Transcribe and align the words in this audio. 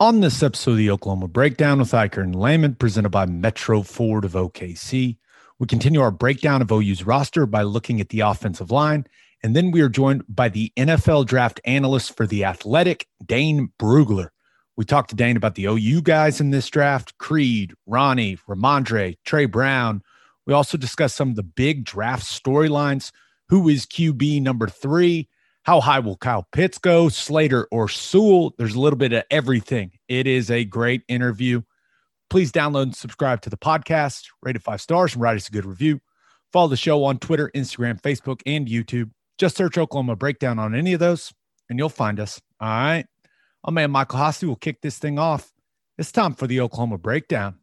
On 0.00 0.20
this 0.20 0.42
episode 0.42 0.70
of 0.70 0.76
the 0.78 0.90
Oklahoma 0.90 1.28
Breakdown 1.28 1.78
with 1.78 1.90
Ikard 1.90 2.22
and 2.22 2.34
Lehman, 2.34 2.74
presented 2.74 3.10
by 3.10 3.26
Metro 3.26 3.82
Ford 3.82 4.24
of 4.24 4.32
OKC, 4.32 5.18
we 5.58 5.66
continue 5.66 6.00
our 6.00 6.10
breakdown 6.10 6.62
of 6.62 6.72
OU's 6.72 7.04
roster 7.04 7.44
by 7.44 7.60
looking 7.60 8.00
at 8.00 8.08
the 8.08 8.20
offensive 8.20 8.70
line. 8.70 9.04
And 9.42 9.54
then 9.54 9.70
we 9.70 9.82
are 9.82 9.90
joined 9.90 10.24
by 10.26 10.48
the 10.48 10.72
NFL 10.74 11.26
draft 11.26 11.60
analyst 11.66 12.16
for 12.16 12.26
The 12.26 12.46
Athletic, 12.46 13.08
Dane 13.26 13.74
Brugler. 13.78 14.28
We 14.74 14.86
talked 14.86 15.10
to 15.10 15.16
Dane 15.16 15.36
about 15.36 15.54
the 15.54 15.66
OU 15.66 16.00
guys 16.00 16.40
in 16.40 16.48
this 16.48 16.70
draft 16.70 17.18
Creed, 17.18 17.74
Ronnie, 17.84 18.38
Rhamondre, 18.48 19.18
Tre 19.26 19.44
Brown. 19.44 20.00
We 20.46 20.54
also 20.54 20.78
discussed 20.78 21.14
some 21.14 21.28
of 21.28 21.36
the 21.36 21.42
big 21.42 21.84
draft 21.84 22.24
storylines. 22.24 23.12
Who 23.50 23.68
is 23.68 23.84
QB 23.84 24.40
number 24.40 24.66
three? 24.66 25.28
How 25.64 25.80
high 25.80 25.98
will 25.98 26.16
Kyle 26.16 26.46
Pitts 26.52 26.78
go? 26.78 27.08
Slater 27.08 27.68
or 27.70 27.88
Sewell? 27.88 28.54
There's 28.56 28.74
a 28.74 28.80
little 28.80 28.98
bit 28.98 29.12
of 29.12 29.24
everything. 29.30 29.92
It 30.08 30.26
is 30.26 30.50
a 30.50 30.64
great 30.64 31.02
interview. 31.06 31.62
Please 32.30 32.50
download 32.50 32.84
and 32.84 32.96
subscribe 32.96 33.42
to 33.42 33.50
the 33.50 33.58
podcast, 33.58 34.26
rate 34.42 34.56
it 34.56 34.62
five 34.62 34.80
stars, 34.80 35.12
and 35.14 35.22
write 35.22 35.36
us 35.36 35.48
a 35.48 35.52
good 35.52 35.66
review. 35.66 36.00
Follow 36.52 36.68
the 36.68 36.76
show 36.76 37.04
on 37.04 37.18
Twitter, 37.18 37.50
Instagram, 37.54 38.00
Facebook, 38.00 38.40
and 38.46 38.66
YouTube. 38.66 39.10
Just 39.38 39.56
search 39.56 39.78
Oklahoma 39.78 40.16
Breakdown 40.16 40.58
on 40.58 40.74
any 40.74 40.92
of 40.92 41.00
those, 41.00 41.32
and 41.68 41.78
you'll 41.78 41.88
find 41.88 42.18
us. 42.18 42.40
All 42.60 42.68
right. 42.68 43.06
Oh 43.62 43.70
man, 43.70 43.90
Michael 43.90 44.18
Hosty 44.18 44.44
will 44.44 44.56
kick 44.56 44.80
this 44.80 44.98
thing 44.98 45.18
off. 45.18 45.52
It's 45.98 46.10
time 46.10 46.34
for 46.34 46.46
the 46.46 46.60
Oklahoma 46.60 46.98
Breakdown. 46.98 47.59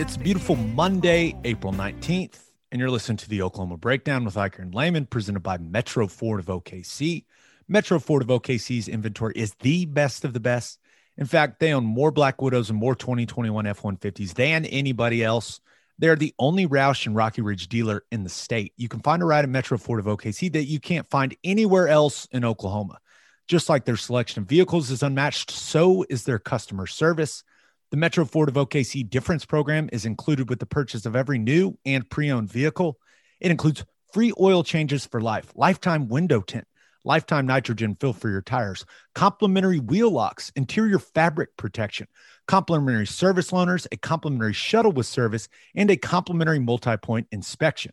It's 0.00 0.16
beautiful 0.16 0.56
Monday, 0.56 1.36
April 1.44 1.74
19th, 1.74 2.38
and 2.72 2.80
you're 2.80 2.88
listening 2.88 3.18
to 3.18 3.28
the 3.28 3.42
Oklahoma 3.42 3.76
Breakdown 3.76 4.24
with 4.24 4.34
Ikard 4.34 4.60
and 4.60 4.74
Lehman, 4.74 5.04
presented 5.04 5.40
by 5.40 5.58
Metro 5.58 6.06
Ford 6.06 6.40
of 6.40 6.46
OKC. 6.46 7.26
Metro 7.68 7.98
Ford 7.98 8.22
of 8.22 8.28
OKC's 8.28 8.88
inventory 8.88 9.34
is 9.36 9.52
the 9.60 9.84
best 9.84 10.24
of 10.24 10.32
the 10.32 10.40
best. 10.40 10.78
In 11.18 11.26
fact, 11.26 11.60
they 11.60 11.74
own 11.74 11.84
more 11.84 12.10
Black 12.10 12.40
Widows 12.40 12.70
and 12.70 12.78
more 12.78 12.94
2021 12.94 13.66
F 13.66 13.82
150s 13.82 14.32
than 14.32 14.64
anybody 14.64 15.22
else. 15.22 15.60
They're 15.98 16.16
the 16.16 16.34
only 16.38 16.66
Roush 16.66 17.04
and 17.04 17.14
Rocky 17.14 17.42
Ridge 17.42 17.68
dealer 17.68 18.02
in 18.10 18.24
the 18.24 18.30
state. 18.30 18.72
You 18.78 18.88
can 18.88 19.00
find 19.00 19.22
a 19.22 19.26
ride 19.26 19.44
at 19.44 19.50
Metro 19.50 19.76
Ford 19.76 20.00
of 20.00 20.06
OKC 20.06 20.50
that 20.54 20.64
you 20.64 20.80
can't 20.80 21.10
find 21.10 21.36
anywhere 21.44 21.88
else 21.88 22.26
in 22.32 22.46
Oklahoma. 22.46 23.00
Just 23.48 23.68
like 23.68 23.84
their 23.84 23.98
selection 23.98 24.44
of 24.44 24.48
vehicles 24.48 24.90
is 24.90 25.02
unmatched, 25.02 25.50
so 25.50 26.06
is 26.08 26.24
their 26.24 26.38
customer 26.38 26.86
service. 26.86 27.44
The 27.90 27.96
Metro 27.96 28.24
Ford 28.24 28.48
of 28.48 28.54
OKC 28.54 29.10
difference 29.10 29.44
program 29.44 29.88
is 29.92 30.06
included 30.06 30.48
with 30.48 30.60
the 30.60 30.66
purchase 30.66 31.06
of 31.06 31.16
every 31.16 31.40
new 31.40 31.76
and 31.84 32.08
pre 32.08 32.30
owned 32.30 32.48
vehicle. 32.48 33.00
It 33.40 33.50
includes 33.50 33.84
free 34.12 34.32
oil 34.38 34.62
changes 34.62 35.04
for 35.04 35.20
life, 35.20 35.50
lifetime 35.56 36.06
window 36.06 36.40
tint, 36.40 36.68
lifetime 37.04 37.48
nitrogen 37.48 37.96
fill 37.98 38.12
for 38.12 38.30
your 38.30 38.42
tires, 38.42 38.86
complimentary 39.16 39.80
wheel 39.80 40.08
locks, 40.08 40.52
interior 40.54 41.00
fabric 41.00 41.56
protection, 41.56 42.06
complimentary 42.46 43.08
service 43.08 43.50
loaners, 43.50 43.88
a 43.90 43.96
complimentary 43.96 44.52
shuttle 44.52 44.92
with 44.92 45.06
service, 45.06 45.48
and 45.74 45.90
a 45.90 45.96
complimentary 45.96 46.60
multi 46.60 46.96
point 46.96 47.26
inspection. 47.32 47.92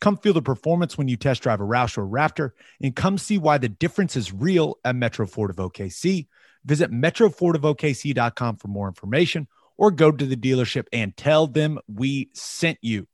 Come 0.00 0.16
feel 0.16 0.32
the 0.32 0.40
performance 0.40 0.96
when 0.96 1.08
you 1.08 1.18
test 1.18 1.42
drive 1.42 1.60
a 1.60 1.64
Roush 1.64 1.98
or 1.98 2.06
Raptor 2.06 2.52
and 2.80 2.96
come 2.96 3.18
see 3.18 3.36
why 3.36 3.58
the 3.58 3.68
difference 3.68 4.16
is 4.16 4.32
real 4.32 4.78
at 4.86 4.96
Metro 4.96 5.26
Ford 5.26 5.50
of 5.50 5.56
OKC. 5.56 6.28
Visit 6.64 6.90
metrofordofokc.com 6.90 8.56
for 8.56 8.68
more 8.68 8.88
information 8.88 9.48
or 9.76 9.90
go 9.90 10.10
to 10.10 10.24
the 10.24 10.36
dealership 10.36 10.86
and 10.92 11.16
tell 11.16 11.46
them 11.46 11.78
we 11.88 12.30
sent 12.32 12.78
you. 12.80 13.06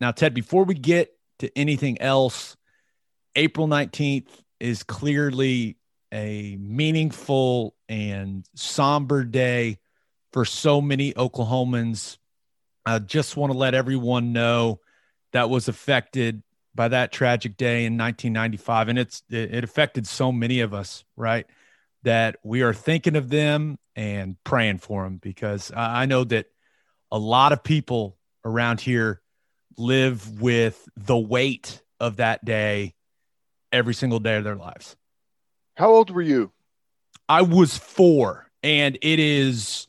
Now, 0.00 0.12
Ted, 0.12 0.34
before 0.34 0.64
we 0.64 0.74
get 0.74 1.12
to 1.40 1.50
anything 1.56 2.00
else, 2.00 2.56
April 3.36 3.68
19th 3.68 4.28
is 4.58 4.82
clearly 4.82 5.76
a 6.12 6.56
meaningful 6.60 7.74
and 7.88 8.46
somber 8.54 9.24
day 9.24 9.78
for 10.32 10.44
so 10.44 10.80
many 10.80 11.12
Oklahomans. 11.12 12.18
I 12.84 12.98
just 12.98 13.36
want 13.36 13.52
to 13.52 13.58
let 13.58 13.74
everyone 13.74 14.32
know 14.32 14.80
that 15.32 15.50
was 15.50 15.68
affected 15.68 16.42
by 16.74 16.88
that 16.88 17.12
tragic 17.12 17.56
day 17.56 17.84
in 17.84 17.98
1995 17.98 18.88
and 18.88 18.98
it's 18.98 19.22
it 19.28 19.64
affected 19.64 20.06
so 20.06 20.32
many 20.32 20.60
of 20.60 20.72
us, 20.72 21.04
right? 21.16 21.46
That 22.02 22.36
we 22.42 22.62
are 22.62 22.72
thinking 22.72 23.16
of 23.16 23.28
them 23.28 23.78
and 23.96 24.36
praying 24.44 24.78
for 24.78 25.04
them 25.04 25.18
because 25.18 25.70
I 25.74 26.06
know 26.06 26.24
that 26.24 26.46
a 27.12 27.18
lot 27.18 27.52
of 27.52 27.62
people 27.62 28.16
around 28.44 28.80
here 28.80 29.20
live 29.76 30.40
with 30.40 30.88
the 30.96 31.16
weight 31.16 31.82
of 31.98 32.16
that 32.16 32.44
day 32.44 32.94
every 33.72 33.94
single 33.94 34.20
day 34.20 34.36
of 34.36 34.44
their 34.44 34.56
lives. 34.56 34.96
How 35.76 35.90
old 35.90 36.10
were 36.10 36.22
you? 36.22 36.52
I 37.28 37.42
was 37.42 37.76
4 37.76 38.50
and 38.62 38.98
it 39.02 39.18
is 39.18 39.86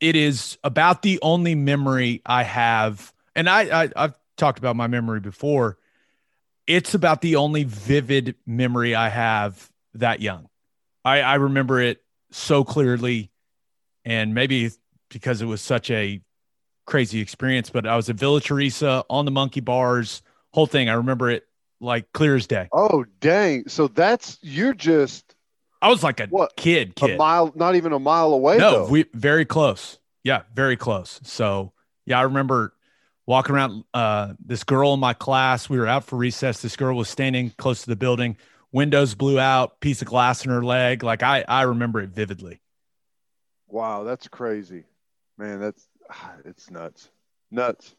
it 0.00 0.16
is 0.16 0.58
about 0.64 1.02
the 1.02 1.18
only 1.22 1.54
memory 1.54 2.20
I 2.26 2.42
have 2.42 3.12
and 3.36 3.48
I, 3.48 3.84
I 3.84 3.90
I've 3.96 4.14
talked 4.36 4.58
about 4.58 4.76
my 4.76 4.86
memory 4.86 5.20
before. 5.20 5.78
It's 6.66 6.94
about 6.94 7.20
the 7.20 7.36
only 7.36 7.64
vivid 7.64 8.36
memory 8.46 8.94
I 8.94 9.08
have 9.08 9.70
that 9.94 10.20
young 10.20 10.48
I, 11.04 11.20
I 11.20 11.34
remember 11.34 11.80
it 11.80 12.02
so 12.30 12.64
clearly, 12.64 13.30
and 14.04 14.34
maybe 14.34 14.70
because 15.10 15.42
it 15.42 15.46
was 15.46 15.60
such 15.60 15.90
a 15.90 16.20
crazy 16.86 17.20
experience. 17.20 17.70
But 17.70 17.86
I 17.86 17.96
was 17.96 18.08
at 18.08 18.16
Villa 18.16 18.40
Teresa 18.40 19.04
on 19.10 19.24
the 19.24 19.30
monkey 19.30 19.60
bars, 19.60 20.22
whole 20.52 20.66
thing. 20.66 20.88
I 20.88 20.94
remember 20.94 21.30
it 21.30 21.44
like 21.80 22.12
clear 22.12 22.36
as 22.36 22.46
day. 22.46 22.68
Oh 22.72 23.04
dang! 23.20 23.68
So 23.68 23.88
that's 23.88 24.38
you're 24.42 24.74
just. 24.74 25.34
I 25.82 25.88
was 25.88 26.02
like 26.02 26.20
a 26.20 26.26
what, 26.28 26.56
kid, 26.56 26.96
kid. 26.96 27.10
A 27.10 27.16
mile, 27.18 27.52
not 27.54 27.74
even 27.74 27.92
a 27.92 27.98
mile 27.98 28.32
away. 28.32 28.56
No, 28.56 28.70
though. 28.70 28.90
we 28.90 29.04
very 29.12 29.44
close. 29.44 29.98
Yeah, 30.22 30.42
very 30.54 30.78
close. 30.78 31.20
So 31.24 31.72
yeah, 32.06 32.18
I 32.18 32.22
remember 32.22 32.72
walking 33.26 33.54
around. 33.54 33.84
Uh, 33.92 34.32
this 34.44 34.64
girl 34.64 34.94
in 34.94 35.00
my 35.00 35.12
class. 35.12 35.68
We 35.68 35.78
were 35.78 35.86
out 35.86 36.04
for 36.04 36.16
recess. 36.16 36.62
This 36.62 36.76
girl 36.76 36.96
was 36.96 37.10
standing 37.10 37.52
close 37.58 37.82
to 37.82 37.90
the 37.90 37.96
building 37.96 38.38
windows 38.74 39.14
blew 39.14 39.38
out, 39.38 39.80
piece 39.80 40.02
of 40.02 40.08
glass 40.08 40.44
in 40.44 40.50
her 40.50 40.62
leg. 40.62 41.02
Like 41.02 41.22
I, 41.22 41.44
I 41.48 41.62
remember 41.62 42.00
it 42.00 42.10
vividly. 42.10 42.60
Wow, 43.68 44.02
that's 44.02 44.28
crazy, 44.28 44.84
man. 45.38 45.60
That's 45.60 45.88
it's 46.44 46.70
nuts, 46.70 47.08
nuts. 47.50 47.94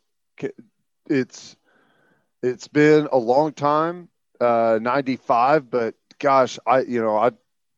It's 1.07 1.55
it's 2.43 2.67
been 2.67 3.07
a 3.11 3.17
long 3.17 3.53
time, 3.53 4.09
uh, 4.39 4.77
ninety 4.81 5.15
five, 5.15 5.71
but 5.71 5.95
gosh, 6.19 6.59
I 6.67 6.81
you 6.81 7.01
know 7.01 7.17
I 7.17 7.31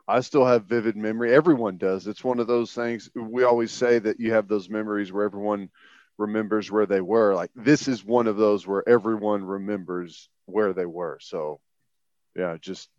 I 0.07 0.21
still 0.21 0.45
have 0.45 0.65
vivid 0.65 0.97
memory. 0.97 1.33
Everyone 1.33 1.77
does. 1.77 2.07
It's 2.07 2.23
one 2.23 2.39
of 2.39 2.47
those 2.47 2.73
things. 2.73 3.09
We 3.15 3.43
always 3.43 3.71
say 3.71 3.99
that 3.99 4.19
you 4.19 4.33
have 4.33 4.47
those 4.47 4.69
memories 4.69 5.11
where 5.11 5.25
everyone 5.25 5.69
remembers 6.17 6.71
where 6.71 6.85
they 6.85 7.01
were. 7.01 7.35
Like 7.35 7.51
this 7.55 7.87
is 7.87 8.03
one 8.03 8.27
of 8.27 8.37
those 8.37 8.65
where 8.65 8.87
everyone 8.87 9.43
remembers 9.43 10.29
where 10.45 10.73
they 10.73 10.85
were. 10.85 11.19
So 11.21 11.59
yeah, 12.37 12.55
just 12.61 12.89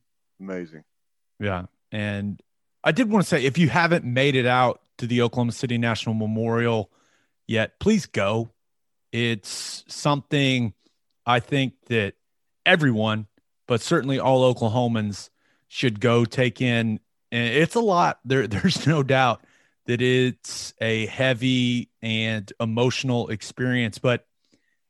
amazing. 0.41 0.83
Yeah. 1.39 1.67
And 1.93 2.43
I 2.83 2.93
did 2.93 3.11
want 3.11 3.25
to 3.25 3.29
say 3.29 3.45
if 3.45 3.57
you 3.57 3.69
haven't 3.69 4.05
made 4.05 4.35
it 4.35 4.47
out 4.47 4.83
to 4.99 5.07
the 5.07 5.23
Oklahoma 5.23 5.53
City 5.53 5.79
National 5.79 6.15
Memorial 6.15 6.91
yet, 7.47 7.79
please 7.79 8.07
go. 8.07 8.51
It's 9.13 9.85
something 9.87 10.75
I 11.25 11.41
think 11.41 11.75
that 11.87 12.15
everyone, 12.67 13.27
but 13.67 13.81
certainly 13.81 14.19
all 14.19 14.53
Oklahomans 14.53 15.31
should 15.69 16.01
go 16.01 16.25
take 16.25 16.61
in. 16.61 17.01
And 17.31 17.55
it's 17.55 17.77
a 17.77 17.81
lot. 17.81 18.19
There, 18.25 18.47
there's 18.49 18.87
no 18.87 19.03
doubt 19.03 19.43
that 19.87 20.03
it's 20.03 20.75
a 20.81 21.07
heavy 21.07 21.91
and 22.03 22.53
emotional 22.61 23.29
experience, 23.29 23.99
but 23.99 24.27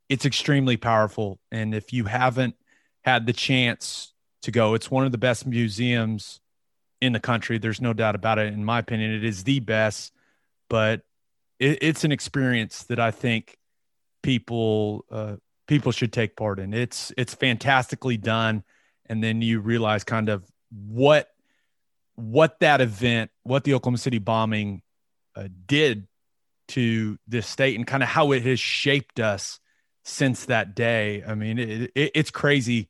it's 0.09 0.25
extremely 0.25 0.79
powerful. 0.79 1.39
And 1.53 1.75
if 1.75 1.93
you 1.93 2.05
haven't 2.05 2.57
had 3.03 3.27
the 3.27 3.33
chance 3.33 4.13
to 4.43 4.51
go. 4.51 4.75
It's 4.75 4.91
one 4.91 5.05
of 5.05 5.13
the 5.13 5.19
best 5.19 5.47
museums 5.47 6.41
in 7.01 7.13
the 7.13 7.21
country. 7.21 7.59
There's 7.59 7.81
no 7.81 7.93
doubt 7.93 8.15
about 8.15 8.39
it. 8.39 8.53
In 8.53 8.65
my 8.65 8.79
opinion, 8.79 9.13
it 9.13 9.25
is 9.25 9.45
the 9.45 9.61
best, 9.61 10.13
but 10.69 11.03
it, 11.59 11.79
it's 11.83 12.05
an 12.05 12.13
experience 12.13 12.85
that 12.85 13.01
I 13.01 13.11
think 13.11 13.59
people 14.23 15.05
uh, 15.11 15.37
people 15.67 15.93
should 15.93 16.13
take 16.13 16.37
part 16.37 16.59
in. 16.59 16.75
It's 16.75 17.13
it's 17.17 17.35
fantastically 17.35 18.17
done, 18.17 18.65
and 19.07 19.23
then 19.23 19.43
you 19.43 19.61
realize 19.61 20.05
kind 20.05 20.29
of 20.29 20.45
what 20.71 21.29
what 22.15 22.59
that 22.61 22.81
event, 22.81 23.31
what 23.45 23.65
the 23.65 23.75
Oklahoma 23.75 23.99
City 23.99 24.19
bombing 24.19 24.83
uh, 25.37 25.49
did 25.67 26.09
to 26.69 27.19
this 27.27 27.47
state, 27.47 27.77
and 27.77 27.87
kind 27.87 28.03
of 28.03 28.09
how 28.09 28.33
it 28.33 28.45
has 28.45 28.61
shaped 28.61 29.21
us 29.21 29.61
since 30.05 30.47
that 30.47 30.75
day. 30.75 31.23
I 31.27 31.35
mean, 31.35 31.59
it, 31.59 31.93
it, 31.95 32.11
it's 32.15 32.31
crazy 32.31 32.89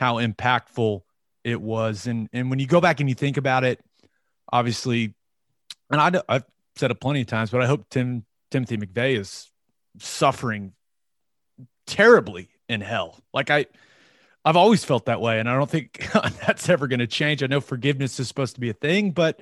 how 0.00 0.16
impactful 0.16 1.02
it 1.44 1.60
was, 1.60 2.06
and 2.06 2.28
and 2.32 2.48
when 2.48 2.58
you 2.58 2.66
go 2.66 2.80
back 2.80 3.00
and 3.00 3.08
you 3.08 3.14
think 3.14 3.36
about 3.36 3.64
it, 3.64 3.78
obviously, 4.50 5.14
and 5.90 6.00
I 6.00 6.22
I've 6.26 6.44
said 6.76 6.90
it 6.90 7.00
plenty 7.00 7.20
of 7.20 7.26
times, 7.26 7.50
but 7.50 7.60
I 7.60 7.66
hope 7.66 7.84
Tim 7.90 8.24
Timothy 8.50 8.78
McVeigh 8.78 9.18
is 9.18 9.50
suffering 9.98 10.72
terribly 11.86 12.48
in 12.68 12.80
hell. 12.80 13.20
Like 13.34 13.50
I, 13.50 13.66
I've 14.42 14.56
always 14.56 14.84
felt 14.84 15.04
that 15.04 15.20
way, 15.20 15.38
and 15.38 15.48
I 15.50 15.54
don't 15.54 15.70
think 15.70 16.08
that's 16.46 16.70
ever 16.70 16.88
going 16.88 17.00
to 17.00 17.06
change. 17.06 17.42
I 17.42 17.46
know 17.46 17.60
forgiveness 17.60 18.18
is 18.18 18.26
supposed 18.26 18.54
to 18.54 18.60
be 18.60 18.70
a 18.70 18.74
thing, 18.74 19.10
but 19.10 19.40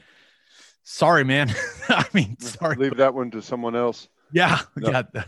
sorry, 0.82 1.24
man. 1.24 1.54
I 1.88 2.04
mean, 2.12 2.36
sorry. 2.40 2.74
Leave 2.76 2.96
that 2.96 3.14
one 3.14 3.30
to 3.30 3.42
someone 3.42 3.76
else. 3.76 4.08
Yeah, 4.32 4.58
no. 4.76 4.90
yeah. 4.90 5.24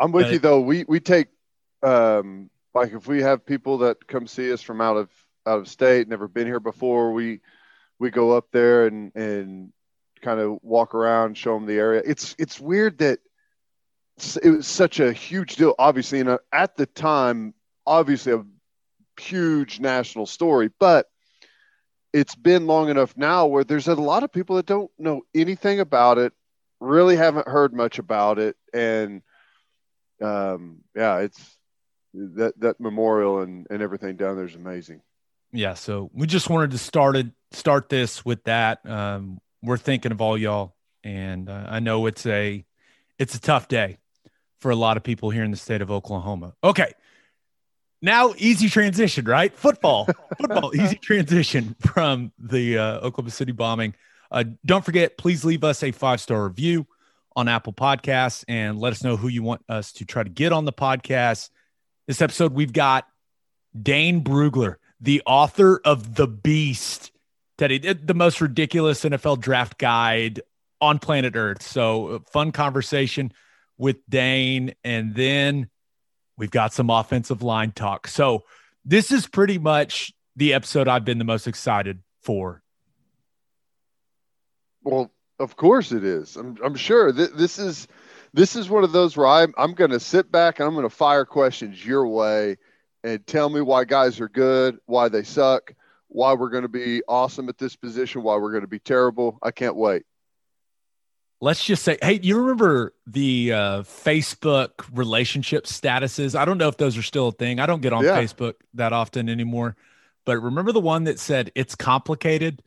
I'm 0.00 0.10
with 0.10 0.26
uh, 0.26 0.30
you 0.30 0.38
though. 0.38 0.60
We 0.60 0.84
we 0.88 1.00
take 1.00 1.28
um 1.82 2.48
like 2.74 2.92
if 2.92 3.06
we 3.06 3.22
have 3.22 3.44
people 3.44 3.78
that 3.78 4.06
come 4.06 4.26
see 4.26 4.52
us 4.52 4.62
from 4.62 4.80
out 4.80 4.96
of 4.96 5.10
out 5.46 5.58
of 5.58 5.68
state, 5.68 6.08
never 6.08 6.28
been 6.28 6.46
here 6.46 6.60
before, 6.60 7.12
we 7.12 7.40
we 7.98 8.10
go 8.10 8.36
up 8.36 8.46
there 8.52 8.86
and 8.86 9.12
and 9.14 9.72
kind 10.22 10.40
of 10.40 10.58
walk 10.62 10.94
around, 10.94 11.36
show 11.36 11.54
them 11.54 11.66
the 11.66 11.78
area. 11.78 12.02
It's 12.04 12.34
it's 12.38 12.60
weird 12.60 12.98
that 12.98 13.20
it 14.42 14.50
was 14.50 14.66
such 14.66 15.00
a 15.00 15.12
huge 15.12 15.56
deal. 15.56 15.74
Obviously, 15.78 16.22
know, 16.22 16.38
at 16.52 16.76
the 16.76 16.86
time, 16.86 17.54
obviously 17.86 18.32
a 18.32 18.44
huge 19.18 19.80
national 19.80 20.26
story, 20.26 20.70
but 20.78 21.06
it's 22.12 22.34
been 22.34 22.66
long 22.66 22.88
enough 22.88 23.16
now 23.16 23.46
where 23.46 23.64
there's 23.64 23.88
a 23.88 23.94
lot 23.94 24.24
of 24.24 24.32
people 24.32 24.56
that 24.56 24.66
don't 24.66 24.90
know 24.98 25.22
anything 25.34 25.80
about 25.80 26.18
it, 26.18 26.32
really 26.80 27.16
haven't 27.16 27.48
heard 27.48 27.72
much 27.72 27.98
about 27.98 28.38
it, 28.38 28.56
and 28.74 29.22
um, 30.20 30.78
yeah, 30.94 31.18
it's 31.18 31.58
that 32.14 32.58
that 32.60 32.80
memorial 32.80 33.40
and 33.40 33.66
and 33.70 33.82
everything 33.82 34.16
down 34.16 34.36
there 34.36 34.46
is 34.46 34.54
amazing. 34.54 35.02
Yeah, 35.52 35.74
so 35.74 36.10
we 36.12 36.26
just 36.26 36.48
wanted 36.48 36.70
to 36.72 36.78
start 36.78 37.16
it, 37.16 37.26
start 37.50 37.88
this 37.88 38.24
with 38.24 38.44
that. 38.44 38.88
Um, 38.88 39.40
we're 39.62 39.76
thinking 39.76 40.12
of 40.12 40.20
all 40.20 40.38
y'all, 40.38 40.76
and 41.02 41.48
uh, 41.48 41.66
I 41.68 41.80
know 41.80 42.06
it's 42.06 42.24
a 42.26 42.64
it's 43.18 43.34
a 43.34 43.40
tough 43.40 43.68
day 43.68 43.98
for 44.60 44.70
a 44.70 44.76
lot 44.76 44.96
of 44.96 45.02
people 45.02 45.30
here 45.30 45.42
in 45.42 45.50
the 45.50 45.56
state 45.56 45.82
of 45.82 45.90
Oklahoma. 45.90 46.54
Okay. 46.62 46.92
Now, 48.02 48.32
easy 48.38 48.70
transition, 48.70 49.26
right? 49.26 49.54
Football, 49.54 50.08
football, 50.38 50.74
easy 50.74 50.96
transition 50.96 51.76
from 51.80 52.32
the 52.38 52.78
uh, 52.78 53.00
Oklahoma 53.00 53.30
City 53.30 53.52
bombing. 53.52 53.94
Uh, 54.30 54.44
don't 54.64 54.84
forget, 54.84 55.18
please 55.18 55.44
leave 55.44 55.64
us 55.64 55.82
a 55.82 55.92
five 55.92 56.20
star 56.20 56.44
review 56.44 56.86
on 57.36 57.48
Apple 57.48 57.72
Podcasts 57.72 58.44
and 58.48 58.78
let 58.78 58.92
us 58.92 59.04
know 59.04 59.16
who 59.16 59.28
you 59.28 59.42
want 59.42 59.62
us 59.68 59.92
to 59.92 60.04
try 60.06 60.22
to 60.22 60.30
get 60.30 60.52
on 60.52 60.64
the 60.64 60.72
podcast. 60.72 61.50
This 62.10 62.22
episode, 62.22 62.54
we've 62.54 62.72
got 62.72 63.06
Dane 63.80 64.24
Brugler, 64.24 64.78
the 65.00 65.22
author 65.26 65.80
of 65.84 66.16
The 66.16 66.26
Beast, 66.26 67.12
Teddy, 67.56 67.78
the 67.78 68.14
most 68.14 68.40
ridiculous 68.40 69.04
NFL 69.04 69.38
draft 69.38 69.78
guide 69.78 70.40
on 70.80 70.98
planet 70.98 71.36
Earth. 71.36 71.62
So, 71.62 72.24
fun 72.32 72.50
conversation 72.50 73.32
with 73.78 73.98
Dane. 74.08 74.74
And 74.82 75.14
then 75.14 75.70
we've 76.36 76.50
got 76.50 76.72
some 76.72 76.90
offensive 76.90 77.44
line 77.44 77.70
talk. 77.70 78.08
So 78.08 78.42
this 78.84 79.12
is 79.12 79.28
pretty 79.28 79.58
much 79.58 80.12
the 80.34 80.52
episode 80.52 80.88
I've 80.88 81.04
been 81.04 81.18
the 81.18 81.24
most 81.24 81.46
excited 81.46 82.00
for. 82.22 82.60
Well, 84.82 85.12
of 85.38 85.54
course 85.54 85.92
it 85.92 86.02
is. 86.02 86.34
I'm, 86.34 86.58
I'm 86.64 86.74
sure 86.74 87.12
th- 87.12 87.30
this 87.36 87.60
is 87.60 87.86
this 88.32 88.56
is 88.56 88.68
one 88.68 88.84
of 88.84 88.92
those 88.92 89.16
where 89.16 89.26
I'm, 89.26 89.54
I'm 89.56 89.74
going 89.74 89.90
to 89.90 90.00
sit 90.00 90.30
back 90.30 90.58
and 90.58 90.66
I'm 90.66 90.74
going 90.74 90.84
to 90.88 90.94
fire 90.94 91.24
questions 91.24 91.84
your 91.84 92.06
way 92.06 92.56
and 93.02 93.26
tell 93.26 93.48
me 93.48 93.60
why 93.60 93.84
guys 93.84 94.20
are 94.20 94.28
good, 94.28 94.78
why 94.86 95.08
they 95.08 95.22
suck, 95.22 95.74
why 96.08 96.34
we're 96.34 96.50
going 96.50 96.62
to 96.62 96.68
be 96.68 97.02
awesome 97.08 97.48
at 97.48 97.58
this 97.58 97.76
position, 97.76 98.22
why 98.22 98.36
we're 98.36 98.50
going 98.50 98.62
to 98.62 98.68
be 98.68 98.78
terrible. 98.78 99.38
I 99.42 99.50
can't 99.50 99.76
wait 99.76 100.04
let's 101.40 101.64
just 101.64 101.82
say, 101.82 101.98
hey, 102.02 102.20
you 102.22 102.38
remember 102.38 102.94
the 103.06 103.52
uh, 103.52 103.82
Facebook 103.82 104.86
relationship 104.92 105.64
statuses? 105.64 106.38
I 106.38 106.44
don't 106.44 106.58
know 106.58 106.68
if 106.68 106.76
those 106.76 106.96
are 106.96 107.02
still 107.02 107.28
a 107.28 107.32
thing. 107.32 107.60
I 107.60 107.66
don't 107.66 107.80
get 107.80 107.92
on 107.92 108.04
yeah. 108.04 108.20
Facebook 108.20 108.54
that 108.74 108.92
often 108.92 109.28
anymore, 109.28 109.76
but 110.24 110.38
remember 110.38 110.72
the 110.72 110.80
one 110.80 111.04
that 111.04 111.18
said 111.18 111.50
it's 111.54 111.74
complicated? 111.74 112.62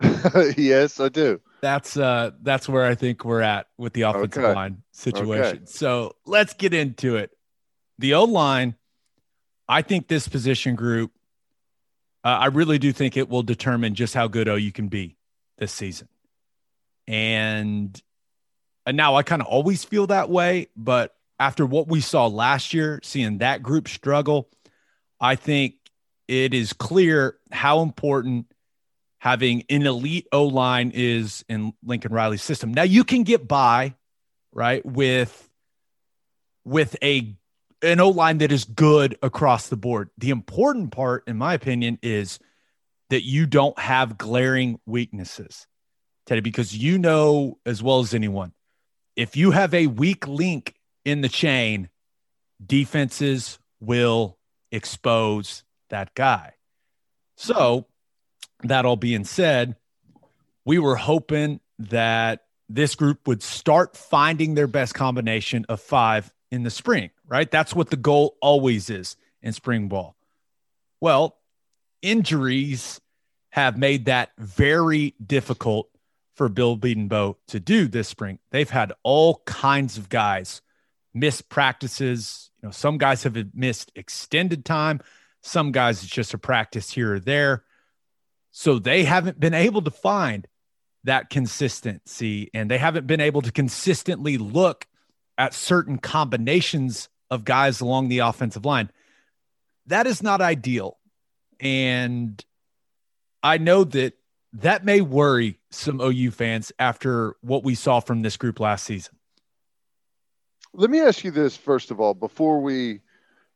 yes, 0.56 1.00
I 1.00 1.08
do. 1.08 1.40
That's 1.60 1.96
uh 1.96 2.32
that's 2.42 2.68
where 2.68 2.84
I 2.84 2.94
think 2.94 3.24
we're 3.24 3.40
at 3.40 3.66
with 3.76 3.92
the 3.92 4.02
offensive 4.02 4.44
okay. 4.44 4.54
line 4.54 4.82
situation. 4.92 5.56
Okay. 5.56 5.66
So 5.66 6.14
let's 6.24 6.54
get 6.54 6.74
into 6.74 7.16
it. 7.16 7.30
The 7.98 8.14
O 8.14 8.24
line, 8.24 8.76
I 9.68 9.82
think 9.82 10.08
this 10.08 10.28
position 10.28 10.76
group, 10.76 11.12
uh, 12.24 12.28
I 12.28 12.46
really 12.46 12.78
do 12.78 12.92
think 12.92 13.16
it 13.16 13.28
will 13.28 13.42
determine 13.42 13.94
just 13.94 14.14
how 14.14 14.28
good 14.28 14.48
OU 14.48 14.72
can 14.72 14.88
be 14.88 15.16
this 15.58 15.72
season. 15.72 16.08
And, 17.06 18.00
and 18.86 18.96
now 18.96 19.16
I 19.16 19.22
kind 19.22 19.42
of 19.42 19.48
always 19.48 19.84
feel 19.84 20.06
that 20.08 20.30
way. 20.30 20.68
But 20.76 21.14
after 21.40 21.66
what 21.66 21.88
we 21.88 22.00
saw 22.00 22.26
last 22.26 22.72
year, 22.72 23.00
seeing 23.02 23.38
that 23.38 23.62
group 23.62 23.88
struggle, 23.88 24.48
I 25.20 25.34
think 25.34 25.74
it 26.28 26.54
is 26.54 26.72
clear 26.72 27.36
how 27.50 27.80
important 27.80 28.46
having 29.18 29.64
an 29.68 29.86
elite 29.86 30.26
O 30.32 30.44
line 30.44 30.92
is 30.94 31.44
in 31.48 31.72
Lincoln 31.84 32.12
Riley's 32.12 32.42
system. 32.42 32.72
Now 32.72 32.84
you 32.84 33.04
can 33.04 33.24
get 33.24 33.46
by, 33.46 33.94
right, 34.52 34.84
with 34.84 35.48
with 36.64 36.96
a 37.02 37.34
an 37.82 38.00
O 38.00 38.08
line 38.10 38.38
that 38.38 38.52
is 38.52 38.64
good 38.64 39.16
across 39.22 39.68
the 39.68 39.76
board. 39.76 40.10
The 40.18 40.30
important 40.30 40.92
part, 40.92 41.24
in 41.26 41.36
my 41.36 41.54
opinion, 41.54 41.98
is 42.02 42.38
that 43.10 43.24
you 43.24 43.46
don't 43.46 43.78
have 43.78 44.18
glaring 44.18 44.80
weaknesses. 44.86 45.66
Teddy, 46.26 46.40
because 46.40 46.76
you 46.76 46.98
know 46.98 47.58
as 47.64 47.82
well 47.82 48.00
as 48.00 48.12
anyone, 48.14 48.52
if 49.16 49.36
you 49.36 49.50
have 49.50 49.74
a 49.74 49.86
weak 49.86 50.28
link 50.28 50.74
in 51.04 51.22
the 51.22 51.28
chain, 51.28 51.88
defenses 52.64 53.58
will 53.80 54.38
expose 54.70 55.64
that 55.90 56.14
guy. 56.14 56.54
So, 57.36 57.87
that 58.62 58.84
all 58.84 58.96
being 58.96 59.24
said, 59.24 59.76
we 60.64 60.78
were 60.78 60.96
hoping 60.96 61.60
that 61.78 62.44
this 62.68 62.94
group 62.94 63.26
would 63.26 63.42
start 63.42 63.96
finding 63.96 64.54
their 64.54 64.66
best 64.66 64.94
combination 64.94 65.64
of 65.68 65.80
five 65.80 66.32
in 66.50 66.62
the 66.62 66.70
spring, 66.70 67.10
right? 67.26 67.50
That's 67.50 67.74
what 67.74 67.90
the 67.90 67.96
goal 67.96 68.36
always 68.40 68.90
is 68.90 69.16
in 69.42 69.52
spring 69.52 69.88
ball. 69.88 70.16
Well, 71.00 71.38
injuries 72.02 73.00
have 73.50 73.78
made 73.78 74.06
that 74.06 74.30
very 74.38 75.14
difficult 75.24 75.88
for 76.34 76.48
Bill 76.48 76.76
Bedenbaugh 76.76 77.36
to 77.48 77.60
do 77.60 77.88
this 77.88 78.08
spring. 78.08 78.38
They've 78.50 78.68
had 78.68 78.92
all 79.02 79.42
kinds 79.46 79.98
of 79.98 80.08
guys 80.08 80.62
miss 81.14 81.40
practices. 81.40 82.50
You 82.62 82.68
know, 82.68 82.72
some 82.72 82.98
guys 82.98 83.22
have 83.24 83.36
missed 83.54 83.90
extended 83.94 84.64
time. 84.64 85.00
Some 85.42 85.72
guys 85.72 86.02
it's 86.02 86.12
just 86.12 86.34
a 86.34 86.38
practice 86.38 86.90
here 86.90 87.14
or 87.14 87.20
there. 87.20 87.64
So 88.50 88.78
they 88.78 89.04
haven't 89.04 89.38
been 89.38 89.54
able 89.54 89.82
to 89.82 89.90
find 89.90 90.46
that 91.04 91.30
consistency 91.30 92.50
and 92.52 92.70
they 92.70 92.78
haven't 92.78 93.06
been 93.06 93.20
able 93.20 93.42
to 93.42 93.52
consistently 93.52 94.36
look 94.36 94.86
at 95.36 95.54
certain 95.54 95.98
combinations 95.98 97.08
of 97.30 97.44
guys 97.44 97.80
along 97.80 98.08
the 98.08 98.18
offensive 98.18 98.64
line. 98.64 98.90
That 99.86 100.06
is 100.06 100.22
not 100.22 100.40
ideal. 100.40 100.98
And 101.60 102.44
I 103.42 103.58
know 103.58 103.84
that 103.84 104.14
that 104.54 104.84
may 104.84 105.00
worry 105.00 105.58
some 105.70 106.00
OU 106.00 106.30
fans 106.32 106.72
after 106.78 107.36
what 107.42 107.64
we 107.64 107.74
saw 107.74 108.00
from 108.00 108.22
this 108.22 108.36
group 108.36 108.60
last 108.60 108.84
season. 108.84 109.14
Let 110.72 110.90
me 110.90 111.00
ask 111.00 111.24
you 111.24 111.30
this 111.30 111.56
first 111.56 111.90
of 111.90 112.00
all, 112.00 112.14
before 112.14 112.60
we 112.60 113.00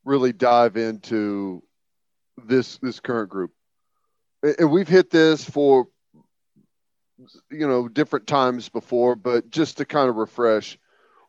really 0.05 0.33
dive 0.33 0.77
into 0.77 1.63
this 2.47 2.79
this 2.79 3.01
current 3.01 3.31
group. 3.31 3.53
And 4.43 4.71
we've 4.71 4.89
hit 4.89 5.11
this 5.11 5.45
for 5.45 5.87
you 7.51 7.69
know 7.69 7.89
different 7.89 8.27
times 8.27 8.69
before, 8.69 9.15
but 9.15 9.51
just 9.51 9.79
to 9.79 9.85
kind 9.85 10.09
of 10.09 10.17
refresh, 10.17 10.79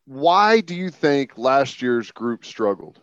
why 0.05 0.61
do 0.61 0.75
you 0.75 0.89
think 0.89 1.37
last 1.37 1.81
year's 1.81 2.11
group 2.11 2.45
struggled? 2.45 2.99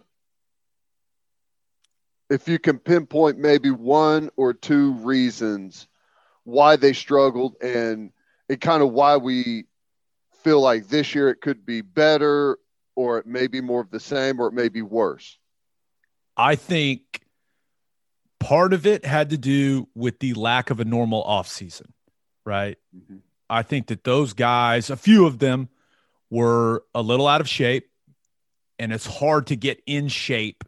If 2.29 2.49
you 2.49 2.59
can 2.59 2.79
pinpoint 2.79 3.38
maybe 3.38 3.71
one 3.71 4.31
or 4.37 4.52
two 4.55 4.93
reasons 4.95 5.88
why 6.45 6.76
they 6.76 6.93
struggled 6.93 7.57
and 7.62 8.12
and 8.49 8.61
kind 8.61 8.83
of 8.83 8.93
why 8.93 9.17
we 9.17 9.64
feel 10.43 10.61
like 10.61 10.88
this 10.88 11.14
year 11.14 11.29
it 11.29 11.40
could 11.40 11.64
be 11.64 11.83
better 11.83 12.59
or 12.97 13.19
it 13.19 13.26
may 13.26 13.47
be 13.47 13.61
more 13.61 13.81
of 13.81 13.90
the 13.90 14.00
same 14.00 14.40
or 14.40 14.49
it 14.49 14.55
may 14.55 14.69
be 14.69 14.83
worse. 14.83 15.38
I 16.37 16.57
think 16.57 17.23
part 18.40 18.73
of 18.73 18.87
it 18.87 19.04
had 19.04 19.30
to 19.30 19.38
do 19.38 19.87
with 19.94 20.18
the 20.18 20.35
lack 20.35 20.70
of 20.70 20.80
a 20.80 20.85
normal 20.85 21.23
offseason, 21.25 21.92
right? 22.44 22.76
Mm-hmm. 22.97 23.18
I 23.49 23.62
think 23.62 23.88
that 23.88 24.02
those 24.04 24.32
guys, 24.32 24.90
a 24.90 24.97
few 24.97 25.26
of 25.26 25.38
them, 25.38 25.68
were 26.30 26.85
a 26.94 27.02
little 27.02 27.28
out 27.28 27.40
of 27.40 27.49
shape, 27.49 27.90
and 28.78 28.92
it's 28.92 29.06
hard 29.06 29.49
to 29.49 29.56
get 29.56 29.82
in 29.87 30.09
shape 30.09 30.64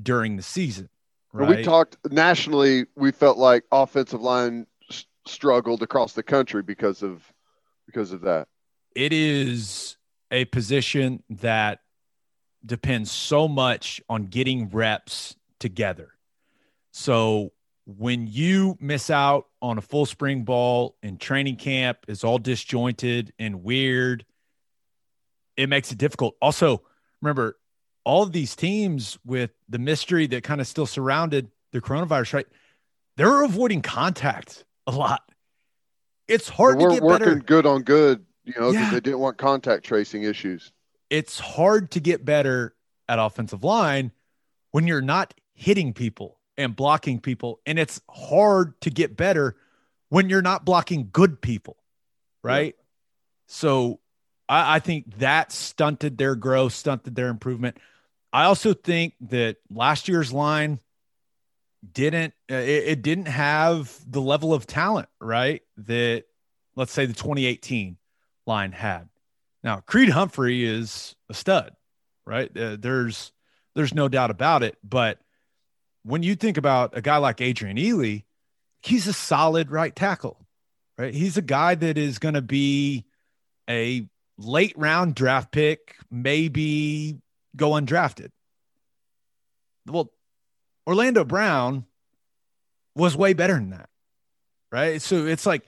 during 0.00 0.36
the 0.36 0.42
season. 0.42 0.88
Right? 1.32 1.58
We 1.58 1.62
talked 1.62 1.96
nationally. 2.10 2.86
We 2.96 3.12
felt 3.12 3.38
like 3.38 3.64
offensive 3.70 4.20
line 4.20 4.66
s- 4.90 5.06
struggled 5.26 5.82
across 5.82 6.12
the 6.12 6.22
country 6.22 6.62
because 6.62 7.02
of 7.02 7.32
because 7.86 8.12
of 8.12 8.22
that. 8.22 8.48
It 8.94 9.12
is 9.12 9.96
a 10.30 10.46
position 10.46 11.22
that 11.28 11.80
depends 12.64 13.10
so 13.12 13.46
much 13.46 14.00
on 14.08 14.24
getting 14.24 14.68
reps 14.70 15.36
together. 15.60 16.15
So 16.96 17.52
when 17.84 18.26
you 18.26 18.78
miss 18.80 19.10
out 19.10 19.48
on 19.60 19.76
a 19.76 19.82
full 19.82 20.06
spring 20.06 20.44
ball 20.44 20.96
and 21.02 21.20
training 21.20 21.56
camp, 21.56 21.98
is 22.08 22.24
all 22.24 22.38
disjointed 22.38 23.34
and 23.38 23.62
weird. 23.62 24.24
It 25.58 25.68
makes 25.68 25.92
it 25.92 25.98
difficult. 25.98 26.36
Also, 26.40 26.82
remember, 27.20 27.58
all 28.04 28.22
of 28.22 28.32
these 28.32 28.56
teams 28.56 29.18
with 29.26 29.50
the 29.68 29.78
mystery 29.78 30.26
that 30.28 30.42
kind 30.42 30.58
of 30.58 30.66
still 30.66 30.86
surrounded 30.86 31.50
the 31.72 31.82
coronavirus, 31.82 32.32
right? 32.32 32.46
They're 33.18 33.44
avoiding 33.44 33.82
contact 33.82 34.64
a 34.86 34.92
lot. 34.92 35.20
It's 36.28 36.48
hard 36.48 36.80
to 36.80 36.88
get 36.88 37.02
working 37.02 37.26
better. 37.26 37.40
good 37.40 37.66
on 37.66 37.82
good, 37.82 38.24
you 38.44 38.54
know, 38.58 38.70
because 38.70 38.86
yeah. 38.86 38.90
they 38.90 39.00
didn't 39.00 39.20
want 39.20 39.36
contact 39.36 39.84
tracing 39.84 40.22
issues. 40.22 40.72
It's 41.10 41.38
hard 41.38 41.90
to 41.90 42.00
get 42.00 42.24
better 42.24 42.74
at 43.06 43.18
offensive 43.18 43.64
line 43.64 44.12
when 44.70 44.86
you're 44.86 45.02
not 45.02 45.34
hitting 45.52 45.92
people 45.92 46.36
and 46.56 46.74
blocking 46.74 47.20
people. 47.20 47.60
And 47.66 47.78
it's 47.78 48.00
hard 48.08 48.80
to 48.82 48.90
get 48.90 49.16
better 49.16 49.56
when 50.08 50.28
you're 50.28 50.42
not 50.42 50.64
blocking 50.64 51.08
good 51.12 51.40
people. 51.40 51.76
Right. 52.42 52.74
Yeah. 52.76 52.82
So 53.48 54.00
I, 54.48 54.76
I 54.76 54.78
think 54.78 55.18
that 55.18 55.52
stunted 55.52 56.18
their 56.18 56.34
growth, 56.34 56.72
stunted 56.72 57.14
their 57.14 57.28
improvement. 57.28 57.78
I 58.32 58.44
also 58.44 58.74
think 58.74 59.14
that 59.22 59.56
last 59.70 60.08
year's 60.08 60.32
line 60.32 60.80
didn't 61.92 62.34
uh, 62.50 62.56
it, 62.56 62.84
it, 62.84 63.02
didn't 63.02 63.28
have 63.28 63.96
the 64.06 64.20
level 64.20 64.52
of 64.52 64.66
talent 64.66 65.08
right 65.20 65.62
that 65.76 66.24
let's 66.74 66.92
say 66.92 67.06
the 67.06 67.12
2018 67.12 67.96
line 68.46 68.72
had 68.72 69.08
now 69.62 69.80
creed 69.80 70.08
humphrey 70.08 70.64
is 70.64 71.14
a 71.28 71.34
stud 71.34 71.76
right 72.24 72.56
uh, 72.56 72.76
there's 72.78 73.32
there's 73.74 73.94
no 73.94 74.08
doubt 74.08 74.30
about 74.30 74.62
it 74.62 74.76
but 74.82 75.20
when 76.06 76.22
you 76.22 76.34
think 76.34 76.56
about 76.56 76.96
a 76.96 77.02
guy 77.02 77.16
like 77.16 77.40
adrian 77.40 77.76
ealy 77.76 78.24
he's 78.82 79.06
a 79.06 79.12
solid 79.12 79.70
right 79.70 79.94
tackle 79.96 80.46
right 80.98 81.14
he's 81.14 81.36
a 81.36 81.42
guy 81.42 81.74
that 81.74 81.98
is 81.98 82.18
going 82.18 82.34
to 82.34 82.42
be 82.42 83.04
a 83.68 84.06
late 84.38 84.76
round 84.76 85.14
draft 85.14 85.50
pick 85.50 85.96
maybe 86.10 87.18
go 87.56 87.70
undrafted 87.70 88.30
well 89.86 90.10
Orlando 90.86 91.24
Brown 91.24 91.84
was 92.94 93.16
way 93.16 93.32
better 93.32 93.54
than 93.54 93.70
that. 93.70 93.88
Right. 94.70 95.02
So 95.02 95.26
it's 95.26 95.46
like 95.46 95.64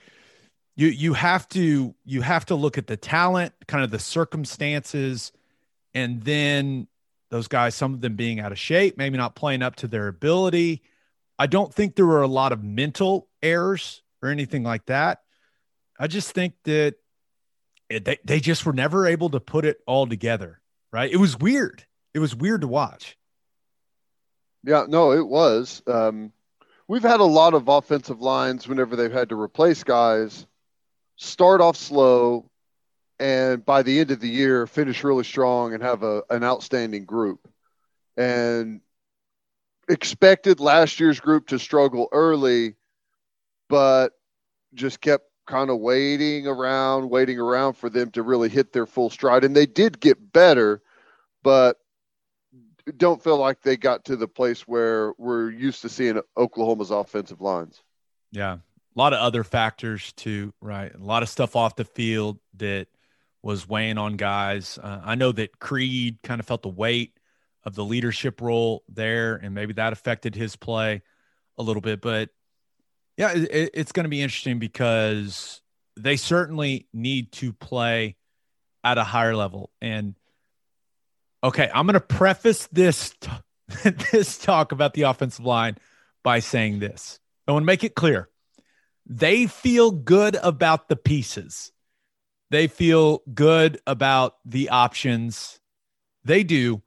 you 0.75 0.87
you 0.87 1.13
have 1.13 1.47
to 1.49 1.93
you 2.05 2.21
have 2.21 2.45
to 2.47 2.55
look 2.55 2.77
at 2.77 2.87
the 2.87 2.97
talent, 2.97 3.53
kind 3.67 3.83
of 3.83 3.91
the 3.91 3.99
circumstances, 3.99 5.31
and 5.93 6.23
then 6.23 6.87
those 7.29 7.47
guys, 7.47 7.75
some 7.75 7.93
of 7.93 8.01
them 8.01 8.15
being 8.15 8.39
out 8.39 8.51
of 8.51 8.59
shape, 8.59 8.97
maybe 8.97 9.17
not 9.17 9.35
playing 9.35 9.61
up 9.61 9.75
to 9.77 9.87
their 9.87 10.07
ability. 10.07 10.81
I 11.37 11.47
don't 11.47 11.73
think 11.73 11.95
there 11.95 12.05
were 12.05 12.21
a 12.21 12.27
lot 12.27 12.51
of 12.51 12.63
mental 12.63 13.27
errors 13.41 14.01
or 14.21 14.29
anything 14.29 14.63
like 14.63 14.85
that. 14.87 15.21
I 15.97 16.07
just 16.07 16.31
think 16.31 16.53
that 16.63 16.95
it, 17.89 18.05
they, 18.05 18.17
they 18.23 18.39
just 18.39 18.65
were 18.65 18.73
never 18.73 19.07
able 19.07 19.29
to 19.29 19.39
put 19.39 19.65
it 19.65 19.79
all 19.85 20.07
together. 20.07 20.59
Right. 20.91 21.11
It 21.11 21.17
was 21.17 21.37
weird. 21.37 21.85
It 22.13 22.19
was 22.19 22.35
weird 22.35 22.61
to 22.61 22.67
watch. 22.67 23.15
Yeah, 24.63 24.85
no, 24.87 25.11
it 25.11 25.25
was. 25.25 25.81
Um, 25.87 26.33
we've 26.87 27.03
had 27.03 27.19
a 27.19 27.25
lot 27.25 27.53
of 27.53 27.67
offensive 27.67 28.21
lines 28.21 28.67
whenever 28.67 28.95
they've 28.95 29.11
had 29.11 29.29
to 29.29 29.39
replace 29.39 29.83
guys 29.83 30.45
start 31.15 31.59
off 31.61 31.75
slow 31.75 32.48
and 33.19 33.65
by 33.65 33.83
the 33.83 33.99
end 33.99 34.11
of 34.11 34.19
the 34.19 34.29
year 34.29 34.65
finish 34.67 35.03
really 35.03 35.23
strong 35.23 35.73
and 35.73 35.83
have 35.83 36.03
a, 36.03 36.23
an 36.29 36.43
outstanding 36.43 37.05
group. 37.05 37.47
And 38.17 38.81
expected 39.89 40.59
last 40.59 40.99
year's 40.99 41.19
group 41.19 41.47
to 41.47 41.59
struggle 41.59 42.07
early, 42.11 42.75
but 43.67 44.13
just 44.73 45.01
kept 45.01 45.25
kind 45.47 45.69
of 45.69 45.79
waiting 45.79 46.47
around, 46.47 47.09
waiting 47.09 47.39
around 47.39 47.73
for 47.73 47.89
them 47.89 48.11
to 48.11 48.21
really 48.21 48.49
hit 48.49 48.71
their 48.71 48.85
full 48.85 49.09
stride. 49.09 49.43
And 49.43 49.55
they 49.55 49.65
did 49.65 49.99
get 49.99 50.31
better, 50.31 50.81
but 51.43 51.77
don't 52.97 53.23
feel 53.23 53.37
like 53.37 53.61
they 53.61 53.77
got 53.77 54.05
to 54.05 54.15
the 54.15 54.27
place 54.27 54.67
where 54.67 55.13
we're 55.17 55.49
used 55.49 55.81
to 55.81 55.89
seeing 55.89 56.21
Oklahoma's 56.37 56.91
offensive 56.91 57.41
lines. 57.41 57.81
Yeah. 58.31 58.53
A 58.53 58.99
lot 58.99 59.13
of 59.13 59.19
other 59.19 59.43
factors 59.43 60.11
too, 60.13 60.53
right? 60.61 60.93
A 60.93 61.03
lot 61.03 61.23
of 61.23 61.29
stuff 61.29 61.55
off 61.55 61.75
the 61.75 61.85
field 61.85 62.39
that 62.57 62.87
was 63.41 63.67
weighing 63.67 63.97
on 63.97 64.17
guys. 64.17 64.77
Uh, 64.81 65.01
I 65.03 65.15
know 65.15 65.31
that 65.31 65.59
Creed 65.59 66.19
kind 66.23 66.39
of 66.39 66.47
felt 66.47 66.61
the 66.61 66.69
weight 66.69 67.13
of 67.63 67.75
the 67.75 67.85
leadership 67.85 68.41
role 68.41 68.83
there, 68.89 69.35
and 69.35 69.53
maybe 69.53 69.73
that 69.73 69.93
affected 69.93 70.35
his 70.35 70.55
play 70.55 71.01
a 71.57 71.63
little 71.63 71.81
bit. 71.81 72.01
But 72.01 72.29
yeah, 73.17 73.31
it, 73.33 73.71
it's 73.73 73.91
going 73.91 74.05
to 74.05 74.09
be 74.09 74.21
interesting 74.21 74.59
because 74.59 75.61
they 75.97 76.15
certainly 76.15 76.87
need 76.93 77.31
to 77.33 77.53
play 77.53 78.15
at 78.83 78.97
a 78.97 79.03
higher 79.03 79.35
level. 79.35 79.71
And 79.81 80.15
Okay, 81.43 81.69
I'm 81.73 81.85
going 81.85 81.93
to 81.93 82.01
preface 82.01 82.67
this 82.67 83.13
t- 83.19 83.31
this 84.11 84.37
talk 84.37 84.71
about 84.71 84.93
the 84.93 85.03
offensive 85.03 85.45
line 85.45 85.77
by 86.23 86.39
saying 86.39 86.79
this. 86.79 87.19
I 87.47 87.53
want 87.53 87.63
to 87.63 87.67
make 87.67 87.83
it 87.83 87.95
clear. 87.95 88.29
They 89.05 89.47
feel 89.47 89.91
good 89.91 90.35
about 90.35 90.89
the 90.89 90.95
pieces. 90.95 91.71
They 92.51 92.67
feel 92.67 93.21
good 93.33 93.79
about 93.85 94.37
the 94.45 94.69
options. 94.69 95.59
They 96.23 96.43
do, 96.43 96.81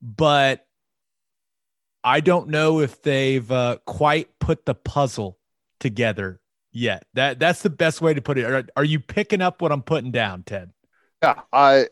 but 0.00 0.66
I 2.02 2.20
don't 2.20 2.48
know 2.48 2.80
if 2.80 3.02
they've 3.02 3.50
uh, 3.50 3.78
quite 3.86 4.38
put 4.38 4.64
the 4.64 4.74
puzzle 4.74 5.38
together 5.80 6.40
yet. 6.72 7.04
That 7.14 7.38
that's 7.38 7.62
the 7.62 7.70
best 7.70 8.00
way 8.00 8.14
to 8.14 8.22
put 8.22 8.38
it. 8.38 8.44
Are, 8.44 8.64
are 8.76 8.84
you 8.84 9.00
picking 9.00 9.40
up 9.40 9.62
what 9.62 9.70
I'm 9.70 9.82
putting 9.82 10.10
down, 10.10 10.42
Ted? 10.42 10.70
Yeah, 11.22 11.42
I, 11.52 11.88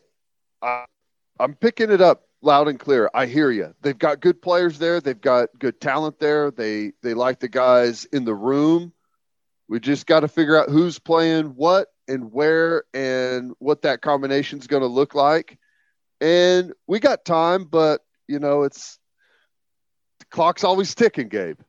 I 0.61 0.85
I'm 1.39 1.55
picking 1.55 1.91
it 1.91 2.01
up 2.01 2.27
loud 2.41 2.67
and 2.67 2.79
clear. 2.79 3.09
I 3.13 3.27
hear 3.27 3.51
you. 3.51 3.73
They've 3.81 3.97
got 3.97 4.19
good 4.19 4.41
players 4.41 4.79
there. 4.79 4.99
They've 4.99 5.19
got 5.19 5.49
good 5.59 5.79
talent 5.79 6.19
there. 6.19 6.51
They 6.51 6.93
they 7.01 7.13
like 7.13 7.39
the 7.39 7.47
guys 7.47 8.05
in 8.05 8.25
the 8.25 8.35
room. 8.35 8.93
We 9.69 9.79
just 9.79 10.05
got 10.05 10.21
to 10.21 10.27
figure 10.27 10.57
out 10.57 10.69
who's 10.69 10.99
playing 10.99 11.55
what 11.55 11.87
and 12.11 12.31
where 12.31 12.83
and 12.93 13.53
what 13.59 13.83
that 13.83 14.01
combination 14.01 14.59
is 14.59 14.67
going 14.67 14.81
to 14.81 14.87
look 14.87 15.15
like. 15.15 15.57
And 16.19 16.73
we 16.87 16.99
got 16.99 17.25
time, 17.25 17.63
but 17.65 18.01
you 18.27 18.39
know, 18.39 18.63
it's 18.63 18.99
the 20.19 20.25
clock's 20.25 20.63
always 20.63 20.93
ticking, 20.93 21.29
Gabe. 21.29 21.59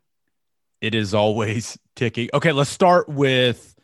It 0.80 0.94
is 0.94 1.14
always 1.14 1.78
ticking. 1.96 2.28
Okay, 2.34 2.52
let's 2.52 2.70
start 2.70 3.08
with 3.08 3.74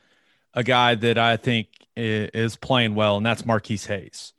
a 0.52 0.64
guy 0.64 0.96
that 0.96 1.16
I 1.16 1.36
think 1.36 1.68
is 1.96 2.56
playing 2.56 2.94
well, 2.94 3.16
and 3.16 3.24
that's 3.24 3.46
Marquis 3.46 3.78
Hayes. 3.86 4.32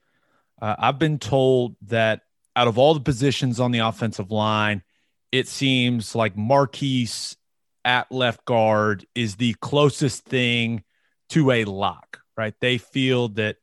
Uh, 0.61 0.75
I've 0.77 0.99
been 0.99 1.19
told 1.19 1.75
that 1.83 2.21
out 2.55 2.67
of 2.67 2.77
all 2.77 2.93
the 2.93 2.99
positions 2.99 3.59
on 3.59 3.71
the 3.71 3.79
offensive 3.79 4.31
line, 4.31 4.83
it 5.31 5.47
seems 5.47 6.15
like 6.15 6.35
Marquis 6.35 7.09
at 7.85 8.11
left 8.11 8.43
guard 8.45 9.05
is 9.15 9.37
the 9.37 9.53
closest 9.61 10.25
thing 10.25 10.83
to 11.29 11.51
a 11.51 11.65
lock, 11.65 12.21
right? 12.37 12.53
They 12.59 12.77
feel 12.77 13.29
that 13.29 13.57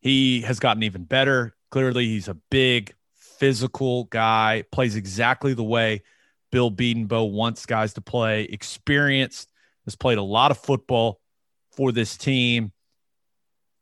he 0.00 0.42
has 0.42 0.60
gotten 0.60 0.82
even 0.82 1.04
better. 1.04 1.54
Clearly, 1.70 2.06
he's 2.06 2.28
a 2.28 2.34
big 2.50 2.94
physical 3.14 4.04
guy, 4.04 4.64
plays 4.70 4.96
exactly 4.96 5.54
the 5.54 5.64
way 5.64 6.02
Bill 6.50 6.70
Bedenbaugh 6.70 7.30
wants 7.30 7.66
guys 7.66 7.94
to 7.94 8.00
play, 8.00 8.44
experienced, 8.44 9.52
has 9.84 9.96
played 9.96 10.18
a 10.18 10.22
lot 10.22 10.50
of 10.50 10.58
football 10.58 11.20
for 11.76 11.92
this 11.92 12.16
team. 12.16 12.72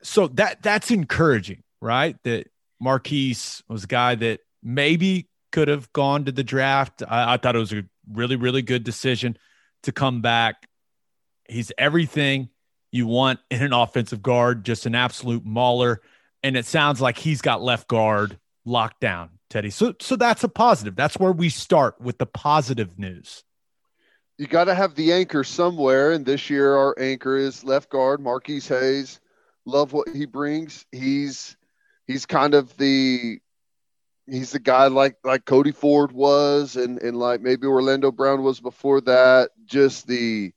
So 0.03 0.29
that 0.29 0.63
that's 0.63 0.91
encouraging 0.91 1.63
right? 1.81 2.17
That 2.25 2.49
Marquis 2.81 3.37
was 3.69 3.85
a 3.85 3.89
guy 3.89 4.15
that 4.17 4.41
maybe 4.63 5.29
could 5.53 5.69
have 5.69 5.93
gone 5.93 6.25
to 6.27 6.33
the 6.33 6.45
draft. 6.45 7.03
I, 7.07 7.35
I 7.35 7.37
thought 7.37 7.57
it 7.57 7.61
was 7.61 7.73
a 7.73 7.85
really, 8.11 8.37
really 8.37 8.63
good 8.63 8.85
decision 8.85 9.37
to 9.85 9.93
come 9.93 10.21
back. 10.21 10.67
He's 11.49 11.73
everything 11.79 12.51
you 12.91 13.07
want 13.07 13.41
in 13.51 13.63
an 13.63 13.73
offensive 13.73 14.23
guard, 14.23 14.65
just 14.65 14.87
an 14.87 14.95
absolute 14.95 15.45
mauler. 15.45 16.01
And 16.43 16.57
it 16.57 16.67
sounds 16.67 17.01
like 17.01 17.19
he's 17.19 17.43
got 17.43 17.63
left 17.63 17.89
guard 17.89 18.39
locked 18.65 19.01
down. 19.01 19.31
Teddy. 19.51 19.71
So 19.71 19.95
so 20.01 20.17
that's 20.17 20.45
a 20.45 20.49
positive. 20.49 20.95
That's 20.95 21.19
where 21.19 21.33
we 21.33 21.49
start 21.49 22.01
with 22.01 22.19
the 22.19 22.27
positive 22.27 22.99
news. 22.99 23.45
You 24.37 24.47
got 24.47 24.65
to 24.65 24.75
have 24.75 24.95
the 24.95 25.13
anchor 25.13 25.43
somewhere, 25.43 26.13
and 26.13 26.25
this 26.25 26.49
year 26.51 26.77
our 26.77 26.95
anchor 26.99 27.37
is 27.37 27.65
left 27.65 27.89
guard 27.91 28.21
Marquis 28.21 28.61
Hayes. 28.61 29.21
Love 29.65 29.93
what 29.93 30.09
he 30.15 30.27
brings. 30.27 30.85
He's 30.93 31.57
he's 32.07 32.27
kind 32.27 32.55
of 32.55 32.77
the 32.77 33.39
he's 34.27 34.53
the 34.53 34.59
guy 34.59 34.89
like 34.89 35.17
like 35.25 35.45
Cody 35.45 35.73
Ford 35.73 36.13
was, 36.13 36.77
and 36.77 37.01
and 37.03 37.17
like 37.17 37.41
maybe 37.41 37.67
Orlando 37.67 38.13
Brown 38.13 38.43
was 38.43 38.61
before 38.61 39.01
that. 39.03 39.51
Just 39.65 40.07
the 40.07 40.53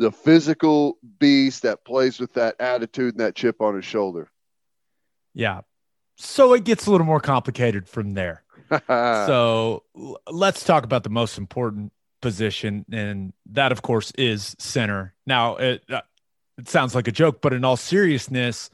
the 0.00 0.10
physical 0.10 0.96
beast 1.18 1.62
that 1.62 1.84
plays 1.84 2.18
with 2.18 2.32
that 2.32 2.56
attitude 2.58 3.12
and 3.14 3.20
that 3.20 3.34
chip 3.34 3.60
on 3.60 3.76
his 3.76 3.84
shoulder. 3.84 4.30
Yeah. 5.34 5.60
So 6.16 6.54
it 6.54 6.64
gets 6.64 6.86
a 6.86 6.90
little 6.90 7.06
more 7.06 7.20
complicated 7.20 7.86
from 7.86 8.14
there. 8.14 8.42
so 8.88 9.82
let's 10.26 10.64
talk 10.64 10.84
about 10.84 11.02
the 11.02 11.10
most 11.10 11.36
important 11.36 11.92
position, 12.22 12.86
and 12.90 13.34
that, 13.50 13.72
of 13.72 13.82
course, 13.82 14.10
is 14.16 14.56
center. 14.58 15.14
Now, 15.26 15.56
it, 15.56 15.84
uh, 15.90 16.00
it 16.56 16.68
sounds 16.68 16.94
like 16.94 17.06
a 17.06 17.12
joke, 17.12 17.42
but 17.42 17.52
in 17.52 17.62
all 17.62 17.76
seriousness, 17.76 18.70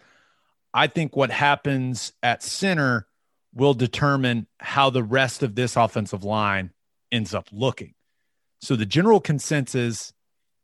I 0.72 0.86
think 0.86 1.16
what 1.16 1.32
happens 1.32 2.12
at 2.22 2.44
center 2.44 3.08
will 3.52 3.74
determine 3.74 4.46
how 4.58 4.90
the 4.90 5.02
rest 5.02 5.42
of 5.42 5.56
this 5.56 5.76
offensive 5.76 6.22
line 6.22 6.70
ends 7.10 7.34
up 7.34 7.48
looking. 7.50 7.94
So 8.60 8.76
the 8.76 8.86
general 8.86 9.18
consensus 9.18 10.12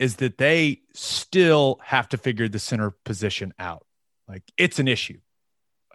is 0.03 0.17
that 0.17 0.37
they 0.37 0.81
still 0.95 1.79
have 1.81 2.09
to 2.09 2.17
figure 2.17 2.49
the 2.49 2.59
center 2.59 2.91
position 3.05 3.55
out. 3.57 3.87
Like 4.27 4.43
it's 4.59 4.81
an 4.81 4.89
issue. 4.89 5.21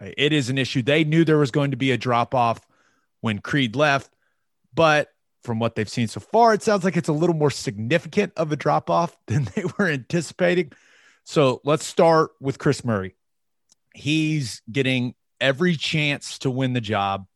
It 0.00 0.32
is 0.32 0.48
an 0.48 0.56
issue. 0.56 0.80
They 0.80 1.04
knew 1.04 1.26
there 1.26 1.36
was 1.36 1.50
going 1.50 1.72
to 1.72 1.76
be 1.76 1.90
a 1.90 1.98
drop 1.98 2.34
off 2.34 2.58
when 3.20 3.40
Creed 3.40 3.76
left, 3.76 4.10
but 4.72 5.10
from 5.42 5.58
what 5.58 5.74
they've 5.74 5.90
seen 5.90 6.08
so 6.08 6.20
far, 6.20 6.54
it 6.54 6.62
sounds 6.62 6.84
like 6.84 6.96
it's 6.96 7.10
a 7.10 7.12
little 7.12 7.34
more 7.36 7.50
significant 7.50 8.32
of 8.34 8.50
a 8.50 8.56
drop 8.56 8.88
off 8.88 9.14
than 9.26 9.46
they 9.54 9.64
were 9.76 9.88
anticipating. 9.88 10.72
So 11.24 11.60
let's 11.64 11.84
start 11.84 12.30
with 12.40 12.58
Chris 12.58 12.86
Murray. 12.86 13.14
He's 13.94 14.62
getting 14.72 15.16
every 15.38 15.76
chance 15.76 16.38
to 16.38 16.50
win 16.50 16.72
the 16.72 16.80
job. 16.80 17.26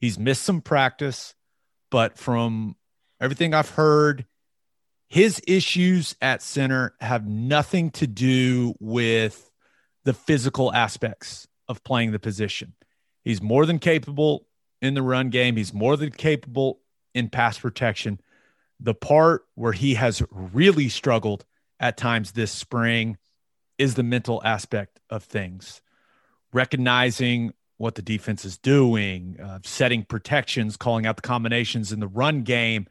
He's 0.00 0.18
missed 0.18 0.42
some 0.42 0.60
practice, 0.60 1.36
but 1.88 2.18
from 2.18 2.74
everything 3.20 3.54
I've 3.54 3.70
heard, 3.70 4.26
his 5.08 5.40
issues 5.46 6.16
at 6.20 6.42
center 6.42 6.94
have 7.00 7.26
nothing 7.26 7.90
to 7.92 8.06
do 8.06 8.74
with 8.80 9.50
the 10.04 10.12
physical 10.12 10.72
aspects 10.72 11.46
of 11.68 11.82
playing 11.84 12.12
the 12.12 12.18
position. 12.18 12.74
He's 13.22 13.42
more 13.42 13.66
than 13.66 13.78
capable 13.78 14.46
in 14.82 14.94
the 14.94 15.02
run 15.02 15.30
game, 15.30 15.56
he's 15.56 15.72
more 15.72 15.96
than 15.96 16.10
capable 16.10 16.80
in 17.14 17.28
pass 17.28 17.58
protection. 17.58 18.20
The 18.78 18.94
part 18.94 19.46
where 19.54 19.72
he 19.72 19.94
has 19.94 20.22
really 20.30 20.88
struggled 20.88 21.44
at 21.80 21.96
times 21.96 22.32
this 22.32 22.52
spring 22.52 23.16
is 23.78 23.94
the 23.94 24.02
mental 24.02 24.42
aspect 24.44 25.00
of 25.08 25.24
things, 25.24 25.80
recognizing 26.52 27.52
what 27.78 27.94
the 27.94 28.02
defense 28.02 28.44
is 28.44 28.58
doing, 28.58 29.38
uh, 29.42 29.60
setting 29.64 30.04
protections, 30.04 30.76
calling 30.76 31.06
out 31.06 31.16
the 31.16 31.22
combinations 31.22 31.92
in 31.92 32.00
the 32.00 32.08
run 32.08 32.42
game 32.42 32.86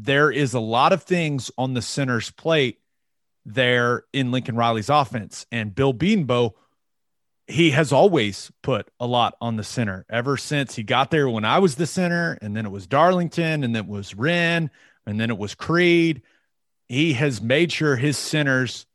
there 0.00 0.30
is 0.30 0.54
a 0.54 0.60
lot 0.60 0.92
of 0.92 1.02
things 1.02 1.50
on 1.58 1.74
the 1.74 1.82
center's 1.82 2.30
plate 2.30 2.78
there 3.44 4.04
in 4.12 4.30
Lincoln 4.30 4.54
Riley's 4.54 4.88
offense. 4.88 5.44
And 5.50 5.74
Bill 5.74 5.92
Bedenbaugh, 5.92 6.52
he 7.48 7.72
has 7.72 7.92
always 7.92 8.52
put 8.62 8.88
a 9.00 9.06
lot 9.06 9.34
on 9.40 9.56
the 9.56 9.64
center 9.64 10.06
ever 10.08 10.36
since 10.36 10.76
he 10.76 10.84
got 10.84 11.10
there 11.10 11.28
when 11.28 11.44
I 11.44 11.58
was 11.58 11.74
the 11.74 11.86
center, 11.86 12.38
and 12.40 12.56
then 12.56 12.64
it 12.64 12.70
was 12.70 12.86
Darlington, 12.86 13.64
and 13.64 13.74
then 13.74 13.84
it 13.84 13.90
was 13.90 14.14
Wren, 14.14 14.70
and 15.04 15.18
then 15.18 15.30
it 15.30 15.38
was 15.38 15.54
Creed. 15.54 16.22
He 16.88 17.14
has 17.14 17.42
made 17.42 17.72
sure 17.72 17.96
his 17.96 18.16
centers 18.16 18.86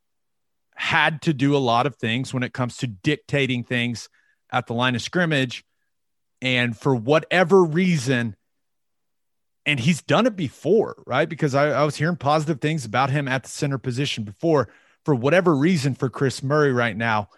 had 0.76 1.22
to 1.24 1.34
do 1.34 1.56
a 1.56 1.60
lot 1.60 1.86
of 1.86 1.98
things 1.98 2.34
when 2.34 2.44
it 2.44 2.54
comes 2.54 2.78
to 2.78 2.88
dictating 2.88 3.64
things 3.64 4.08
at 4.52 4.68
the 4.68 4.74
line 4.74 4.96
of 4.96 5.02
scrimmage. 5.02 5.66
And 6.42 6.78
for 6.78 6.96
whatever 6.96 7.64
reason, 7.64 8.36
and 9.66 9.80
he's 9.80 10.02
done 10.02 10.26
it 10.26 10.36
before, 10.36 11.02
right? 11.06 11.28
Because 11.28 11.56
I, 11.56 11.70
I, 11.70 11.84
was 11.84 11.96
hearing 11.96 12.18
positive 12.18 12.60
things 12.60 12.86
about 12.86 13.10
him 13.10 13.28
at 13.28 13.44
the 13.44 13.50
center 13.50 13.78
position 13.78 14.24
before. 14.24 14.70
For 15.06 15.16
whatever 15.16 15.56
reason, 15.56 15.96
for 15.96 16.10
Chris 16.10 16.44
Murray 16.44 16.74
right 16.74 16.96
now, 16.96 17.30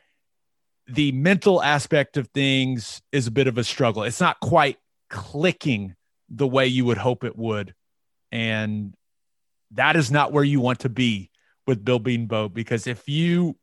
the 0.88 1.12
mental 1.12 1.62
aspect 1.62 2.18
of 2.18 2.28
things 2.30 3.02
is 3.12 3.28
a 3.28 3.32
bit 3.32 3.48
of 3.48 3.58
a 3.58 3.64
struggle. 3.64 4.04
It's 4.04 4.22
not 4.22 4.40
quite 4.40 4.78
clicking 5.10 5.96
the 6.30 6.48
way 6.48 6.68
you 6.68 6.86
would 6.86 6.98
hope 6.98 7.24
it 7.24 7.38
would. 7.38 7.74
And 8.32 8.94
that 9.72 9.96
is 9.96 10.12
not 10.12 10.32
where 10.32 10.44
you 10.44 10.60
want 10.60 10.80
to 10.80 10.90
be 10.90 11.30
with 11.68 11.84
Bill 11.84 12.00
Bedenbaugh 12.00 12.54
because 12.54 12.88
if 12.88 13.08
you 13.08 13.56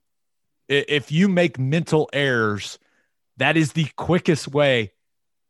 if 0.68 1.12
you 1.12 1.28
make 1.28 1.58
mental 1.58 2.08
errors, 2.12 2.78
that 3.36 3.56
is 3.56 3.72
the 3.72 3.88
quickest 3.96 4.48
way 4.48 4.92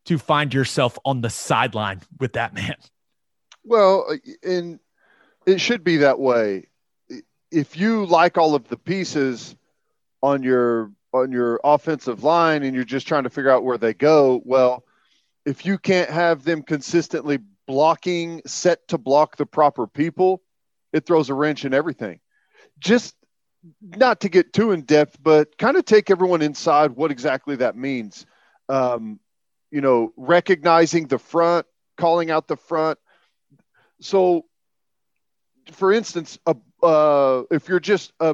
to 0.05 0.17
find 0.17 0.53
yourself 0.53 0.97
on 1.05 1.21
the 1.21 1.29
sideline 1.29 2.01
with 2.19 2.33
that 2.33 2.53
man. 2.53 2.75
Well, 3.63 4.17
and 4.43 4.79
it 5.45 5.59
should 5.59 5.83
be 5.83 5.97
that 5.97 6.19
way. 6.19 6.67
If 7.51 7.77
you 7.77 8.05
like 8.05 8.37
all 8.37 8.55
of 8.55 8.67
the 8.67 8.77
pieces 8.77 9.55
on 10.21 10.43
your 10.43 10.91
on 11.13 11.31
your 11.31 11.59
offensive 11.63 12.23
line 12.23 12.63
and 12.63 12.73
you're 12.73 12.83
just 12.83 13.07
trying 13.07 13.23
to 13.23 13.29
figure 13.29 13.51
out 13.51 13.63
where 13.63 13.77
they 13.77 13.93
go, 13.93 14.41
well, 14.45 14.83
if 15.45 15.65
you 15.65 15.77
can't 15.77 16.09
have 16.09 16.43
them 16.43 16.63
consistently 16.63 17.37
blocking 17.67 18.41
set 18.45 18.87
to 18.87 18.97
block 18.97 19.37
the 19.37 19.45
proper 19.45 19.85
people, 19.85 20.41
it 20.91 21.05
throws 21.05 21.29
a 21.29 21.33
wrench 21.33 21.65
in 21.65 21.73
everything. 21.73 22.19
Just 22.79 23.15
not 23.81 24.21
to 24.21 24.29
get 24.29 24.53
too 24.53 24.71
in 24.71 24.81
depth, 24.81 25.17
but 25.21 25.57
kind 25.57 25.77
of 25.77 25.85
take 25.85 26.09
everyone 26.09 26.41
inside 26.41 26.91
what 26.91 27.11
exactly 27.11 27.57
that 27.57 27.75
means. 27.75 28.25
Um, 28.69 29.19
you 29.71 29.81
know, 29.81 30.13
recognizing 30.17 31.07
the 31.07 31.19
front, 31.19 31.65
calling 31.97 32.31
out 32.31 32.47
the 32.47 32.57
front, 32.57 32.99
so 34.03 34.45
for 35.71 35.93
instance, 35.93 36.37
uh, 36.45 36.53
uh, 36.81 37.43
if 37.51 37.67
you're 37.67 37.79
just 37.79 38.11
uh, 38.19 38.33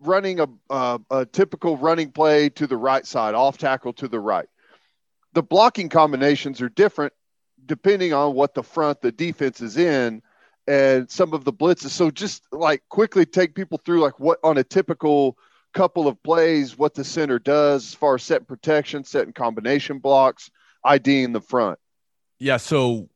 running 0.00 0.40
a, 0.40 0.46
uh, 0.70 0.98
a 1.10 1.26
typical 1.26 1.76
running 1.76 2.10
play 2.10 2.48
to 2.50 2.66
the 2.66 2.76
right 2.76 3.06
side, 3.06 3.34
off 3.34 3.58
tackle 3.58 3.92
to 3.94 4.08
the 4.08 4.20
right, 4.20 4.48
the 5.32 5.42
blocking 5.42 5.88
combinations 5.88 6.60
are 6.60 6.68
different 6.68 7.12
depending 7.66 8.12
on 8.12 8.34
what 8.34 8.54
the 8.54 8.62
front 8.62 9.00
the 9.02 9.12
defense 9.12 9.60
is 9.60 9.76
in 9.76 10.22
and 10.66 11.10
some 11.10 11.34
of 11.34 11.44
the 11.44 11.52
blitzes. 11.52 11.90
So 11.90 12.10
just 12.10 12.42
like 12.52 12.82
quickly 12.88 13.26
take 13.26 13.54
people 13.54 13.80
through 13.84 14.00
like 14.00 14.18
what 14.18 14.38
on 14.42 14.56
a 14.56 14.64
typical 14.64 15.36
couple 15.74 16.08
of 16.08 16.22
plays, 16.22 16.78
what 16.78 16.94
the 16.94 17.04
center 17.04 17.38
does 17.38 17.88
as 17.88 17.94
far 17.94 18.14
as 18.14 18.22
setting 18.22 18.46
protection, 18.46 19.04
setting 19.04 19.32
combination 19.32 19.98
blocks, 19.98 20.50
IDing 20.84 21.32
the 21.32 21.40
front. 21.40 21.78
Yeah. 22.38 22.56
So 22.56 23.08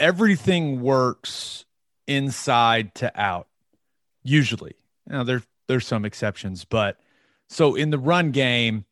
everything 0.00 0.80
works 0.80 1.66
inside 2.08 2.94
to 2.96 3.20
out 3.20 3.46
usually. 4.24 4.74
Now 5.06 5.22
there 5.22 5.42
there's 5.68 5.86
some 5.86 6.04
exceptions 6.04 6.64
but 6.64 6.98
so 7.48 7.76
in 7.76 7.90
the 7.90 7.98
run 7.98 8.32
game 8.32 8.84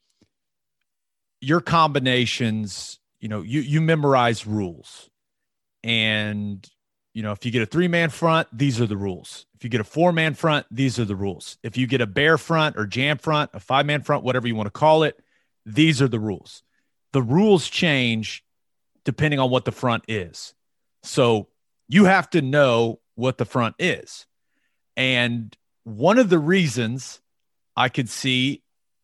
your 1.41 1.61
combinations 1.61 3.01
you 3.19 3.29
know 3.29 3.43
you 3.43 3.61
you 3.61 3.81
memorize 3.81 4.47
rules. 4.47 5.11
And 5.83 6.69
you 7.15 7.23
know 7.23 7.33
if 7.33 7.45
you 7.45 7.51
get 7.51 7.63
a 7.63 7.67
three 7.67 7.89
man 7.89 8.11
front 8.11 8.47
these 8.53 8.81
are 8.81 8.87
the 8.87 8.97
rules. 8.97 9.47
If 9.57 9.65
you 9.65 9.71
get 9.71 9.81
a 9.81 9.85
four 9.85 10.13
man 10.13 10.35
front 10.35 10.67
these 10.71 10.99
are 11.01 11.05
the 11.05 11.17
rules. 11.17 11.59
If 11.63 11.77
you 11.77 11.87
get 11.87 12.01
a 12.01 12.07
bear 12.07 12.39
front 12.39 12.77
or 12.77 12.87
jam 12.87 13.19
front 13.19 13.51
a 13.55 13.61
five 13.61 13.87
man 13.87 14.03
front 14.03 14.23
whatever 14.23 14.47
you 14.47 14.55
want 14.55 14.67
to 14.67 14.79
call 14.79 15.03
it 15.03 15.19
these 15.65 16.01
are 16.03 16.09
the 16.09 16.21
rules. 16.21 16.63
The 17.13 17.23
rules 17.23 17.69
change 17.69 18.45
depending 19.05 19.41
on 19.41 19.51
what 19.51 19.65
the 19.65 19.73
front 19.73 20.05
is 20.07 20.55
so 21.03 21.49
you 21.89 22.05
have 22.05 22.29
to 22.31 22.43
know 22.43 23.01
what 23.15 23.39
the 23.39 23.45
front 23.45 23.75
is. 23.79 24.27
And 24.97 25.57
one 25.85 26.19
of 26.19 26.29
the 26.29 26.39
reasons 26.39 27.21
I 27.77 27.89
could 27.89 28.09
see 28.09 28.63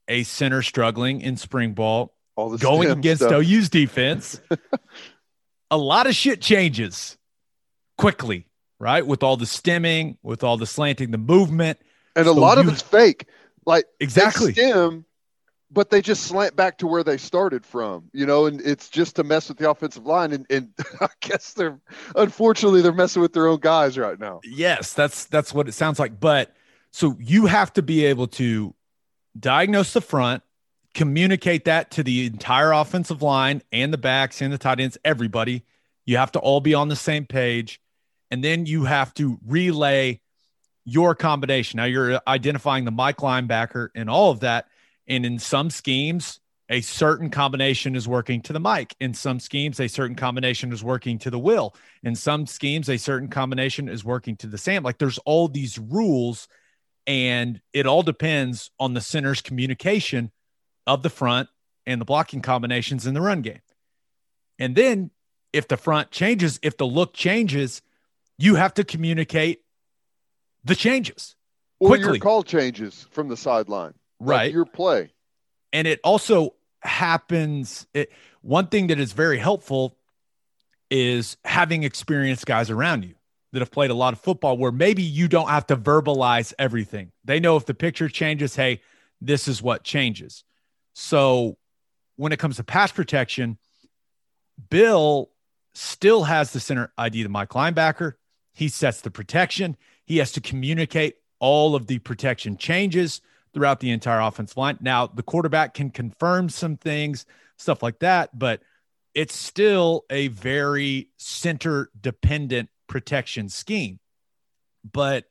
a 0.09 0.23
center 0.25 0.63
struggling 0.63 1.21
in 1.21 1.37
spring 1.37 1.73
ball 1.73 2.15
going 2.37 2.91
against 2.91 3.23
stuff. 3.23 3.43
OU's 3.43 3.69
defense, 3.69 4.41
a 5.71 5.79
lot 5.79 6.07
of 6.07 6.15
shit 6.15 6.41
changes 6.41 7.17
quickly, 7.97 8.47
right? 8.79 9.07
With 9.07 9.23
all 9.23 9.37
the 9.37 9.47
stemming, 9.47 10.19
with 10.23 10.45
all 10.45 10.57
the 10.57 10.67
slanting, 10.67 11.11
the 11.11 11.19
movement. 11.19 11.79
And 12.17 12.27
so 12.27 12.33
a 12.33 12.35
lot 12.35 12.59
you, 12.59 12.65
of 12.65 12.73
it's 12.75 12.83
fake. 12.83 13.27
Like 13.65 13.87
exactly 13.99 14.53
stem 14.53 15.07
but 15.75 15.91
they 15.91 16.01
just 16.01 16.25
slant 16.25 16.57
back 16.57 16.79
to 16.79 16.87
where 16.87 17.03
they 17.03 17.17
started 17.17 17.67
from, 17.67 18.09
you 18.13 18.25
know, 18.25 18.47
and 18.47 18.61
it's 18.61 18.89
just 18.89 19.17
to 19.17 19.25
mess 19.25 19.49
with 19.49 19.59
the 19.59 19.69
offensive 19.69 20.07
line. 20.07 20.33
And, 20.33 20.47
and 20.49 20.73
I 21.01 21.09
guess 21.21 21.53
they're 21.53 21.79
unfortunately 22.17 22.81
they're 22.81 22.93
messing 22.93 23.21
with 23.21 23.33
their 23.33 23.49
own 23.49 23.59
guys 23.59 23.99
right 23.99 24.19
now. 24.19 24.41
Yes, 24.45 24.95
that's 24.95 25.27
that's 25.27 25.53
what 25.53 25.69
it 25.69 25.73
sounds 25.73 25.99
like. 25.99 26.21
But 26.21 26.55
so 26.93 27.17
you 27.19 27.47
have 27.47 27.73
to 27.75 27.83
be 27.83 28.05
able 28.05 28.29
to 28.29 28.75
diagnose 29.39 29.93
the 29.93 30.01
front, 30.01 30.43
communicate 30.95 31.65
that 31.65 31.91
to 31.93 32.03
the 32.03 32.27
entire 32.27 32.73
offensive 32.73 33.21
line 33.21 33.63
and 33.73 33.93
the 33.93 33.99
backs 33.99 34.41
and 34.41 34.53
the 34.53 34.59
tight 34.59 34.81
ends, 34.81 34.97
everybody. 35.05 35.65
You 36.07 36.19
have 36.19 36.33
to 36.33 36.39
all 36.39 36.61
be 36.61 36.75
on 36.75 36.89
the 36.89 36.97
same 36.97 37.27
page. 37.27 37.81
And 38.31 38.43
then 38.43 38.67
you 38.67 38.85
have 38.85 39.13
to 39.15 39.39
relay 39.47 40.21
your 40.85 41.15
combination. 41.15 41.79
Now 41.79 41.85
you're 41.85 42.21
identifying 42.27 42.85
the 42.85 42.91
Mike 42.91 43.19
linebacker 43.19 43.89
and 43.95 44.11
all 44.11 44.31
of 44.31 44.41
that. 44.41 44.69
And 45.07 45.27
in 45.27 45.39
some 45.39 45.71
schemes, 45.71 46.41
a 46.71 46.81
certain 46.81 47.31
combination 47.31 47.95
is 47.95 48.09
working 48.09 48.41
to 48.43 48.53
the 48.53 48.61
Mike. 48.61 48.95
In 48.99 49.13
some 49.13 49.39
schemes, 49.39 49.79
a 49.81 49.89
certain 49.89 50.17
combination 50.17 50.73
is 50.73 50.83
working 50.83 51.19
to 51.21 51.31
the 51.31 51.39
Will. 51.39 51.75
In 52.03 52.15
some 52.15 52.47
schemes, 52.47 52.89
a 52.89 52.97
certain 52.97 53.29
combination 53.29 53.89
is 53.89 54.05
working 54.05 54.37
to 54.37 54.47
the 54.47 54.57
Sam. 54.57 54.83
Like 54.83 54.99
there's 54.99 55.19
all 55.19 55.49
these 55.49 55.79
rules, 55.79 56.49
and 57.07 57.61
it 57.73 57.87
all 57.87 58.03
depends 58.03 58.71
on 58.81 58.95
the 58.95 59.03
center's 59.03 59.43
communication 59.43 60.31
of 60.87 61.03
the 61.03 61.11
front 61.11 61.49
and 61.87 62.01
the 62.01 62.05
blocking 62.07 62.41
combinations 62.41 63.07
in 63.07 63.13
the 63.15 63.21
run 63.21 63.43
game. 63.43 63.61
And 64.59 64.75
then 64.75 65.11
if 65.53 65.69
the 65.69 65.77
front 65.77 66.11
changes, 66.11 66.59
if 66.63 66.77
the 66.77 66.87
look 66.87 67.13
changes, 67.13 67.83
you 68.39 68.55
have 68.55 68.75
to 68.75 68.85
communicate 68.85 69.63
the 70.65 70.75
changes 70.75 71.37
or 71.79 71.89
quickly. 71.89 72.13
your 72.13 72.19
call 72.19 72.43
changes 72.43 73.07
from 73.11 73.29
the 73.29 73.37
sideline. 73.37 73.95
Right. 74.29 74.53
Your 74.53 74.65
play. 74.65 75.11
And 75.73 75.87
it 75.87 76.01
also 76.05 76.55
happens. 76.81 77.87
It, 77.95 78.11
one 78.43 78.67
thing 78.69 78.89
that 78.89 78.99
is 78.99 79.13
very 79.13 79.39
helpful 79.39 79.97
is 80.91 81.37
having 81.45 81.83
experienced 81.83 82.47
guys 82.47 82.71
around 82.71 83.05
you 83.05 83.15
that 83.53 83.61
have 83.61 83.71
played 83.71 83.91
a 83.91 83.95
lot 83.95 84.13
of 84.13 84.21
football 84.21 84.57
where 84.57 84.73
maybe 84.73 85.03
you 85.03 85.29
don't 85.29 85.49
have 85.49 85.67
to 85.67 85.77
verbalize 85.77 86.53
everything. 86.59 87.13
They 87.25 87.41
know 87.41 87.57
if 87.57 87.67
the 87.67 87.75
picture 87.75 88.09
changes, 88.09 88.57
hey, 88.57 88.81
this 89.21 89.49
is 89.49 89.63
what 89.63 89.85
changes. 89.85 90.45
So 90.95 91.57
when 92.17 92.33
it 92.33 92.39
comes 92.39 92.57
to 92.57 92.65
pass 92.65 92.93
protection, 92.93 93.59
Bill 94.71 95.31
still 95.73 96.25
has 96.25 96.53
the 96.53 96.61
center 96.61 96.93
ID, 96.99 97.23
the 97.23 97.29
Mike 97.29 97.51
linebacker. 97.51 98.15
He 98.53 98.69
sets 98.69 99.01
the 99.01 99.11
protection. 99.11 99.77
He 100.05 100.19
has 100.19 100.33
to 100.33 100.41
communicate 100.41 101.17
all 101.41 101.75
of 101.75 101.87
the 101.87 101.99
protection 101.99 102.57
changes 102.57 103.21
throughout 103.55 103.81
the 103.81 103.91
entire 103.91 104.21
offensive 104.21 104.57
line. 104.57 104.79
Now, 104.81 105.07
the 105.07 105.23
quarterback 105.23 105.75
can 105.75 105.91
confirm 105.91 106.49
some 106.49 106.77
things, 106.77 107.25
stuff 107.57 107.83
like 107.83 108.01
that, 108.01 108.39
but 108.39 108.61
it's 109.15 109.35
still 109.35 110.05
a 110.11 110.29
very 110.29 111.09
center 111.17 111.91
dependent 111.99 112.69
protection 112.89 113.49
scheme. 113.49 114.01
But 114.91 115.25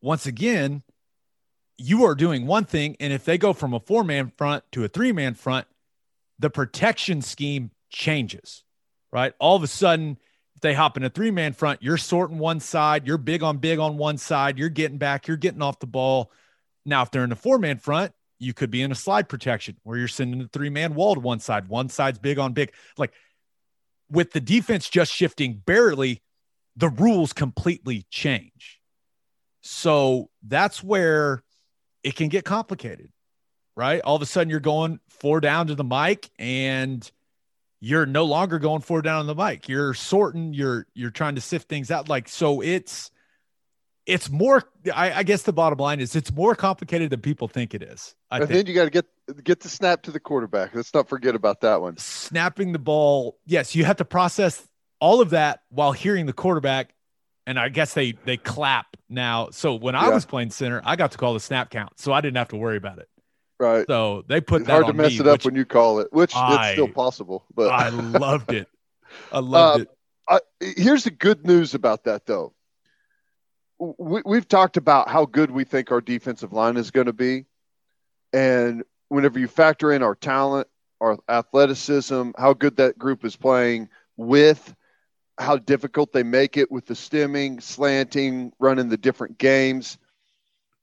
once 0.00 0.26
again, 0.26 0.82
you 1.78 2.04
are 2.04 2.14
doing 2.14 2.46
one 2.46 2.64
thing. 2.64 2.96
And 3.00 3.12
if 3.12 3.24
they 3.24 3.38
go 3.38 3.52
from 3.52 3.72
a 3.72 3.80
four 3.80 4.04
man 4.04 4.32
front 4.36 4.64
to 4.72 4.84
a 4.84 4.88
three 4.88 5.12
man 5.12 5.34
front, 5.34 5.66
the 6.38 6.50
protection 6.50 7.22
scheme 7.22 7.70
changes, 7.88 8.64
right? 9.12 9.32
All 9.38 9.56
of 9.56 9.62
a 9.62 9.68
sudden, 9.68 10.18
if 10.54 10.60
they 10.60 10.74
hop 10.74 10.96
in 10.96 11.04
a 11.04 11.10
three 11.10 11.30
man 11.30 11.52
front, 11.52 11.82
you're 11.82 11.96
sorting 11.96 12.38
one 12.38 12.60
side, 12.60 13.06
you're 13.06 13.18
big 13.18 13.42
on 13.42 13.58
big 13.58 13.78
on 13.78 13.96
one 13.96 14.18
side, 14.18 14.58
you're 14.58 14.68
getting 14.68 14.98
back, 14.98 15.26
you're 15.26 15.36
getting 15.36 15.62
off 15.62 15.78
the 15.78 15.86
ball. 15.86 16.30
Now, 16.88 17.02
if 17.02 17.10
they're 17.10 17.24
in 17.24 17.32
a 17.32 17.36
four 17.36 17.58
man 17.58 17.78
front, 17.78 18.12
you 18.38 18.54
could 18.54 18.70
be 18.70 18.82
in 18.82 18.92
a 18.92 18.96
slide 18.96 19.28
protection 19.28 19.76
where 19.82 19.98
you're 19.98 20.08
sending 20.08 20.40
a 20.42 20.48
three 20.48 20.70
man 20.70 20.94
wall 20.94 21.14
to 21.14 21.20
one 21.20 21.40
side, 21.40 21.68
one 21.68 21.88
side's 21.88 22.18
big 22.18 22.38
on 22.38 22.52
big. 22.52 22.72
Like 22.96 23.12
with 24.10 24.32
the 24.32 24.40
defense 24.40 24.88
just 24.88 25.12
shifting 25.12 25.62
barely, 25.64 26.22
the 26.76 26.88
rules 26.88 27.32
completely 27.32 28.06
change. 28.10 28.80
So 29.60 30.30
that's 30.42 30.82
where 30.82 31.42
it 32.02 32.14
can 32.16 32.28
get 32.28 32.44
complicated, 32.44 33.10
right? 33.76 34.00
All 34.00 34.16
of 34.16 34.22
a 34.22 34.26
sudden 34.26 34.48
you're 34.48 34.60
going 34.60 35.00
four 35.08 35.40
down 35.40 35.66
to 35.66 35.74
the 35.74 35.84
Mike 35.84 36.30
and 36.38 37.10
you're 37.80 38.06
no 38.06 38.24
longer 38.24 38.58
going 38.58 38.80
four 38.80 39.02
down 39.02 39.20
on 39.20 39.26
the 39.26 39.34
Mike. 39.34 39.68
You're 39.68 39.94
sorting, 39.94 40.54
you're 40.54 40.86
you're 40.94 41.10
trying 41.10 41.34
to 41.34 41.40
sift 41.40 41.68
things 41.68 41.90
out. 41.90 42.08
Like 42.08 42.28
so 42.28 42.60
it's 42.60 43.10
it's 44.08 44.30
more 44.30 44.64
I, 44.94 45.12
I 45.12 45.22
guess 45.22 45.42
the 45.42 45.52
bottom 45.52 45.78
line 45.78 46.00
is 46.00 46.16
it's 46.16 46.32
more 46.32 46.54
complicated 46.54 47.10
than 47.10 47.20
people 47.20 47.46
think 47.46 47.74
it 47.74 47.82
is. 47.82 48.14
I 48.30 48.38
and 48.38 48.48
think. 48.48 48.56
then 48.56 48.66
you 48.66 48.74
got 48.74 48.84
to 48.84 48.90
get 48.90 49.44
get 49.44 49.60
the 49.60 49.68
snap 49.68 50.02
to 50.02 50.10
the 50.10 50.18
quarterback. 50.18 50.74
Let's 50.74 50.92
not 50.94 51.08
forget 51.08 51.34
about 51.34 51.60
that 51.60 51.80
one. 51.80 51.96
Snapping 51.98 52.72
the 52.72 52.78
ball. 52.78 53.38
Yes, 53.46 53.74
you 53.76 53.84
have 53.84 53.96
to 53.98 54.04
process 54.04 54.66
all 54.98 55.20
of 55.20 55.30
that 55.30 55.60
while 55.68 55.92
hearing 55.92 56.26
the 56.26 56.32
quarterback 56.32 56.94
and 57.46 57.58
I 57.58 57.68
guess 57.68 57.94
they 57.94 58.12
they 58.24 58.38
clap 58.38 58.96
now. 59.08 59.50
So 59.50 59.74
when 59.74 59.94
I 59.94 60.08
was 60.08 60.24
playing 60.24 60.50
center, 60.50 60.82
I 60.84 60.96
got 60.96 61.12
to 61.12 61.18
call 61.18 61.34
the 61.34 61.40
snap 61.40 61.70
count, 61.70 61.98
so 62.00 62.12
I 62.12 62.20
didn't 62.20 62.36
have 62.36 62.48
to 62.48 62.56
worry 62.56 62.76
about 62.76 62.98
it. 62.98 63.08
Right. 63.60 63.86
So 63.86 64.22
they 64.26 64.40
put 64.40 64.62
it's 64.62 64.70
hard 64.70 64.86
to 64.86 64.92
mess 64.92 65.12
me, 65.12 65.20
it 65.20 65.26
up 65.26 65.44
when 65.44 65.54
you 65.54 65.64
call 65.64 65.98
it, 66.00 66.12
which 66.12 66.34
I, 66.34 66.68
it's 66.68 66.72
still 66.74 66.88
possible. 66.88 67.44
But 67.54 67.70
I 67.70 67.88
loved 67.88 68.52
it. 68.52 68.68
I 69.32 69.38
loved 69.40 69.80
uh, 69.80 69.82
it. 69.82 69.90
I, 70.60 70.72
here's 70.76 71.04
the 71.04 71.10
good 71.10 71.46
news 71.46 71.74
about 71.74 72.04
that, 72.04 72.26
though. 72.26 72.52
We, 73.78 74.22
we've 74.24 74.48
talked 74.48 74.76
about 74.76 75.08
how 75.08 75.24
good 75.24 75.50
we 75.50 75.64
think 75.64 75.92
our 75.92 76.00
defensive 76.00 76.52
line 76.52 76.76
is 76.76 76.90
going 76.90 77.06
to 77.06 77.12
be, 77.12 77.46
and 78.32 78.82
whenever 79.08 79.38
you 79.38 79.48
factor 79.48 79.92
in 79.92 80.02
our 80.02 80.14
talent, 80.14 80.68
our 81.00 81.18
athleticism, 81.28 82.30
how 82.36 82.54
good 82.54 82.76
that 82.76 82.98
group 82.98 83.24
is 83.24 83.36
playing 83.36 83.88
with 84.16 84.74
how 85.38 85.56
difficult 85.56 86.12
they 86.12 86.24
make 86.24 86.56
it 86.56 86.70
with 86.70 86.86
the 86.86 86.94
stemming, 86.94 87.60
slanting, 87.60 88.52
running 88.58 88.88
the 88.88 88.96
different 88.96 89.38
games. 89.38 89.98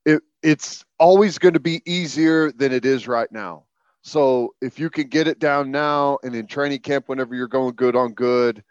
It, 0.06 0.22
it's 0.42 0.84
always 0.98 1.38
going 1.38 1.54
to 1.54 1.60
be 1.60 1.82
easier 1.84 2.50
than 2.50 2.72
it 2.72 2.86
is 2.86 3.06
right 3.06 3.30
now. 3.30 3.64
So 4.02 4.54
if 4.62 4.78
you 4.78 4.88
can 4.88 5.08
get 5.08 5.28
it 5.28 5.38
down 5.38 5.70
now 5.70 6.18
and 6.22 6.34
in 6.34 6.46
training 6.46 6.80
camp, 6.80 7.08
whenever 7.08 7.34
you're 7.34 7.48
going 7.48 7.74
good 7.74 7.96
on 7.96 8.14
good, 8.14 8.64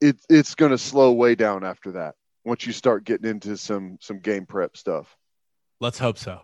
it, 0.00 0.16
it's 0.28 0.54
going 0.54 0.72
to 0.72 0.78
slow 0.78 1.12
way 1.12 1.34
down 1.34 1.64
after 1.64 1.92
that 1.92 2.14
once 2.44 2.66
you 2.66 2.72
start 2.72 3.04
getting 3.04 3.28
into 3.28 3.56
some 3.56 3.98
some 4.00 4.20
game 4.20 4.46
prep 4.46 4.76
stuff. 4.76 5.16
Let's 5.80 5.98
hope 5.98 6.18
so. 6.18 6.40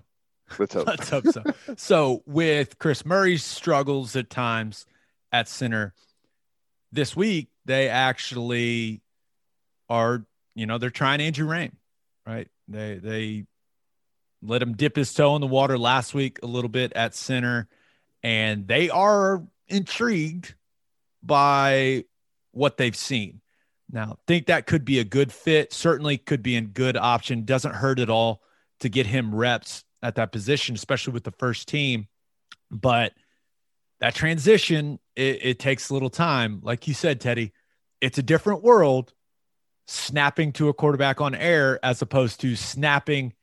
Let's 0.58 0.74
hope. 0.74 0.86
Let's 0.86 1.10
hope 1.10 1.26
so. 1.26 1.42
so 1.76 2.22
with 2.26 2.78
Chris 2.78 3.04
Murray's 3.04 3.44
struggles 3.44 4.14
at 4.16 4.30
times 4.30 4.86
at 5.32 5.48
center 5.48 5.94
this 6.92 7.16
week, 7.16 7.48
they 7.64 7.88
actually 7.88 9.02
are, 9.88 10.24
you 10.54 10.66
know, 10.66 10.78
they're 10.78 10.90
trying 10.90 11.20
Andrew 11.20 11.48
Raym, 11.48 11.72
right? 12.26 12.48
They 12.68 12.98
they 12.98 13.46
let 14.42 14.62
him 14.62 14.74
dip 14.74 14.96
his 14.96 15.12
toe 15.12 15.34
in 15.34 15.40
the 15.40 15.46
water 15.46 15.78
last 15.78 16.14
week 16.14 16.38
a 16.42 16.46
little 16.46 16.68
bit 16.68 16.92
at 16.94 17.14
center, 17.14 17.68
and 18.22 18.68
they 18.68 18.90
are 18.90 19.42
intrigued 19.68 20.54
by 21.22 22.04
what 22.52 22.76
they've 22.76 22.96
seen. 22.96 23.40
Now, 23.90 24.18
think 24.26 24.46
that 24.46 24.66
could 24.66 24.84
be 24.84 24.98
a 24.98 25.04
good 25.04 25.32
fit. 25.32 25.72
Certainly 25.72 26.18
could 26.18 26.42
be 26.42 26.56
a 26.56 26.60
good 26.60 26.96
option. 26.96 27.44
Doesn't 27.44 27.74
hurt 27.74 27.98
at 27.98 28.10
all 28.10 28.42
to 28.80 28.88
get 28.88 29.06
him 29.06 29.34
reps 29.34 29.84
at 30.02 30.16
that 30.16 30.32
position, 30.32 30.74
especially 30.74 31.12
with 31.12 31.24
the 31.24 31.32
first 31.32 31.68
team. 31.68 32.08
But 32.70 33.12
that 34.00 34.14
transition, 34.14 34.98
it, 35.16 35.44
it 35.44 35.58
takes 35.58 35.90
a 35.90 35.94
little 35.94 36.10
time. 36.10 36.60
Like 36.62 36.88
you 36.88 36.94
said, 36.94 37.20
Teddy, 37.20 37.52
it's 38.00 38.18
a 38.18 38.22
different 38.22 38.62
world 38.62 39.12
snapping 39.86 40.52
to 40.52 40.68
a 40.68 40.74
quarterback 40.74 41.20
on 41.20 41.34
air 41.34 41.78
as 41.82 42.02
opposed 42.02 42.40
to 42.40 42.56
snapping 42.56 43.34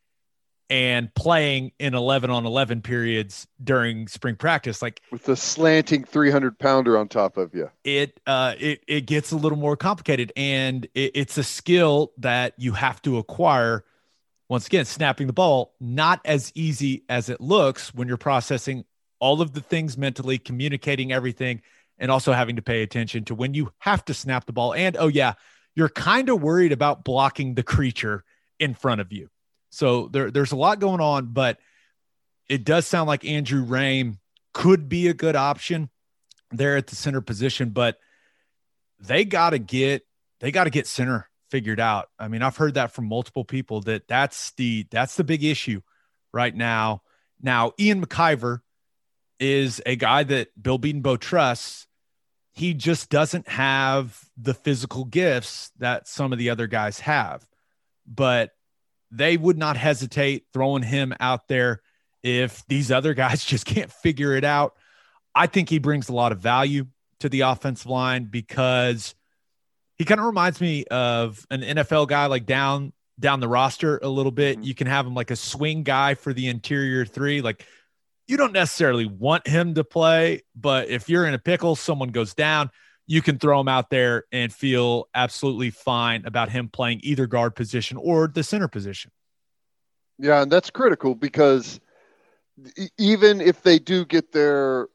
and 0.71 1.13
playing 1.13 1.71
in 1.77 1.93
11 1.93 2.31
on 2.31 2.45
11 2.47 2.81
periods 2.81 3.45
during 3.63 4.07
spring 4.07 4.35
practice 4.35 4.81
like 4.81 5.01
with 5.11 5.25
the 5.25 5.35
slanting 5.35 6.03
300 6.03 6.57
pounder 6.57 6.97
on 6.97 7.07
top 7.07 7.37
of 7.37 7.53
you 7.53 7.69
it 7.83 8.19
uh 8.25 8.55
it, 8.57 8.83
it 8.87 9.01
gets 9.05 9.31
a 9.31 9.37
little 9.37 9.57
more 9.57 9.77
complicated 9.77 10.31
and 10.35 10.87
it, 10.95 11.11
it's 11.13 11.37
a 11.37 11.43
skill 11.43 12.11
that 12.17 12.53
you 12.57 12.71
have 12.71 12.99
to 13.01 13.17
acquire 13.19 13.83
once 14.49 14.65
again 14.65 14.85
snapping 14.85 15.27
the 15.27 15.33
ball 15.33 15.75
not 15.79 16.19
as 16.25 16.51
easy 16.55 17.03
as 17.07 17.29
it 17.29 17.39
looks 17.39 17.93
when 17.93 18.07
you're 18.07 18.17
processing 18.17 18.83
all 19.19 19.41
of 19.41 19.53
the 19.53 19.61
things 19.61 19.97
mentally 19.97 20.39
communicating 20.39 21.13
everything 21.13 21.61
and 22.01 22.11
also 22.11 22.33
having 22.33 22.57
to 22.57 22.61
pay 22.61 22.81
attention 22.81 23.23
to 23.25 23.35
when 23.35 23.53
you 23.53 23.71
have 23.77 24.03
to 24.05 24.13
snap 24.13 24.45
the 24.45 24.51
ball. 24.51 24.73
And 24.73 24.97
oh, 24.97 25.07
yeah, 25.07 25.33
you're 25.75 25.87
kind 25.87 26.27
of 26.27 26.41
worried 26.41 26.73
about 26.73 27.05
blocking 27.05 27.53
the 27.53 27.63
creature 27.63 28.25
in 28.59 28.73
front 28.73 28.99
of 28.99 29.13
you. 29.13 29.29
So 29.71 30.07
there, 30.09 30.29
there's 30.29 30.51
a 30.51 30.57
lot 30.57 30.79
going 30.79 31.01
on, 31.01 31.27
but 31.27 31.57
it 32.47 32.63
does 32.63 32.85
sound 32.85 33.07
like 33.07 33.25
Andrew 33.25 33.65
Raym 33.65 34.17
could 34.53 34.87
be 34.87 35.07
a 35.07 35.13
good 35.13 35.35
option 35.35 35.89
there 36.51 36.77
at 36.77 36.87
the 36.87 36.95
center 36.95 37.21
position, 37.21 37.69
but 37.69 37.97
they 38.99 39.25
got 39.25 39.51
to 39.51 39.59
get 39.59 40.05
they 40.39 40.51
got 40.51 40.65
to 40.65 40.69
get 40.69 40.87
center 40.87 41.29
figured 41.49 41.79
out. 41.79 42.09
I 42.19 42.27
mean, 42.27 42.41
I've 42.41 42.57
heard 42.57 42.73
that 42.75 42.91
from 42.91 43.07
multiple 43.07 43.45
people 43.45 43.81
that 43.81 44.07
that's 44.07 44.51
the 44.53 44.85
that's 44.91 45.15
the 45.15 45.23
big 45.23 45.43
issue 45.43 45.81
right 46.33 46.55
now. 46.55 47.01
Now, 47.41 47.71
Ian 47.79 48.05
McIver 48.05 48.59
is 49.39 49.81
a 49.85 49.95
guy 49.95 50.23
that 50.23 50.49
Bill 50.61 50.77
Bedenbaugh 50.77 51.19
trusts 51.19 51.87
he 52.53 52.73
just 52.73 53.09
doesn't 53.09 53.47
have 53.47 54.19
the 54.37 54.53
physical 54.53 55.05
gifts 55.05 55.71
that 55.79 56.07
some 56.07 56.33
of 56.33 56.39
the 56.39 56.49
other 56.49 56.67
guys 56.67 56.99
have. 56.99 57.47
But 58.05 58.51
they 59.11 59.37
would 59.37 59.57
not 59.57 59.77
hesitate 59.77 60.45
throwing 60.53 60.83
him 60.83 61.13
out 61.19 61.47
there 61.47 61.81
if 62.23 62.65
these 62.67 62.91
other 62.91 63.13
guys 63.13 63.43
just 63.45 63.65
can't 63.65 63.91
figure 63.91 64.33
it 64.33 64.43
out. 64.43 64.75
I 65.35 65.47
think 65.47 65.69
he 65.69 65.79
brings 65.79 66.09
a 66.09 66.13
lot 66.13 66.31
of 66.31 66.39
value 66.39 66.87
to 67.19 67.29
the 67.29 67.41
offensive 67.41 67.89
line 67.89 68.25
because 68.25 69.15
he 69.97 70.05
kind 70.05 70.19
of 70.19 70.25
reminds 70.25 70.59
me 70.59 70.85
of 70.85 71.45
an 71.51 71.61
NFL 71.61 72.07
guy 72.07 72.25
like 72.25 72.45
down 72.45 72.91
down 73.19 73.39
the 73.39 73.47
roster 73.47 73.99
a 74.01 74.07
little 74.07 74.31
bit. 74.31 74.57
Mm-hmm. 74.57 74.63
You 74.63 74.75
can 74.75 74.87
have 74.87 75.05
him 75.05 75.13
like 75.13 75.31
a 75.31 75.35
swing 75.35 75.83
guy 75.83 76.15
for 76.15 76.33
the 76.33 76.47
interior 76.47 77.05
three. 77.05 77.41
Like 77.41 77.65
you 78.27 78.35
don't 78.37 78.53
necessarily 78.53 79.05
want 79.05 79.47
him 79.47 79.75
to 79.75 79.83
play, 79.83 80.41
but 80.55 80.89
if 80.89 81.07
you're 81.07 81.25
in 81.25 81.33
a 81.33 81.39
pickle, 81.39 81.75
someone 81.75 82.09
goes 82.09 82.33
down, 82.33 82.71
you 83.07 83.21
can 83.21 83.37
throw 83.39 83.59
him 83.59 83.67
out 83.67 83.89
there 83.89 84.25
and 84.31 84.53
feel 84.53 85.07
absolutely 85.13 85.69
fine 85.69 86.25
about 86.25 86.49
him 86.49 86.69
playing 86.69 87.01
either 87.03 87.27
guard 87.27 87.55
position 87.55 87.97
or 87.97 88.27
the 88.27 88.43
center 88.43 88.67
position. 88.67 89.11
Yeah, 90.17 90.43
and 90.43 90.51
that's 90.51 90.69
critical 90.69 91.15
because 91.15 91.79
even 92.97 93.41
if 93.41 93.63
they 93.63 93.79
do 93.79 94.05
get 94.05 94.31
their 94.31 94.87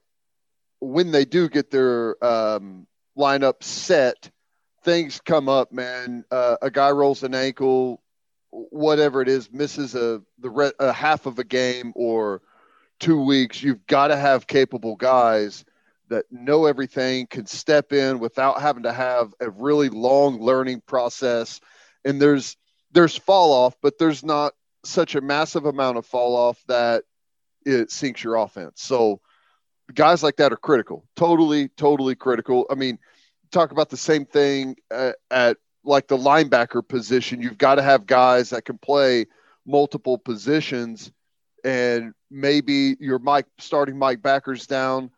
when 0.80 1.10
they 1.10 1.24
do 1.24 1.48
get 1.48 1.70
their 1.70 2.22
um, 2.24 2.86
lineup 3.18 3.62
set, 3.62 4.30
things 4.84 5.20
come 5.20 5.48
up, 5.48 5.72
man. 5.72 6.24
Uh, 6.30 6.56
a 6.62 6.70
guy 6.70 6.90
rolls 6.90 7.22
an 7.22 7.34
ankle, 7.34 8.02
whatever 8.50 9.20
it 9.20 9.28
is, 9.28 9.50
misses 9.52 9.94
a 9.94 10.22
the 10.38 10.50
re- 10.50 10.72
a 10.78 10.92
half 10.92 11.26
of 11.26 11.38
a 11.38 11.44
game 11.44 11.92
or 11.96 12.42
two 13.00 13.20
weeks. 13.20 13.62
You've 13.62 13.86
got 13.86 14.08
to 14.08 14.16
have 14.16 14.46
capable 14.46 14.96
guys 14.96 15.64
that 16.08 16.24
know 16.30 16.66
everything, 16.66 17.26
can 17.26 17.46
step 17.46 17.92
in 17.92 18.18
without 18.18 18.60
having 18.60 18.84
to 18.84 18.92
have 18.92 19.34
a 19.40 19.50
really 19.50 19.88
long 19.88 20.40
learning 20.40 20.82
process. 20.86 21.60
And 22.04 22.20
there's 22.20 22.56
there's 22.92 23.16
fall 23.16 23.52
off, 23.52 23.76
but 23.82 23.98
there's 23.98 24.24
not 24.24 24.54
such 24.84 25.14
a 25.14 25.20
massive 25.20 25.66
amount 25.66 25.98
of 25.98 26.06
fall 26.06 26.36
off 26.36 26.62
that 26.68 27.04
it 27.64 27.90
sinks 27.90 28.22
your 28.22 28.36
offense. 28.36 28.80
So 28.82 29.20
guys 29.92 30.22
like 30.22 30.36
that 30.36 30.52
are 30.52 30.56
critical. 30.56 31.04
Totally, 31.16 31.68
totally 31.68 32.14
critical. 32.14 32.66
I 32.70 32.74
mean, 32.74 32.98
talk 33.50 33.72
about 33.72 33.90
the 33.90 33.96
same 33.96 34.24
thing 34.24 34.76
at, 34.90 35.16
at 35.30 35.56
like 35.84 36.08
the 36.08 36.16
linebacker 36.16 36.86
position. 36.86 37.42
You've 37.42 37.58
got 37.58 37.76
to 37.76 37.82
have 37.82 38.06
guys 38.06 38.50
that 38.50 38.64
can 38.64 38.78
play 38.78 39.26
multiple 39.66 40.18
positions, 40.18 41.10
and 41.64 42.12
maybe 42.30 42.96
your 43.00 43.18
Mike 43.18 43.46
starting 43.58 43.98
Mike 43.98 44.22
backers 44.22 44.66
down. 44.66 45.10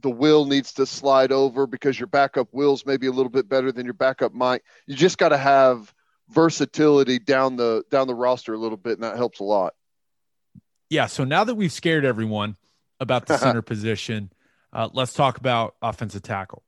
The 0.00 0.10
will 0.10 0.46
needs 0.46 0.72
to 0.74 0.86
slide 0.86 1.32
over 1.32 1.66
because 1.66 1.98
your 1.98 2.06
backup 2.06 2.48
will's 2.52 2.86
maybe 2.86 3.06
a 3.06 3.12
little 3.12 3.30
bit 3.30 3.48
better 3.48 3.70
than 3.70 3.84
your 3.84 3.94
backup 3.94 4.32
Mike. 4.32 4.64
You 4.86 4.96
just 4.96 5.18
got 5.18 5.28
to 5.28 5.38
have 5.38 5.92
versatility 6.30 7.18
down 7.18 7.56
the 7.56 7.84
down 7.90 8.06
the 8.06 8.14
roster 8.14 8.54
a 8.54 8.58
little 8.58 8.76
bit, 8.76 8.94
and 8.94 9.02
that 9.02 9.16
helps 9.16 9.40
a 9.40 9.44
lot. 9.44 9.74
Yeah. 10.90 11.06
So 11.06 11.24
now 11.24 11.44
that 11.44 11.54
we've 11.54 11.72
scared 11.72 12.04
everyone 12.04 12.56
about 13.00 13.26
the 13.26 13.38
center 13.38 13.62
position, 13.62 14.32
uh, 14.72 14.88
let's 14.92 15.12
talk 15.12 15.38
about 15.38 15.74
offensive 15.82 16.22
tackle. 16.22 16.62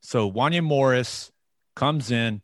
So 0.00 0.30
Wanya 0.30 0.62
Morris 0.62 1.32
comes 1.74 2.10
in. 2.10 2.42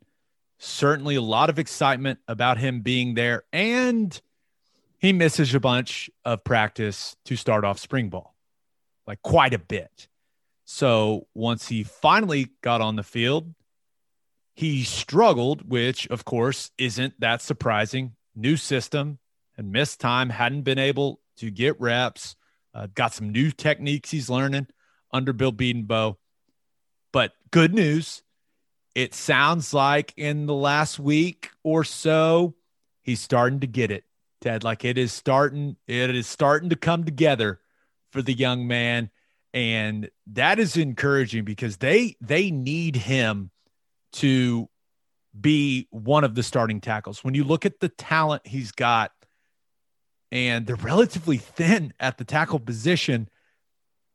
Certainly 0.57 1.15
a 1.15 1.21
lot 1.21 1.49
of 1.49 1.57
excitement 1.57 2.19
about 2.27 2.59
him 2.59 2.81
being 2.81 3.15
there, 3.15 3.43
and 3.51 4.19
he 4.99 5.11
misses 5.11 5.55
a 5.55 5.59
bunch 5.59 6.11
of 6.23 6.43
practice 6.43 7.15
to 7.25 7.35
start 7.35 7.65
off 7.65 7.79
spring 7.79 8.09
ball, 8.09 8.35
like 9.07 9.21
quite 9.23 9.55
a 9.55 9.59
bit. 9.59 10.07
So 10.73 11.27
once 11.35 11.67
he 11.67 11.83
finally 11.83 12.47
got 12.61 12.79
on 12.79 12.95
the 12.95 13.03
field, 13.03 13.53
he 14.55 14.85
struggled, 14.85 15.69
which 15.69 16.07
of 16.07 16.23
course 16.23 16.71
isn't 16.77 17.19
that 17.19 17.41
surprising. 17.41 18.15
New 18.35 18.55
system 18.55 19.19
and 19.57 19.73
missed 19.73 19.99
time, 19.99 20.29
hadn't 20.29 20.61
been 20.61 20.79
able 20.79 21.19
to 21.37 21.51
get 21.51 21.79
reps, 21.81 22.37
uh, 22.73 22.87
got 22.95 23.13
some 23.13 23.33
new 23.33 23.51
techniques 23.51 24.11
he's 24.11 24.29
learning 24.29 24.67
under 25.11 25.33
Bill 25.33 25.51
Bedenbaugh. 25.51 26.15
But 27.11 27.33
good 27.51 27.73
news, 27.73 28.23
it 28.95 29.13
sounds 29.13 29.73
like 29.73 30.13
in 30.15 30.45
the 30.45 30.55
last 30.55 30.97
week 30.97 31.49
or 31.63 31.83
so, 31.83 32.55
he's 33.01 33.19
starting 33.19 33.59
to 33.59 33.67
get 33.67 33.91
it, 33.91 34.05
Ted. 34.39 34.63
Like 34.63 34.85
it 34.85 34.97
is 34.97 35.11
starting, 35.11 35.75
it 35.85 36.15
is 36.15 36.27
starting 36.27 36.69
to 36.69 36.77
come 36.77 37.03
together 37.03 37.59
for 38.13 38.21
the 38.21 38.33
young 38.33 38.67
man. 38.67 39.09
And 39.53 40.09
that 40.27 40.59
is 40.59 40.77
encouraging 40.77 41.43
because 41.43 41.77
they 41.77 42.15
they 42.21 42.51
need 42.51 42.95
him 42.95 43.51
to 44.13 44.69
be 45.39 45.87
one 45.91 46.23
of 46.23 46.35
the 46.35 46.43
starting 46.43 46.81
tackles. 46.81 47.23
When 47.23 47.33
you 47.33 47.43
look 47.43 47.65
at 47.65 47.79
the 47.79 47.89
talent 47.89 48.45
he's 48.45 48.71
got, 48.71 49.11
and 50.31 50.65
they're 50.65 50.75
relatively 50.77 51.37
thin 51.37 51.93
at 51.99 52.17
the 52.17 52.23
tackle 52.23 52.59
position, 52.59 53.29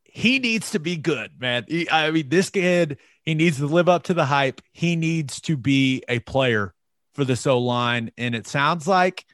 he 0.05 0.39
needs 0.39 0.71
to 0.71 0.79
be 0.79 0.97
good, 0.97 1.33
man. 1.39 1.67
He, 1.69 1.91
I 1.91 2.11
mean, 2.11 2.31
this 2.31 2.49
kid, 2.49 2.99
he 3.23 3.35
needs 3.35 3.59
to 3.59 3.67
live 3.67 3.89
up 3.89 4.05
to 4.05 4.15
the 4.15 4.25
hype. 4.25 4.63
He 4.73 4.97
needs 4.97 5.41
to 5.43 5.59
be 5.59 6.03
a 6.09 6.21
player 6.21 6.73
for 7.15 7.25
this 7.25 7.47
O 7.47 7.59
line. 7.59 8.11
And 8.17 8.35
it 8.35 8.47
sounds 8.47 8.89
like 8.89 9.27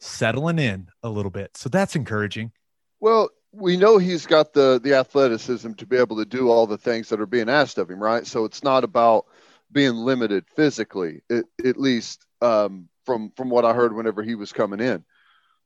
settling 0.00 0.58
in 0.58 0.88
a 1.04 1.08
little 1.08 1.30
bit. 1.30 1.56
So 1.56 1.68
that's 1.68 1.94
encouraging. 1.94 2.50
Well, 2.98 3.30
we 3.52 3.76
know 3.76 3.98
he's 3.98 4.26
got 4.26 4.52
the 4.52 4.80
the 4.82 4.94
athleticism 4.94 5.72
to 5.72 5.86
be 5.86 5.96
able 5.96 6.16
to 6.16 6.24
do 6.24 6.50
all 6.50 6.66
the 6.66 6.78
things 6.78 7.08
that 7.08 7.20
are 7.20 7.26
being 7.26 7.48
asked 7.48 7.78
of 7.78 7.90
him, 7.90 8.02
right? 8.02 8.26
So 8.26 8.44
it's 8.44 8.62
not 8.62 8.84
about 8.84 9.26
being 9.72 9.94
limited 9.94 10.44
physically, 10.56 11.22
at 11.30 11.76
least 11.76 12.24
um, 12.40 12.88
from 13.04 13.30
from 13.36 13.50
what 13.50 13.64
I 13.64 13.72
heard 13.72 13.94
whenever 13.94 14.22
he 14.22 14.34
was 14.34 14.52
coming 14.52 14.80
in. 14.80 15.04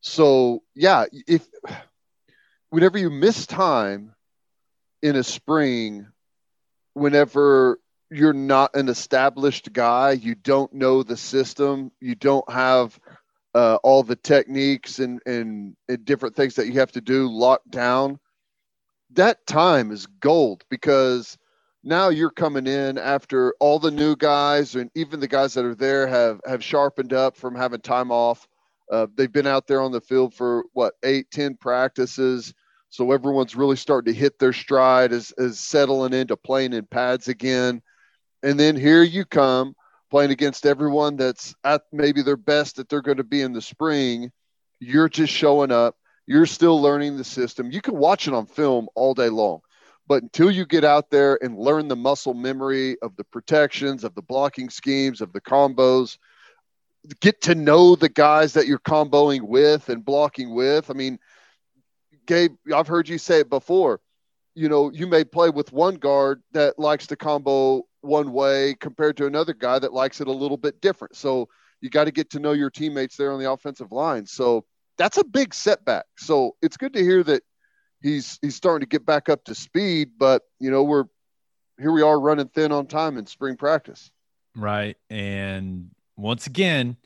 So 0.01 0.63
yeah, 0.75 1.05
if 1.27 1.47
whenever 2.71 2.99
you 2.99 3.11
miss 3.11 3.47
time 3.47 4.15
in 5.03 5.17
a 5.17 5.23
spring, 5.23 6.09
whenever 6.95 7.79
you're 8.11 8.33
not 8.33 8.75
an 8.75 8.89
established 8.89 9.73
guy, 9.73 10.13
you 10.13 10.35
don't 10.35 10.73
know 10.73 11.03
the 11.03 11.17
system, 11.17 11.91
you 12.01 12.15
don't 12.15 12.49
have 12.51 12.99
uh, 13.55 13.79
all 13.83 14.03
the 14.03 14.17
techniques 14.17 14.99
and, 14.99 15.21
and, 15.27 15.77
and 15.89 16.05
different 16.05 16.35
things 16.35 16.55
that 16.55 16.67
you 16.67 16.75
have 16.75 16.93
to 16.93 17.01
do 17.01 17.29
locked 17.29 17.71
down. 17.71 18.19
That 19.11 19.47
time 19.47 19.93
is 19.93 20.07
gold 20.07 20.65
because 20.69 21.39
now 21.85 22.09
you're 22.09 22.31
coming 22.31 22.67
in 22.67 22.99
after 22.99 23.55
all 23.61 23.79
the 23.79 23.91
new 23.91 24.17
guys 24.17 24.75
and 24.75 24.91
even 24.95 25.21
the 25.21 25.29
guys 25.29 25.55
that 25.55 25.65
are 25.65 25.75
there 25.75 26.07
have 26.07 26.41
have 26.47 26.65
sharpened 26.65 27.13
up 27.13 27.37
from 27.37 27.55
having 27.55 27.81
time 27.81 28.11
off. 28.11 28.49
Uh, 28.91 29.07
they've 29.15 29.33
been 29.33 29.47
out 29.47 29.67
there 29.67 29.81
on 29.81 29.93
the 29.93 30.01
field 30.01 30.35
for 30.35 30.65
what 30.73 30.95
eight, 31.05 31.31
ten 31.31 31.55
practices, 31.57 32.55
so 32.89 33.13
everyone's 33.13 33.55
really 33.55 33.77
starting 33.77 34.13
to 34.13 34.19
hit 34.19 34.39
their 34.39 34.53
stride 34.53 35.13
as 35.13 35.31
as 35.33 35.61
settling 35.61 36.15
into 36.15 36.37
playing 36.37 36.73
in 36.73 36.87
pads 36.87 37.29
again. 37.29 37.83
And 38.43 38.59
then 38.59 38.77
here 38.77 39.03
you 39.03 39.25
come 39.25 39.75
playing 40.15 40.31
against 40.31 40.65
everyone 40.65 41.17
that's 41.17 41.57
at 41.65 41.83
maybe 41.91 42.23
their 42.23 42.37
best 42.37 42.77
that 42.77 42.89
they're 42.89 43.03
going 43.03 43.17
to 43.17 43.25
be 43.25 43.43
in 43.43 43.53
the 43.53 43.61
spring. 43.61 44.31
You're 44.79 45.09
just 45.09 45.33
showing 45.33 45.73
up. 45.73 45.97
You're 46.25 46.47
still 46.47 46.81
learning 46.81 47.17
the 47.17 47.25
system. 47.25 47.73
You 47.73 47.81
can 47.81 47.97
watch 47.97 48.29
it 48.29 48.35
on 48.35 48.47
film 48.47 48.87
all 48.95 49.15
day 49.15 49.29
long 49.29 49.59
but 50.07 50.23
until 50.23 50.51
you 50.51 50.67
get 50.67 50.85
out 50.85 51.11
there 51.11 51.39
and 51.43 51.59
learn 51.59 51.89
the 51.89 51.97
muscle 51.97 52.35
memory 52.35 52.97
of 53.01 53.17
the 53.17 53.25
protections, 53.25 54.05
of 54.05 54.15
the 54.15 54.23
blocking 54.23 54.69
schemes, 54.69 55.21
of 55.21 55.33
the 55.33 55.41
combos, 55.41 56.19
get 57.21 57.41
to 57.43 57.55
know 57.55 57.97
the 57.97 58.09
guys 58.09 58.53
that 58.53 58.67
you're 58.67 58.79
comboing 58.79 59.43
with 59.43 59.89
and 59.89 60.05
blocking 60.05 60.55
with. 60.55 60.91
I 60.91 60.95
mean, 60.95 61.19
Gabe, 62.27 62.55
I've 62.75 62.87
heard 62.87 63.09
you 63.09 63.19
say 63.19 63.41
it 63.41 63.49
before. 63.49 64.01
You 64.55 64.69
know, 64.69 64.93
you 64.93 65.07
may 65.07 65.25
play 65.25 65.51
with 65.51 65.73
one 65.73 65.97
guard 65.97 66.43
that 66.53 66.79
likes 66.79 67.07
to 67.09 67.17
combo 67.17 67.87
one 68.05 68.33
way 68.33 68.75
compared 68.79 69.17
to 69.17 69.27
another 69.27 69.55
guy 69.55 69.79
that 69.79 69.93
likes 69.93 70.21
it 70.21 70.29
a 70.29 70.33
little 70.33 70.57
bit 70.57 70.81
different. 70.81 71.17
So 71.17 71.49
you 71.81 71.91
got 71.91 72.05
to 72.05 72.11
get 72.11 72.31
to 72.31 72.39
know 72.39 72.53
your 72.53 72.71
teammates 72.71 73.17
there 73.17 73.33
on 73.33 73.41
the 73.41 73.51
offensive 73.51 73.93
line. 73.93 74.27
So 74.27 74.65
that's 74.97 75.19
a 75.19 75.25
big 75.25 75.55
setback. 75.55 76.07
So 76.17 76.57
it's 76.63 76.77
good 76.77 76.95
to 76.95 77.03
hear 77.03 77.23
that 77.25 77.43
he's 78.03 78.39
he's 78.43 78.55
starting 78.55 78.87
to 78.87 78.89
get 78.89 79.05
back 79.05 79.29
up 79.29 79.45
to 79.45 79.55
speed, 79.55 80.13
but 80.19 80.43
you 80.61 80.71
know, 80.71 80.85
we're 80.85 81.05
here 81.79 81.91
we 81.91 82.03
are 82.03 82.21
running 82.21 82.49
thin 82.49 82.71
on 82.71 82.87
time 82.87 83.19
in 83.19 83.27
spring 83.27 83.57
practice. 83.57 84.11
Right. 84.55 84.97
And 85.11 85.91
once 86.17 86.47
again, 86.47 86.97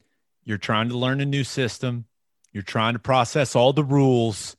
you're 0.45 0.59
trying 0.59 0.91
to 0.91 0.99
learn 0.99 1.21
a 1.21 1.27
new 1.27 1.45
system. 1.45 2.05
You're 2.53 2.63
trying 2.63 2.93
to 2.93 2.99
process 2.99 3.57
all 3.57 3.73
the 3.73 3.85
rules. 3.85 4.57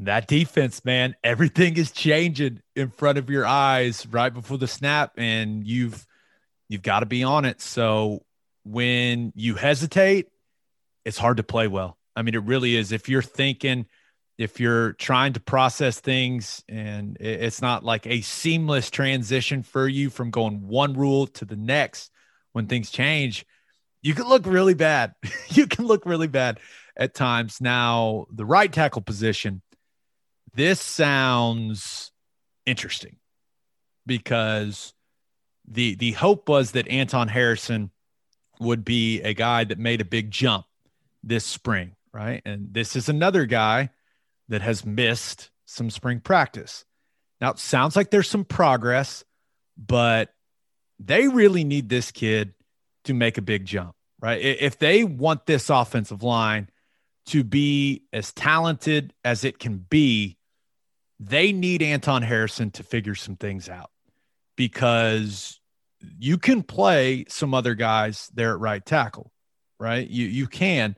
That 0.00 0.26
defense, 0.26 0.84
man, 0.84 1.14
everything 1.22 1.76
is 1.76 1.90
changing 1.90 2.60
in 2.74 2.90
front 2.90 3.18
of 3.18 3.28
your 3.30 3.46
eyes 3.46 4.06
right 4.06 4.32
before 4.32 4.58
the 4.58 4.66
snap 4.66 5.12
and 5.16 5.66
you've 5.66 6.06
you've 6.68 6.82
got 6.82 7.00
to 7.00 7.06
be 7.06 7.22
on 7.22 7.44
it. 7.44 7.60
So 7.60 8.24
when 8.64 9.32
you 9.34 9.54
hesitate, 9.54 10.28
it's 11.04 11.18
hard 11.18 11.38
to 11.38 11.42
play 11.42 11.68
well. 11.68 11.98
I 12.16 12.22
mean, 12.22 12.34
it 12.34 12.44
really 12.44 12.76
is. 12.76 12.92
If 12.92 13.08
you're 13.08 13.22
thinking– 13.22 13.86
if 14.40 14.58
you're 14.58 14.94
trying 14.94 15.34
to 15.34 15.40
process 15.40 16.00
things 16.00 16.64
and 16.66 17.18
it's 17.20 17.60
not 17.60 17.84
like 17.84 18.06
a 18.06 18.22
seamless 18.22 18.88
transition 18.88 19.62
for 19.62 19.86
you 19.86 20.08
from 20.08 20.30
going 20.30 20.66
one 20.66 20.94
rule 20.94 21.26
to 21.26 21.44
the 21.44 21.56
next 21.56 22.10
when 22.52 22.66
things 22.66 22.90
change, 22.90 23.44
you 24.00 24.14
can 24.14 24.26
look 24.26 24.46
really 24.46 24.72
bad. 24.72 25.12
you 25.48 25.66
can 25.66 25.86
look 25.86 26.06
really 26.06 26.26
bad. 26.26 26.58
at 26.96 27.12
times. 27.12 27.60
Now, 27.60 28.24
the 28.32 28.46
right 28.46 28.72
tackle 28.72 29.02
position, 29.02 29.60
this 30.54 30.80
sounds 30.80 32.12
interesting 32.66 33.16
because 34.06 34.94
the 35.66 35.94
the 35.94 36.12
hope 36.12 36.48
was 36.48 36.72
that 36.72 36.88
Anton 36.88 37.28
Harrison 37.28 37.90
would 38.58 38.84
be 38.84 39.20
a 39.22 39.34
guy 39.34 39.64
that 39.64 39.78
made 39.78 40.00
a 40.00 40.04
big 40.04 40.30
jump 40.30 40.66
this 41.22 41.44
spring, 41.44 41.96
right? 42.12 42.42
And 42.44 42.72
this 42.72 42.96
is 42.96 43.08
another 43.08 43.46
guy 43.46 43.90
that 44.48 44.62
has 44.62 44.84
missed 44.84 45.50
some 45.66 45.90
spring 45.90 46.20
practice. 46.20 46.84
Now, 47.40 47.50
it 47.52 47.58
sounds 47.58 47.96
like 47.96 48.10
there's 48.10 48.28
some 48.28 48.44
progress, 48.44 49.24
but 49.78 50.34
they 50.98 51.28
really 51.28 51.64
need 51.64 51.88
this 51.88 52.10
kid 52.10 52.52
to 53.04 53.14
make 53.14 53.38
a 53.38 53.42
big 53.42 53.64
jump, 53.64 53.94
right? 54.20 54.40
If 54.40 54.78
they 54.78 55.04
want 55.04 55.46
this 55.46 55.70
offensive 55.70 56.22
line 56.22 56.68
to 57.26 57.44
be 57.44 58.02
as 58.12 58.32
talented 58.32 59.14
as 59.24 59.44
it 59.44 59.58
can 59.58 59.78
be, 59.78 60.36
they 61.20 61.52
need 61.52 61.82
Anton 61.82 62.22
Harrison 62.22 62.70
to 62.72 62.82
figure 62.82 63.14
some 63.14 63.36
things 63.36 63.68
out 63.68 63.90
because 64.56 65.60
you 66.18 66.38
can 66.38 66.62
play 66.62 67.26
some 67.28 67.52
other 67.52 67.74
guys 67.74 68.30
there 68.32 68.52
at 68.52 68.58
right 68.58 68.84
tackle, 68.84 69.30
right? 69.78 70.08
You 70.08 70.26
you 70.26 70.46
can, 70.46 70.96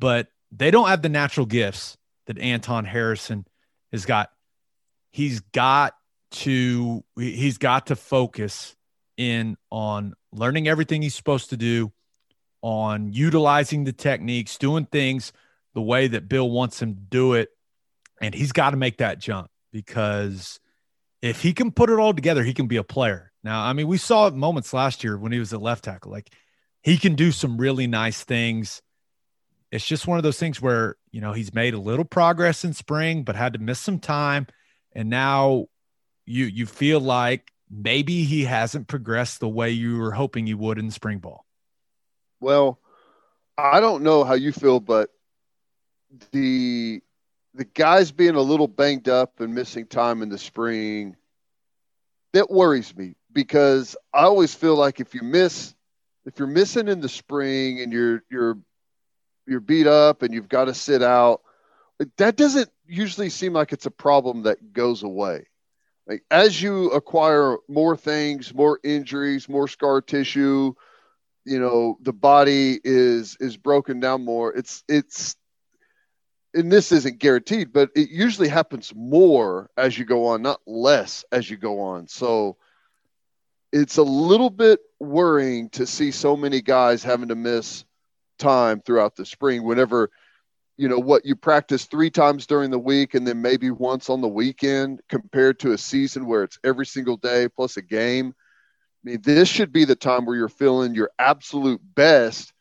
but 0.00 0.26
they 0.50 0.72
don't 0.72 0.88
have 0.88 1.00
the 1.00 1.08
natural 1.08 1.46
gifts 1.46 1.96
that 2.26 2.38
Anton 2.38 2.84
Harrison 2.84 3.46
has 3.92 4.04
got. 4.04 4.30
He's 5.12 5.40
got 5.40 5.94
to 6.32 7.04
he's 7.16 7.58
got 7.58 7.86
to 7.86 7.96
focus 7.96 8.74
in 9.16 9.56
on 9.70 10.14
learning 10.32 10.66
everything 10.66 11.02
he's 11.02 11.14
supposed 11.14 11.50
to 11.50 11.56
do, 11.56 11.92
on 12.62 13.12
utilizing 13.12 13.84
the 13.84 13.92
techniques, 13.92 14.58
doing 14.58 14.86
things 14.86 15.32
the 15.74 15.82
way 15.82 16.08
that 16.08 16.28
Bill 16.28 16.50
wants 16.50 16.82
him 16.82 16.96
to 16.96 17.00
do 17.00 17.34
it. 17.34 17.50
And 18.20 18.34
he's 18.34 18.52
got 18.52 18.70
to 18.70 18.76
make 18.76 18.98
that 18.98 19.20
jump 19.20 19.51
because 19.72 20.60
if 21.22 21.42
he 21.42 21.52
can 21.52 21.70
put 21.70 21.90
it 21.90 21.98
all 21.98 22.12
together, 22.12 22.44
he 22.44 22.54
can 22.54 22.66
be 22.66 22.76
a 22.76 22.84
player. 22.84 23.32
Now, 23.42 23.64
I 23.64 23.72
mean, 23.72 23.88
we 23.88 23.98
saw 23.98 24.30
moments 24.30 24.72
last 24.72 25.02
year 25.02 25.16
when 25.16 25.32
he 25.32 25.38
was 25.38 25.52
at 25.52 25.62
left 25.62 25.84
tackle. 25.84 26.12
Like 26.12 26.32
he 26.82 26.96
can 26.96 27.14
do 27.14 27.32
some 27.32 27.56
really 27.56 27.86
nice 27.86 28.22
things. 28.22 28.82
It's 29.70 29.86
just 29.86 30.06
one 30.06 30.18
of 30.18 30.22
those 30.22 30.38
things 30.38 30.60
where, 30.60 30.96
you 31.10 31.20
know, 31.20 31.32
he's 31.32 31.54
made 31.54 31.74
a 31.74 31.78
little 31.78 32.04
progress 32.04 32.64
in 32.64 32.74
spring, 32.74 33.24
but 33.24 33.36
had 33.36 33.54
to 33.54 33.58
miss 33.58 33.80
some 33.80 33.98
time. 33.98 34.46
And 34.94 35.08
now 35.08 35.66
you 36.26 36.44
you 36.44 36.66
feel 36.66 37.00
like 37.00 37.50
maybe 37.70 38.24
he 38.24 38.44
hasn't 38.44 38.86
progressed 38.86 39.40
the 39.40 39.48
way 39.48 39.70
you 39.70 39.98
were 39.98 40.12
hoping 40.12 40.46
he 40.46 40.54
would 40.54 40.78
in 40.78 40.90
spring 40.90 41.18
ball. 41.18 41.46
Well, 42.40 42.78
I 43.56 43.80
don't 43.80 44.02
know 44.02 44.24
how 44.24 44.34
you 44.34 44.52
feel, 44.52 44.80
but 44.80 45.10
the 46.32 47.00
the 47.54 47.64
guys 47.64 48.12
being 48.12 48.34
a 48.34 48.40
little 48.40 48.68
banged 48.68 49.08
up 49.08 49.40
and 49.40 49.54
missing 49.54 49.86
time 49.86 50.22
in 50.22 50.28
the 50.28 50.38
spring 50.38 51.16
that 52.32 52.50
worries 52.50 52.96
me 52.96 53.14
because 53.32 53.96
I 54.12 54.22
always 54.22 54.54
feel 54.54 54.74
like 54.74 55.00
if 55.00 55.14
you 55.14 55.22
miss 55.22 55.74
if 56.24 56.38
you're 56.38 56.48
missing 56.48 56.88
in 56.88 57.00
the 57.00 57.08
spring 57.08 57.80
and 57.80 57.92
you're 57.92 58.22
you're 58.30 58.58
you're 59.46 59.60
beat 59.60 59.86
up 59.86 60.22
and 60.22 60.32
you've 60.32 60.48
got 60.48 60.66
to 60.66 60.74
sit 60.74 61.02
out 61.02 61.42
that 62.16 62.36
doesn't 62.36 62.70
usually 62.86 63.28
seem 63.28 63.52
like 63.52 63.72
it's 63.72 63.86
a 63.86 63.90
problem 63.90 64.44
that 64.44 64.72
goes 64.72 65.02
away 65.02 65.46
like 66.06 66.24
as 66.30 66.60
you 66.60 66.90
acquire 66.90 67.58
more 67.68 67.96
things, 67.96 68.52
more 68.54 68.78
injuries, 68.82 69.48
more 69.48 69.68
scar 69.68 70.00
tissue, 70.00 70.74
you 71.44 71.60
know, 71.60 71.96
the 72.00 72.12
body 72.12 72.80
is 72.82 73.36
is 73.40 73.56
broken 73.56 74.00
down 74.00 74.24
more. 74.24 74.52
It's 74.52 74.82
it's 74.88 75.36
and 76.54 76.70
this 76.70 76.92
isn't 76.92 77.18
guaranteed, 77.18 77.72
but 77.72 77.90
it 77.94 78.10
usually 78.10 78.48
happens 78.48 78.92
more 78.94 79.70
as 79.76 79.98
you 79.98 80.04
go 80.04 80.26
on, 80.26 80.42
not 80.42 80.60
less 80.66 81.24
as 81.32 81.48
you 81.48 81.56
go 81.56 81.80
on. 81.80 82.08
So 82.08 82.56
it's 83.72 83.96
a 83.96 84.02
little 84.02 84.50
bit 84.50 84.80
worrying 85.00 85.70
to 85.70 85.86
see 85.86 86.10
so 86.10 86.36
many 86.36 86.60
guys 86.60 87.02
having 87.02 87.28
to 87.28 87.34
miss 87.34 87.84
time 88.38 88.80
throughout 88.80 89.16
the 89.16 89.24
spring 89.24 89.62
whenever 89.62 90.10
you 90.76 90.88
know 90.88 90.98
what 90.98 91.24
you 91.24 91.36
practice 91.36 91.84
three 91.84 92.10
times 92.10 92.46
during 92.46 92.70
the 92.70 92.78
week 92.78 93.14
and 93.14 93.26
then 93.26 93.40
maybe 93.40 93.70
once 93.70 94.10
on 94.10 94.20
the 94.20 94.28
weekend 94.28 95.00
compared 95.08 95.58
to 95.60 95.72
a 95.72 95.78
season 95.78 96.26
where 96.26 96.42
it's 96.42 96.58
every 96.64 96.86
single 96.86 97.16
day 97.16 97.46
plus 97.48 97.76
a 97.76 97.82
game 97.82 98.34
i 99.04 99.10
mean 99.10 99.20
this 99.22 99.48
should 99.48 99.72
be 99.72 99.84
the 99.84 99.94
time 99.94 100.24
where 100.24 100.34
you're 100.34 100.48
feeling 100.48 100.94
your 100.94 101.10
absolute 101.18 101.80
best 101.94 102.51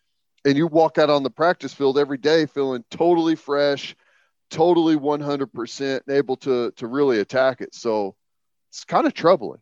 and 0.45 0.57
you 0.57 0.67
walk 0.67 0.97
out 0.97 1.09
on 1.09 1.23
the 1.23 1.29
practice 1.29 1.73
field 1.73 1.97
every 1.97 2.17
day 2.17 2.45
feeling 2.45 2.83
totally 2.89 3.35
fresh 3.35 3.95
totally 4.49 4.97
100% 4.97 6.01
able 6.09 6.35
to 6.37 6.71
to 6.71 6.87
really 6.87 7.19
attack 7.19 7.61
it 7.61 7.73
so 7.73 8.15
it's 8.69 8.83
kind 8.83 9.07
of 9.07 9.13
troubling 9.13 9.59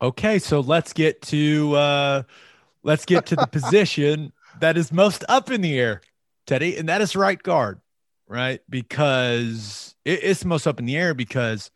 okay 0.00 0.38
so 0.38 0.60
let's 0.60 0.92
get 0.92 1.20
to 1.22 1.74
uh 1.74 2.22
let's 2.82 3.04
get 3.04 3.26
to 3.26 3.36
the 3.36 3.46
position 3.50 4.32
that 4.60 4.76
is 4.76 4.92
most 4.92 5.24
up 5.28 5.50
in 5.50 5.60
the 5.60 5.78
air 5.78 6.00
Teddy, 6.48 6.78
and 6.78 6.88
that 6.88 7.02
is 7.02 7.14
right 7.14 7.40
guard, 7.40 7.78
right? 8.26 8.62
Because 8.70 9.94
it, 10.06 10.20
it's 10.22 10.46
most 10.46 10.66
up 10.66 10.80
in 10.80 10.86
the 10.86 10.96
air 10.96 11.12
because 11.12 11.70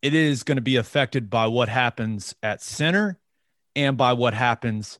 it 0.00 0.14
is 0.14 0.44
going 0.44 0.56
to 0.56 0.62
be 0.62 0.76
affected 0.76 1.28
by 1.28 1.46
what 1.46 1.68
happens 1.68 2.34
at 2.42 2.62
center 2.62 3.18
and 3.76 3.98
by 3.98 4.14
what 4.14 4.32
happens 4.32 4.98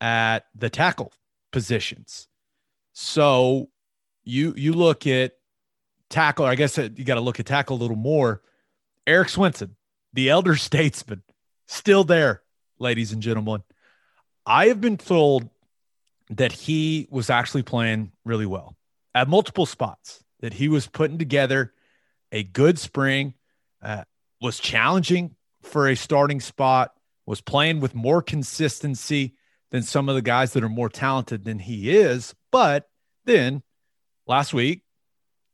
at 0.00 0.46
the 0.54 0.70
tackle 0.70 1.12
positions. 1.52 2.28
So 2.92 3.70
you 4.24 4.54
you 4.56 4.72
look 4.72 5.06
at 5.06 5.32
tackle. 6.10 6.44
I 6.44 6.54
guess 6.54 6.78
you 6.78 7.04
got 7.04 7.14
to 7.14 7.20
look 7.20 7.40
at 7.40 7.46
tackle 7.46 7.76
a 7.76 7.80
little 7.80 7.96
more. 7.96 8.42
Erik 9.06 9.28
Swenson, 9.28 9.76
the 10.12 10.30
elder 10.30 10.56
statesman, 10.56 11.22
still 11.66 12.04
there, 12.04 12.42
ladies 12.78 13.12
and 13.12 13.22
gentlemen. 13.22 13.62
I 14.46 14.66
have 14.66 14.80
been 14.80 14.96
told 14.96 15.48
that 16.30 16.52
he 16.52 17.06
was 17.10 17.30
actually 17.30 17.62
playing 17.62 18.12
really 18.24 18.46
well 18.46 18.76
at 19.14 19.28
multiple 19.28 19.66
spots, 19.66 20.22
that 20.40 20.54
he 20.54 20.68
was 20.68 20.86
putting 20.86 21.18
together 21.18 21.72
a 22.32 22.42
good 22.42 22.78
spring, 22.78 23.34
uh, 23.82 24.04
was 24.40 24.58
challenging 24.58 25.34
for 25.62 25.88
a 25.88 25.96
starting 25.96 26.40
spot, 26.40 26.92
was 27.26 27.40
playing 27.40 27.80
with 27.80 27.94
more 27.94 28.22
consistency 28.22 29.34
than 29.70 29.82
some 29.82 30.08
of 30.08 30.14
the 30.14 30.22
guys 30.22 30.52
that 30.52 30.64
are 30.64 30.68
more 30.68 30.88
talented 30.88 31.44
than 31.44 31.58
he 31.58 31.90
is. 31.90 32.34
But 32.50 32.88
then 33.24 33.62
last 34.26 34.54
week, 34.54 34.82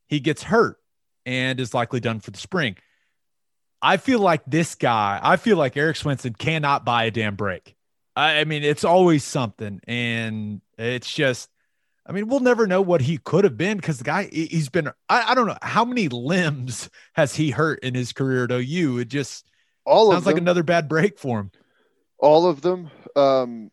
he 0.07 0.21
gets 0.21 0.43
hurt 0.43 0.77
and 1.27 1.59
is 1.59 1.75
likely 1.75 2.01
done 2.01 2.21
for 2.21 2.31
the 2.31 2.39
spring. 2.39 2.77
I 3.83 3.97
feel 3.97 4.19
like 4.19 4.43
this 4.47 4.75
guy, 4.75 5.21
I 5.23 5.37
feel 5.37 5.57
like 5.57 5.77
Erik 5.77 5.97
Swenson 5.97 6.33
cannot 6.35 6.85
buy 6.85 7.05
a 7.05 7.11
damn 7.11 7.37
break. 7.37 7.75
I, 8.17 8.45
mean, 8.45 8.63
it's 8.63 8.85
always 8.85 9.25
something. 9.25 9.81
And 9.87 10.61
it's 10.79 11.13
just, 11.13 11.51
I 12.07 12.13
mean, 12.13 12.29
we'll 12.29 12.41
never 12.41 12.67
know 12.67 12.81
what 12.81 13.01
he 13.01 13.19
could 13.19 13.45
have 13.45 13.57
been 13.57 13.77
because 13.77 13.99
the 13.99 14.05
guy, 14.05 14.29
he's 14.33 14.69
been, 14.69 14.89
I, 15.09 15.33
I, 15.33 15.35
don't 15.35 15.47
know, 15.47 15.59
how 15.61 15.85
many 15.85 16.09
limbs 16.09 16.89
has 17.15 17.35
he 17.35 17.51
hurt 17.51 17.81
in 17.81 17.95
his 17.95 18.13
career 18.13 18.45
at 18.45 18.53
OU? 18.53 18.99
It 18.99 19.09
just 19.09 19.47
all 19.85 20.13
sounds 20.13 20.27
like 20.27 20.39
another 20.39 20.63
bad 20.63 20.89
break 20.89 21.19
for 21.19 21.41
him. 21.41 21.51
All 22.19 22.47
of 22.47 22.63
them. 22.63 22.91
Um, 23.17 23.71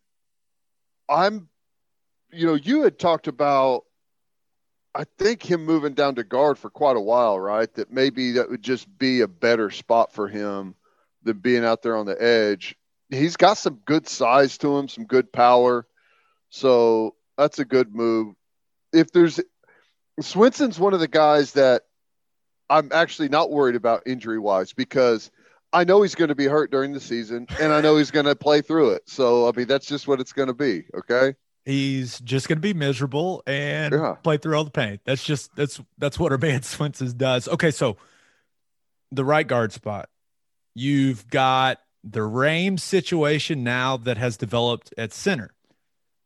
I'm, 1.11 1.49
you 2.31 2.47
know, 2.47 2.53
you 2.53 2.83
had 2.83 2.97
talked 2.97 3.27
about, 3.27 3.83
I 4.95 5.03
think 5.17 5.43
him 5.43 5.65
moving 5.65 5.93
down 5.93 6.15
to 6.15 6.23
guard 6.23 6.57
for 6.57 6.69
quite 6.69 6.95
a 6.95 7.01
while, 7.01 7.39
right? 7.39 7.71
That 7.75 7.91
maybe 7.91 8.31
that 8.33 8.49
would 8.49 8.63
just 8.63 8.87
be 8.97 9.21
a 9.21 9.27
better 9.27 9.69
spot 9.69 10.13
for 10.13 10.27
him 10.27 10.75
than 11.23 11.39
being 11.39 11.65
out 11.65 11.81
there 11.81 11.97
on 11.97 12.05
the 12.05 12.21
edge. 12.21 12.75
He's 13.09 13.35
got 13.35 13.57
some 13.57 13.79
good 13.85 14.07
size 14.07 14.57
to 14.59 14.77
him, 14.77 14.87
some 14.87 15.05
good 15.05 15.31
power. 15.31 15.85
So 16.49 17.15
that's 17.37 17.59
a 17.59 17.65
good 17.65 17.93
move. 17.93 18.35
If 18.93 19.11
there's 19.11 19.39
Swenson's 20.19 20.79
one 20.79 20.93
of 20.93 20.99
the 20.99 21.07
guys 21.07 21.53
that 21.53 21.83
I'm 22.69 22.89
actually 22.93 23.29
not 23.29 23.51
worried 23.51 23.75
about 23.75 24.03
injury 24.05 24.39
wise 24.39 24.71
because 24.73 25.29
I 25.73 25.83
know 25.83 26.01
he's 26.01 26.15
going 26.15 26.29
to 26.29 26.35
be 26.35 26.45
hurt 26.45 26.71
during 26.71 26.91
the 26.91 26.99
season 26.99 27.47
and 27.59 27.71
I 27.71 27.81
know 27.81 27.97
he's 27.97 28.11
going 28.11 28.25
to 28.25 28.35
play 28.35 28.61
through 28.61 28.91
it. 28.91 29.03
So, 29.07 29.47
I 29.47 29.51
mean, 29.55 29.67
that's 29.67 29.85
just 29.85 30.07
what 30.07 30.19
it's 30.19 30.33
going 30.33 30.47
to 30.47 30.53
be. 30.53 30.83
Okay. 30.93 31.35
He's 31.63 32.19
just 32.19 32.47
going 32.47 32.57
to 32.57 32.61
be 32.61 32.73
miserable 32.73 33.43
and 33.45 33.93
yeah. 33.93 34.15
play 34.23 34.37
through 34.37 34.57
all 34.57 34.63
the 34.63 34.71
pain. 34.71 34.99
That's 35.05 35.23
just, 35.23 35.55
that's, 35.55 35.79
that's 35.97 36.19
what 36.19 36.31
our 36.31 36.37
man 36.37 36.63
Swenson 36.63 37.15
does. 37.15 37.47
Okay. 37.47 37.71
So 37.71 37.97
the 39.11 39.23
right 39.23 39.47
guard 39.47 39.71
spot, 39.71 40.09
you've 40.73 41.27
got 41.29 41.79
the 42.03 42.23
Raym's 42.23 42.83
situation 42.83 43.63
now 43.63 43.97
that 43.97 44.17
has 44.17 44.37
developed 44.37 44.93
at 44.97 45.13
center. 45.13 45.51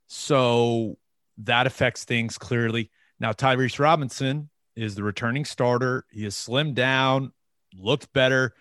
So 0.07 0.97
that 1.37 1.67
affects 1.67 2.03
things 2.03 2.37
clearly. 2.37 2.89
Now, 3.19 3.31
Tyrese 3.31 3.79
Robinson 3.79 4.49
is 4.75 4.95
the 4.95 5.03
returning 5.03 5.45
starter. 5.45 6.05
He 6.11 6.23
has 6.23 6.35
slimmed 6.35 6.75
down, 6.75 7.31
looked 7.77 8.11
better, 8.13 8.53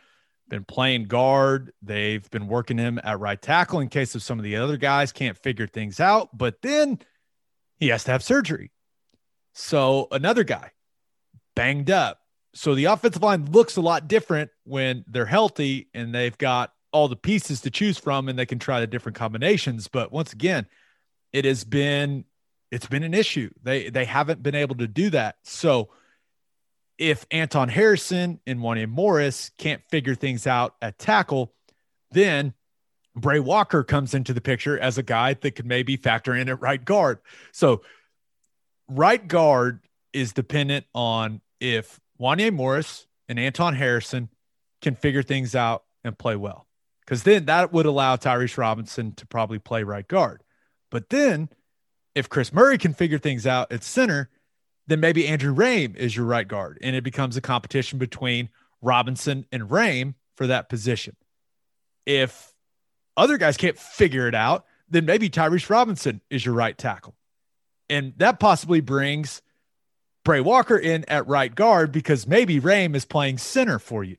been 0.55 0.64
playing 0.64 1.07
guard. 1.07 1.72
They've 1.82 2.30
been 2.30 2.46
working 2.46 2.78
him 2.78 3.00
at 3.02 3.18
right 3.18 3.42
tackle 3.42 3.80
in 3.80 3.88
case 3.88 4.14
of 4.14 4.22
some 4.22 4.38
of 4.38 4.44
the 4.44 4.55
other 4.55 4.76
guys 4.76 5.11
can't 5.11 5.36
figure 5.36 5.66
things 5.66 5.98
out. 5.98 6.38
But 6.38 6.62
then 6.62 7.00
he 7.80 7.88
has 7.88 8.05
to 8.05 8.12
have 8.12 8.22
surgery. 8.22 8.70
So 9.52 10.07
another 10.12 10.44
guy 10.44 10.70
banged 11.57 11.90
up. 11.90 12.20
So 12.55 12.76
the 12.76 12.84
offensive 12.84 13.20
line 13.20 13.46
looks 13.46 13.74
a 13.74 13.80
lot 13.80 14.07
different 14.07 14.52
when 14.62 15.05
they're 15.09 15.26
healthy 15.26 15.88
and 15.92 16.14
they've 16.14 16.38
got 16.38 16.72
all 16.92 17.09
the 17.09 17.16
pieces 17.16 17.62
to 17.62 17.70
choose 17.70 17.98
from 17.98 18.28
and 18.28 18.38
they 18.38 18.46
can 18.46 18.61
try 18.61 18.78
the 18.78 18.86
different 18.86 19.16
combinations. 19.16 19.88
But 19.88 20.12
once 20.12 20.32
again, 20.32 20.68
it 21.32 21.44
has 21.44 21.64
been 21.64 22.26
it's 22.70 22.86
been 22.86 23.02
an 23.02 23.12
issue. 23.12 23.50
They 23.64 23.90
they 23.90 24.05
haven't 24.05 24.40
been 24.40 24.55
able 24.55 24.76
to 24.76 24.86
do 24.86 25.11
that. 25.11 25.34
So 25.42 25.88
if 26.99 27.26
Anton 27.30 27.68
Harrison 27.68 28.40
and 28.47 28.61
Wanya 28.61 28.88
Morris 28.88 29.51
can't 29.59 29.82
figure 29.90 30.14
things 30.14 30.47
out 30.47 30.74
at 30.80 30.99
tackle, 30.99 31.53
then 32.11 32.55
Bray 33.16 33.40
Walker 33.40 33.84
comes 33.84 34.14
into 34.14 34.32
the 34.32 34.40
picture 34.40 34.78
as 34.78 34.99
a 34.99 35.03
guy 35.03 35.34
that 35.34 35.53
could 35.53 35.66
maybe 35.66 35.97
factor 35.97 36.34
in 36.34 36.49
at 36.49 36.61
right 36.61 36.84
guard. 36.84 37.18
So 37.53 37.82
right 38.88 39.26
guard 39.26 39.80
is 40.12 40.32
dependent 40.32 40.86
on 40.95 41.40
if 41.61 42.01
Wanya 42.20 42.53
Morris 42.53 43.07
and 43.28 43.38
Anton 43.38 43.74
Harrison 43.74 44.28
can 44.82 44.95
figure 44.95 45.22
things 45.22 45.55
out 45.55 45.84
and 46.05 46.16
play 46.16 46.36
well. 46.36 46.66
Because 47.01 47.22
then 47.22 47.47
that 47.47 47.72
would 47.72 47.86
allow 47.86 48.16
Tyrese 48.16 48.57
Robinson 48.57 49.12
to 49.16 49.26
probably 49.26 49.59
play 49.59 49.82
right 49.82 50.07
guard. 50.07 50.42
But 50.90 51.11
then 51.11 51.49
if 52.14 52.28
Chris 52.28 52.53
Murray 52.53 52.78
can 52.78 52.95
figure 52.95 53.18
things 53.18 53.47
out 53.47 53.72
at 53.72 53.82
center, 53.82 54.30
then 54.87 55.01
maybe 55.01 55.26
Andrew 55.26 55.55
Raym 55.55 55.97
is 55.97 56.14
your 56.14 56.26
right 56.26 56.47
guard. 56.47 56.78
And 56.82 56.95
it 56.95 57.05
becomes 57.05 57.37
a 57.37 57.41
competition 57.41 57.99
between 57.99 58.51
Robinson 58.82 59.47
and 59.51 59.64
Raym 59.64 60.14
for 60.37 60.47
that 60.47 60.68
position. 60.68 61.16
If 62.07 62.53
other 63.16 63.39
guys 63.39 63.57
can't 63.57 63.78
figure 63.78 64.28
it 64.28 64.35
out, 64.35 64.66
then 64.89 65.07
maybe 65.07 65.30
Tyrese 65.30 65.70
Robinson 65.70 66.20
is 66.28 66.45
your 66.45 66.55
right 66.55 66.76
tackle. 66.76 67.14
And 67.89 68.12
that 68.18 68.41
possibly 68.41 68.80
brings 68.80 69.41
Bray 70.24 70.41
Walker 70.41 70.76
in 70.76 71.05
at 71.09 71.26
right 71.26 71.55
guard 71.55 71.93
because 71.93 72.26
maybe 72.26 72.61
Raym 72.61 72.95
is 72.95 73.05
playing 73.05 73.39
center 73.39 73.78
for 73.78 74.05
you. 74.05 74.16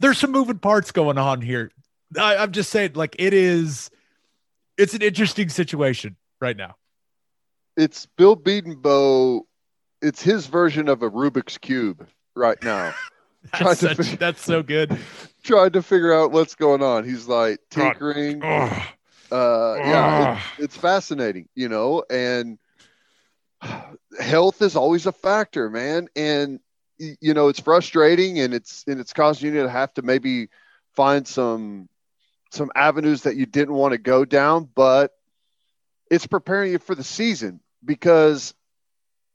There's 0.00 0.18
some 0.18 0.32
moving 0.32 0.58
parts 0.58 0.92
going 0.92 1.18
on 1.18 1.40
here. 1.40 1.70
I, 2.18 2.36
I'm 2.36 2.52
just 2.52 2.70
saying, 2.70 2.92
like, 2.94 3.16
it 3.18 3.32
is, 3.32 3.90
it's 4.76 4.94
an 4.94 5.02
interesting 5.02 5.48
situation 5.48 6.16
right 6.40 6.56
now 6.56 6.76
it's 7.76 8.06
Bill 8.16 8.36
Bedenbaugh. 8.36 9.42
It's 10.02 10.22
his 10.22 10.46
version 10.46 10.88
of 10.88 11.02
a 11.02 11.10
Rubik's 11.10 11.58
cube 11.58 12.06
right 12.34 12.62
now. 12.62 12.94
that's, 13.58 13.80
such, 13.80 13.96
figure, 13.96 14.16
that's 14.16 14.42
so 14.42 14.62
good. 14.62 14.98
Trying 15.42 15.72
to 15.72 15.82
figure 15.82 16.12
out 16.12 16.32
what's 16.32 16.54
going 16.54 16.82
on. 16.82 17.04
He's 17.04 17.26
like 17.26 17.58
tinkering. 17.70 18.42
Uh, 18.42 19.76
yeah, 19.78 20.36
it, 20.58 20.64
it's 20.64 20.76
fascinating, 20.76 21.48
you 21.54 21.68
know, 21.68 22.04
and 22.08 22.58
health 24.20 24.62
is 24.62 24.76
always 24.76 25.06
a 25.06 25.12
factor, 25.12 25.70
man. 25.70 26.08
And 26.14 26.60
you 26.98 27.34
know, 27.34 27.48
it's 27.48 27.60
frustrating 27.60 28.38
and 28.38 28.54
it's 28.54 28.84
and 28.86 29.00
it's 29.00 29.12
causing 29.12 29.54
you 29.54 29.62
to 29.62 29.68
have 29.68 29.92
to 29.94 30.02
maybe 30.02 30.48
find 30.94 31.26
some 31.26 31.88
some 32.52 32.70
avenues 32.74 33.22
that 33.22 33.36
you 33.36 33.46
didn't 33.46 33.74
want 33.74 33.92
to 33.92 33.98
go 33.98 34.24
down, 34.24 34.68
but 34.74 35.12
it's 36.10 36.26
preparing 36.26 36.72
you 36.72 36.78
for 36.78 36.94
the 36.94 37.02
season 37.02 37.60
because 37.84 38.54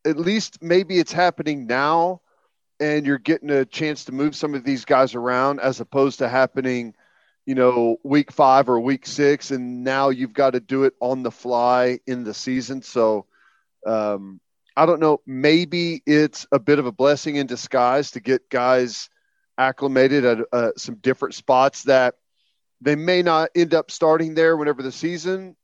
at 0.05 0.17
least 0.17 0.61
maybe 0.61 0.97
it's 0.97 1.11
happening 1.11 1.67
now 1.67 2.21
and 2.79 3.05
you're 3.05 3.17
getting 3.17 3.49
a 3.49 3.65
chance 3.65 4.05
to 4.05 4.11
move 4.11 4.35
some 4.35 4.55
of 4.55 4.63
these 4.63 4.85
guys 4.85 5.15
around 5.15 5.59
as 5.59 5.79
opposed 5.79 6.19
to 6.19 6.29
happening 6.29 6.93
you 7.45 7.55
know 7.55 7.97
week 8.03 8.31
five 8.31 8.69
or 8.69 8.79
week 8.79 9.07
six. 9.07 9.51
And 9.51 9.83
now 9.83 10.09
you've 10.09 10.33
got 10.33 10.51
to 10.51 10.59
do 10.59 10.83
it 10.83 10.93
on 10.99 11.23
the 11.23 11.31
fly 11.31 11.99
in 12.05 12.23
the 12.23 12.33
season. 12.33 12.81
So 12.81 13.25
um, 13.85 14.39
i 14.77 14.85
don't 14.85 14.99
know. 14.99 15.21
Maybe 15.25 16.01
it's 16.05 16.45
a 16.51 16.59
bit 16.59 16.79
of 16.79 16.85
a 16.85 16.91
blessing 16.91 17.37
in 17.37 17.47
disguise 17.47 18.11
to 18.11 18.19
get 18.19 18.49
guys 18.49 19.09
acclimated 19.57 20.25
at 20.25 20.39
uh, 20.53 20.71
some 20.77 20.95
different 20.95 21.35
spots 21.35 21.83
that 21.83 22.15
they 22.81 22.95
may 22.95 23.21
not 23.21 23.49
end 23.55 23.73
up 23.73 23.91
starting 23.91 24.35
there 24.35 24.55
whenever 24.55 24.81
the 24.81 24.91
season 24.91 25.57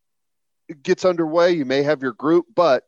gets 0.83 1.05
underway, 1.05 1.51
you 1.51 1.65
may 1.65 1.83
have 1.83 2.01
your 2.01 2.13
group, 2.13 2.45
but 2.53 2.83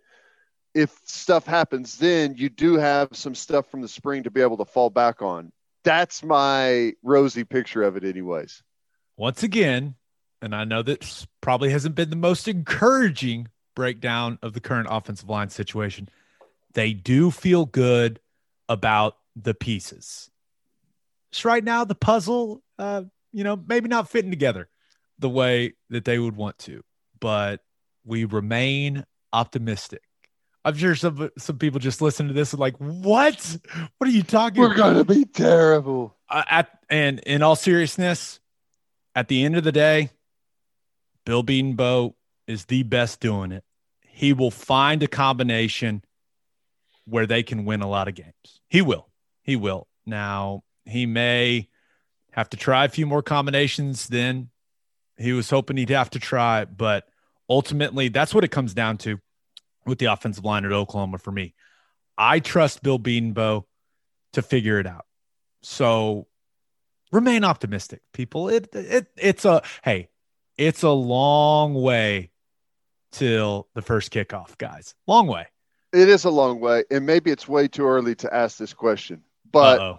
if 0.73 0.95
stuff 1.05 1.45
happens 1.45 1.97
then, 1.97 2.35
you 2.37 2.49
do 2.49 2.75
have 2.75 3.09
some 3.13 3.35
stuff 3.35 3.69
from 3.69 3.81
the 3.81 3.87
spring 3.87 4.23
to 4.23 4.31
be 4.31 4.41
able 4.41 4.57
to 4.57 4.65
fall 4.65 4.89
back 4.89 5.21
on. 5.21 5.51
That's 5.83 6.23
my 6.23 6.93
rosy 7.01 7.43
picture 7.43 7.83
of 7.83 7.97
it, 7.97 8.03
anyways. 8.03 8.61
Once 9.15 9.41
again, 9.41 9.95
and 10.41 10.53
I 10.53 10.65
know 10.65 10.83
that 10.83 11.25
probably 11.41 11.71
hasn't 11.71 11.95
been 11.95 12.09
the 12.09 12.15
most 12.15 12.47
encouraging 12.47 13.47
breakdown 13.75 14.37
of 14.41 14.53
the 14.53 14.59
current 14.59 14.87
offensive 14.91 15.29
line 15.29 15.49
situation. 15.49 16.09
They 16.73 16.93
do 16.93 17.31
feel 17.31 17.65
good 17.65 18.19
about 18.69 19.17
the 19.35 19.53
pieces. 19.53 20.29
Just 21.31 21.45
right 21.45 21.63
now, 21.63 21.85
the 21.85 21.95
puzzle, 21.95 22.61
uh, 22.77 23.03
you 23.31 23.43
know, 23.43 23.61
maybe 23.67 23.87
not 23.87 24.09
fitting 24.09 24.31
together 24.31 24.69
the 25.19 25.29
way 25.29 25.73
that 25.89 26.05
they 26.05 26.19
would 26.19 26.35
want 26.35 26.57
to, 26.59 26.83
but 27.19 27.61
we 28.07 28.25
remain 28.25 29.05
optimistic. 29.33 30.01
I'm 30.65 30.75
sure 30.75 30.95
some 30.95 31.29
some 31.37 31.57
people 31.57 31.79
just 31.79 32.01
listen 32.01 32.27
to 32.27 32.33
this 32.33 32.53
and 32.53 32.59
like, 32.59 32.75
what? 32.77 33.57
What 33.97 34.09
are 34.09 34.13
you 34.13 34.23
talking? 34.23 34.61
We're 34.61 34.75
gonna 34.75 35.05
be 35.05 35.25
terrible. 35.25 36.15
Uh, 36.29 36.43
at 36.49 36.69
and 36.89 37.19
in 37.19 37.43
all 37.43 37.55
seriousness, 37.55 38.39
at 39.15 39.27
the 39.27 39.43
end 39.45 39.55
of 39.55 39.63
the 39.63 39.71
day, 39.71 40.09
Bill 41.25 41.43
Bedenbaugh 41.43 42.13
is 42.47 42.65
the 42.65 42.83
best 42.83 43.19
doing 43.19 43.51
it. 43.51 43.63
He 44.01 44.33
will 44.33 44.51
find 44.51 45.03
a 45.03 45.07
combination 45.07 46.03
where 47.05 47.25
they 47.25 47.43
can 47.43 47.63
win 47.63 47.81
a 47.81 47.87
lot 47.87 48.07
of 48.07 48.15
games. 48.15 48.61
He 48.67 48.81
will. 48.81 49.07
He 49.43 49.55
will. 49.55 49.87
Now 50.05 50.63
he 50.85 51.05
may 51.05 51.69
have 52.31 52.49
to 52.49 52.57
try 52.57 52.85
a 52.85 52.89
few 52.89 53.05
more 53.05 53.21
combinations 53.21 54.07
than 54.07 54.49
he 55.17 55.33
was 55.33 55.49
hoping 55.49 55.77
he'd 55.77 55.89
have 55.89 56.09
to 56.11 56.19
try, 56.19 56.65
but 56.65 57.07
ultimately, 57.49 58.09
that's 58.09 58.33
what 58.33 58.43
it 58.43 58.51
comes 58.51 58.73
down 58.73 58.97
to 58.99 59.19
with 59.85 59.99
the 59.99 60.05
offensive 60.05 60.43
line 60.43 60.65
at 60.65 60.71
Oklahoma 60.71 61.17
for 61.17 61.31
me. 61.31 61.53
I 62.17 62.39
trust 62.39 62.83
Bill 62.83 62.99
Bedenbaugh 62.99 63.63
to 64.33 64.41
figure 64.41 64.79
it 64.79 64.87
out. 64.87 65.05
So 65.61 66.27
remain 67.11 67.43
optimistic, 67.43 68.01
people. 68.13 68.49
It 68.49 68.69
it 68.73 69.07
it's 69.17 69.45
a 69.45 69.61
hey, 69.83 70.09
it's 70.57 70.83
a 70.83 70.89
long 70.89 71.73
way 71.73 72.31
till 73.11 73.67
the 73.73 73.81
first 73.81 74.11
kickoff, 74.11 74.57
guys. 74.57 74.93
Long 75.07 75.27
way. 75.27 75.47
It 75.93 76.09
is 76.09 76.25
a 76.25 76.29
long 76.29 76.59
way, 76.59 76.83
and 76.91 77.05
maybe 77.05 77.31
it's 77.31 77.47
way 77.47 77.67
too 77.67 77.85
early 77.85 78.15
to 78.15 78.33
ask 78.33 78.57
this 78.57 78.73
question. 78.73 79.23
But 79.49 79.79
Uh-oh. 79.79 79.97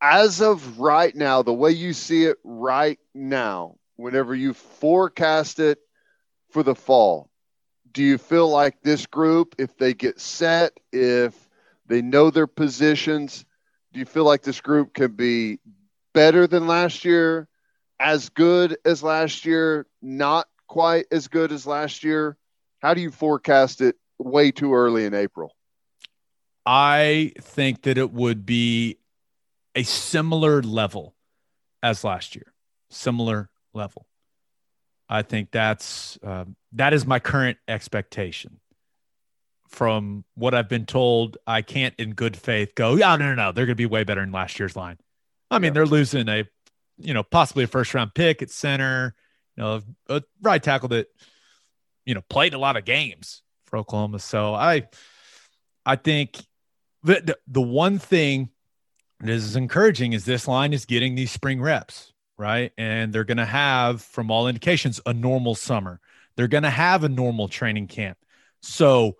as 0.00 0.40
of 0.40 0.78
right 0.78 1.14
now, 1.14 1.42
the 1.42 1.52
way 1.52 1.72
you 1.72 1.92
see 1.92 2.24
it 2.24 2.38
right 2.44 2.98
now, 3.12 3.76
whenever 3.96 4.34
you 4.34 4.54
forecast 4.54 5.58
it 5.58 5.78
for 6.50 6.62
the 6.62 6.74
fall. 6.74 7.28
Do 7.92 8.02
you 8.02 8.18
feel 8.18 8.48
like 8.48 8.82
this 8.82 9.06
group, 9.06 9.54
if 9.58 9.76
they 9.76 9.94
get 9.94 10.20
set, 10.20 10.78
if 10.92 11.34
they 11.86 12.02
know 12.02 12.30
their 12.30 12.46
positions, 12.46 13.44
do 13.92 14.00
you 14.00 14.06
feel 14.06 14.24
like 14.24 14.42
this 14.42 14.60
group 14.60 14.92
can 14.92 15.12
be 15.12 15.58
better 16.12 16.46
than 16.46 16.66
last 16.66 17.04
year, 17.04 17.48
as 17.98 18.28
good 18.28 18.76
as 18.84 19.02
last 19.02 19.44
year, 19.44 19.86
not 20.02 20.46
quite 20.66 21.06
as 21.10 21.28
good 21.28 21.52
as 21.52 21.66
last 21.66 22.04
year? 22.04 22.36
How 22.80 22.94
do 22.94 23.00
you 23.00 23.10
forecast 23.10 23.80
it 23.80 23.96
way 24.18 24.50
too 24.50 24.74
early 24.74 25.04
in 25.04 25.14
April? 25.14 25.54
I 26.66 27.32
think 27.40 27.82
that 27.82 27.96
it 27.96 28.12
would 28.12 28.44
be 28.44 28.98
a 29.74 29.84
similar 29.84 30.62
level 30.62 31.14
as 31.82 32.04
last 32.04 32.34
year, 32.34 32.52
similar 32.90 33.48
level. 33.72 34.07
I 35.08 35.22
think 35.22 35.50
that's 35.50 36.18
uh, 36.22 36.44
that 36.72 36.92
is 36.92 37.06
my 37.06 37.18
current 37.18 37.58
expectation. 37.66 38.60
From 39.68 40.24
what 40.34 40.54
I've 40.54 40.68
been 40.68 40.86
told, 40.86 41.36
I 41.46 41.60
can't, 41.60 41.94
in 41.98 42.14
good 42.14 42.36
faith, 42.36 42.74
go. 42.74 42.94
Yeah, 42.94 43.16
no, 43.16 43.28
no, 43.28 43.34
no. 43.34 43.52
They're 43.52 43.66
going 43.66 43.74
to 43.74 43.82
be 43.82 43.86
way 43.86 44.02
better 44.02 44.22
than 44.22 44.32
last 44.32 44.58
year's 44.58 44.74
line. 44.74 44.96
I 45.50 45.58
mean, 45.58 45.70
yeah. 45.70 45.74
they're 45.74 45.86
losing 45.86 46.26
a, 46.28 46.44
you 46.96 47.12
know, 47.12 47.22
possibly 47.22 47.64
a 47.64 47.66
first 47.66 47.92
round 47.92 48.14
pick 48.14 48.40
at 48.40 48.50
center. 48.50 49.14
You 49.56 49.62
know, 49.62 49.82
a 50.08 50.22
right 50.40 50.62
tackle 50.62 50.88
that, 50.90 51.08
you 52.06 52.14
know, 52.14 52.22
played 52.30 52.54
a 52.54 52.58
lot 52.58 52.78
of 52.78 52.86
games 52.86 53.42
for 53.66 53.78
Oklahoma. 53.78 54.20
So 54.20 54.54
I, 54.54 54.88
I 55.84 55.96
think 55.96 56.38
the 57.02 57.20
the, 57.20 57.38
the 57.46 57.62
one 57.62 57.98
thing 57.98 58.48
that 59.20 59.28
is 59.28 59.54
encouraging 59.54 60.12
is 60.12 60.24
this 60.24 60.48
line 60.48 60.72
is 60.72 60.86
getting 60.86 61.14
these 61.14 61.30
spring 61.30 61.60
reps 61.60 62.12
right? 62.38 62.72
And 62.78 63.12
they're 63.12 63.24
going 63.24 63.38
to 63.38 63.44
have, 63.44 64.00
from 64.00 64.30
all 64.30 64.48
indications, 64.48 65.00
a 65.04 65.12
normal 65.12 65.54
summer. 65.54 66.00
They're 66.36 66.48
going 66.48 66.62
to 66.62 66.70
have 66.70 67.04
a 67.04 67.08
normal 67.08 67.48
training 67.48 67.88
camp. 67.88 68.16
So 68.62 69.16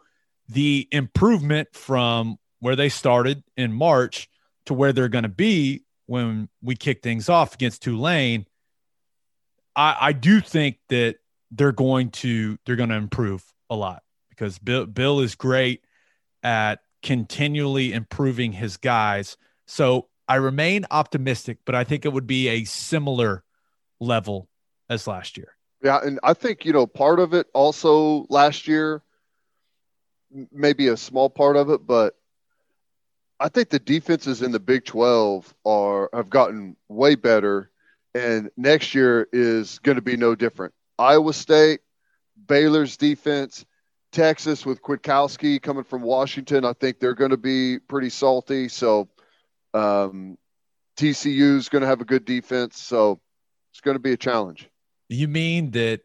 the 0.49 0.89
improvement 0.93 1.69
from 1.73 2.39
where 2.61 2.77
they 2.77 2.89
started 2.89 3.43
in 3.57 3.73
March 3.73 4.31
to 4.67 4.75
where 4.75 4.93
they're 4.93 5.09
going 5.09 5.25
to 5.25 5.29
be 5.29 5.85
when 6.07 6.49
we 6.63 6.77
kick 6.77 7.03
things 7.03 7.29
off 7.29 7.55
against 7.55 7.83
Tulane, 7.83 8.47
I, 9.77 9.97
I 10.01 10.13
do 10.13 10.41
think 10.41 10.79
that 10.89 11.17
they're 11.51 11.73
going 11.73 12.11
to 12.11 12.59
they're 12.65 12.77
going 12.77 12.89
to 12.91 12.97
improve 12.97 13.45
a 13.71 13.77
lot 13.77 14.03
because 14.31 14.59
Bill 14.59 14.87
Bill 14.87 15.21
is 15.21 15.35
great 15.35 15.85
at 16.43 16.81
continually 17.03 17.93
improving 17.93 18.53
his 18.53 18.77
guys. 18.77 19.37
So 19.67 20.09
I 20.29 20.37
remain 20.37 20.85
optimistic, 20.91 21.59
but 21.65 21.75
I 21.75 21.85
think 21.85 22.05
it 22.05 22.13
would 22.13 22.27
be 22.27 22.49
a 22.49 22.65
similar 22.65 23.43
level 23.99 24.49
as 24.91 25.07
last 25.07 25.37
year. 25.37 25.55
Yeah, 25.83 26.01
and 26.03 26.21
I 26.23 26.35
think 26.35 26.65
you 26.65 26.73
know 26.73 26.87
part 26.87 27.21
of 27.21 27.35
it 27.35 27.47
also 27.55 28.27
last 28.29 28.69
year, 28.69 29.03
maybe 30.53 30.89
a 30.89 30.97
small 30.97 31.31
part 31.31 31.57
of 31.57 31.71
it, 31.71 31.87
but 31.87 32.15
I 33.41 33.49
think 33.49 33.71
the 33.71 33.79
defenses 33.79 34.43
in 34.43 34.53
the 34.53 34.61
Big 34.61 34.85
Twelve 34.85 35.55
are 35.65 36.11
have 36.13 36.29
gotten 36.29 36.77
way 36.89 37.15
better, 37.15 37.71
and 38.15 38.51
next 38.57 38.95
year 38.95 39.29
is 39.33 39.79
going 39.79 39.97
to 39.97 40.03
be 40.03 40.17
no 40.17 40.35
different. 40.35 40.75
Iowa 40.99 41.33
State, 41.33 41.81
Baylor's 42.47 42.97
defense, 42.97 43.65
Texas 44.11 44.67
with 44.67 44.83
Kwiatkowski 44.83 45.63
coming 45.63 45.85
from 45.85 46.03
Washington, 46.03 46.65
I 46.65 46.73
think 46.73 46.99
they're 46.99 47.15
going 47.15 47.31
to 47.31 47.37
be 47.37 47.79
pretty 47.79 48.11
salty. 48.11 48.69
So 48.69 49.09
um, 49.79 50.39
TCU 50.97 51.57
is 51.57 51.69
going 51.69 51.83
to 51.83 51.89
have 51.89 52.01
a 52.01 52.05
good 52.05 52.25
defense. 52.25 52.81
So 52.81 53.21
it's 53.73 53.81
going 53.81 53.95
to 53.95 54.01
be 54.01 54.13
a 54.13 54.17
challenge. 54.17 54.69
You 55.09 55.29
mean 55.29 55.71
that 55.71 56.01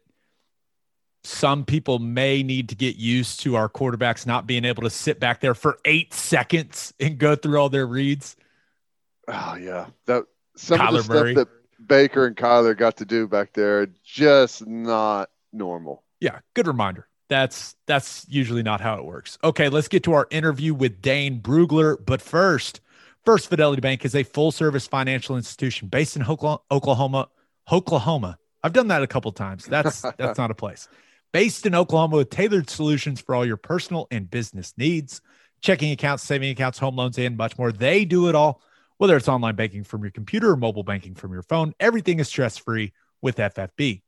some 1.24 1.64
people 1.64 1.98
may 1.98 2.42
need 2.42 2.68
to 2.68 2.74
get 2.74 2.96
used 2.96 3.40
to 3.40 3.56
our 3.56 3.68
quarterbacks 3.68 4.26
not 4.26 4.46
being 4.46 4.64
able 4.64 4.82
to 4.82 4.90
sit 4.90 5.18
back 5.18 5.40
there 5.40 5.54
for 5.54 5.78
eight 5.84 6.14
seconds 6.14 6.92
and 7.00 7.18
go 7.18 7.34
through 7.34 7.58
all 7.58 7.68
their 7.68 7.86
reads? 7.86 8.36
Oh 9.26 9.56
yeah, 9.56 9.86
that 10.06 10.24
some 10.56 10.78
Kyler 10.78 10.88
of 10.88 10.94
the 10.94 11.02
stuff 11.02 11.16
Murray. 11.16 11.34
that 11.34 11.48
Baker 11.86 12.26
and 12.26 12.36
Kyler 12.36 12.76
got 12.76 12.98
to 12.98 13.04
do 13.04 13.26
back 13.26 13.54
there 13.54 13.88
just 14.04 14.66
not 14.66 15.30
normal. 15.52 16.02
Yeah, 16.20 16.40
good 16.54 16.66
reminder. 16.66 17.08
That's 17.28 17.74
that's 17.86 18.26
usually 18.28 18.62
not 18.62 18.82
how 18.82 18.96
it 18.96 19.04
works. 19.04 19.38
Okay, 19.42 19.70
let's 19.70 19.88
get 19.88 20.02
to 20.04 20.12
our 20.12 20.28
interview 20.30 20.74
with 20.74 21.00
Dane 21.00 21.40
Brugler. 21.40 21.96
But 22.04 22.20
first, 22.20 22.80
First 23.24 23.48
Fidelity 23.48 23.80
Bank 23.80 24.04
is 24.04 24.14
a 24.14 24.22
full 24.22 24.52
service 24.52 24.86
financial 24.86 25.36
institution 25.36 25.88
based 25.88 26.16
in 26.16 26.22
Oklahoma. 26.22 27.28
Oklahoma. 27.72 28.38
I've 28.62 28.74
done 28.74 28.88
that 28.88 29.02
a 29.02 29.06
couple 29.06 29.32
times. 29.32 29.64
That's 29.64 30.02
that's 30.18 30.38
not 30.38 30.50
a 30.50 30.54
place. 30.54 30.88
Based 31.32 31.64
in 31.64 31.74
Oklahoma 31.74 32.18
with 32.18 32.30
tailored 32.30 32.68
solutions 32.68 33.20
for 33.20 33.34
all 33.34 33.46
your 33.46 33.56
personal 33.56 34.06
and 34.10 34.30
business 34.30 34.74
needs, 34.76 35.22
checking 35.62 35.90
accounts, 35.90 36.22
saving 36.22 36.50
accounts, 36.50 36.78
home 36.78 36.96
loans, 36.96 37.18
and 37.18 37.36
much 37.36 37.58
more. 37.58 37.72
They 37.72 38.04
do 38.04 38.28
it 38.28 38.34
all. 38.34 38.60
Whether 38.98 39.16
it's 39.16 39.28
online 39.28 39.56
banking 39.56 39.84
from 39.84 40.02
your 40.02 40.12
computer 40.12 40.50
or 40.50 40.56
mobile 40.56 40.84
banking 40.84 41.14
from 41.14 41.32
your 41.32 41.42
phone, 41.42 41.74
everything 41.80 42.20
is 42.20 42.28
stress 42.28 42.58
free 42.58 42.92
with 43.22 43.36
FFB. 43.38 44.02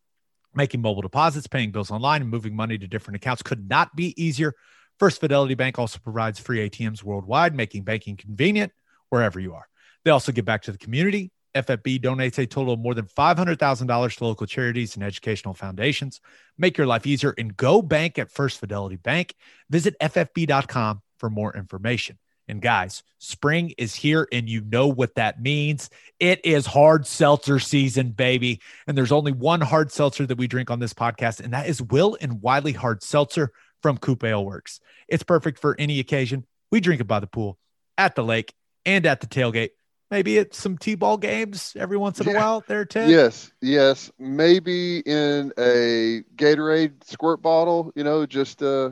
Making 0.54 0.80
mobile 0.80 1.02
deposits, 1.02 1.46
paying 1.46 1.72
bills 1.72 1.90
online, 1.90 2.22
and 2.22 2.30
moving 2.30 2.54
money 2.54 2.78
to 2.78 2.86
different 2.86 3.16
accounts 3.16 3.42
could 3.42 3.68
not 3.68 3.96
be 3.96 4.14
easier. 4.22 4.54
First 4.98 5.20
Fidelity 5.20 5.54
Bank 5.54 5.78
also 5.78 5.98
provides 5.98 6.38
free 6.38 6.68
ATMs 6.68 7.02
worldwide, 7.02 7.54
making 7.54 7.82
banking 7.82 8.16
convenient 8.16 8.72
wherever 9.10 9.40
you 9.40 9.54
are. 9.54 9.66
They 10.04 10.10
also 10.10 10.32
give 10.32 10.44
back 10.44 10.62
to 10.62 10.72
the 10.72 10.78
community. 10.78 11.30
FFB 11.54 12.00
donates 12.00 12.38
a 12.38 12.46
total 12.46 12.74
of 12.74 12.80
more 12.80 12.94
than 12.94 13.06
$500,000 13.06 14.16
to 14.16 14.24
local 14.24 14.46
charities 14.46 14.94
and 14.94 15.02
educational 15.02 15.54
foundations. 15.54 16.20
Make 16.58 16.76
your 16.76 16.86
life 16.86 17.06
easier 17.06 17.34
and 17.38 17.56
go 17.56 17.80
bank 17.80 18.18
at 18.18 18.30
First 18.30 18.60
Fidelity 18.60 18.96
Bank. 18.96 19.34
Visit 19.70 19.96
ffb.com 20.00 21.02
for 21.18 21.30
more 21.30 21.56
information. 21.56 22.18
And 22.48 22.62
guys, 22.62 23.02
spring 23.18 23.72
is 23.76 23.94
here 23.94 24.28
and 24.30 24.48
you 24.48 24.60
know 24.60 24.86
what 24.86 25.16
that 25.16 25.40
means. 25.40 25.90
It 26.20 26.44
is 26.44 26.64
hard 26.66 27.06
seltzer 27.06 27.58
season, 27.58 28.10
baby. 28.10 28.60
And 28.86 28.96
there's 28.96 29.10
only 29.10 29.32
one 29.32 29.60
hard 29.60 29.90
seltzer 29.90 30.26
that 30.26 30.38
we 30.38 30.46
drink 30.46 30.70
on 30.70 30.78
this 30.78 30.94
podcast, 30.94 31.40
and 31.40 31.52
that 31.52 31.68
is 31.68 31.82
Will 31.82 32.16
and 32.20 32.40
Wiley 32.40 32.72
Hard 32.72 33.02
Seltzer 33.02 33.50
from 33.82 33.98
Coop 33.98 34.22
Ale 34.22 34.44
Works. 34.44 34.80
It's 35.08 35.24
perfect 35.24 35.58
for 35.58 35.74
any 35.78 35.98
occasion. 35.98 36.46
We 36.70 36.80
drink 36.80 37.00
it 37.00 37.08
by 37.08 37.20
the 37.20 37.26
pool, 37.26 37.58
at 37.98 38.14
the 38.14 38.24
lake, 38.24 38.54
and 38.86 39.04
at 39.04 39.20
the 39.20 39.26
tailgate. 39.26 39.70
Maybe 40.10 40.38
at 40.38 40.54
some 40.54 40.78
T-ball 40.78 41.18
games 41.18 41.74
every 41.76 41.96
once 41.96 42.20
in 42.20 42.28
yeah. 42.28 42.32
a 42.32 42.36
while 42.36 42.64
there, 42.68 42.84
Ted. 42.84 43.10
Yes, 43.10 43.50
yes. 43.60 44.10
Maybe 44.20 45.00
in 45.00 45.52
a 45.58 46.22
Gatorade 46.36 47.04
squirt 47.04 47.42
bottle, 47.42 47.92
you 47.96 48.04
know, 48.04 48.24
just 48.24 48.62
uh 48.62 48.90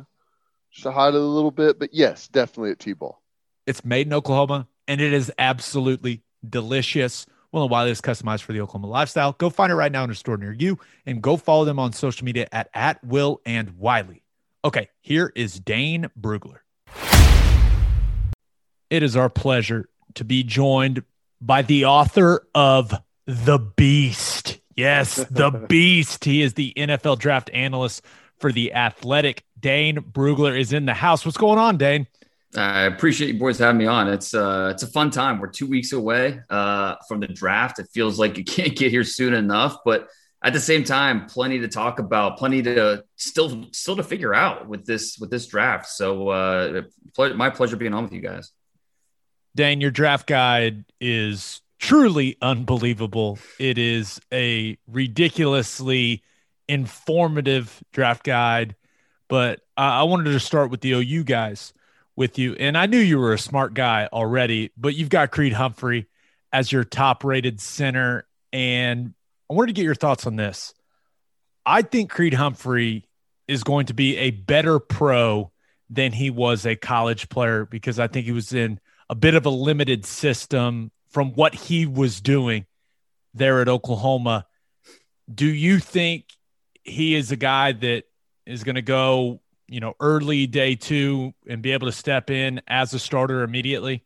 just 0.72 0.82
to 0.82 0.90
hide 0.90 1.14
it 1.14 1.20
a 1.20 1.20
little 1.20 1.52
bit. 1.52 1.78
But 1.78 1.94
yes, 1.94 2.26
definitely 2.26 2.72
at 2.72 2.80
T-ball. 2.80 3.22
It's 3.66 3.84
made 3.84 4.08
in 4.08 4.12
Oklahoma 4.12 4.66
and 4.88 5.00
it 5.00 5.12
is 5.12 5.32
absolutely 5.38 6.22
delicious. 6.46 7.26
Will 7.52 7.62
and 7.62 7.70
Wiley 7.70 7.92
is 7.92 8.00
customized 8.00 8.42
for 8.42 8.52
the 8.52 8.60
Oklahoma 8.60 8.88
lifestyle. 8.88 9.32
Go 9.34 9.48
find 9.48 9.70
it 9.70 9.76
right 9.76 9.92
now 9.92 10.02
in 10.02 10.10
a 10.10 10.14
store 10.16 10.36
near 10.36 10.52
you 10.52 10.80
and 11.06 11.22
go 11.22 11.36
follow 11.36 11.64
them 11.64 11.78
on 11.78 11.92
social 11.92 12.24
media 12.24 12.48
at, 12.50 12.68
at 12.74 13.02
Will 13.04 13.40
and 13.46 13.78
Wiley. 13.78 14.24
Okay, 14.64 14.88
here 15.00 15.32
is 15.36 15.60
Dane 15.60 16.08
Brugler. 16.20 16.63
It 18.94 19.02
is 19.02 19.16
our 19.16 19.28
pleasure 19.28 19.88
to 20.14 20.24
be 20.24 20.44
joined 20.44 21.02
by 21.40 21.62
the 21.62 21.86
author 21.86 22.46
of 22.54 22.94
The 23.26 23.58
Beast. 23.58 24.60
Yes, 24.76 25.16
The 25.30 25.50
Beast. 25.68 26.24
He 26.24 26.42
is 26.42 26.54
the 26.54 26.72
NFL 26.76 27.18
draft 27.18 27.50
analyst 27.52 28.04
for 28.38 28.52
The 28.52 28.72
Athletic. 28.72 29.42
Dane 29.58 29.96
Brugler 29.96 30.56
is 30.56 30.72
in 30.72 30.86
the 30.86 30.94
house. 30.94 31.24
What's 31.24 31.36
going 31.36 31.58
on, 31.58 31.76
Dane? 31.76 32.06
I 32.56 32.82
appreciate 32.82 33.32
you 33.32 33.40
boys 33.40 33.58
having 33.58 33.78
me 33.78 33.86
on. 33.86 34.06
It's 34.06 34.32
uh, 34.32 34.70
it's 34.72 34.84
a 34.84 34.86
fun 34.86 35.10
time. 35.10 35.40
We're 35.40 35.48
two 35.48 35.66
weeks 35.66 35.92
away 35.92 36.38
uh, 36.48 36.94
from 37.08 37.18
the 37.18 37.26
draft. 37.26 37.80
It 37.80 37.88
feels 37.92 38.16
like 38.16 38.38
you 38.38 38.44
can't 38.44 38.76
get 38.76 38.92
here 38.92 39.02
soon 39.02 39.34
enough, 39.34 39.78
but 39.84 40.06
at 40.40 40.52
the 40.52 40.60
same 40.60 40.84
time, 40.84 41.26
plenty 41.26 41.58
to 41.58 41.66
talk 41.66 41.98
about, 41.98 42.38
plenty 42.38 42.62
to 42.62 43.02
still 43.16 43.66
still 43.72 43.96
to 43.96 44.04
figure 44.04 44.32
out 44.32 44.68
with 44.68 44.86
this 44.86 45.18
with 45.18 45.30
this 45.30 45.48
draft. 45.48 45.88
So, 45.88 46.28
uh, 46.28 46.82
my 47.34 47.50
pleasure 47.50 47.74
being 47.74 47.92
on 47.92 48.04
with 48.04 48.12
you 48.12 48.20
guys. 48.20 48.52
Dane, 49.56 49.80
your 49.80 49.90
draft 49.90 50.26
guide 50.26 50.84
is 51.00 51.62
truly 51.78 52.36
unbelievable. 52.42 53.38
It 53.58 53.78
is 53.78 54.20
a 54.32 54.78
ridiculously 54.88 56.22
informative 56.68 57.82
draft 57.92 58.24
guide. 58.24 58.74
But 59.28 59.60
I 59.76 60.02
wanted 60.04 60.32
to 60.32 60.40
start 60.40 60.70
with 60.70 60.80
the 60.80 60.92
OU 60.92 61.24
guys 61.24 61.72
with 62.16 62.38
you. 62.38 62.54
And 62.54 62.76
I 62.76 62.86
knew 62.86 62.98
you 62.98 63.18
were 63.18 63.32
a 63.32 63.38
smart 63.38 63.74
guy 63.74 64.08
already, 64.12 64.70
but 64.76 64.94
you've 64.94 65.08
got 65.08 65.30
Creed 65.30 65.52
Humphrey 65.52 66.06
as 66.52 66.70
your 66.70 66.84
top 66.84 67.24
rated 67.24 67.60
center. 67.60 68.26
And 68.52 69.14
I 69.50 69.54
wanted 69.54 69.68
to 69.68 69.72
get 69.72 69.84
your 69.84 69.94
thoughts 69.94 70.26
on 70.26 70.36
this. 70.36 70.74
I 71.66 71.82
think 71.82 72.10
Creed 72.10 72.34
Humphrey 72.34 73.08
is 73.48 73.64
going 73.64 73.86
to 73.86 73.94
be 73.94 74.16
a 74.16 74.30
better 74.30 74.78
pro 74.78 75.50
than 75.90 76.12
he 76.12 76.30
was 76.30 76.66
a 76.66 76.76
college 76.76 77.28
player 77.28 77.64
because 77.64 77.98
I 77.98 78.06
think 78.06 78.26
he 78.26 78.32
was 78.32 78.52
in 78.52 78.80
a 79.14 79.16
bit 79.16 79.36
of 79.36 79.46
a 79.46 79.50
limited 79.50 80.04
system 80.04 80.90
from 81.08 81.32
what 81.34 81.54
he 81.54 81.86
was 81.86 82.20
doing 82.20 82.66
there 83.32 83.60
at 83.60 83.68
Oklahoma. 83.68 84.44
Do 85.32 85.46
you 85.46 85.78
think 85.78 86.24
he 86.82 87.14
is 87.14 87.30
a 87.30 87.36
guy 87.36 87.70
that 87.70 88.02
is 88.44 88.64
going 88.64 88.74
to 88.74 88.82
go, 88.82 89.40
you 89.68 89.78
know, 89.78 89.94
early 90.00 90.48
day 90.48 90.74
two 90.74 91.32
and 91.48 91.62
be 91.62 91.70
able 91.70 91.86
to 91.86 91.92
step 91.92 92.28
in 92.28 92.60
as 92.66 92.92
a 92.92 92.98
starter 92.98 93.44
immediately? 93.44 94.04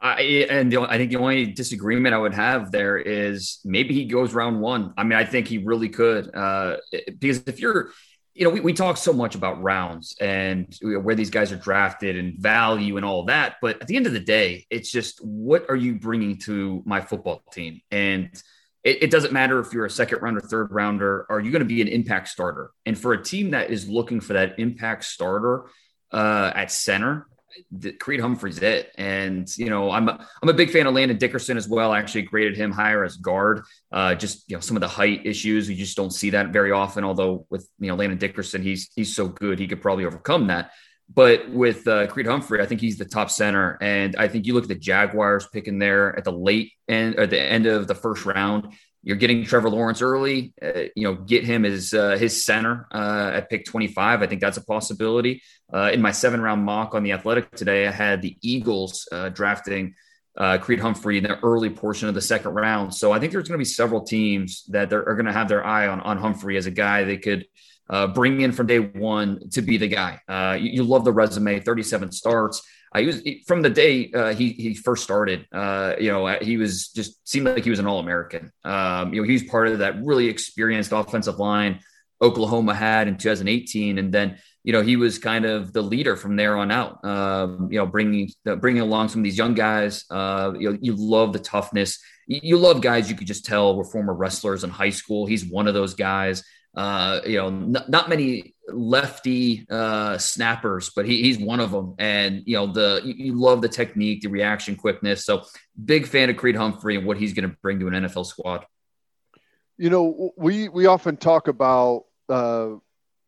I, 0.00 0.46
and 0.48 0.70
the, 0.70 0.82
I 0.82 0.96
think 0.96 1.10
the 1.10 1.16
only 1.16 1.46
disagreement 1.46 2.14
I 2.14 2.18
would 2.18 2.34
have 2.34 2.70
there 2.70 2.96
is 2.96 3.58
maybe 3.64 3.92
he 3.92 4.04
goes 4.04 4.34
round 4.34 4.60
one. 4.60 4.94
I 4.96 5.02
mean, 5.02 5.18
I 5.18 5.24
think 5.24 5.48
he 5.48 5.58
really 5.58 5.88
could, 5.88 6.32
uh, 6.32 6.76
because 7.18 7.42
if 7.48 7.58
you're 7.58 7.90
you 8.34 8.44
know, 8.44 8.50
we, 8.50 8.60
we 8.60 8.72
talk 8.72 8.96
so 8.96 9.12
much 9.12 9.36
about 9.36 9.62
rounds 9.62 10.16
and 10.20 10.76
where 10.82 11.14
these 11.14 11.30
guys 11.30 11.52
are 11.52 11.56
drafted 11.56 12.16
and 12.16 12.36
value 12.36 12.96
and 12.96 13.04
all 13.04 13.24
that. 13.26 13.56
But 13.62 13.80
at 13.80 13.86
the 13.86 13.96
end 13.96 14.06
of 14.06 14.12
the 14.12 14.20
day, 14.20 14.66
it's 14.70 14.90
just 14.90 15.24
what 15.24 15.66
are 15.68 15.76
you 15.76 15.94
bringing 15.94 16.38
to 16.40 16.82
my 16.84 17.00
football 17.00 17.42
team? 17.52 17.80
And 17.92 18.30
it, 18.82 19.04
it 19.04 19.10
doesn't 19.10 19.32
matter 19.32 19.60
if 19.60 19.72
you're 19.72 19.86
a 19.86 19.90
second 19.90 20.20
rounder, 20.20 20.40
third 20.40 20.72
rounder, 20.72 21.26
are 21.30 21.38
you 21.38 21.52
going 21.52 21.60
to 21.60 21.66
be 21.66 21.80
an 21.80 21.88
impact 21.88 22.28
starter? 22.28 22.72
And 22.84 22.98
for 22.98 23.12
a 23.12 23.22
team 23.22 23.52
that 23.52 23.70
is 23.70 23.88
looking 23.88 24.20
for 24.20 24.32
that 24.32 24.58
impact 24.58 25.04
starter 25.04 25.66
uh, 26.10 26.50
at 26.54 26.72
center, 26.72 27.28
Creed 28.00 28.20
Humphrey's 28.20 28.58
it. 28.58 28.92
And, 28.96 29.48
you 29.56 29.70
know, 29.70 29.90
I'm 29.90 30.08
a, 30.08 30.26
I'm 30.42 30.48
a 30.48 30.54
big 30.54 30.70
fan 30.70 30.86
of 30.86 30.94
Landon 30.94 31.18
Dickerson 31.18 31.56
as 31.56 31.68
well. 31.68 31.92
I 31.92 31.98
actually 31.98 32.22
graded 32.22 32.56
him 32.56 32.72
higher 32.72 33.04
as 33.04 33.16
guard. 33.16 33.64
Uh, 33.92 34.14
just, 34.14 34.48
you 34.48 34.56
know, 34.56 34.60
some 34.60 34.76
of 34.76 34.80
the 34.80 34.88
height 34.88 35.26
issues, 35.26 35.68
you 35.68 35.76
just 35.76 35.96
don't 35.96 36.12
see 36.12 36.30
that 36.30 36.48
very 36.48 36.72
often. 36.72 37.04
Although 37.04 37.46
with, 37.50 37.68
you 37.78 37.88
know, 37.88 37.94
Landon 37.96 38.18
Dickerson, 38.18 38.62
he's, 38.62 38.90
he's 38.94 39.14
so 39.14 39.28
good, 39.28 39.58
he 39.58 39.66
could 39.66 39.82
probably 39.82 40.04
overcome 40.04 40.48
that. 40.48 40.72
But 41.12 41.50
with 41.50 41.86
uh, 41.86 42.06
Creed 42.06 42.26
Humphrey, 42.26 42.62
I 42.62 42.66
think 42.66 42.80
he's 42.80 42.96
the 42.96 43.04
top 43.04 43.30
center. 43.30 43.76
And 43.80 44.16
I 44.16 44.28
think 44.28 44.46
you 44.46 44.54
look 44.54 44.64
at 44.64 44.68
the 44.68 44.74
Jaguars 44.74 45.46
picking 45.52 45.78
there 45.78 46.16
at 46.16 46.24
the 46.24 46.32
late 46.32 46.72
end 46.88 47.18
or 47.18 47.26
the 47.26 47.40
end 47.40 47.66
of 47.66 47.86
the 47.86 47.94
first 47.94 48.24
round. 48.24 48.72
You're 49.04 49.16
getting 49.16 49.44
Trevor 49.44 49.68
Lawrence 49.68 50.00
early. 50.00 50.54
Uh, 50.60 50.84
you 50.96 51.04
know, 51.04 51.14
get 51.14 51.44
him 51.44 51.66
as 51.66 51.92
uh, 51.92 52.16
his 52.16 52.44
center 52.44 52.88
uh, 52.90 53.32
at 53.34 53.50
pick 53.50 53.66
25. 53.66 54.22
I 54.22 54.26
think 54.26 54.40
that's 54.40 54.56
a 54.56 54.64
possibility. 54.64 55.42
Uh, 55.72 55.90
in 55.92 56.00
my 56.00 56.10
seven 56.10 56.40
round 56.40 56.64
mock 56.64 56.94
on 56.94 57.02
the 57.02 57.12
Athletic 57.12 57.50
today, 57.50 57.86
I 57.86 57.90
had 57.90 58.22
the 58.22 58.36
Eagles 58.40 59.06
uh, 59.12 59.28
drafting 59.28 59.94
uh, 60.38 60.56
Creed 60.56 60.80
Humphrey 60.80 61.18
in 61.18 61.24
the 61.24 61.38
early 61.40 61.68
portion 61.68 62.08
of 62.08 62.14
the 62.14 62.22
second 62.22 62.54
round. 62.54 62.94
So 62.94 63.12
I 63.12 63.20
think 63.20 63.32
there's 63.32 63.46
going 63.46 63.58
to 63.58 63.62
be 63.62 63.66
several 63.66 64.00
teams 64.00 64.64
that 64.70 64.92
are 64.92 65.14
going 65.14 65.26
to 65.26 65.32
have 65.32 65.48
their 65.48 65.64
eye 65.64 65.86
on, 65.86 66.00
on 66.00 66.16
Humphrey 66.16 66.56
as 66.56 66.66
a 66.66 66.72
guy 66.72 67.04
they 67.04 67.18
could 67.18 67.46
bring 68.14 68.40
in 68.40 68.52
from 68.52 68.66
day 68.66 68.78
one 68.78 69.50
to 69.50 69.60
be 69.60 69.76
the 69.76 69.86
guy. 69.86 70.18
You, 70.58 70.70
you, 70.70 70.82
love 70.82 71.04
the 71.04 71.12
resume, 71.12 71.60
37 71.60 72.10
starts. 72.10 72.62
Uh, 72.94 73.00
he 73.00 73.06
was 73.06 73.22
from 73.46 73.62
the 73.62 73.70
day 73.70 74.10
uh, 74.12 74.32
he 74.34 74.50
he 74.50 74.74
first 74.74 75.02
started. 75.02 75.46
Uh, 75.52 75.94
you 75.98 76.10
know, 76.10 76.26
he 76.40 76.56
was 76.56 76.88
just 76.88 77.26
seemed 77.28 77.46
like 77.46 77.64
he 77.64 77.70
was 77.70 77.80
an 77.80 77.86
All 77.86 77.98
American. 77.98 78.52
Um, 78.64 79.12
you 79.12 79.20
know, 79.20 79.26
he 79.26 79.32
was 79.32 79.42
part 79.44 79.68
of 79.68 79.80
that 79.80 80.02
really 80.04 80.28
experienced 80.28 80.92
offensive 80.92 81.38
line 81.38 81.80
Oklahoma 82.22 82.74
had 82.74 83.08
in 83.08 83.16
2018, 83.16 83.98
and 83.98 84.12
then 84.12 84.38
you 84.62 84.72
know 84.72 84.82
he 84.82 84.96
was 84.96 85.18
kind 85.18 85.44
of 85.44 85.72
the 85.72 85.82
leader 85.82 86.16
from 86.16 86.36
there 86.36 86.56
on 86.56 86.70
out. 86.70 87.04
Um, 87.04 87.68
you 87.70 87.78
know, 87.78 87.86
bringing 87.86 88.30
bringing 88.44 88.82
along 88.82 89.08
some 89.08 89.20
of 89.20 89.24
these 89.24 89.38
young 89.38 89.54
guys. 89.54 90.04
Uh, 90.08 90.52
you 90.58 90.70
know, 90.70 90.78
you 90.80 90.94
love 90.96 91.32
the 91.32 91.40
toughness. 91.40 91.98
You, 92.28 92.40
you 92.42 92.58
love 92.58 92.80
guys 92.80 93.10
you 93.10 93.16
could 93.16 93.26
just 93.26 93.44
tell 93.44 93.76
were 93.76 93.84
former 93.84 94.14
wrestlers 94.14 94.62
in 94.62 94.70
high 94.70 94.90
school. 94.90 95.26
He's 95.26 95.44
one 95.44 95.66
of 95.66 95.74
those 95.74 95.94
guys. 95.94 96.44
Uh, 96.76 97.20
you 97.26 97.36
know, 97.38 97.48
n- 97.48 97.84
not 97.88 98.08
many 98.08 98.53
lefty 98.68 99.66
uh, 99.70 100.18
snappers, 100.18 100.90
but 100.94 101.06
he, 101.06 101.22
he's 101.22 101.38
one 101.38 101.60
of 101.60 101.70
them. 101.70 101.94
And 101.98 102.42
you 102.46 102.56
know, 102.56 102.66
the 102.66 103.00
you, 103.04 103.14
you, 103.14 103.34
love 103.34 103.62
the 103.62 103.68
technique, 103.68 104.22
the 104.22 104.28
reaction 104.28 104.76
quickness. 104.76 105.24
So 105.24 105.44
big 105.82 106.06
fan 106.06 106.30
of 106.30 106.36
Creed 106.36 106.56
Humphrey 106.56 106.96
and 106.96 107.06
what 107.06 107.18
he's 107.18 107.32
going 107.32 107.48
to 107.48 107.56
bring 107.62 107.80
to 107.80 107.88
an 107.88 107.94
NFL 107.94 108.26
squad. 108.26 108.66
You 109.76 109.90
know, 109.90 110.32
we 110.36 110.68
we 110.68 110.86
often 110.86 111.16
talk 111.16 111.48
about 111.48 112.04
uh, 112.28 112.70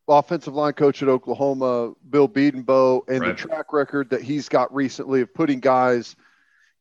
offensive 0.09 0.55
line 0.55 0.75
coach 0.75 1.03
at 1.03 1.09
Oklahoma, 1.09 1.93
Bill 2.09 2.29
Bedenbaugh, 2.29 3.03
and 3.09 3.21
right. 3.21 3.37
the 3.37 3.49
track 3.49 3.73
record 3.73 4.11
that 4.11 4.23
he's 4.23 4.49
got 4.49 4.73
recently 4.75 5.21
of 5.23 5.35
putting 5.35 5.61
guys 5.61 6.17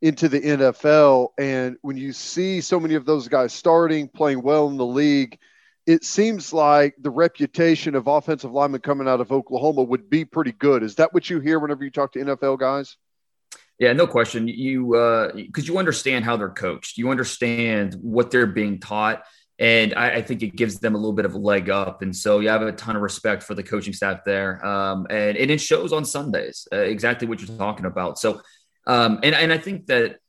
into 0.01 0.30
the 0.30 0.39
NFL. 0.39 1.30
And 1.38 1.78
when 1.82 1.97
you 1.97 2.14
see 2.14 2.62
so 2.62 2.80
many 2.80 2.95
of 2.95 3.06
those 3.06 3.28
guys 3.28 3.53
starting, 3.53 4.08
playing 4.08 4.41
well 4.41 4.68
in 4.68 4.78
the 4.78 4.86
league 4.86 5.39
it 5.86 6.04
seems 6.04 6.52
like 6.52 6.96
the 7.00 7.10
reputation 7.10 7.96
of 7.96 8.08
offensive 8.08 8.52
linemen 8.52 8.82
coming 8.82 9.08
out 9.08 9.22
of 9.22 9.32
Oklahoma 9.32 9.84
would 9.84 10.10
be 10.10 10.26
pretty 10.26 10.52
good. 10.52 10.82
Is 10.82 10.96
that 10.96 11.14
what 11.14 11.30
you 11.30 11.40
hear 11.40 11.60
whenever 11.60 11.84
you 11.84 11.92
talk 11.92 12.12
to 12.14 12.20
NFL 12.20 12.60
guys? 12.60 12.98
Yeah, 13.78 13.94
no 13.94 14.08
question. 14.08 14.48
You 14.48 15.34
because 15.36 15.70
uh, 15.70 15.74
you 15.74 15.78
understand 15.78 16.26
how 16.26 16.38
they're 16.38 16.50
coached, 16.50 16.98
you 16.98 17.10
understand 17.10 17.96
what 18.02 18.32
they're 18.32 18.48
being 18.48 18.80
taught, 18.80 19.24
and 19.60 19.94
I, 19.94 20.16
I, 20.16 20.22
think 20.22 20.44
it 20.44 20.56
gives 20.56 20.80
them 20.80 20.96
a 20.96 20.98
little 20.98 21.14
bit 21.14 21.26
of 21.26 21.34
a 21.34 21.38
leg 21.38 21.70
up. 21.70 22.02
And 22.02 22.16
so 22.16 22.40
you 22.40 22.50
have 22.50 22.62
a 22.62 22.72
ton 22.72 22.96
of 22.96 23.02
respect 23.02 23.44
for 23.44 23.54
the 23.54 23.64
coaching 23.64 23.94
staff 23.94 24.24
there, 24.26 24.66
um, 24.66 25.08
and, 25.10 25.38
and 25.38 25.52
it 25.52 25.60
shows 25.60 25.92
on 25.92 26.06
Sundays 26.06 26.68
uh, 26.72 26.78
exactly 26.78 27.28
what 27.28 27.42
you're 27.42 27.58
talking 27.58 27.86
about. 27.86 28.18
So, 28.18 28.42
um, 28.88 29.20
and 29.24 29.36
and 29.36 29.52
I 29.52 29.58
think 29.58 29.88
that 29.88 30.20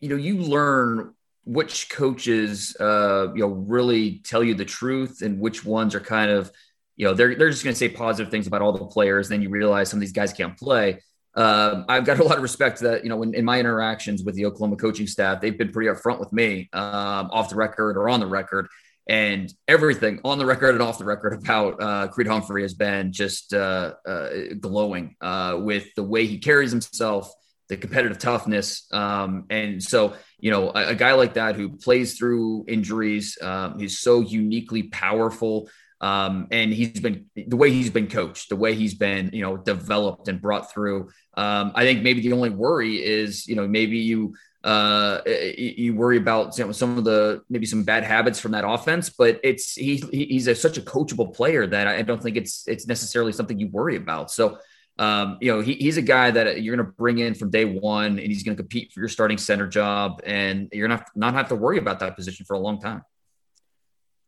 you 0.00 0.08
know 0.08 0.16
you 0.16 0.38
learn 0.38 1.14
which 1.44 1.90
coaches 1.90 2.76
uh, 2.80 3.28
you 3.34 3.40
know 3.40 3.48
really 3.48 4.20
tell 4.24 4.42
you 4.42 4.54
the 4.54 4.64
truth 4.64 5.22
and 5.22 5.38
which 5.38 5.64
ones 5.64 5.94
are 5.94 6.00
kind 6.00 6.30
of 6.30 6.50
you 6.96 7.06
know 7.06 7.14
they're 7.14 7.34
they're 7.34 7.50
just 7.50 7.64
going 7.64 7.74
to 7.74 7.78
say 7.78 7.88
positive 7.88 8.30
things 8.30 8.46
about 8.46 8.62
all 8.62 8.72
the 8.72 8.84
players. 8.86 9.28
Then 9.28 9.42
you 9.42 9.50
realize 9.50 9.90
some 9.90 9.98
of 9.98 10.00
these 10.00 10.12
guys 10.12 10.32
can't 10.32 10.56
play. 10.56 11.00
Um, 11.36 11.86
I've 11.88 12.04
got 12.04 12.20
a 12.20 12.24
lot 12.24 12.36
of 12.36 12.42
respect 12.42 12.80
that 12.80 13.02
you 13.02 13.10
know 13.10 13.22
in, 13.22 13.34
in, 13.34 13.44
my 13.44 13.58
interactions 13.58 14.22
with 14.22 14.36
the 14.36 14.46
Oklahoma 14.46 14.76
coaching 14.76 15.06
staff, 15.06 15.40
they've 15.40 15.56
been 15.56 15.72
pretty 15.72 15.90
upfront 15.90 16.20
with 16.20 16.32
me 16.32 16.68
um, 16.72 17.30
off 17.32 17.48
the 17.48 17.56
record 17.56 17.96
or 17.96 18.08
on 18.08 18.20
the 18.20 18.26
record, 18.26 18.68
and 19.08 19.52
everything 19.66 20.20
on 20.24 20.38
the 20.38 20.46
record 20.46 20.74
and 20.74 20.82
off 20.82 20.98
the 20.98 21.04
record 21.04 21.32
about 21.34 21.82
uh, 21.82 22.08
Creed 22.08 22.28
Humphrey 22.28 22.62
has 22.62 22.74
been 22.74 23.12
just 23.12 23.52
uh, 23.52 23.94
uh, 24.06 24.28
glowing 24.60 25.16
uh, 25.20 25.58
with 25.60 25.92
the 25.96 26.04
way 26.04 26.26
he 26.26 26.38
carries 26.38 26.70
himself, 26.70 27.32
the 27.68 27.76
competitive 27.76 28.18
toughness, 28.18 28.86
um, 28.92 29.46
and 29.50 29.82
so 29.82 30.14
you 30.44 30.50
know, 30.50 30.70
a, 30.74 30.88
a, 30.88 30.94
guy 30.94 31.14
like 31.14 31.34
that 31.34 31.56
who 31.56 31.70
plays 31.70 32.18
through 32.18 32.66
injuries, 32.68 33.38
um, 33.40 33.78
he's 33.78 33.98
so 33.98 34.20
uniquely 34.20 34.82
powerful. 34.82 35.70
Um, 36.02 36.48
and 36.50 36.70
he's 36.70 37.00
been 37.00 37.24
the 37.34 37.56
way 37.56 37.70
he's 37.70 37.88
been 37.88 38.08
coached, 38.08 38.50
the 38.50 38.56
way 38.56 38.74
he's 38.74 38.92
been, 38.92 39.30
you 39.32 39.40
know, 39.40 39.56
developed 39.56 40.28
and 40.28 40.42
brought 40.42 40.70
through. 40.70 41.08
Um, 41.32 41.72
I 41.74 41.84
think 41.84 42.02
maybe 42.02 42.20
the 42.20 42.34
only 42.34 42.50
worry 42.50 43.02
is, 43.02 43.48
you 43.48 43.56
know, 43.56 43.66
maybe 43.66 43.96
you 43.96 44.34
uh, 44.64 45.22
you 45.26 45.94
worry 45.94 46.18
about 46.18 46.54
some 46.54 46.98
of 46.98 47.04
the 47.04 47.42
maybe 47.48 47.64
some 47.64 47.82
bad 47.82 48.04
habits 48.04 48.38
from 48.38 48.52
that 48.52 48.68
offense, 48.68 49.08
but 49.08 49.40
it's 49.42 49.72
he, 49.72 49.96
he's 50.12 50.46
a, 50.46 50.54
such 50.54 50.76
a 50.76 50.82
coachable 50.82 51.34
player 51.34 51.66
that 51.66 51.86
I 51.88 52.02
don't 52.02 52.22
think 52.22 52.36
it's 52.36 52.68
it's 52.68 52.86
necessarily 52.86 53.32
something 53.32 53.58
you 53.58 53.68
worry 53.68 53.96
about. 53.96 54.30
So 54.30 54.58
um, 54.98 55.38
you 55.40 55.52
know, 55.52 55.60
he, 55.60 55.74
he's 55.74 55.96
a 55.96 56.02
guy 56.02 56.30
that 56.30 56.62
you're 56.62 56.76
going 56.76 56.86
to 56.86 56.92
bring 56.92 57.18
in 57.18 57.34
from 57.34 57.50
day 57.50 57.64
one, 57.64 58.18
and 58.18 58.20
he's 58.20 58.44
going 58.44 58.56
to 58.56 58.62
compete 58.62 58.92
for 58.92 59.00
your 59.00 59.08
starting 59.08 59.38
center 59.38 59.66
job, 59.66 60.20
and 60.24 60.68
you're 60.72 60.88
not 60.88 61.08
not 61.16 61.34
have 61.34 61.48
to 61.48 61.56
worry 61.56 61.78
about 61.78 62.00
that 62.00 62.14
position 62.14 62.46
for 62.46 62.54
a 62.54 62.58
long 62.58 62.80
time. 62.80 63.02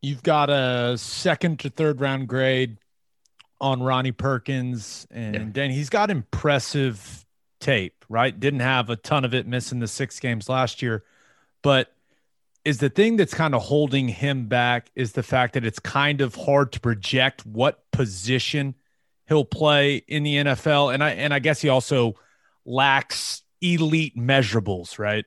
You've 0.02 0.22
got 0.22 0.50
a 0.50 0.98
second 0.98 1.60
to 1.60 1.70
third 1.70 2.00
round 2.00 2.28
grade 2.28 2.78
on 3.60 3.82
Ronnie 3.82 4.12
Perkins, 4.12 5.06
and 5.10 5.34
yeah. 5.34 5.44
then 5.52 5.70
he's 5.70 5.88
got 5.88 6.10
impressive 6.10 7.24
tape. 7.60 8.04
Right, 8.08 8.38
didn't 8.38 8.60
have 8.60 8.90
a 8.90 8.96
ton 8.96 9.24
of 9.24 9.34
it, 9.34 9.46
missing 9.46 9.78
the 9.78 9.88
six 9.88 10.18
games 10.18 10.48
last 10.48 10.82
year, 10.82 11.04
but 11.62 11.92
is 12.64 12.78
the 12.78 12.90
thing 12.90 13.16
that's 13.16 13.34
kind 13.34 13.54
of 13.54 13.62
holding 13.62 14.08
him 14.08 14.46
back 14.46 14.90
is 14.96 15.12
the 15.12 15.22
fact 15.22 15.54
that 15.54 15.64
it's 15.64 15.78
kind 15.78 16.20
of 16.20 16.34
hard 16.34 16.72
to 16.72 16.80
project 16.80 17.46
what 17.46 17.88
position 17.92 18.74
he'll 19.28 19.44
play 19.44 19.96
in 19.96 20.22
the 20.22 20.36
NFL. 20.36 20.92
And 20.94 21.02
I 21.02 21.10
and 21.10 21.34
I 21.34 21.38
guess 21.38 21.60
he 21.60 21.68
also 21.68 22.14
lacks 22.64 23.42
elite 23.60 24.16
measurables, 24.16 24.98
right? 24.98 25.24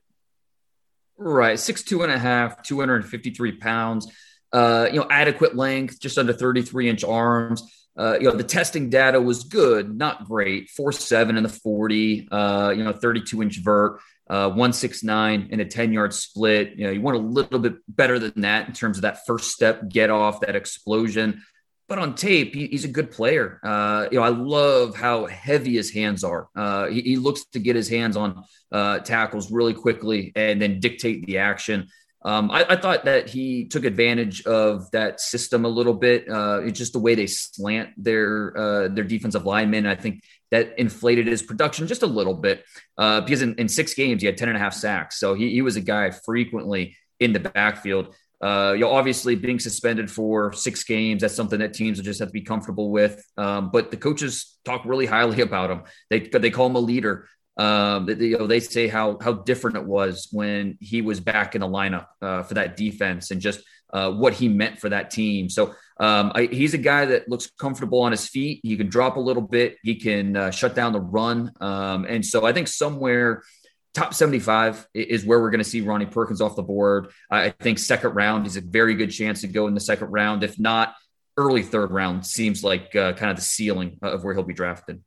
Right. 1.18 1.60
Six 1.60 1.84
two 1.84 2.04
and 2.04 2.12
a 2.12 2.20
half, 2.20 2.64
253 2.64 3.54
pounds, 3.58 4.12
uh, 4.54 4.88
you 4.92 5.00
know, 5.00 5.08
adequate 5.10 5.56
length, 5.56 6.00
just 6.00 6.18
under 6.18 6.34
33 6.34 6.90
inch 6.90 7.04
arms. 7.04 7.64
Uh, 7.98 8.18
you 8.18 8.30
know, 8.30 8.36
the 8.36 8.44
testing 8.44 8.90
data 8.90 9.20
was 9.20 9.44
good, 9.44 9.98
not 9.98 10.26
great. 10.26 10.70
Four 10.70 10.94
seven 10.94 11.36
in 11.36 11.44
the 11.44 11.50
40, 11.50 12.30
uh, 12.32 12.74
you 12.76 12.86
know, 12.86 12.94
32 12.94 13.42
inch 13.42 13.58
vert, 13.58 14.00
uh, 14.30 14.48
169 14.48 15.50
in 15.52 15.60
a 15.60 15.66
10 15.66 15.92
yard 15.92 16.14
split. 16.14 16.78
You 16.78 16.86
know, 16.86 16.92
you 16.92 17.02
want 17.02 17.18
a 17.18 17.20
little 17.20 17.60
bit 17.60 17.76
better 17.90 18.18
than 18.18 18.42
that 18.42 18.70
in 18.70 18.74
terms 18.74 18.98
of 18.98 19.02
that 19.02 19.26
first 19.26 19.52
step, 19.52 19.90
get 19.90 20.10
off, 20.10 20.40
that 20.40 20.56
explosion 20.56 21.44
but 21.90 22.00
on 22.00 22.16
tape, 22.16 22.54
he, 22.54 22.68
he's 22.68 22.86
a 22.86 22.90
good 22.90 23.12
player. 23.12 23.60
Uh, 23.64 24.08
you 24.12 24.20
know, 24.20 24.24
I 24.24 24.30
love 24.30 24.96
how 24.96 25.26
heavy 25.26 25.74
his 25.76 25.92
hands 25.92 26.24
are. 26.24 26.48
Uh, 26.56 26.88
he, 26.88 27.02
he, 27.02 27.16
looks 27.18 27.46
to 27.54 27.60
get 27.60 27.76
his 27.76 27.90
hands 27.90 28.16
on 28.16 28.44
uh, 28.72 29.00
tackles 29.00 29.52
really 29.52 29.74
quickly 29.74 30.32
and 30.36 30.62
then 30.62 30.80
dictate 30.80 31.26
the 31.26 31.40
action. 31.40 31.88
Um, 32.24 32.52
I, 32.52 32.66
I, 32.70 32.76
thought 32.76 33.06
that 33.06 33.30
he 33.30 33.66
took 33.66 33.86
advantage 33.86 34.46
of 34.46 34.92
that 34.92 35.22
system 35.22 35.64
a 35.64 35.70
little 35.70 35.94
bit. 35.94 36.30
Uh, 36.30 36.62
it's 36.64 36.78
just 36.78 36.92
the 36.92 37.00
way 37.00 37.16
they 37.16 37.28
slant 37.28 37.92
their 37.98 38.58
uh, 38.58 38.88
their 38.90 39.06
defensive 39.06 39.46
linemen. 39.46 39.86
I 39.86 39.96
think 39.96 40.22
that 40.52 40.78
inflated 40.78 41.28
his 41.28 41.42
production 41.42 41.88
just 41.88 42.04
a 42.04 42.08
little 42.08 42.34
bit 42.34 42.66
uh, 42.98 43.22
because 43.22 43.42
in, 43.42 43.56
in, 43.56 43.70
six 43.70 43.94
games 43.94 44.22
he 44.22 44.26
had 44.26 44.38
10 44.38 44.50
and 44.50 44.58
a 44.58 44.60
half 44.60 44.74
sacks. 44.74 45.18
So 45.18 45.34
he, 45.34 45.52
he 45.52 45.62
was 45.62 45.78
a 45.78 45.82
guy 45.82 46.12
frequently 46.12 46.98
in 47.20 47.34
the 47.34 47.40
backfield. 47.40 48.14
Uh, 48.42 48.74
you 48.74 48.82
know, 48.82 48.92
obviously 48.92 49.36
being 49.36 49.60
suspended 49.60 50.10
for 50.10 50.54
six 50.54 50.84
games, 50.84 51.22
that's 51.22 51.36
something 51.36 51.60
that 51.60 51.74
teams 51.74 51.98
will 51.98 52.06
just 52.06 52.20
have 52.20 52.30
to 52.30 52.34
be 52.34 52.42
comfortable 52.42 52.90
with. 52.90 53.24
Um, 53.38 53.70
but 53.72 53.92
the 53.92 53.98
coaches 53.98 54.58
talk 54.64 54.86
really 54.86 55.06
highly 55.06 55.42
about 55.50 55.72
him. 55.72 55.84
They, 56.10 56.20
they 56.20 56.52
call 56.52 56.68
him 56.68 56.76
a 56.76 56.80
leader. 56.80 57.28
Um, 57.58 58.06
they, 58.06 58.14
you 58.14 58.38
know, 58.38 58.48
they 58.48 58.62
say 58.62 58.88
how, 58.88 59.18
how 59.22 59.34
different 59.34 59.76
it 59.76 59.86
was 59.86 60.30
when 60.32 60.78
he 60.80 61.02
was 61.02 61.20
back 61.20 61.56
in 61.56 61.62
the 61.62 61.68
lineup 61.68 62.08
uh, 62.22 62.44
for 62.44 62.54
that 62.54 62.78
defense 62.78 63.32
and 63.32 63.42
just 63.42 63.62
uh, 63.92 64.10
what 64.12 64.34
he 64.34 64.48
meant 64.48 64.80
for 64.80 64.88
that 64.88 65.12
team. 65.12 65.50
So 65.50 65.76
um, 66.00 66.32
I, 66.34 66.48
he's 66.50 66.74
a 66.74 66.78
guy 66.78 67.06
that 67.06 67.28
looks 67.28 67.52
comfortable 67.60 68.02
on 68.02 68.12
his 68.12 68.28
feet. 68.28 68.62
He 68.64 68.78
can 68.78 68.88
drop 68.88 69.18
a 69.18 69.20
little 69.20 69.42
bit. 69.42 69.76
He 69.84 69.96
can 69.96 70.38
uh, 70.38 70.52
shut 70.52 70.76
down 70.76 70.94
the 70.94 71.02
run. 71.02 71.52
Um, 71.60 72.06
and 72.06 72.26
so 72.26 72.46
I 72.46 72.54
think 72.54 72.70
somewhere– 72.70 73.44
top 73.94 74.14
75 74.14 74.88
is 74.94 75.26
where 75.26 75.40
we're 75.40 75.50
going 75.50 75.64
to 75.64 75.70
see 75.70 75.82
Ronnie 75.82 76.06
Perkins 76.06 76.42
off 76.42 76.56
the 76.56 76.64
board. 76.64 77.10
I 77.30 77.50
think 77.50 77.80
second 77.80 78.14
round 78.14 78.46
is 78.46 78.58
a 78.58 78.62
very 78.62 78.96
good 78.96 79.12
chance 79.12 79.42
to 79.42 79.48
go 79.48 79.68
in 79.68 79.74
the 79.74 79.80
second 79.80 80.12
round. 80.12 80.44
If 80.44 80.60
not, 80.60 80.96
early 81.38 81.64
third 81.64 81.92
round 81.92 82.26
seems 82.26 82.64
like 82.64 82.96
uh, 82.96 83.14
kind 83.14 83.32
of 83.32 83.38
the 83.38 83.44
ceiling 83.44 83.98
of 84.02 84.24
where 84.24 84.34
he'll 84.34 84.44
be 84.44 84.54
drafted. 84.54 85.04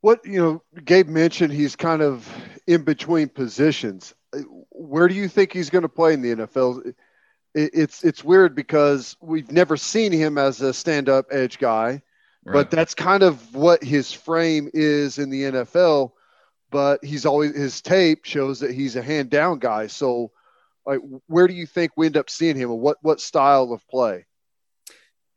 What, 0.00 0.26
you 0.26 0.40
know, 0.42 0.62
Gabe 0.84 1.08
mentioned 1.08 1.52
he's 1.52 1.76
kind 1.76 2.02
of 2.02 2.28
in 2.66 2.82
between 2.82 3.28
positions. 3.28 4.14
Where 4.70 5.08
do 5.08 5.14
you 5.14 5.28
think 5.28 5.52
he's 5.52 5.70
going 5.70 5.82
to 5.82 5.88
play 5.88 6.14
in 6.14 6.22
the 6.22 6.34
NFL? 6.34 6.92
It's 7.54 8.02
it's 8.02 8.24
weird 8.24 8.54
because 8.54 9.16
we've 9.20 9.52
never 9.52 9.76
seen 9.76 10.10
him 10.10 10.38
as 10.38 10.62
a 10.62 10.72
stand-up 10.72 11.26
edge 11.30 11.58
guy, 11.58 12.00
right. 12.44 12.54
but 12.54 12.70
that's 12.70 12.94
kind 12.94 13.22
of 13.22 13.54
what 13.54 13.84
his 13.84 14.10
frame 14.10 14.70
is 14.72 15.18
in 15.18 15.28
the 15.28 15.42
NFL 15.42 16.12
but 16.72 17.04
he's 17.04 17.26
always 17.26 17.54
his 17.54 17.80
tape 17.80 18.24
shows 18.24 18.58
that 18.60 18.72
he's 18.72 18.96
a 18.96 19.02
hand 19.02 19.30
down 19.30 19.60
guy. 19.60 19.86
So, 19.86 20.32
like, 20.84 20.98
where 21.28 21.46
do 21.46 21.54
you 21.54 21.66
think 21.66 21.92
we 21.96 22.06
end 22.06 22.16
up 22.16 22.30
seeing 22.30 22.56
him, 22.56 22.70
and 22.70 22.80
what 22.80 22.96
what 23.02 23.20
style 23.20 23.72
of 23.72 23.86
play? 23.86 24.26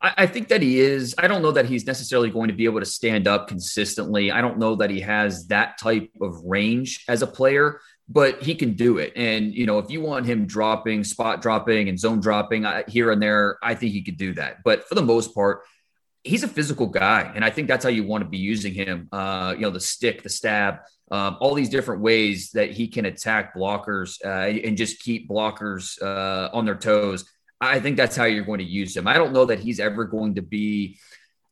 I 0.02 0.26
think 0.26 0.48
that 0.48 0.62
he 0.62 0.78
is. 0.78 1.14
I 1.18 1.26
don't 1.26 1.42
know 1.42 1.52
that 1.52 1.66
he's 1.66 1.86
necessarily 1.86 2.30
going 2.30 2.48
to 2.48 2.54
be 2.54 2.66
able 2.66 2.80
to 2.80 2.86
stand 2.86 3.26
up 3.26 3.48
consistently. 3.48 4.30
I 4.30 4.40
don't 4.40 4.58
know 4.58 4.76
that 4.76 4.90
he 4.90 5.00
has 5.00 5.46
that 5.46 5.78
type 5.78 6.10
of 6.20 6.36
range 6.44 7.02
as 7.08 7.22
a 7.22 7.26
player. 7.26 7.80
but 8.08 8.42
he 8.42 8.54
can 8.54 8.74
do 8.74 8.98
it. 8.98 9.12
And, 9.16 9.52
you 9.54 9.66
know, 9.66 9.78
if 9.78 9.90
you 9.90 10.00
want 10.00 10.26
him 10.26 10.46
dropping, 10.46 11.02
spot 11.04 11.42
dropping, 11.42 11.88
and 11.88 11.98
zone 11.98 12.20
dropping 12.20 12.64
uh, 12.64 12.82
here 12.86 13.10
and 13.10 13.20
there, 13.20 13.58
I 13.62 13.74
think 13.74 13.92
he 13.92 14.02
could 14.02 14.16
do 14.16 14.34
that. 14.34 14.62
But 14.64 14.88
for 14.88 14.94
the 14.94 15.02
most 15.02 15.34
part, 15.34 15.62
he's 16.26 16.42
a 16.42 16.48
physical 16.48 16.86
guy. 16.86 17.30
And 17.34 17.44
I 17.44 17.50
think 17.50 17.68
that's 17.68 17.84
how 17.84 17.90
you 17.90 18.04
want 18.04 18.22
to 18.24 18.28
be 18.28 18.38
using 18.38 18.74
him. 18.74 19.08
Uh, 19.12 19.54
you 19.54 19.62
know, 19.62 19.70
the 19.70 19.80
stick, 19.80 20.22
the 20.22 20.28
stab, 20.28 20.80
um, 21.10 21.36
all 21.40 21.54
these 21.54 21.68
different 21.68 22.02
ways 22.02 22.50
that 22.52 22.72
he 22.72 22.88
can 22.88 23.04
attack 23.06 23.54
blockers 23.54 24.18
uh, 24.24 24.58
and 24.66 24.76
just 24.76 25.00
keep 25.00 25.28
blockers 25.28 26.00
uh, 26.02 26.50
on 26.52 26.64
their 26.64 26.76
toes. 26.76 27.30
I 27.60 27.80
think 27.80 27.96
that's 27.96 28.16
how 28.16 28.24
you're 28.24 28.44
going 28.44 28.58
to 28.58 28.64
use 28.64 28.96
him. 28.96 29.06
I 29.06 29.14
don't 29.14 29.32
know 29.32 29.46
that 29.46 29.60
he's 29.60 29.80
ever 29.80 30.04
going 30.04 30.34
to 30.34 30.42
be 30.42 30.98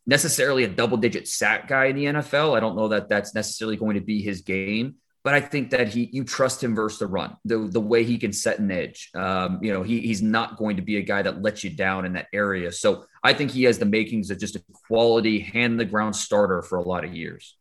necessarily 0.07 0.65
a 0.65 0.69
double 0.69 0.97
digit 0.97 1.29
sack 1.29 1.69
guy 1.69 1.87
in 1.87 1.97
the 1.97 2.05
NFL. 2.05 2.57
I 2.57 2.61
don't 2.61 2.77
know 2.77 2.89
that 2.89 3.09
that's 3.09 3.35
necessarily 3.35 3.77
going 3.77 3.95
to 3.95 4.03
be 4.03 4.21
his 4.21 4.43
game, 4.43 4.97
but 5.25 5.33
I 5.33 5.41
think 5.41 5.71
that 5.71 5.89
he 5.89 6.11
you 6.13 6.23
trust 6.23 6.63
him 6.63 6.75
versus 6.75 6.99
the 6.99 7.07
run, 7.07 7.37
the 7.47 7.57
the 7.59 7.81
way 7.81 8.05
he 8.05 8.19
can 8.19 8.33
set 8.33 8.59
an 8.59 8.71
edge. 8.71 9.11
Um, 9.15 9.59
you 9.63 9.73
know, 9.73 9.83
he 9.83 10.01
he's 10.01 10.21
not 10.21 10.59
going 10.59 10.77
to 10.77 10.83
be 10.83 10.99
a 10.99 11.03
guy 11.03 11.23
that 11.23 11.41
lets 11.41 11.65
you 11.65 11.71
down 11.71 12.05
in 12.05 12.13
that 12.13 12.29
area. 12.33 12.71
So 12.71 13.07
I 13.23 13.33
think 13.33 13.51
he 13.51 13.65
has 13.65 13.79
the 13.79 13.87
makings 13.87 14.31
of 14.31 14.39
just 14.39 14.55
a 14.55 14.63
quality 14.87 15.41
hand 15.41 15.81
the 15.81 15.87
ground 15.87 16.15
starter 16.15 16.61
for 16.61 16.77
a 16.77 16.83
lot 16.83 17.05
of 17.05 17.17
years. 17.17 17.57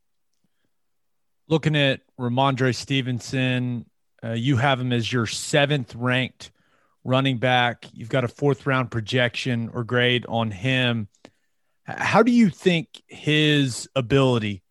Looking 1.47 1.77
at 1.77 2.01
Rhamondre 2.19 2.75
Stevenson, 2.75 3.85
uh, 4.21 4.31
you 4.31 4.57
have 4.57 4.79
him 4.79 4.91
as 4.91 5.11
your 5.11 5.25
seventh 5.25 5.95
ranked 5.95 6.51
running 7.05 7.37
back. 7.37 7.85
You've 7.93 8.09
got 8.09 8.25
a 8.25 8.29
fourth 8.29 8.65
round 8.65 8.91
projection 8.91 9.71
or 9.73 9.85
grade 9.85 10.25
on 10.27 10.51
him. 10.51 11.07
How 11.85 12.23
do 12.23 12.31
you 12.31 12.49
think 12.49 13.01
his 13.07 13.89
ability 13.95 14.63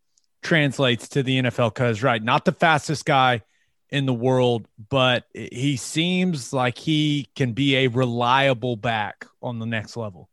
translates 0.42 1.08
to 1.08 1.22
the 1.22 1.42
NFL? 1.42 1.74
Because, 1.74 2.02
right, 2.02 2.22
not 2.22 2.44
the 2.44 2.52
fastest 2.52 3.04
guy 3.04 3.42
in 3.88 4.06
the 4.06 4.14
world, 4.14 4.66
but 4.88 5.24
he 5.34 5.76
seems 5.76 6.52
like 6.52 6.78
he 6.78 7.28
can 7.36 7.52
be 7.52 7.76
a 7.76 7.88
reliable 7.88 8.74
back 8.76 9.26
on 9.42 9.58
the 9.58 9.66
next 9.66 9.96
level. 9.96 10.28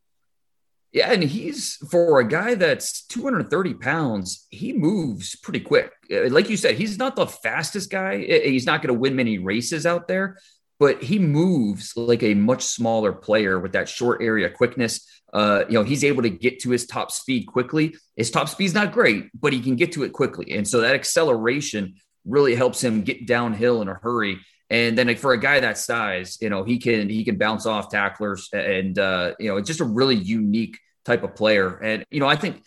Yeah, 0.91 1.11
and 1.11 1.21
he's 1.21 1.75
for 1.91 2.19
a 2.19 2.27
guy 2.27 2.55
that's 2.55 3.05
230 3.07 3.75
pounds, 3.75 4.47
he 4.49 4.73
moves 4.73 5.35
pretty 5.35 5.59
quick. 5.59 5.91
Uh, 6.11 6.29
like 6.29 6.49
you 6.49 6.57
said, 6.57 6.75
he's 6.75 6.97
not 6.97 7.15
the 7.15 7.27
fastest 7.27 7.91
guy. 7.91 8.17
He's 8.17 8.65
not 8.65 8.81
going 8.81 8.93
to 8.93 8.99
win 8.99 9.15
many 9.15 9.37
races 9.37 9.85
out 9.85 10.07
there, 10.07 10.39
but 10.79 11.03
he 11.03 11.19
moves 11.19 11.93
like 11.95 12.23
a 12.23 12.33
much 12.33 12.63
smaller 12.63 13.11
player 13.11 13.59
with 13.59 13.73
that 13.73 13.87
short 13.87 14.23
area 14.23 14.49
quickness. 14.49 15.05
Uh, 15.33 15.63
you 15.67 15.73
know, 15.73 15.83
he's 15.83 16.03
able 16.03 16.23
to 16.23 16.29
get 16.29 16.59
to 16.61 16.69
his 16.69 16.85
top 16.85 17.11
speed 17.11 17.45
quickly. 17.45 17.95
His 18.15 18.31
top 18.31 18.49
speed's 18.49 18.73
not 18.73 18.91
great, 18.91 19.29
but 19.33 19.53
he 19.53 19.59
can 19.59 19.75
get 19.75 19.91
to 19.93 20.03
it 20.03 20.13
quickly. 20.13 20.53
And 20.53 20.67
so 20.67 20.81
that 20.81 20.95
acceleration 20.95 21.95
really 22.25 22.55
helps 22.55 22.83
him 22.83 23.01
get 23.01 23.27
downhill 23.27 23.81
in 23.81 23.87
a 23.87 23.93
hurry. 23.93 24.39
And 24.69 24.97
then 24.97 25.07
like 25.07 25.17
for 25.17 25.33
a 25.33 25.39
guy 25.39 25.59
that 25.59 25.77
size, 25.77 26.37
you 26.41 26.49
know, 26.49 26.63
he 26.63 26.77
can 26.77 27.09
he 27.09 27.23
can 27.23 27.37
bounce 27.37 27.65
off 27.65 27.89
tacklers 27.89 28.49
and 28.53 28.97
uh, 28.99 29.33
you 29.39 29.49
know, 29.49 29.57
it's 29.57 29.67
just 29.67 29.79
a 29.79 29.85
really 29.85 30.15
unique 30.15 30.77
type 31.05 31.23
of 31.23 31.35
player. 31.35 31.77
And 31.77 32.05
you 32.11 32.19
know, 32.19 32.27
I 32.27 32.35
think 32.35 32.61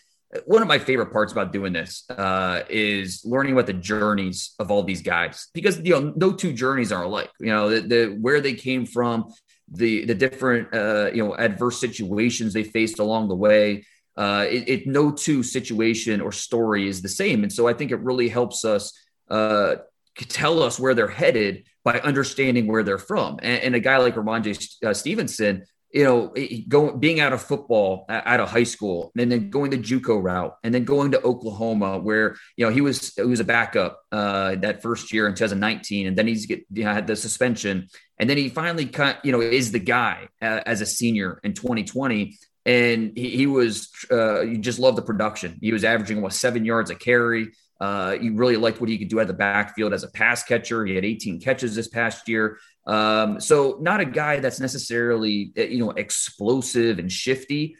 one 0.45 0.61
of 0.61 0.67
my 0.67 0.79
favorite 0.79 1.11
parts 1.11 1.31
about 1.31 1.51
doing 1.51 1.73
this 1.73 2.09
uh, 2.09 2.63
is 2.69 3.21
learning 3.23 3.53
about 3.53 3.67
the 3.67 3.73
journeys 3.73 4.53
of 4.59 4.71
all 4.71 4.83
these 4.83 5.01
guys 5.01 5.47
because 5.53 5.79
you 5.79 5.93
know 5.93 6.13
no 6.15 6.33
two 6.33 6.53
journeys 6.53 6.91
are 6.91 7.03
alike. 7.03 7.29
You 7.39 7.47
know, 7.47 7.69
the, 7.69 7.81
the 7.81 8.17
where 8.19 8.41
they 8.41 8.53
came 8.53 8.85
from, 8.85 9.31
the 9.73 10.05
the 10.05 10.15
different 10.15 10.73
uh, 10.73 11.09
you 11.13 11.23
know 11.23 11.35
adverse 11.35 11.79
situations 11.79 12.53
they 12.53 12.63
faced 12.63 12.99
along 12.99 13.27
the 13.27 13.35
way. 13.35 13.85
Uh, 14.15 14.45
it, 14.47 14.69
it 14.69 14.87
no 14.87 15.11
two 15.11 15.41
situation 15.41 16.21
or 16.21 16.31
story 16.31 16.87
is 16.87 17.01
the 17.01 17.09
same, 17.09 17.43
and 17.43 17.51
so 17.51 17.67
I 17.67 17.73
think 17.73 17.91
it 17.91 17.99
really 17.99 18.29
helps 18.29 18.63
us 18.63 18.93
uh, 19.29 19.75
tell 20.15 20.61
us 20.61 20.79
where 20.79 20.93
they're 20.93 21.07
headed 21.07 21.65
by 21.83 21.99
understanding 21.99 22.67
where 22.67 22.83
they're 22.83 22.97
from. 22.97 23.39
And, 23.41 23.63
and 23.63 23.75
a 23.75 23.79
guy 23.79 23.97
like 23.97 24.15
Rhamondre 24.15 24.79
J. 24.81 24.93
Stevenson, 24.93 25.65
you 25.93 26.03
know, 26.03 26.33
going 26.67 26.99
being 26.99 27.19
out 27.19 27.33
of 27.33 27.41
football 27.41 28.05
out 28.09 28.39
of 28.39 28.49
high 28.49 28.63
school, 28.63 29.11
and 29.15 29.31
then 29.31 29.51
going 29.51 29.69
the 29.69 29.77
JUCO 29.77 30.21
route, 30.21 30.57
and 30.63 30.73
then 30.73 30.85
going 30.85 31.11
to 31.11 31.21
Oklahoma, 31.21 31.99
where 31.99 32.35
you 32.57 32.65
know 32.65 32.71
he 32.71 32.81
was 32.81 33.13
he 33.13 33.21
was 33.21 33.39
a 33.39 33.45
backup 33.45 34.01
uh, 34.11 34.55
that 34.55 34.81
first 34.81 35.13
year 35.13 35.27
in 35.27 35.35
2019, 35.35 36.07
and 36.07 36.17
then 36.17 36.25
he's 36.25 36.47
get 36.47 36.65
you 36.73 36.83
know, 36.83 36.93
had 36.93 37.05
the 37.05 37.15
suspension, 37.15 37.87
and 38.17 38.27
then 38.27 38.37
he 38.37 38.49
finally 38.49 38.87
cut, 38.87 39.23
you 39.23 39.31
know 39.31 39.39
is 39.39 39.71
the 39.71 39.79
guy 39.79 40.27
uh, 40.41 40.61
as 40.65 40.81
a 40.81 40.85
senior 40.87 41.39
in 41.43 41.53
2020, 41.53 42.37
and 42.65 43.11
he, 43.15 43.29
he 43.29 43.45
was 43.45 43.89
uh, 44.11 44.41
you 44.41 44.57
just 44.57 44.79
love 44.79 44.95
the 44.95 45.03
production. 45.03 45.59
He 45.61 45.73
was 45.73 45.83
averaging 45.83 46.21
what 46.21 46.33
seven 46.33 46.65
yards 46.65 46.89
a 46.89 46.95
carry. 46.95 47.51
Uh, 47.83 48.13
you 48.13 48.33
really 48.33 48.55
liked 48.55 48.79
what 48.79 48.89
he 48.89 48.97
could 48.97 49.09
do 49.09 49.19
at 49.19 49.27
the 49.27 49.33
backfield 49.33 49.93
as 49.93 50.03
a 50.03 50.07
pass 50.09 50.41
catcher. 50.41 50.85
He 50.85 50.95
had 50.95 51.03
18 51.03 51.41
catches 51.41 51.75
this 51.75 51.89
past 51.89 52.29
year. 52.29 52.57
Um, 52.87 53.41
so 53.41 53.77
not 53.81 53.99
a 53.99 54.05
guy 54.05 54.39
that's 54.39 54.61
necessarily 54.61 55.51
eh, 55.57 55.65
you 55.65 55.79
know 55.79 55.91
explosive 55.91 56.97
and 56.97 57.11
shifty, 57.11 57.75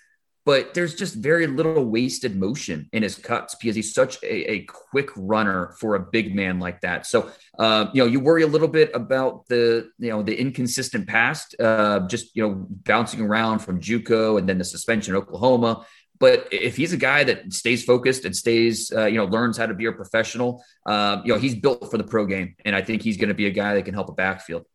but 0.46 0.74
there's 0.74 0.96
just 0.96 1.16
very 1.16 1.48
little 1.48 1.86
wasted 1.86 2.36
motion 2.36 2.90
in 2.92 3.02
his 3.02 3.16
cuts 3.16 3.56
because 3.56 3.78
he's 3.78 3.94
such 3.94 4.22
a, 4.24 4.52
a 4.52 4.60
quick 4.66 5.10
runner 5.16 5.74
for 5.80 5.96
a 5.96 6.02
big 6.02 6.36
man 6.36 6.60
like 6.60 6.82
that. 6.82 7.06
So 7.06 7.32
uh, 7.58 7.86
you 7.94 8.04
know 8.04 8.10
you 8.10 8.20
worry 8.20 8.44
a 8.44 8.48
little 8.48 8.68
bit 8.68 8.92
about 8.94 9.48
the 9.48 9.90
you 10.00 10.10
know 10.10 10.22
the 10.22 10.38
inconsistent 10.38 11.08
past, 11.08 11.56
uh, 11.62 12.02
just 12.08 12.36
you 12.36 12.46
know 12.46 12.66
bouncing 12.70 13.22
around 13.22 13.60
from 13.60 13.80
JUCO 13.80 14.38
and 14.38 14.50
then 14.50 14.58
the 14.58 14.66
suspension 14.66 15.16
in 15.16 15.22
Oklahoma. 15.22 15.86
But 16.20 16.48
if 16.52 16.78
he's 16.78 16.94
a 16.94 16.98
guy 16.98 17.24
that 17.26 17.52
stays 17.54 17.84
focused 17.84 18.24
and 18.24 18.36
stays, 18.36 18.92
uh, 18.96 19.06
you 19.06 19.18
know, 19.18 19.26
learns 19.26 19.58
how 19.58 19.66
to 19.66 19.74
be 19.74 19.86
a 19.86 19.92
professional, 19.92 20.64
uh, 20.86 21.22
you 21.26 21.34
know, 21.34 21.40
he's 21.40 21.56
built 21.56 21.90
for 21.92 21.98
the 21.98 22.04
pro 22.04 22.26
game, 22.26 22.56
and 22.64 22.76
I 22.76 22.82
think 22.82 23.02
he's 23.02 23.18
going 23.18 23.30
to 23.30 23.36
be 23.36 23.48
a 23.48 23.52
guy 23.52 23.74
that 23.76 23.86
can 23.86 23.94
help 23.94 24.10
a 24.10 24.14
backfield. 24.14 24.66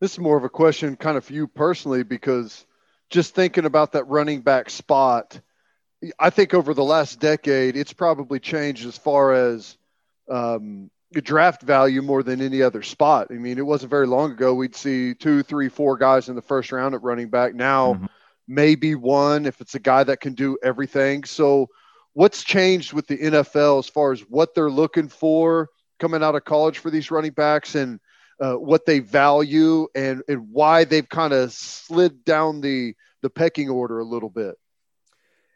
This 0.00 0.12
is 0.12 0.18
more 0.18 0.36
of 0.36 0.44
a 0.44 0.48
question, 0.48 0.96
kind 0.96 1.16
of 1.16 1.24
for 1.24 1.32
you 1.32 1.46
personally, 1.46 2.02
because 2.02 2.66
just 3.08 3.34
thinking 3.34 3.66
about 3.66 3.92
that 3.92 4.04
running 4.08 4.40
back 4.40 4.68
spot, 4.68 5.40
I 6.18 6.30
think 6.30 6.54
over 6.54 6.74
the 6.74 6.82
last 6.82 7.20
decade, 7.20 7.76
it's 7.76 7.92
probably 7.92 8.40
changed 8.40 8.84
as 8.86 8.98
far 8.98 9.32
as 9.32 9.76
um, 10.28 10.90
draft 11.12 11.62
value 11.62 12.02
more 12.02 12.22
than 12.22 12.40
any 12.40 12.62
other 12.62 12.82
spot. 12.82 13.28
I 13.30 13.34
mean, 13.34 13.58
it 13.58 13.66
wasn't 13.66 13.90
very 13.90 14.06
long 14.06 14.32
ago 14.32 14.54
we'd 14.54 14.74
see 14.74 15.14
two, 15.14 15.42
three, 15.42 15.68
four 15.68 15.96
guys 15.96 16.28
in 16.28 16.34
the 16.34 16.42
first 16.42 16.72
round 16.72 16.94
at 16.94 17.02
running 17.02 17.28
back. 17.28 17.54
Now, 17.54 17.94
mm-hmm. 17.94 18.06
Maybe 18.48 18.94
one 18.94 19.46
if 19.46 19.60
it's 19.60 19.74
a 19.74 19.80
guy 19.80 20.04
that 20.04 20.20
can 20.20 20.34
do 20.34 20.58
everything. 20.62 21.24
So, 21.24 21.68
what's 22.14 22.44
changed 22.44 22.92
with 22.92 23.06
the 23.06 23.18
NFL 23.18 23.78
as 23.78 23.88
far 23.88 24.12
as 24.12 24.20
what 24.22 24.54
they're 24.54 24.70
looking 24.70 25.08
for 25.08 25.68
coming 25.98 26.22
out 26.22 26.34
of 26.34 26.44
college 26.44 26.78
for 26.78 26.90
these 26.90 27.10
running 27.10 27.32
backs 27.32 27.74
and 27.74 28.00
uh, 28.40 28.54
what 28.54 28.84
they 28.84 28.98
value 28.98 29.86
and, 29.94 30.22
and 30.28 30.48
why 30.50 30.84
they've 30.84 31.08
kind 31.08 31.32
of 31.32 31.52
slid 31.52 32.24
down 32.24 32.60
the 32.60 32.94
the 33.22 33.30
pecking 33.30 33.70
order 33.70 34.00
a 34.00 34.04
little 34.04 34.28
bit. 34.28 34.56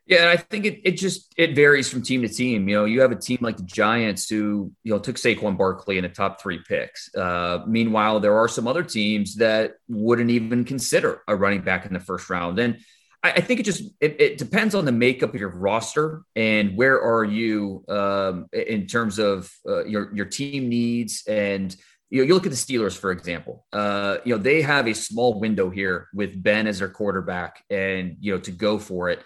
Yeah, 0.07 0.19
and 0.21 0.31
I 0.31 0.37
think 0.37 0.65
it, 0.65 0.81
it 0.85 0.93
just 0.93 1.35
it 1.37 1.57
varies 1.57 1.89
from 1.89 2.01
team 2.01 2.23
to 2.23 2.29
team. 2.29 2.69
You 2.69 2.77
know, 2.77 2.85
you 2.85 3.01
have 3.01 3.11
a 3.11 3.17
team 3.17 3.39
like 3.41 3.57
the 3.57 3.65
Giants 3.65 4.29
who 4.29 4.73
you 4.85 4.93
know 4.93 5.01
took 5.01 5.17
Saquon 5.17 5.59
Barkley 5.59 5.99
in 5.99 6.05
the 6.05 6.09
top 6.09 6.41
three 6.41 6.61
picks. 6.67 7.13
Uh, 7.13 7.65
meanwhile, 7.67 8.21
there 8.21 8.37
are 8.37 8.47
some 8.47 8.69
other 8.69 8.85
teams 8.85 9.35
that 9.37 9.73
wouldn't 9.89 10.31
even 10.31 10.65
consider 10.65 11.23
a 11.27 11.35
running 11.35 11.63
back 11.63 11.87
in 11.87 11.93
the 11.93 11.99
first 11.99 12.31
round. 12.31 12.61
And 12.61 12.79
I, 13.25 13.33
I 13.33 13.41
think 13.41 13.59
it 13.59 13.65
just 13.65 13.83
it, 14.01 14.21
it, 14.21 14.39
depends 14.39 14.77
on 14.77 14.85
the 14.85 14.93
makeup 14.93 15.35
of 15.35 15.41
your 15.41 15.51
roster 15.51 16.23
and 16.37 16.77
where 16.77 17.03
are 17.03 17.25
you 17.25 17.85
um, 17.89 18.47
in 18.53 18.87
terms 18.87 19.19
of 19.19 19.51
uh, 19.69 19.85
your 19.87 20.15
your 20.15 20.27
team 20.27 20.69
needs 20.69 21.25
and 21.27 21.75
you 22.11 22.21
know, 22.21 22.29
you 22.29 22.35
look 22.35 22.47
at 22.47 22.53
the 22.53 22.57
Steelers, 22.57 22.97
for 22.97 23.11
example. 23.11 23.67
Uh, 23.73 24.19
you 24.25 24.37
know, 24.37 24.41
they 24.41 24.63
have 24.63 24.87
a 24.87 24.95
small 24.95 25.41
window 25.41 25.71
here 25.71 26.07
with 26.15 26.41
Ben 26.41 26.69
as 26.69 26.79
their 26.79 26.89
quarterback, 26.89 27.65
and 27.69 28.17
you 28.21 28.33
know, 28.33 28.41
to 28.41 28.53
go 28.53 28.79
for 28.79 29.11
it. 29.11 29.25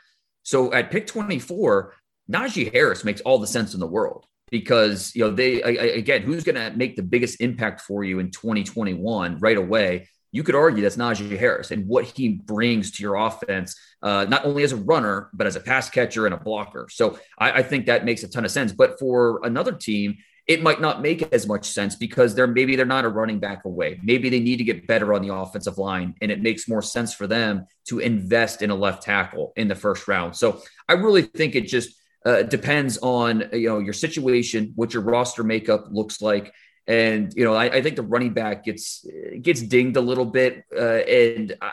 So 0.50 0.72
at 0.72 0.90
pick 0.90 1.06
24, 1.06 1.94
Najee 2.28 2.72
Harris 2.72 3.04
makes 3.04 3.20
all 3.20 3.38
the 3.38 3.46
sense 3.46 3.72
in 3.74 3.78
the 3.78 3.86
world 3.86 4.26
because 4.50 5.14
you 5.14 5.22
know 5.22 5.30
they 5.30 5.62
again, 5.62 6.22
who's 6.22 6.42
going 6.42 6.56
to 6.56 6.76
make 6.76 6.96
the 6.96 7.04
biggest 7.04 7.40
impact 7.40 7.82
for 7.82 8.02
you 8.02 8.18
in 8.18 8.32
2021 8.32 9.38
right 9.38 9.56
away? 9.56 10.08
You 10.32 10.42
could 10.42 10.56
argue 10.56 10.82
that's 10.82 10.96
Najee 10.96 11.38
Harris 11.38 11.70
and 11.70 11.86
what 11.86 12.04
he 12.04 12.30
brings 12.30 12.90
to 12.92 13.02
your 13.04 13.14
offense, 13.14 13.78
uh, 14.02 14.26
not 14.28 14.44
only 14.44 14.64
as 14.64 14.72
a 14.72 14.76
runner 14.76 15.30
but 15.32 15.46
as 15.46 15.54
a 15.54 15.60
pass 15.60 15.88
catcher 15.88 16.26
and 16.26 16.34
a 16.34 16.38
blocker. 16.38 16.88
So 16.90 17.20
I, 17.38 17.52
I 17.52 17.62
think 17.62 17.86
that 17.86 18.04
makes 18.04 18.24
a 18.24 18.28
ton 18.28 18.44
of 18.44 18.50
sense. 18.50 18.72
But 18.72 18.98
for 18.98 19.38
another 19.44 19.70
team, 19.70 20.16
it 20.50 20.64
might 20.64 20.80
not 20.80 21.00
make 21.00 21.22
as 21.32 21.46
much 21.46 21.64
sense 21.64 21.94
because 21.94 22.34
they're 22.34 22.48
maybe 22.48 22.74
they're 22.74 22.84
not 22.84 23.04
a 23.04 23.08
running 23.08 23.38
back 23.38 23.64
away. 23.64 24.00
Maybe 24.02 24.28
they 24.30 24.40
need 24.40 24.56
to 24.56 24.64
get 24.64 24.84
better 24.84 25.14
on 25.14 25.22
the 25.22 25.32
offensive 25.32 25.78
line, 25.78 26.16
and 26.20 26.32
it 26.32 26.42
makes 26.42 26.68
more 26.68 26.82
sense 26.82 27.14
for 27.14 27.28
them 27.28 27.68
to 27.86 28.00
invest 28.00 28.60
in 28.60 28.70
a 28.70 28.74
left 28.74 29.04
tackle 29.04 29.52
in 29.54 29.68
the 29.68 29.76
first 29.76 30.08
round. 30.08 30.34
So 30.34 30.60
I 30.88 30.94
really 30.94 31.22
think 31.22 31.54
it 31.54 31.68
just 31.68 31.94
uh, 32.26 32.42
depends 32.42 32.98
on 32.98 33.48
you 33.52 33.68
know 33.68 33.78
your 33.78 33.92
situation, 33.92 34.72
what 34.74 34.92
your 34.92 35.04
roster 35.04 35.44
makeup 35.44 35.86
looks 35.92 36.20
like, 36.20 36.52
and 36.88 37.32
you 37.36 37.44
know 37.44 37.54
I, 37.54 37.66
I 37.66 37.80
think 37.80 37.94
the 37.94 38.02
running 38.02 38.32
back 38.32 38.64
gets 38.64 39.06
gets 39.40 39.62
dinged 39.62 39.96
a 39.96 40.00
little 40.00 40.26
bit, 40.26 40.64
uh, 40.76 40.80
and 40.80 41.54
I, 41.62 41.70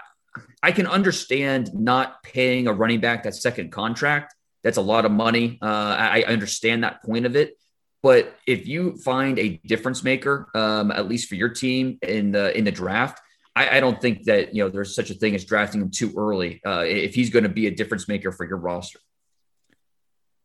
I 0.61 0.71
can 0.71 0.85
understand 0.85 1.73
not 1.73 2.21
paying 2.21 2.67
a 2.67 2.73
running 2.73 2.99
back 2.99 3.23
that 3.23 3.33
second 3.33 3.71
contract. 3.71 4.35
That's 4.61 4.77
a 4.77 4.81
lot 4.81 5.05
of 5.05 5.11
money. 5.11 5.57
Uh, 5.63 5.65
I, 5.65 6.21
I 6.27 6.31
understand 6.31 6.83
that 6.83 7.01
point 7.01 7.25
of 7.25 7.35
it 7.35 7.57
But 8.03 8.37
if 8.45 8.67
you 8.67 8.97
find 8.97 9.39
a 9.39 9.59
difference 9.65 10.03
maker, 10.03 10.49
um, 10.53 10.91
at 10.91 11.07
least 11.07 11.29
for 11.29 11.35
your 11.35 11.49
team 11.49 11.97
in 12.01 12.31
the 12.31 12.55
in 12.57 12.63
the 12.63 12.71
draft, 12.71 13.19
I, 13.55 13.77
I, 13.77 13.79
don't 13.79 13.99
think 13.99 14.25
that 14.25 14.53
you 14.53 14.63
know 14.63 14.69
there's 14.69 14.93
such 14.93 15.09
a 15.09 15.15
thing 15.15 15.33
as 15.33 15.43
drafting 15.45 15.81
him 15.81 15.89
too 15.89 16.13
early. 16.15 16.61
Uh, 16.65 16.83
if 16.85 17.15
he's 17.15 17.31
going 17.31 17.43
to 17.43 17.49
be 17.49 17.65
a 17.65 17.71
difference 17.71 18.07
maker 18.07 18.31
for 18.31 18.47
your 18.47 18.57
roster, 18.57 18.99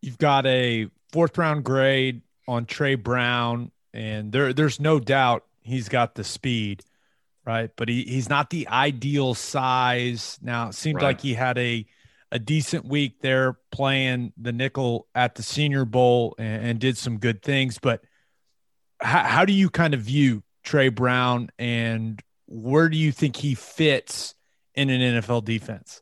you've 0.01 0.19
got 0.19 0.47
a 0.47 0.89
fourth 1.13 1.37
round 1.37 1.65
grade 1.65 2.23
on 2.49 2.65
Tre 2.65 2.95
Brown, 2.95 3.71
and 3.93 4.33
there 4.33 4.55
there's 4.55 4.81
no 4.81 4.99
doubt 4.99 5.45
he's 5.61 5.91
got 5.91 6.15
the 6.15 6.25
speed, 6.25 6.83
right? 7.45 7.71
But 7.77 7.91
he, 7.91 8.03
he's 8.05 8.31
not 8.31 8.49
the 8.49 8.69
ideal 8.69 9.35
size. 9.35 10.39
Now 10.41 10.69
it 10.69 10.75
seemed 10.75 10.97
right. 10.97 11.09
like 11.09 11.21
he 11.21 11.35
had 11.35 11.59
a 11.59 11.85
a 12.33 12.39
decent 12.39 12.87
week 12.87 13.20
there 13.20 13.59
playing 13.70 14.33
the 14.39 14.53
nickel 14.53 15.07
at 15.14 15.35
the 15.35 15.43
Senior 15.43 15.85
Bowl 15.85 16.35
and, 16.39 16.66
and 16.66 16.78
did 16.80 16.97
some 16.97 17.18
good 17.18 17.43
things. 17.43 17.78
But 17.78 18.03
how, 19.01 19.22
how 19.22 19.45
do 19.45 19.53
you 19.53 19.68
kind 19.68 19.93
of 19.93 20.01
view 20.01 20.43
Tre 20.64 20.89
Brown 20.89 21.51
and 21.59 22.20
where 22.47 22.89
do 22.89 22.97
you 22.97 23.12
think 23.12 23.37
he 23.37 23.55
fits 23.55 24.35
in 24.74 24.89
an 24.89 25.20
NFL 25.20 25.45
defense? 25.45 26.01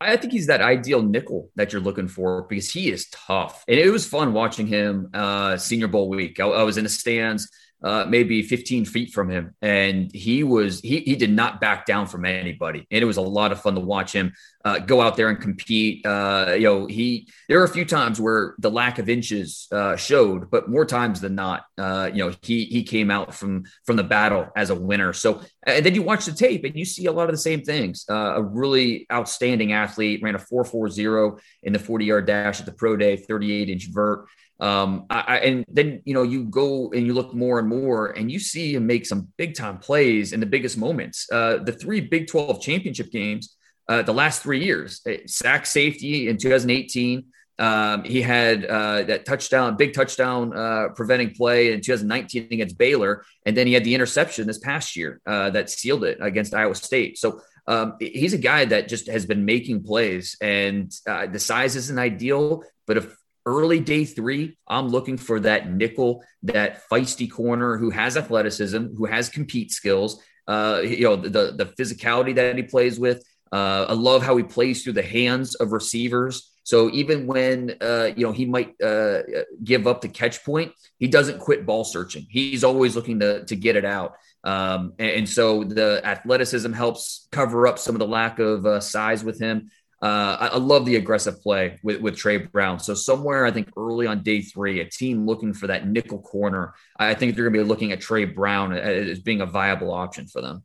I 0.00 0.16
think 0.16 0.32
he's 0.32 0.48
that 0.48 0.62
ideal 0.62 1.02
nickel 1.02 1.50
that 1.56 1.72
you're 1.72 1.82
looking 1.82 2.08
for 2.08 2.42
because 2.42 2.70
he 2.70 2.90
is 2.90 3.08
tough. 3.10 3.64
And 3.68 3.78
it 3.78 3.90
was 3.90 4.06
fun 4.06 4.32
watching 4.32 4.66
him 4.66 5.10
uh, 5.12 5.58
Senior 5.58 5.88
Bowl 5.88 6.08
week. 6.08 6.40
I, 6.40 6.46
I 6.46 6.62
was 6.62 6.78
in 6.78 6.84
the 6.84 6.90
stands 6.90 7.48
uh, 7.84 8.06
maybe 8.08 8.42
15 8.42 8.86
feet 8.86 9.12
from 9.12 9.28
him, 9.28 9.54
and 9.60 10.10
he 10.14 10.42
was 10.42 10.80
he 10.80 11.00
he 11.00 11.16
did 11.16 11.30
not 11.30 11.60
back 11.60 11.84
down 11.84 12.06
from 12.06 12.24
anybody, 12.24 12.86
and 12.90 13.02
it 13.02 13.04
was 13.04 13.18
a 13.18 13.22
lot 13.22 13.52
of 13.52 13.60
fun 13.60 13.74
to 13.74 13.80
watch 13.80 14.10
him 14.10 14.32
uh, 14.64 14.78
go 14.78 15.00
out 15.00 15.16
there 15.16 15.28
and 15.28 15.40
compete. 15.40 16.04
Uh, 16.06 16.54
you 16.54 16.62
know, 16.62 16.86
he 16.86 17.28
there 17.48 17.58
were 17.58 17.64
a 17.64 17.68
few 17.68 17.84
times 17.84 18.20
where 18.20 18.54
the 18.58 18.70
lack 18.70 18.98
of 18.98 19.08
inches 19.08 19.68
uh, 19.72 19.96
showed, 19.96 20.50
but 20.50 20.70
more 20.70 20.86
times 20.86 21.20
than 21.20 21.34
not, 21.34 21.64
uh, 21.76 22.10
you 22.12 22.24
know, 22.24 22.34
he 22.42 22.64
he 22.64 22.82
came 22.82 23.10
out 23.10 23.34
from 23.34 23.64
from 23.84 23.96
the 23.96 24.04
battle 24.04 24.48
as 24.56 24.70
a 24.70 24.74
winner. 24.74 25.12
So, 25.12 25.42
and 25.66 25.84
then 25.84 25.94
you 25.94 26.02
watch 26.02 26.24
the 26.24 26.32
tape 26.32 26.64
and 26.64 26.74
you 26.76 26.84
see 26.84 27.06
a 27.06 27.12
lot 27.12 27.28
of 27.28 27.32
the 27.32 27.38
same 27.38 27.62
things. 27.62 28.06
Uh, 28.08 28.34
a 28.36 28.42
really 28.42 29.06
outstanding 29.12 29.72
athlete 29.72 30.22
ran 30.22 30.34
a 30.34 30.38
4.40 30.38 31.38
in 31.62 31.72
the 31.72 31.78
40 31.78 32.04
yard 32.04 32.26
dash 32.26 32.60
at 32.60 32.66
the 32.66 32.72
pro 32.72 32.96
day, 32.96 33.16
38 33.16 33.68
inch 33.68 33.88
vert. 33.90 34.26
Um, 34.60 35.06
I, 35.10 35.38
and 35.38 35.64
then 35.68 36.00
you 36.04 36.14
know 36.14 36.22
you 36.22 36.44
go 36.44 36.90
and 36.92 37.06
you 37.06 37.12
look 37.12 37.34
more 37.34 37.58
and 37.58 37.68
more, 37.68 38.06
and 38.06 38.30
you 38.30 38.38
see 38.38 38.74
him 38.74 38.86
make 38.86 39.04
some 39.04 39.28
big 39.36 39.54
time 39.54 39.78
plays 39.78 40.32
in 40.32 40.40
the 40.40 40.46
biggest 40.46 40.78
moments. 40.78 41.28
Uh, 41.30 41.58
the 41.58 41.72
three 41.72 42.00
Big 42.00 42.28
12 42.28 42.62
championship 42.62 43.10
games, 43.10 43.56
uh, 43.88 44.02
the 44.02 44.14
last 44.14 44.42
three 44.42 44.64
years, 44.64 45.00
uh, 45.06 45.14
sack 45.26 45.66
safety 45.66 46.28
in 46.28 46.36
2018. 46.36 47.24
Um, 47.56 48.02
he 48.02 48.20
had 48.20 48.64
uh, 48.64 49.04
that 49.04 49.24
touchdown, 49.24 49.76
big 49.76 49.92
touchdown 49.92 50.56
uh, 50.56 50.88
preventing 50.94 51.34
play 51.34 51.72
in 51.72 51.80
2019 51.80 52.48
against 52.50 52.76
Baylor, 52.76 53.24
and 53.46 53.56
then 53.56 53.66
he 53.66 53.74
had 53.74 53.84
the 53.84 53.94
interception 53.94 54.46
this 54.46 54.58
past 54.58 54.96
year 54.96 55.20
uh, 55.26 55.50
that 55.50 55.70
sealed 55.70 56.04
it 56.04 56.18
against 56.20 56.52
Iowa 56.52 56.74
State. 56.74 57.16
So 57.16 57.40
um, 57.68 57.94
he's 58.00 58.34
a 58.34 58.38
guy 58.38 58.64
that 58.64 58.88
just 58.88 59.08
has 59.08 59.24
been 59.24 59.44
making 59.44 59.84
plays, 59.84 60.36
and 60.40 60.92
uh, 61.06 61.26
the 61.26 61.38
size 61.38 61.76
isn't 61.76 61.98
ideal, 61.98 62.64
but 62.86 62.96
if 62.96 63.16
early 63.46 63.80
day 63.80 64.04
three, 64.04 64.56
I'm 64.66 64.88
looking 64.88 65.16
for 65.16 65.40
that 65.40 65.70
nickel, 65.70 66.24
that 66.44 66.82
feisty 66.90 67.30
corner 67.30 67.76
who 67.76 67.90
has 67.90 68.16
athleticism, 68.16 68.96
who 68.96 69.04
has 69.06 69.28
compete 69.28 69.70
skills, 69.70 70.22
uh, 70.48 70.80
you 70.82 71.02
know, 71.02 71.16
the, 71.16 71.54
the 71.56 71.66
physicality 71.78 72.34
that 72.34 72.56
he 72.56 72.62
plays 72.62 72.98
with. 72.98 73.24
Uh, 73.54 73.86
I 73.88 73.92
love 73.92 74.24
how 74.24 74.36
he 74.36 74.42
plays 74.42 74.82
through 74.82 74.94
the 74.94 75.02
hands 75.02 75.54
of 75.54 75.70
receivers. 75.70 76.50
So 76.64 76.90
even 76.90 77.28
when 77.28 77.76
uh, 77.80 78.10
you 78.16 78.26
know 78.26 78.32
he 78.32 78.46
might 78.46 78.74
uh, 78.82 79.22
give 79.62 79.86
up 79.86 80.00
the 80.00 80.08
catch 80.08 80.44
point, 80.44 80.72
he 80.98 81.06
doesn't 81.06 81.38
quit 81.38 81.64
ball 81.64 81.84
searching. 81.84 82.26
He's 82.28 82.64
always 82.64 82.96
looking 82.96 83.20
to 83.20 83.44
to 83.44 83.54
get 83.54 83.76
it 83.76 83.84
out. 83.84 84.16
Um, 84.42 84.94
and, 84.98 85.10
and, 85.10 85.28
so 85.28 85.64
the 85.64 86.02
athleticism 86.04 86.72
helps 86.72 87.28
cover 87.30 87.66
up 87.66 87.78
some 87.78 87.94
of 87.94 87.98
the 87.98 88.06
lack 88.06 88.40
of 88.40 88.66
uh, 88.66 88.80
size 88.80 89.24
with 89.24 89.40
him. 89.40 89.70
Uh, 90.02 90.36
I, 90.38 90.46
I, 90.48 90.56
love 90.58 90.84
the 90.84 90.96
aggressive 90.96 91.40
play 91.40 91.78
with, 91.82 92.02
with 92.02 92.14
Tre 92.14 92.36
Brown. 92.36 92.78
So 92.78 92.92
somewhere 92.92 93.46
I 93.46 93.50
think 93.52 93.70
early 93.74 94.06
on 94.06 94.22
day 94.22 94.42
three, 94.42 94.80
a 94.80 94.84
team 94.84 95.24
looking 95.24 95.54
for 95.54 95.68
that 95.68 95.88
nickel 95.88 96.20
corner, 96.20 96.74
I 96.98 97.14
think 97.14 97.34
they're 97.34 97.44
going 97.44 97.54
to 97.54 97.64
be 97.64 97.66
looking 97.66 97.92
at 97.92 98.02
Tre 98.02 98.26
Brown 98.26 98.74
as 98.74 99.20
being 99.20 99.40
a 99.40 99.46
viable 99.46 99.94
option 99.94 100.26
for 100.26 100.42
them. 100.42 100.62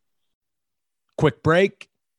Quick 1.17 1.41
break. 1.41 1.89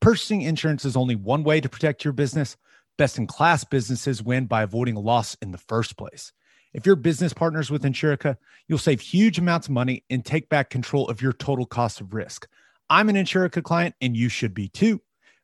Purchasing 0.00 0.42
insurance 0.42 0.84
is 0.84 0.96
only 0.96 1.16
one 1.16 1.44
way 1.44 1.60
to 1.60 1.68
protect 1.68 2.04
your 2.04 2.12
business. 2.12 2.56
Best 2.96 3.18
in 3.18 3.26
class 3.26 3.64
businesses 3.64 4.22
win 4.22 4.46
by 4.46 4.62
avoiding 4.62 4.94
loss 4.94 5.36
in 5.42 5.50
the 5.50 5.58
first 5.58 5.96
place. 5.96 6.32
If 6.72 6.86
your 6.86 6.96
business 6.96 7.32
partners 7.32 7.70
with 7.70 7.84
Insurica, 7.84 8.36
you'll 8.68 8.78
save 8.78 9.00
huge 9.00 9.38
amounts 9.38 9.68
of 9.68 9.72
money 9.72 10.04
and 10.10 10.24
take 10.24 10.48
back 10.48 10.70
control 10.70 11.08
of 11.08 11.22
your 11.22 11.32
total 11.32 11.66
cost 11.66 12.00
of 12.00 12.12
risk. 12.14 12.48
I'm 12.90 13.08
an 13.08 13.16
Insurica 13.16 13.62
client, 13.62 13.94
and 14.00 14.16
you 14.16 14.28
should 14.28 14.54
be 14.54 14.68
too. 14.68 15.00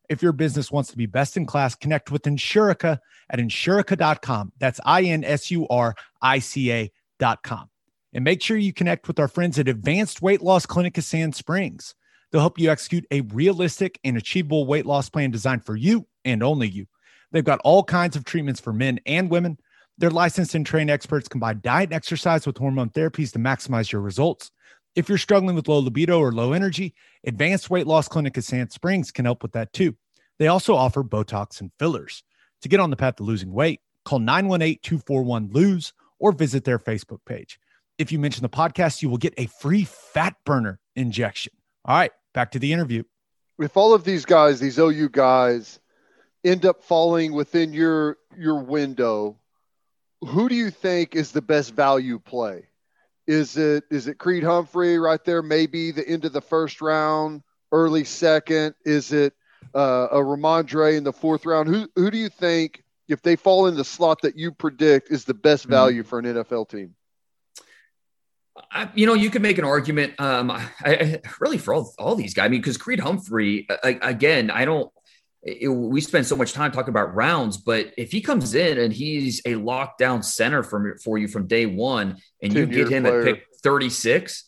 If 0.09 0.23
your 0.23 0.33
business 0.33 0.73
wants 0.73 0.91
to 0.91 0.97
be 0.97 1.07
best 1.07 1.37
in 1.37 1.47
class, 1.47 1.77
connect 1.77 2.11
with 2.11 2.23
Insurica 2.23 2.99
at 3.31 3.39
insurica.com. 3.39 4.53
That's 4.59 4.81
I 4.85 5.03
N 5.05 5.23
S 5.23 5.53
U 5.53 5.69
R 5.69 5.95
I 6.21 6.41
C 6.41 6.73
A.com. 6.73 7.71
And 8.13 8.25
make 8.25 8.43
sure 8.43 8.57
you 8.57 8.73
connect 8.73 9.07
with 9.07 9.21
our 9.21 9.29
friends 9.29 9.57
at 9.61 9.69
Advanced 9.69 10.21
Weight 10.21 10.43
Loss 10.43 10.67
Clinic 10.67 10.99
of 10.99 11.05
Sand 11.05 11.37
Springs. 11.37 11.95
They'll 12.31 12.41
help 12.41 12.59
you 12.59 12.70
execute 12.70 13.07
a 13.11 13.22
realistic 13.22 13.99
and 14.05 14.16
achievable 14.16 14.66
weight 14.66 14.87
loss 14.87 15.11
plan 15.11 15.31
designed 15.31 15.64
for 15.64 15.76
you 15.76 16.07
and 16.24 16.43
only 16.43 16.68
you. 16.68 16.87
They've 17.33 17.45
got 17.45 17.61
all 17.64 17.85
kinds 17.85 18.16
of 18.16 18.24
treatments 18.24 18.61
for 18.61 18.72
men 18.72 19.01
and 19.07 19.31
women. 19.31 19.59
Their 19.99 20.11
licensed 20.11 20.55
and 20.55 20.64
trained 20.64 20.91
experts 20.91 21.28
combine 21.28 21.61
diet 21.62 21.91
and 21.91 21.95
exercise 21.95 22.47
with 22.47 22.57
hormone 22.57 22.91
therapies 22.91 23.33
to 23.33 23.39
maximize 23.39 23.93
your 23.93 24.01
results. 24.01 24.51
If 24.97 25.09
you're 25.09 25.18
struggling 25.18 25.55
with 25.55 25.68
low 25.68 25.78
libido 25.78 26.18
or 26.18 26.33
low 26.33 26.53
energy, 26.53 26.95
Advanced 27.24 27.70
Weight 27.70 27.87
Loss 27.87 28.09
Clinic 28.09 28.37
of 28.37 28.45
Sand 28.45 28.72
Springs 28.72 29.12
can 29.12 29.24
help 29.24 29.43
with 29.43 29.53
that 29.53 29.72
too. 29.72 29.97
They 30.39 30.49
also 30.49 30.74
offer 30.74 31.05
Botox 31.05 31.61
and 31.61 31.70
fillers. 31.78 32.24
To 32.62 32.68
get 32.68 32.81
on 32.81 32.91
the 32.91 32.97
path 32.97 33.16
to 33.16 33.22
losing 33.22 33.53
weight, 33.53 33.81
call 34.05 34.18
918 34.18 34.78
241 34.83 35.51
LOSE 35.53 35.93
or 36.18 36.33
visit 36.33 36.64
their 36.64 36.78
Facebook 36.78 37.20
page. 37.26 37.59
If 37.99 38.11
you 38.11 38.18
mention 38.18 38.43
the 38.43 38.49
podcast, 38.49 39.03
you 39.03 39.09
will 39.09 39.18
get 39.18 39.35
a 39.37 39.47
free 39.47 39.85
fat 39.85 40.35
burner 40.45 40.81
injection. 40.97 41.53
All 41.85 41.97
right, 41.97 42.12
back 42.33 42.53
to 42.53 42.59
the 42.59 42.72
interview. 42.72 43.03
If 43.59 43.76
all 43.76 43.93
of 43.93 44.05
these 44.05 44.24
guys, 44.24 44.61
these 44.61 44.78
OU 44.78 45.11
guys, 45.11 45.78
end 46.45 46.64
up 46.64 46.83
falling 46.83 47.33
within 47.33 47.72
your 47.72 48.16
your 48.37 48.61
window, 48.61 49.39
who 50.22 50.49
do 50.49 50.55
you 50.55 50.70
think 50.70 51.14
is 51.14 51.33
the 51.33 51.43
best 51.43 51.74
value 51.74 52.18
play? 52.18 52.68
Is 53.26 53.57
it 53.57 53.85
is 53.91 54.07
it 54.07 54.18
Creed 54.18 54.43
Humphrey 54.43 54.99
right 54.99 55.22
there? 55.24 55.43
Maybe 55.43 55.93
the 55.93 56.09
end 56.09 56.24
of 56.24 56.33
the 56.33 56.41
first 56.41 56.81
round, 56.81 57.43
early 57.70 58.05
second. 58.05 58.74
Is 58.85 59.12
it 59.12 59.35
uh, 59.74 60.09
a 60.11 60.16
Rhamondre 60.16 60.97
in 60.97 61.05
the 61.05 61.12
fourth 61.12 61.47
round? 61.47 61.68
Who 61.68 61.89
who 61.97 62.11
do 62.11 62.18
you 62.18 62.28
think, 62.28 62.83
if 63.09 63.22
they 63.22 63.37
fall 63.37 63.66
in 63.66 63.76
the 63.76 63.85
slot 63.85 64.22
that 64.22 64.37
you 64.37 64.53
predict, 64.53 65.11
is 65.11 65.24
the 65.24 65.35
best 65.35 65.64
mm-hmm. 65.64 65.72
value 65.72 66.03
mm-hmm. 66.03 66.09
for 66.09 66.18
an 66.18 66.24
NFL 66.24 66.70
team? 66.70 66.95
I, 68.71 68.91
you 68.95 69.07
know, 69.07 69.15
you 69.15 69.31
could 69.31 69.43
make 69.43 69.59
an 69.59 69.65
argument. 69.65 70.15
Um, 70.19 70.51
I, 70.51 70.69
I, 70.85 71.21
really 71.41 71.59
for 71.59 71.75
all, 71.75 71.93
all 71.99 72.15
these 72.15 72.35
guys. 72.35 72.47
I 72.47 72.49
mean, 72.49 72.61
because 72.61 72.77
Creed 72.77 73.01
Humphrey, 73.01 73.67
I, 73.83 73.99
again, 74.03 74.51
I 74.51 74.65
don't 74.65 74.91
it, 75.43 75.69
we 75.69 76.01
spend 76.01 76.27
so 76.27 76.37
much 76.37 76.53
time 76.53 76.71
talking 76.71 76.91
about 76.91 77.15
rounds, 77.15 77.57
but 77.57 77.93
if 77.97 78.13
he 78.13 78.21
comes 78.21 78.55
in 78.55 78.79
and 78.79 78.93
he's 78.93 79.41
a 79.41 79.55
lockdown 79.55 80.25
center 80.25 80.63
for, 80.63 80.99
for 81.03 81.19
you 81.19 81.29
from 81.29 81.47
day 81.47 81.67
one 81.67 82.19
and 82.43 82.53
you 82.53 82.67
get 82.67 82.89
him 82.89 83.05
player. 83.05 83.21
at 83.21 83.25
pick 83.25 83.47
36, 83.63 84.45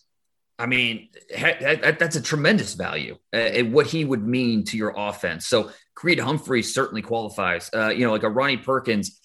I 0.58 0.66
mean, 0.66 1.08
that, 1.34 1.98
that's 1.98 2.16
a 2.16 2.22
tremendous 2.22 2.74
value 2.74 3.16
uh, 3.32 3.62
what 3.64 3.86
he 3.86 4.04
would 4.04 4.26
mean 4.26 4.64
to 4.64 4.76
your 4.76 4.94
offense. 4.96 5.46
So 5.46 5.70
Creed 5.94 6.20
Humphrey 6.20 6.62
certainly 6.62 7.02
qualifies. 7.02 7.70
Uh, 7.74 7.88
you 7.88 8.04
know, 8.04 8.12
like 8.12 8.22
a 8.22 8.30
Ronnie 8.30 8.58
Perkins. 8.58 9.18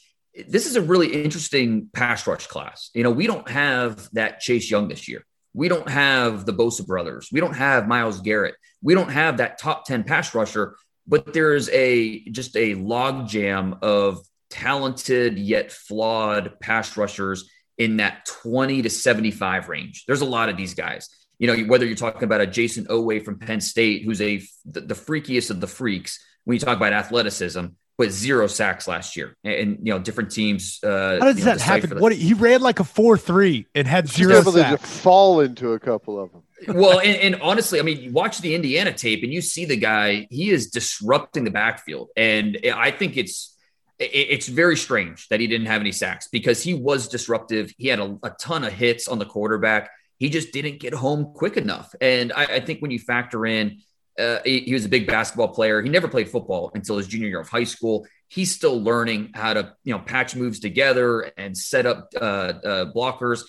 This 0.48 0.66
is 0.66 0.76
a 0.76 0.82
really 0.82 1.24
interesting 1.24 1.90
pass 1.94 2.28
rush 2.28 2.48
class. 2.48 2.90
You 2.94 3.04
know, 3.04 3.12
we 3.12 3.28
don't 3.28 3.50
have 3.50 4.10
that 4.14 4.40
Chase 4.40 4.70
Young 4.70 4.88
this 4.88 5.08
year. 5.08 5.26
We 5.54 5.70
don't 5.70 5.90
have 5.90 6.46
the 6.46 6.54
Bosa 6.54 6.86
brothers. 6.86 7.30
We 7.32 7.40
don't 7.40 7.56
have 7.56 7.88
Myles 7.88 8.22
Garrett. 8.22 8.56
We 8.82 8.94
don't 8.94 9.10
have 9.10 9.38
that 9.38 9.58
top 9.58 9.86
10 9.86 10.04
pass 10.04 10.36
rusher 10.36 10.76
but 11.08 11.34
there's 11.34 11.70
a 11.70 12.24
just 12.30 12.56
a 12.56 12.76
logjam 12.76 13.82
of 13.82 14.20
talented 14.50 15.40
yet 15.40 15.72
flawed 15.72 16.60
pass 16.60 16.98
rushers 16.98 17.50
in 17.78 17.98
that 17.98 18.26
20 18.26 18.84
to 18.84 18.90
75 18.90 19.70
range. 19.70 20.04
There's 20.06 20.22
a 20.22 20.26
lot 20.26 20.50
of 20.50 20.58
these 20.58 20.74
guys. 20.74 21.10
You 21.40 21.48
know, 21.48 21.64
whether 21.66 21.86
you're 21.86 21.96
talking 21.96 22.24
about 22.24 22.42
a 22.42 22.48
Jayson 22.48 22.88
Oweh 22.88 23.24
from 23.24 23.38
Penn 23.38 23.62
State, 23.62 24.04
who's 24.04 24.22
a 24.22 24.42
the, 24.66 24.82
the 24.82 24.96
freakiest 24.96 25.52
of 25.52 25.62
the 25.62 25.68
freaks 25.68 26.20
when 26.44 26.56
you 26.56 26.60
talk 26.60 26.78
about 26.78 26.94
athleticism, 26.94 27.66
but 27.98 28.12
zero 28.12 28.48
sacks 28.48 28.88
last 28.88 29.18
year, 29.18 29.36
and, 29.43 29.54
and 29.54 29.78
you 29.88 29.93
know 29.93 30.00
different 30.00 30.32
teams. 30.32 30.80
Uh, 30.84 31.18
How 31.20 31.26
does 31.26 31.39
you 31.39 31.45
know, 31.45 31.56
that 31.56 31.62
happen? 31.62 31.89
That. 31.89 32.00
What 32.00 32.14
he 32.14 32.34
ran 32.34 32.62
like 32.62 32.80
a 32.80 32.84
four 32.84 33.18
three 33.18 33.68
and 33.74 33.88
had 33.88 34.08
zero 34.08 34.39
able 34.39 34.52
sacks. 34.52 34.82
To 34.82 34.88
fall 34.88 35.41
into 35.41 35.74
a 35.74 35.80
couple 35.80 36.22
of 36.22 36.32
them. 36.32 36.43
well, 36.76 37.00
and, 37.00 37.16
and, 37.18 37.41
honestly, 37.41 37.80
I 37.80 37.84
mean, 37.84 38.02
you 38.02 38.12
watch 38.12 38.39
the 38.39 38.56
Indiana 38.56 38.91
tape 38.91 39.24
and 39.24 39.32
you 39.32 39.41
see 39.41 39.66
the 39.66 39.76
guy. 39.76 40.28
He 40.30 40.50
is 40.50 40.70
disrupting 40.70 41.43
the 41.43 41.52
backfield, 41.52 42.10
and 42.16 42.58
I 42.74 42.91
think 42.91 43.18
it's 43.18 43.56
it's 44.00 44.48
very 44.48 44.78
strange 44.78 45.28
that 45.30 45.39
he 45.39 45.48
didn't 45.48 45.66
have 45.68 45.82
any 45.82 45.91
sacks 45.91 46.28
because 46.28 46.62
he 46.62 46.76
was 46.76 47.08
disruptive. 47.08 47.74
He 47.78 47.88
had 47.88 48.00
a, 48.00 48.18
a 48.22 48.30
ton 48.30 48.64
of 48.64 48.72
hits 48.72 49.08
on 49.08 49.18
the 49.18 49.26
quarterback. 49.26 49.89
He 50.20 50.30
just 50.30 50.52
didn't 50.52 50.80
get 50.80 50.93
home 50.93 51.34
quick 51.34 51.58
enough. 51.58 51.95
And 52.00 52.32
I, 52.32 52.43
I 52.43 52.60
think 52.60 52.82
when 52.82 52.91
you 52.91 53.00
factor 53.00 53.45
in, 53.48 53.82
uh, 54.18 54.39
he, 54.43 54.61
he, 54.61 54.74
was 54.74 54.86
a 54.86 54.89
big 54.89 55.07
basketball 55.07 55.49
player. 55.49 55.82
He 55.82 55.89
never 55.89 56.07
played 56.07 56.30
football 56.30 56.72
until 56.74 56.97
his 56.97 57.07
junior 57.07 57.28
year 57.28 57.39
of 57.39 57.49
high 57.49 57.63
school. 57.63 58.07
He's 58.28 58.53
still 58.53 58.82
learning 58.82 59.32
how 59.34 59.53
to, 59.53 59.74
you 59.84 59.93
know, 59.93 59.99
patch 59.99 60.36
moves 60.36 60.59
together 60.59 61.32
and 61.38 61.57
set 61.57 61.86
up 61.86 62.09
uh, 62.20 62.24
uh, 62.24 62.93
blockers. 62.93 63.43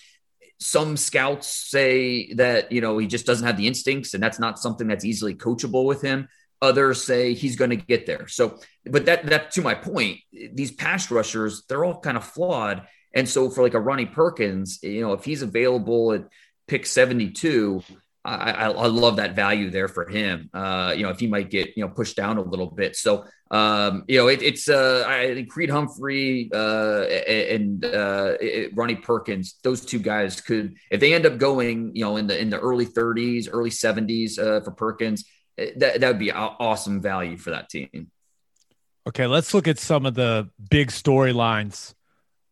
Some 0.59 0.97
scouts 0.97 1.47
say 1.47 2.33
that 2.33 2.71
you 2.71 2.81
know 2.81 2.97
he 2.97 3.07
just 3.07 3.25
doesn't 3.25 3.47
have 3.47 3.57
the 3.57 3.67
instincts, 3.67 4.13
and 4.13 4.21
that's 4.21 4.39
not 4.39 4.59
something 4.59 4.87
that's 4.87 5.05
easily 5.05 5.33
coachable 5.33 5.85
with 5.85 6.01
him. 6.01 6.27
Others 6.61 7.03
say 7.05 7.33
he's 7.33 7.55
going 7.55 7.69
to 7.69 7.77
get 7.77 8.05
there. 8.05 8.27
So, 8.27 8.59
but 8.85 9.05
that 9.05 9.25
that 9.27 9.51
to 9.51 9.61
my 9.61 9.73
point, 9.73 10.19
these 10.31 10.71
pass 10.71 11.09
rushers, 11.09 11.63
they're 11.67 11.85
all 11.85 11.99
kind 11.99 12.17
of 12.17 12.25
flawed. 12.25 12.85
And 13.13 13.27
so 13.27 13.49
for 13.49 13.63
like 13.63 13.73
a 13.73 13.79
Ronnie 13.79 14.05
Perkins, 14.05 14.79
you 14.83 15.01
know, 15.01 15.13
if 15.13 15.23
he's 15.23 15.41
available 15.41 16.11
at 16.11 16.27
pick 16.67 16.85
72, 16.85 17.81
I, 18.29 18.51
I, 18.51 18.65
I 18.69 18.87
love 18.87 19.15
that 19.17 19.35
value 19.35 19.69
there 19.69 19.87
for 19.87 20.07
him. 20.07 20.49
Uh, 20.53 20.93
you 20.95 21.03
know, 21.03 21.09
if 21.09 21.19
he 21.19 21.27
might 21.27 21.49
get, 21.49 21.75
you 21.75 21.83
know, 21.83 21.89
pushed 21.89 22.15
down 22.15 22.37
a 22.37 22.41
little 22.41 22.69
bit. 22.69 22.95
So, 22.95 23.25
um, 23.51 24.03
you 24.07 24.19
know, 24.19 24.27
it, 24.27 24.41
it's, 24.41 24.69
uh, 24.69 25.03
I 25.07 25.33
think 25.33 25.49
Creed 25.49 25.69
Humphrey, 25.69 26.49
uh, 26.53 27.03
and, 27.03 27.83
uh, 27.83 28.35
it, 28.39 28.71
Ronnie 28.75 28.95
Perkins, 28.95 29.55
those 29.63 29.83
two 29.83 29.99
guys 29.99 30.39
could, 30.41 30.75
if 30.91 30.99
they 30.99 31.13
end 31.13 31.25
up 31.25 31.37
going, 31.37 31.95
you 31.95 32.03
know, 32.03 32.17
in 32.17 32.27
the, 32.27 32.39
in 32.39 32.49
the 32.49 32.59
early 32.59 32.85
thirties, 32.85 33.49
early 33.49 33.71
seventies, 33.71 34.37
uh, 34.37 34.61
for 34.63 34.71
Perkins, 34.71 35.25
that, 35.57 35.99
that 35.99 36.07
would 36.07 36.19
be 36.19 36.31
awesome 36.31 37.01
value 37.01 37.37
for 37.37 37.49
that 37.51 37.69
team. 37.69 38.11
Okay, 39.07 39.25
let's 39.25 39.53
look 39.53 39.67
at 39.67 39.79
some 39.79 40.05
of 40.05 40.13
the 40.13 40.49
big 40.69 40.89
storylines 40.89 41.95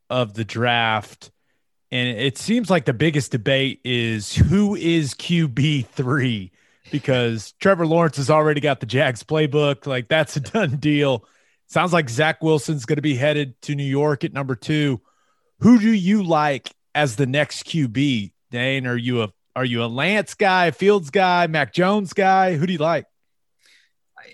of 0.10 0.34
the 0.34 0.44
draft. 0.44 1.32
And 1.92 2.10
it 2.18 2.38
seems 2.38 2.70
like 2.70 2.86
the 2.86 2.94
biggest 2.94 3.32
debate 3.32 3.80
is 3.84 4.36
who 4.36 4.76
is 4.76 5.14
QB3 5.14 6.52
because 6.92 7.54
Trevor 7.60 7.88
Lawrence 7.88 8.18
has 8.18 8.30
already 8.30 8.60
got 8.60 8.80
the 8.80 8.86
Jags 8.86 9.24
playbook. 9.24 9.86
Like 9.86 10.08
that's 10.08 10.36
a 10.36 10.40
done 10.42 10.78
deal. 10.78 11.26
Sounds 11.68 11.94
like 11.94 12.10
Zach 12.10 12.42
Wilson's 12.42 12.86
going 12.86 12.98
to 12.98 13.02
be 13.02 13.16
headed 13.16 13.62
to 13.64 13.76
New 13.76 13.84
York 13.84 14.24
at 14.24 14.34
number 14.34 14.56
two. 14.56 15.02
Who 15.60 15.80
do 15.80 15.92
you 15.92 16.24
like 16.24 16.72
as 16.94 17.16
the 17.16 17.26
next 17.26 17.66
QB? 17.66 18.32
Dane, 18.52 18.88
are 18.88 18.98
you 18.98 19.24
a 19.24 19.34
are 19.56 19.66
you 19.66 19.84
a 19.84 19.88
Lance 19.88 20.36
guy, 20.36 20.72
Fields 20.72 21.10
guy, 21.10 21.48
Mac 21.48 21.74
Jones 21.74 22.14
guy? 22.14 22.56
Who 22.56 22.68
do 22.68 22.74
you 22.74 22.80
like? 22.80 23.06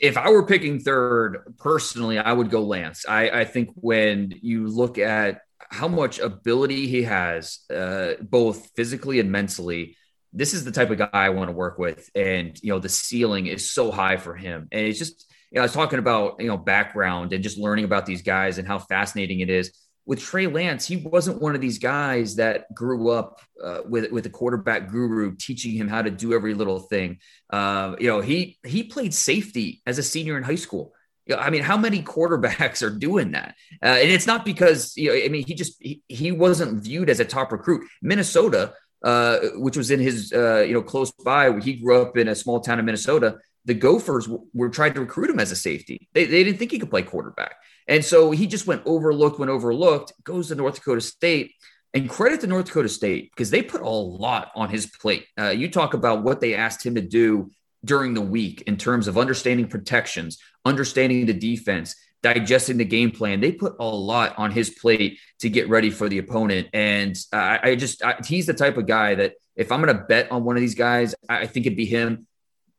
If 0.01 0.17
I 0.17 0.29
were 0.29 0.45
picking 0.45 0.79
third, 0.79 1.55
personally, 1.57 2.19
I 2.19 2.33
would 2.33 2.49
go 2.49 2.63
Lance. 2.63 3.05
I, 3.07 3.29
I 3.29 3.45
think 3.45 3.69
when 3.75 4.33
you 4.41 4.67
look 4.67 4.97
at 4.97 5.41
how 5.73 5.87
much 5.87 6.19
ability 6.19 6.87
he 6.87 7.03
has, 7.03 7.59
uh, 7.73 8.13
both 8.21 8.69
physically 8.75 9.19
and 9.19 9.31
mentally, 9.31 9.97
this 10.31 10.53
is 10.53 10.63
the 10.63 10.71
type 10.71 10.89
of 10.91 10.97
guy 10.99 11.09
I 11.11 11.29
want 11.29 11.49
to 11.49 11.53
work 11.53 11.77
with. 11.77 12.09
And, 12.15 12.57
you 12.61 12.71
know, 12.71 12.79
the 12.79 12.89
ceiling 12.89 13.47
is 13.47 13.71
so 13.71 13.91
high 13.91 14.17
for 14.17 14.35
him. 14.35 14.67
And 14.71 14.85
it's 14.85 14.99
just, 14.99 15.33
you 15.51 15.55
know, 15.55 15.61
I 15.61 15.65
was 15.65 15.73
talking 15.73 15.99
about, 15.99 16.35
you 16.39 16.47
know, 16.47 16.57
background 16.57 17.33
and 17.33 17.43
just 17.43 17.57
learning 17.57 17.85
about 17.85 18.05
these 18.05 18.21
guys 18.21 18.57
and 18.57 18.67
how 18.67 18.79
fascinating 18.79 19.39
it 19.41 19.49
is 19.49 19.71
with 20.05 20.19
Trey 20.19 20.47
Lance, 20.47 20.85
he 20.85 20.97
wasn't 20.97 21.41
one 21.41 21.55
of 21.55 21.61
these 21.61 21.77
guys 21.77 22.35
that 22.35 22.73
grew 22.73 23.09
up 23.09 23.39
uh, 23.63 23.79
with 23.85 24.11
with 24.11 24.25
a 24.25 24.29
quarterback 24.29 24.89
guru 24.89 25.35
teaching 25.35 25.71
him 25.71 25.87
how 25.87 26.01
to 26.01 26.11
do 26.11 26.33
every 26.33 26.53
little 26.53 26.79
thing. 26.79 27.19
Uh, 27.49 27.95
you 27.99 28.07
know, 28.07 28.19
he 28.19 28.57
he 28.65 28.83
played 28.83 29.13
safety 29.13 29.81
as 29.85 29.97
a 29.97 30.03
senior 30.03 30.37
in 30.37 30.43
high 30.43 30.55
school. 30.55 30.93
I 31.31 31.49
mean, 31.49 31.63
how 31.63 31.77
many 31.77 32.01
quarterbacks 32.01 32.81
are 32.85 32.89
doing 32.89 33.31
that? 33.31 33.55
Uh, 33.81 33.97
and 34.01 34.11
it's 34.11 34.27
not 34.27 34.45
because 34.45 34.95
you 34.97 35.09
know, 35.09 35.15
I 35.15 35.29
mean, 35.29 35.45
he 35.45 35.53
just 35.53 35.81
he, 35.81 36.01
he 36.07 36.31
wasn't 36.31 36.83
viewed 36.83 37.09
as 37.09 37.19
a 37.19 37.25
top 37.25 37.51
recruit. 37.51 37.87
Minnesota, 38.01 38.73
uh, 39.03 39.39
which 39.55 39.77
was 39.77 39.91
in 39.91 39.99
his 39.99 40.33
uh, 40.33 40.61
you 40.61 40.73
know 40.73 40.81
close 40.81 41.11
by, 41.11 41.59
he 41.59 41.73
grew 41.73 42.01
up 42.01 42.17
in 42.17 42.27
a 42.27 42.35
small 42.35 42.59
town 42.59 42.79
in 42.79 42.85
Minnesota. 42.85 43.37
The 43.65 43.73
Gophers 43.73 44.27
were 44.53 44.69
trying 44.69 44.93
to 44.95 44.99
recruit 44.99 45.29
him 45.29 45.39
as 45.39 45.51
a 45.51 45.55
safety. 45.55 46.09
They, 46.13 46.25
they 46.25 46.43
didn't 46.43 46.59
think 46.59 46.71
he 46.71 46.79
could 46.79 46.89
play 46.89 47.03
quarterback. 47.03 47.55
And 47.87 48.03
so 48.03 48.31
he 48.31 48.45
just 48.45 48.67
went 48.67 48.81
overlooked, 48.85 49.39
went 49.39 49.51
overlooked, 49.51 50.11
goes 50.25 50.49
to 50.49 50.55
North 50.55 50.75
Dakota 50.75 50.99
State. 50.99 51.53
And 51.93 52.09
credit 52.09 52.41
to 52.41 52.47
North 52.47 52.65
Dakota 52.65 52.89
State 52.89 53.29
because 53.31 53.51
they 53.51 53.61
put 53.61 53.81
a 53.81 53.87
lot 53.87 54.51
on 54.55 54.69
his 54.69 54.87
plate. 54.87 55.27
Uh, 55.39 55.49
you 55.49 55.69
talk 55.69 55.93
about 55.93 56.23
what 56.23 56.41
they 56.41 56.55
asked 56.55 56.83
him 56.83 56.95
to 56.95 57.01
do 57.01 57.51
during 57.85 58.13
the 58.13 58.21
week 58.21 58.63
in 58.63 58.77
terms 58.77 59.07
of 59.07 59.17
understanding 59.17 59.67
protections, 59.67 60.37
understanding 60.65 61.25
the 61.25 61.33
defense, 61.33 61.95
digesting 62.21 62.77
the 62.77 62.85
game 62.85 63.11
plan. 63.11 63.41
They 63.41 63.51
put 63.51 63.75
a 63.79 63.85
lot 63.85 64.37
on 64.37 64.51
his 64.51 64.69
plate 64.69 65.19
to 65.39 65.49
get 65.49 65.69
ready 65.69 65.89
for 65.89 66.07
the 66.07 66.19
opponent. 66.19 66.69
And 66.73 67.17
uh, 67.33 67.57
I 67.61 67.75
just, 67.75 68.03
I, 68.03 68.15
he's 68.25 68.45
the 68.45 68.53
type 68.53 68.77
of 68.77 68.87
guy 68.87 69.15
that 69.15 69.33
if 69.55 69.71
I'm 69.71 69.81
going 69.81 69.95
to 69.95 70.03
bet 70.03 70.31
on 70.31 70.43
one 70.43 70.55
of 70.55 70.61
these 70.61 70.75
guys, 70.75 71.13
I 71.27 71.45
think 71.47 71.65
it'd 71.65 71.77
be 71.77 71.85
him 71.85 72.25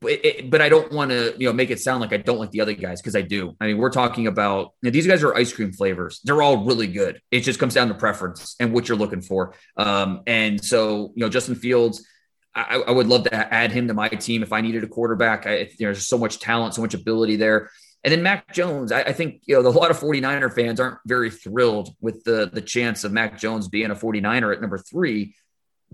it, 0.07 0.51
but 0.51 0.61
I 0.61 0.69
don't 0.69 0.91
want 0.93 1.11
to, 1.11 1.35
you 1.39 1.47
know, 1.47 1.53
make 1.53 1.71
it 1.71 1.81
sound 1.81 2.01
like 2.01 2.13
I 2.13 2.17
don't 2.17 2.39
like 2.39 2.51
the 2.51 2.61
other 2.61 2.73
guys 2.75 3.01
because 3.01 3.17
I 3.17 3.23
do. 3.23 3.57
I 3.61 3.67
mean, 3.67 3.79
we're 3.79 3.91
talking 3.91 4.27
about 4.27 4.73
you 4.83 4.89
know, 4.89 4.91
these 4.91 5.07
guys 5.07 5.23
are 5.23 5.35
ice 5.35 5.53
cream 5.53 5.73
flavors. 5.73 6.21
They're 6.25 6.43
all 6.43 6.65
really 6.65 6.87
good. 6.87 7.21
It 7.31 7.41
just 7.41 7.59
comes 7.59 7.75
down 7.75 7.89
to 7.89 7.95
preference 7.95 8.57
and 8.61 8.73
what 8.73 8.89
you're 8.89 8.99
looking 8.99 9.21
for. 9.21 9.55
Um, 9.77 10.23
and 10.27 10.63
so, 10.63 11.13
you 11.15 11.21
know, 11.21 11.29
Justin 11.29 11.55
Fields, 11.55 12.07
I, 12.55 12.77
I, 12.87 12.91
would 12.91 13.09
love 13.09 13.25
to 13.25 13.35
add 13.35 13.73
him 13.73 13.89
to 13.89 13.95
my 13.95 14.09
team 14.09 14.43
if 14.43 14.53
I 14.53 14.61
needed 14.61 14.85
a 14.85 14.87
quarterback. 14.87 15.47
I, 15.47 15.71
there's 15.79 16.07
so 16.07 16.19
much 16.19 16.39
talent, 16.39 16.75
so 16.75 16.83
much 16.83 16.95
ability 16.95 17.37
there. 17.37 17.71
And 18.05 18.13
then 18.13 18.23
Mac 18.23 18.53
Jones, 18.53 18.93
I, 18.93 19.01
I, 19.01 19.13
think, 19.13 19.43
you 19.47 19.61
know, 19.61 19.69
a 19.69 19.71
lot 19.71 19.91
of 19.91 19.99
49er 19.99 20.55
fans 20.55 20.79
aren't 20.79 20.99
very 21.07 21.31
thrilled 21.31 21.95
with 22.01 22.23
the, 22.25 22.51
the 22.53 22.61
chance 22.61 23.03
of 23.03 23.13
Mac 23.13 23.39
Jones 23.39 23.69
being 23.69 23.91
a 23.91 23.95
49er 23.95 24.55
at 24.55 24.61
number 24.61 24.79
three. 24.79 25.35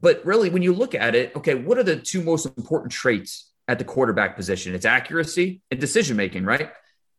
But 0.01 0.25
really, 0.25 0.51
when 0.51 0.63
you 0.63 0.75
look 0.75 0.95
at 0.95 1.15
it, 1.15 1.35
okay, 1.37 1.55
what 1.55 1.79
are 1.79 1.83
the 1.83 1.97
two 1.97 2.23
most 2.23 2.47
important 2.47 2.93
traits 2.93 3.51
at 3.71 3.79
the 3.79 3.85
quarterback 3.85 4.35
position. 4.35 4.75
It's 4.75 4.85
accuracy 4.85 5.61
and 5.71 5.79
decision 5.79 6.17
making, 6.17 6.45
right? 6.45 6.73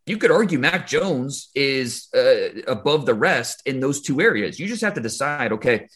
You 0.06 0.18
could 0.18 0.32
argue 0.32 0.60
Mac 0.60 0.86
Jones 0.86 1.50
is 1.56 2.10
uh, 2.14 2.62
above 2.68 3.06
the 3.06 3.14
rest 3.14 3.62
in 3.66 3.80
those 3.80 4.02
two 4.02 4.20
areas. 4.20 4.60
You 4.60 4.68
just 4.68 4.82
have 4.82 4.96
to 4.96 5.02
decide, 5.02 5.54
okay, 5.54 5.88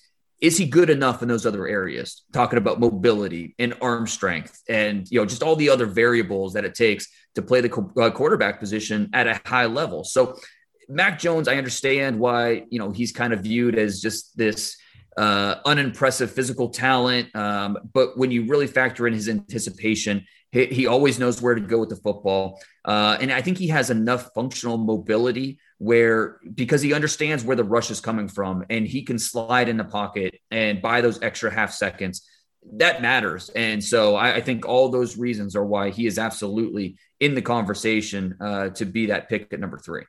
is 0.46 0.58
he 0.58 0.68
good 0.68 0.92
enough 0.92 1.24
in 1.24 1.28
those 1.28 1.48
other 1.48 1.68
areas? 1.68 2.24
Talking 2.32 2.60
about 2.60 2.80
mobility 2.80 3.56
and 3.58 3.74
arm 3.82 4.06
strength, 4.06 4.62
and 4.70 5.10
you 5.10 5.20
know, 5.20 5.26
just 5.26 5.42
all 5.42 5.56
the 5.56 5.72
other 5.72 5.88
variables 5.88 6.54
that 6.54 6.64
it 6.64 6.76
takes 6.76 7.08
to 7.34 7.42
play 7.42 7.62
the 7.62 7.92
uh, 8.00 8.12
quarterback 8.12 8.60
position 8.60 9.10
at 9.14 9.28
a 9.28 9.42
high 9.44 9.66
level. 9.66 10.04
So, 10.04 10.38
Mac 10.88 11.18
Jones, 11.18 11.48
I 11.48 11.56
understand 11.56 12.20
why 12.20 12.66
you 12.70 12.78
know 12.78 12.92
he's 12.92 13.12
kind 13.12 13.34
of 13.34 13.40
viewed 13.42 13.76
as 13.76 14.00
just 14.00 14.38
this 14.38 14.78
uh, 15.18 15.56
unimpressive 15.66 16.32
physical 16.32 16.70
talent. 16.70 17.36
Um, 17.36 17.80
but 17.92 18.16
when 18.16 18.30
you 18.30 18.46
really 18.46 18.68
factor 18.68 19.08
in 19.08 19.16
his 19.16 19.28
anticipation 19.28 20.28
he, 20.52 20.66
he 20.68 20.88
always 20.88 21.20
knows 21.20 21.42
where 21.42 21.56
to 21.56 21.62
go 21.62 21.80
with 21.80 21.90
the 21.90 21.96
football. 21.96 22.62
Uh, 22.84 23.18
and 23.20 23.32
I 23.32 23.42
think 23.42 23.58
he 23.58 23.68
has 23.70 23.90
enough 23.90 24.32
functional 24.34 24.78
mobility 24.78 25.60
where 25.78 26.40
because 26.54 26.82
he 26.82 26.94
understands 26.94 27.44
where 27.44 27.56
the 27.56 27.64
rush 27.64 27.92
is 27.92 28.00
coming 28.00 28.28
from 28.28 28.64
and 28.70 28.88
he 28.88 29.04
can 29.04 29.20
slide 29.20 29.68
in 29.68 29.78
the 29.78 29.84
pocket 29.84 30.40
and 30.52 30.82
buy 30.82 31.02
those 31.02 31.22
extra 31.22 31.52
half 31.52 31.74
seconds 31.74 32.26
that 32.74 33.02
matters. 33.02 33.50
And 33.50 33.84
so 33.84 34.16
I, 34.16 34.36
I, 34.36 34.42
think 34.42 34.68
all 34.68 34.90
those 34.90 35.18
reasons 35.18 35.56
are 35.56 35.66
why 35.66 35.90
he 35.90 36.08
is 36.08 36.18
absolutely 36.18 36.98
in 37.20 37.36
the 37.36 37.42
conversation 37.42 38.38
uh, 38.40 38.70
to 38.70 38.86
be 38.86 39.08
that 39.08 39.30
pick 39.30 39.54
at 39.54 39.60
number 39.60 39.78
three. 39.78 40.04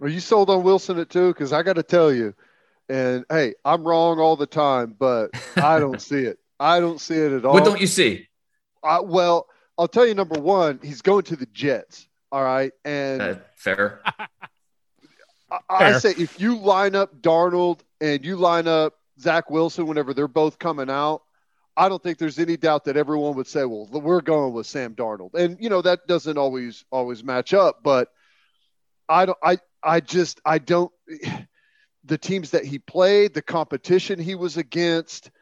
Are 0.00 0.08
you 0.08 0.20
sold 0.20 0.50
on 0.50 0.62
Wilson 0.62 0.98
at 0.98 1.10
two? 1.10 1.28
Because 1.28 1.52
I 1.52 1.62
got 1.62 1.74
to 1.74 1.82
tell 1.82 2.12
you, 2.12 2.34
and 2.88 3.24
hey, 3.28 3.54
I'm 3.64 3.84
wrong 3.84 4.18
all 4.18 4.36
the 4.36 4.46
time, 4.46 4.94
but 4.98 5.30
I 5.56 5.78
don't 5.78 6.00
see 6.02 6.20
it. 6.20 6.38
I 6.58 6.80
don't 6.80 7.00
see 7.00 7.16
it 7.16 7.32
at 7.32 7.44
all. 7.44 7.54
What 7.54 7.64
don't 7.64 7.80
you 7.80 7.86
see? 7.86 8.28
I, 8.82 9.00
well, 9.00 9.46
I'll 9.82 9.88
tell 9.88 10.06
you 10.06 10.14
number 10.14 10.38
one, 10.38 10.78
he's 10.80 11.02
going 11.02 11.24
to 11.24 11.34
the 11.34 11.46
Jets. 11.46 12.06
All 12.30 12.44
right. 12.44 12.70
And 12.84 13.20
uh, 13.20 13.34
fair. 13.56 14.00
I, 15.50 15.58
I 15.68 15.98
say 15.98 16.10
if 16.10 16.40
you 16.40 16.56
line 16.56 16.94
up 16.94 17.20
Darnold 17.20 17.80
and 18.00 18.24
you 18.24 18.36
line 18.36 18.68
up 18.68 18.94
Zach 19.18 19.50
Wilson 19.50 19.88
whenever 19.88 20.14
they're 20.14 20.28
both 20.28 20.60
coming 20.60 20.88
out, 20.88 21.22
I 21.76 21.88
don't 21.88 22.00
think 22.00 22.18
there's 22.18 22.38
any 22.38 22.56
doubt 22.56 22.84
that 22.84 22.96
everyone 22.96 23.34
would 23.34 23.48
say, 23.48 23.64
well, 23.64 23.88
we're 23.90 24.20
going 24.20 24.52
with 24.52 24.68
Sam 24.68 24.94
Darnold. 24.94 25.34
And 25.34 25.56
you 25.58 25.68
know, 25.68 25.82
that 25.82 26.06
doesn't 26.06 26.38
always 26.38 26.84
always 26.92 27.24
match 27.24 27.52
up, 27.52 27.82
but 27.82 28.06
I 29.08 29.26
don't 29.26 29.38
I 29.42 29.58
I 29.82 29.98
just 29.98 30.40
I 30.44 30.58
don't 30.58 30.92
the 32.04 32.18
teams 32.18 32.50
that 32.50 32.64
he 32.64 32.78
played, 32.78 33.34
the 33.34 33.42
competition 33.42 34.20
he 34.20 34.36
was 34.36 34.58
against. 34.58 35.32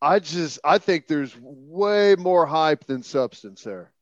I 0.00 0.18
just 0.20 0.60
I 0.64 0.78
think 0.78 1.06
there's 1.06 1.36
way 1.40 2.14
more 2.16 2.46
hype 2.46 2.84
than 2.84 3.02
substance 3.02 3.62
there. 3.62 3.92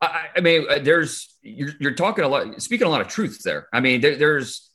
I, 0.00 0.26
I 0.36 0.40
mean, 0.40 0.66
uh, 0.68 0.78
there's 0.80 1.36
you're, 1.42 1.72
you're, 1.78 1.94
talking 1.94 2.24
a 2.24 2.28
lot, 2.28 2.60
speaking 2.60 2.86
a 2.86 2.90
lot 2.90 3.00
of 3.00 3.08
truths 3.08 3.42
there. 3.44 3.68
I 3.72 3.80
mean, 3.80 4.00
there, 4.00 4.16
there's 4.16 4.70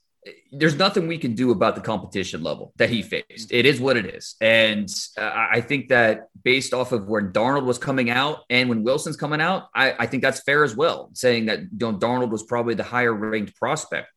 there's 0.51 0.77
nothing 0.77 1.07
we 1.07 1.17
can 1.17 1.35
do 1.35 1.51
about 1.51 1.75
the 1.75 1.81
competition 1.81 2.43
level 2.43 2.73
that 2.77 2.89
he 2.89 3.01
faced. 3.01 3.51
It 3.51 3.65
is 3.65 3.79
what 3.79 3.97
it 3.97 4.05
is, 4.05 4.35
and 4.39 4.89
uh, 5.17 5.47
I 5.51 5.61
think 5.61 5.89
that 5.89 6.27
based 6.43 6.73
off 6.73 6.91
of 6.91 7.07
where 7.07 7.21
Darnold 7.21 7.65
was 7.65 7.77
coming 7.77 8.09
out 8.09 8.39
and 8.49 8.69
when 8.69 8.83
Wilson's 8.83 9.17
coming 9.17 9.41
out, 9.41 9.67
I, 9.75 9.95
I 9.99 10.05
think 10.05 10.23
that's 10.23 10.41
fair 10.41 10.63
as 10.63 10.75
well. 10.75 11.09
Saying 11.13 11.47
that 11.47 11.59
you 11.59 11.67
know, 11.79 11.93
Darnold 11.93 12.29
was 12.29 12.43
probably 12.43 12.75
the 12.75 12.83
higher 12.83 13.13
ranked 13.13 13.55
prospect, 13.57 14.07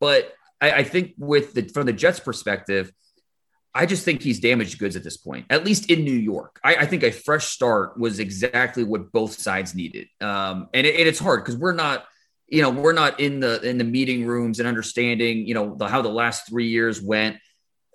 but 0.00 0.32
I, 0.60 0.70
I 0.72 0.84
think 0.84 1.14
with 1.18 1.52
the 1.52 1.68
from 1.68 1.86
the 1.86 1.92
Jets' 1.92 2.20
perspective 2.20 2.92
I 3.74 3.86
just 3.86 4.04
think 4.04 4.22
he's 4.22 4.40
damaged 4.40 4.78
goods 4.78 4.96
at 4.96 5.04
this 5.04 5.16
point, 5.16 5.46
at 5.50 5.64
least 5.64 5.90
in 5.90 6.04
New 6.04 6.10
York. 6.10 6.58
I, 6.64 6.76
I 6.76 6.86
think 6.86 7.02
a 7.02 7.12
fresh 7.12 7.46
start 7.46 7.98
was 7.98 8.18
exactly 8.18 8.82
what 8.82 9.12
both 9.12 9.38
sides 9.38 9.74
needed. 9.74 10.08
Um, 10.20 10.68
and, 10.74 10.86
it, 10.86 10.96
and 10.98 11.06
it's 11.06 11.18
hard 11.18 11.44
because 11.44 11.56
we're 11.56 11.74
not, 11.74 12.06
you 12.48 12.62
know, 12.62 12.70
we're 12.70 12.94
not 12.94 13.20
in 13.20 13.40
the 13.40 13.60
in 13.60 13.76
the 13.76 13.84
meeting 13.84 14.24
rooms 14.26 14.58
and 14.58 14.66
understanding, 14.66 15.46
you 15.46 15.54
know, 15.54 15.74
the, 15.76 15.86
how 15.86 16.02
the 16.02 16.08
last 16.08 16.48
three 16.48 16.68
years 16.68 17.00
went. 17.00 17.36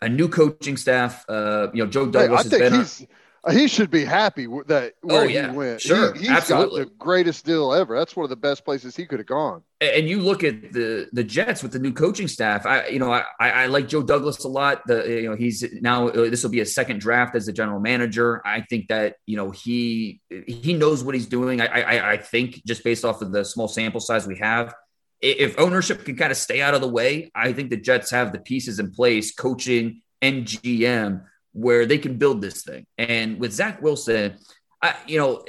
A 0.01 0.09
new 0.09 0.27
coaching 0.27 0.77
staff, 0.77 1.25
uh, 1.29 1.67
you 1.73 1.83
know, 1.83 1.89
Joe 1.89 2.05
Douglas 2.05 2.51
hey, 2.51 2.59
has 2.59 2.99
been. 2.99 3.07
He 3.51 3.67
should 3.67 3.91
be 3.91 4.05
happy 4.05 4.47
that 4.67 4.93
where 5.01 5.21
oh, 5.21 5.23
yeah. 5.23 5.51
he 5.51 5.57
went. 5.57 5.81
Sure, 5.81 6.13
he, 6.13 6.29
absolutely. 6.29 6.83
got 6.83 6.89
the 6.89 6.95
greatest 6.95 7.45
deal 7.45 7.73
ever. 7.73 7.97
That's 7.97 8.15
one 8.15 8.23
of 8.23 8.29
the 8.29 8.37
best 8.37 8.63
places 8.63 8.95
he 8.95 9.05
could 9.05 9.19
have 9.19 9.27
gone. 9.27 9.63
And 9.81 10.07
you 10.07 10.21
look 10.21 10.45
at 10.45 10.71
the 10.71 11.09
the 11.11 11.25
Jets 11.25 11.61
with 11.61 11.73
the 11.73 11.79
new 11.79 11.91
coaching 11.91 12.29
staff. 12.29 12.65
I 12.65 12.87
you 12.87 12.99
know 12.99 13.11
I 13.11 13.25
I 13.39 13.65
like 13.65 13.89
Joe 13.89 14.01
Douglas 14.01 14.45
a 14.45 14.47
lot. 14.47 14.87
The 14.87 15.21
you 15.21 15.29
know 15.29 15.35
he's 15.35 15.61
now 15.81 16.07
uh, 16.07 16.29
this 16.29 16.41
will 16.41 16.51
be 16.51 16.61
a 16.61 16.65
second 16.65 17.01
draft 17.01 17.35
as 17.35 17.45
the 17.45 17.51
general 17.51 17.81
manager. 17.81 18.41
I 18.45 18.61
think 18.61 18.87
that 18.87 19.17
you 19.25 19.35
know 19.35 19.51
he 19.51 20.21
he 20.29 20.73
knows 20.73 21.03
what 21.03 21.13
he's 21.13 21.27
doing. 21.27 21.59
I 21.59 21.65
I, 21.65 22.11
I 22.13 22.17
think 22.17 22.63
just 22.65 22.81
based 22.81 23.03
off 23.03 23.21
of 23.21 23.33
the 23.33 23.43
small 23.43 23.67
sample 23.67 23.99
size 23.99 24.25
we 24.25 24.37
have. 24.37 24.73
If 25.19 25.59
ownership 25.59 26.05
can 26.05 26.15
kind 26.15 26.31
of 26.31 26.37
stay 26.37 26.61
out 26.61 26.75
of 26.75 26.81
the 26.81 26.87
way, 26.87 27.29
I 27.35 27.51
think 27.51 27.69
the 27.69 27.77
Jets 27.77 28.11
have 28.11 28.31
the 28.31 28.39
pieces 28.39 28.79
in 28.79 28.91
place, 28.91 29.33
coaching 29.33 30.01
and 30.21 30.45
GM, 30.45 31.25
where 31.53 31.85
they 31.85 31.97
can 31.97 32.17
build 32.17 32.41
this 32.41 32.63
thing. 32.63 32.85
And 32.97 33.39
with 33.39 33.53
Zach 33.53 33.81
Wilson, 33.81 34.37
I, 34.81 34.95
you 35.07 35.17
know, 35.17 35.45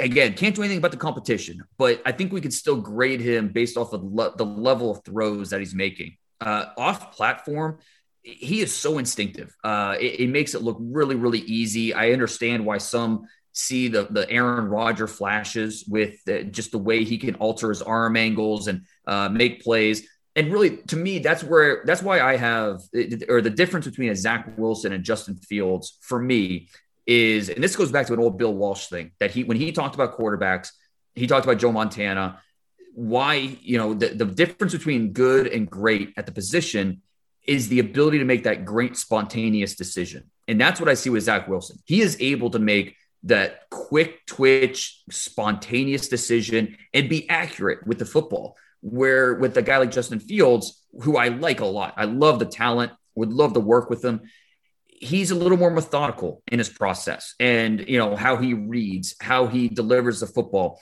again, 0.00 0.32
can't 0.34 0.54
do 0.54 0.62
anything 0.62 0.78
about 0.78 0.92
the 0.92 0.96
competition, 0.96 1.62
but 1.76 2.00
I 2.06 2.12
think 2.12 2.32
we 2.32 2.40
could 2.40 2.54
still 2.54 2.80
grade 2.80 3.20
him 3.20 3.48
based 3.48 3.76
off 3.76 3.92
of 3.92 4.00
the 4.00 4.46
level 4.46 4.90
of 4.90 5.04
throws 5.04 5.50
that 5.50 5.60
he's 5.60 5.74
making. 5.74 6.16
Uh, 6.40 6.66
off 6.78 7.12
platform, 7.12 7.78
he 8.22 8.60
is 8.62 8.74
so 8.74 8.98
instinctive. 8.98 9.54
Uh, 9.62 9.96
it, 10.00 10.20
it, 10.20 10.28
makes 10.28 10.54
it 10.54 10.62
look 10.62 10.78
really, 10.80 11.16
really 11.16 11.40
easy. 11.40 11.92
I 11.92 12.12
understand 12.12 12.64
why 12.64 12.78
some 12.78 13.26
see 13.52 13.88
the 13.88 14.06
the 14.10 14.28
Aaron 14.30 14.66
Rodger 14.66 15.06
flashes 15.06 15.84
with 15.86 16.24
the, 16.24 16.44
just 16.44 16.72
the 16.72 16.78
way 16.78 17.04
he 17.04 17.18
can 17.18 17.34
alter 17.34 17.68
his 17.68 17.82
arm 17.82 18.16
angles 18.16 18.68
and 18.68 18.82
uh, 19.06 19.28
make 19.28 19.62
plays 19.62 20.08
and 20.34 20.52
really 20.52 20.78
to 20.78 20.96
me 20.96 21.18
that's 21.18 21.42
where 21.42 21.82
that's 21.84 22.02
why 22.02 22.20
i 22.20 22.36
have 22.36 22.80
or 23.28 23.40
the 23.40 23.50
difference 23.50 23.86
between 23.86 24.10
a 24.10 24.16
zach 24.16 24.52
wilson 24.56 24.92
and 24.92 25.04
justin 25.04 25.36
fields 25.36 25.98
for 26.00 26.18
me 26.18 26.68
is 27.06 27.48
and 27.48 27.62
this 27.62 27.76
goes 27.76 27.90
back 27.92 28.06
to 28.06 28.12
an 28.12 28.20
old 28.20 28.38
bill 28.38 28.54
walsh 28.54 28.86
thing 28.86 29.10
that 29.18 29.30
he 29.30 29.44
when 29.44 29.56
he 29.56 29.72
talked 29.72 29.94
about 29.94 30.16
quarterbacks 30.16 30.70
he 31.14 31.26
talked 31.26 31.44
about 31.44 31.58
joe 31.58 31.72
montana 31.72 32.40
why 32.94 33.34
you 33.34 33.78
know 33.78 33.94
the, 33.94 34.08
the 34.08 34.24
difference 34.24 34.72
between 34.72 35.12
good 35.12 35.46
and 35.46 35.70
great 35.70 36.12
at 36.16 36.26
the 36.26 36.32
position 36.32 37.02
is 37.46 37.68
the 37.68 37.80
ability 37.80 38.18
to 38.18 38.24
make 38.24 38.44
that 38.44 38.64
great 38.64 38.96
spontaneous 38.96 39.74
decision. 39.74 40.30
And 40.48 40.60
that's 40.60 40.80
what 40.80 40.88
i 40.88 40.94
see 40.94 41.10
with 41.10 41.24
zach 41.24 41.48
wilson. 41.48 41.78
He 41.84 42.00
is 42.00 42.16
able 42.20 42.50
to 42.50 42.58
make 42.58 42.96
that 43.24 43.68
quick 43.70 44.26
twitch 44.26 45.02
spontaneous 45.10 46.08
decision 46.08 46.76
and 46.92 47.08
be 47.08 47.28
accurate 47.30 47.86
with 47.86 47.98
the 47.98 48.04
football 48.04 48.56
where 48.82 49.34
with 49.34 49.56
a 49.56 49.62
guy 49.62 49.78
like 49.78 49.90
Justin 49.90 50.20
Fields, 50.20 50.84
who 51.00 51.16
I 51.16 51.28
like 51.28 51.60
a 51.60 51.66
lot, 51.66 51.94
I 51.96 52.04
love 52.04 52.38
the 52.38 52.44
talent, 52.44 52.92
would 53.14 53.32
love 53.32 53.54
to 53.54 53.60
work 53.60 53.88
with 53.88 54.04
him. 54.04 54.22
He's 54.86 55.30
a 55.30 55.34
little 55.34 55.58
more 55.58 55.70
methodical 55.70 56.42
in 56.46 56.58
his 56.58 56.68
process 56.68 57.34
and 57.40 57.88
you 57.88 57.98
know 57.98 58.14
how 58.14 58.36
he 58.36 58.54
reads, 58.54 59.16
how 59.20 59.46
he 59.46 59.68
delivers 59.68 60.20
the 60.20 60.26
football. 60.26 60.80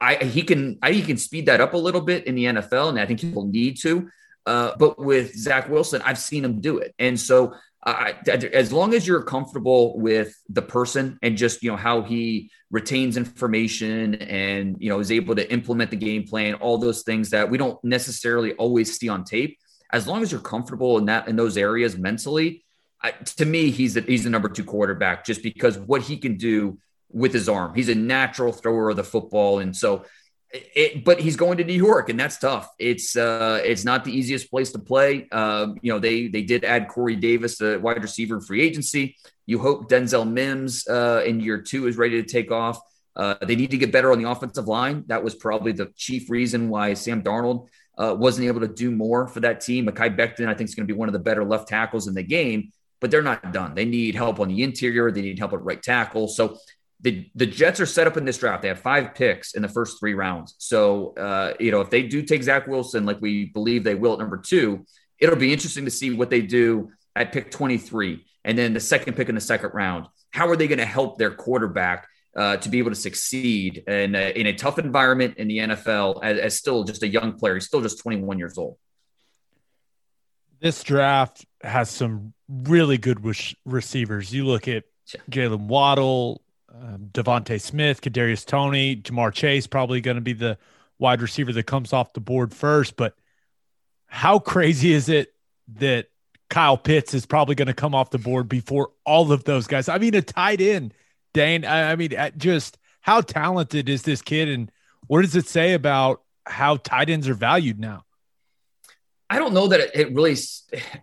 I 0.00 0.16
he 0.16 0.42
can 0.42 0.78
I 0.82 0.92
he 0.92 1.02
can 1.02 1.18
speed 1.18 1.46
that 1.46 1.60
up 1.60 1.74
a 1.74 1.78
little 1.78 2.00
bit 2.00 2.26
in 2.26 2.34
the 2.34 2.44
NFL, 2.46 2.88
and 2.88 2.98
I 2.98 3.06
think 3.06 3.20
he 3.20 3.30
will 3.30 3.46
need 3.46 3.78
to. 3.82 4.08
Uh, 4.46 4.72
but 4.78 4.98
with 4.98 5.36
Zach 5.36 5.68
Wilson, 5.68 6.02
I've 6.04 6.18
seen 6.18 6.44
him 6.44 6.60
do 6.60 6.78
it, 6.78 6.94
and 6.98 7.20
so 7.20 7.54
uh, 7.82 8.12
as 8.28 8.72
long 8.72 8.92
as 8.92 9.06
you're 9.06 9.22
comfortable 9.22 9.98
with 9.98 10.38
the 10.48 10.62
person 10.62 11.18
and 11.22 11.36
just 11.36 11.62
you 11.62 11.70
know 11.70 11.76
how 11.76 12.02
he 12.02 12.50
retains 12.70 13.16
information 13.16 14.14
and 14.16 14.76
you 14.78 14.88
know 14.88 15.00
is 15.00 15.10
able 15.10 15.34
to 15.34 15.50
implement 15.50 15.90
the 15.90 15.96
game 15.96 16.24
plan 16.24 16.54
all 16.54 16.78
those 16.78 17.02
things 17.02 17.30
that 17.30 17.50
we 17.50 17.56
don't 17.56 17.82
necessarily 17.82 18.52
always 18.54 18.98
see 18.98 19.08
on 19.08 19.24
tape 19.24 19.58
as 19.92 20.06
long 20.06 20.22
as 20.22 20.30
you're 20.30 20.40
comfortable 20.40 20.98
in 20.98 21.06
that 21.06 21.26
in 21.26 21.36
those 21.36 21.56
areas 21.56 21.96
mentally 21.96 22.64
I, 23.02 23.12
to 23.12 23.46
me 23.46 23.70
he's 23.70 23.94
the, 23.94 24.02
he's 24.02 24.24
the 24.24 24.30
number 24.30 24.50
two 24.50 24.64
quarterback 24.64 25.24
just 25.24 25.42
because 25.42 25.78
what 25.78 26.02
he 26.02 26.18
can 26.18 26.36
do 26.36 26.78
with 27.12 27.32
his 27.32 27.48
arm. 27.48 27.74
He's 27.74 27.88
a 27.88 27.94
natural 27.94 28.52
thrower 28.52 28.90
of 28.90 28.96
the 28.96 29.04
football. 29.04 29.58
And 29.58 29.76
so 29.76 30.04
it, 30.52 31.04
but 31.04 31.20
he's 31.20 31.36
going 31.36 31.58
to 31.58 31.64
New 31.64 31.72
York, 31.72 32.08
and 32.08 32.18
that's 32.18 32.38
tough. 32.38 32.68
It's 32.78 33.16
uh, 33.16 33.60
it's 33.64 33.84
not 33.84 34.04
the 34.04 34.12
easiest 34.12 34.50
place 34.50 34.72
to 34.72 34.78
play. 34.78 35.28
Uh, 35.30 35.68
you 35.80 35.92
know, 35.92 35.98
they 35.98 36.28
they 36.28 36.42
did 36.42 36.64
add 36.64 36.88
Corey 36.88 37.16
Davis, 37.16 37.58
the 37.58 37.78
wide 37.80 38.02
receiver 38.02 38.40
free 38.40 38.62
agency. 38.62 39.16
You 39.46 39.58
hope 39.58 39.88
Denzel 39.88 40.30
Mims 40.30 40.86
uh, 40.88 41.22
in 41.24 41.40
year 41.40 41.60
two 41.60 41.86
is 41.86 41.96
ready 41.96 42.22
to 42.22 42.28
take 42.28 42.50
off. 42.50 42.80
Uh, 43.14 43.34
they 43.42 43.56
need 43.56 43.70
to 43.70 43.78
get 43.78 43.92
better 43.92 44.12
on 44.12 44.22
the 44.22 44.28
offensive 44.28 44.66
line. 44.66 45.04
That 45.08 45.22
was 45.22 45.34
probably 45.34 45.72
the 45.72 45.92
chief 45.96 46.30
reason 46.30 46.68
why 46.68 46.94
Sam 46.94 47.22
Darnold 47.22 47.66
uh, 47.98 48.14
wasn't 48.18 48.46
able 48.46 48.60
to 48.60 48.68
do 48.68 48.90
more 48.90 49.26
for 49.26 49.40
that 49.40 49.60
team. 49.60 49.86
Mekhi 49.86 50.16
Becton, 50.16 50.46
I 50.46 50.54
think, 50.54 50.68
is 50.68 50.74
going 50.74 50.86
to 50.86 50.92
be 50.92 50.98
one 50.98 51.08
of 51.08 51.12
the 51.12 51.18
better 51.18 51.44
left 51.44 51.68
tackles 51.68 52.08
in 52.08 52.14
the 52.14 52.22
game, 52.22 52.72
but 53.00 53.10
they're 53.10 53.22
not 53.22 53.52
done. 53.52 53.74
They 53.74 53.84
need 53.84 54.14
help 54.14 54.40
on 54.40 54.48
the 54.48 54.62
interior. 54.62 55.10
They 55.10 55.22
need 55.22 55.38
help 55.38 55.52
at 55.52 55.62
right 55.62 55.82
tackle. 55.82 56.28
So 56.28 56.58
the 57.02 57.30
the 57.34 57.46
Jets 57.46 57.80
are 57.80 57.86
set 57.86 58.06
up 58.06 58.16
in 58.16 58.24
this 58.24 58.38
draft. 58.38 58.62
They 58.62 58.68
have 58.68 58.80
five 58.80 59.14
picks 59.14 59.54
in 59.54 59.62
the 59.62 59.68
first 59.68 59.98
three 59.98 60.14
rounds. 60.14 60.54
So 60.58 61.14
uh, 61.16 61.54
you 61.58 61.70
know, 61.70 61.80
if 61.80 61.90
they 61.90 62.02
do 62.02 62.22
take 62.22 62.42
Zach 62.42 62.66
Wilson, 62.66 63.06
like 63.06 63.20
we 63.20 63.46
believe 63.46 63.84
they 63.84 63.94
will 63.94 64.14
at 64.14 64.18
number 64.18 64.38
two, 64.38 64.84
it'll 65.18 65.36
be 65.36 65.52
interesting 65.52 65.84
to 65.84 65.90
see 65.90 66.12
what 66.12 66.30
they 66.30 66.42
do 66.42 66.90
at 67.16 67.32
pick 67.32 67.50
23 67.50 68.24
and 68.44 68.56
then 68.56 68.72
the 68.72 68.80
second 68.80 69.14
pick 69.14 69.28
in 69.28 69.34
the 69.34 69.40
second 69.40 69.70
round. 69.74 70.06
How 70.30 70.48
are 70.48 70.56
they 70.56 70.68
going 70.68 70.78
to 70.78 70.84
help 70.84 71.18
their 71.18 71.30
quarterback 71.30 72.08
uh, 72.36 72.56
to 72.58 72.68
be 72.68 72.78
able 72.78 72.90
to 72.90 72.96
succeed 72.96 73.84
in 73.86 74.14
a, 74.14 74.38
in 74.38 74.46
a 74.46 74.52
tough 74.52 74.78
environment 74.78 75.36
in 75.36 75.48
the 75.48 75.58
NFL 75.58 76.20
as, 76.22 76.38
as 76.38 76.56
still 76.56 76.84
just 76.84 77.02
a 77.02 77.08
young 77.08 77.34
player? 77.38 77.54
He's 77.54 77.66
still 77.66 77.80
just 77.80 77.98
21 77.98 78.38
years 78.38 78.56
old. 78.56 78.76
This 80.60 80.82
draft 80.82 81.44
has 81.62 81.90
some 81.90 82.34
really 82.48 82.98
good 82.98 83.24
receivers. 83.64 84.32
You 84.32 84.46
look 84.46 84.68
at 84.68 84.84
Jaylen 85.30 85.66
Waddle, 85.66 86.42
um, 86.72 87.08
DeVonta 87.12 87.60
Smith, 87.60 88.00
Kadarius 88.00 88.44
Toney, 88.44 88.96
Ja'Marr 88.96 89.32
Chase 89.32 89.66
probably 89.66 90.00
going 90.00 90.16
to 90.16 90.20
be 90.20 90.32
the 90.32 90.58
wide 90.98 91.22
receiver 91.22 91.52
that 91.52 91.64
comes 91.64 91.92
off 91.92 92.12
the 92.12 92.20
board 92.20 92.54
first. 92.54 92.96
But 92.96 93.14
how 94.06 94.38
crazy 94.38 94.92
is 94.92 95.08
it 95.08 95.32
that 95.74 96.08
Kyle 96.48 96.76
Pitts 96.76 97.14
is 97.14 97.26
probably 97.26 97.54
going 97.54 97.68
to 97.68 97.74
come 97.74 97.94
off 97.94 98.10
the 98.10 98.18
board 98.18 98.48
before 98.48 98.90
all 99.04 99.32
of 99.32 99.44
those 99.44 99.66
guys? 99.66 99.88
I 99.88 99.98
mean, 99.98 100.14
a 100.14 100.22
tight 100.22 100.60
end, 100.60 100.94
Dane. 101.32 101.64
I, 101.64 101.92
I 101.92 101.96
mean, 101.96 102.12
just 102.36 102.78
how 103.00 103.20
talented 103.20 103.88
is 103.88 104.02
this 104.02 104.22
kid, 104.22 104.48
and 104.48 104.70
what 105.06 105.22
does 105.22 105.36
it 105.36 105.46
say 105.46 105.72
about 105.72 106.22
how 106.46 106.76
tight 106.76 107.10
ends 107.10 107.28
are 107.28 107.34
valued 107.34 107.80
now? 107.80 108.04
I 109.30 109.38
don't 109.38 109.54
know 109.54 109.68
that 109.68 109.96
it, 109.98 110.12
really. 110.12 110.36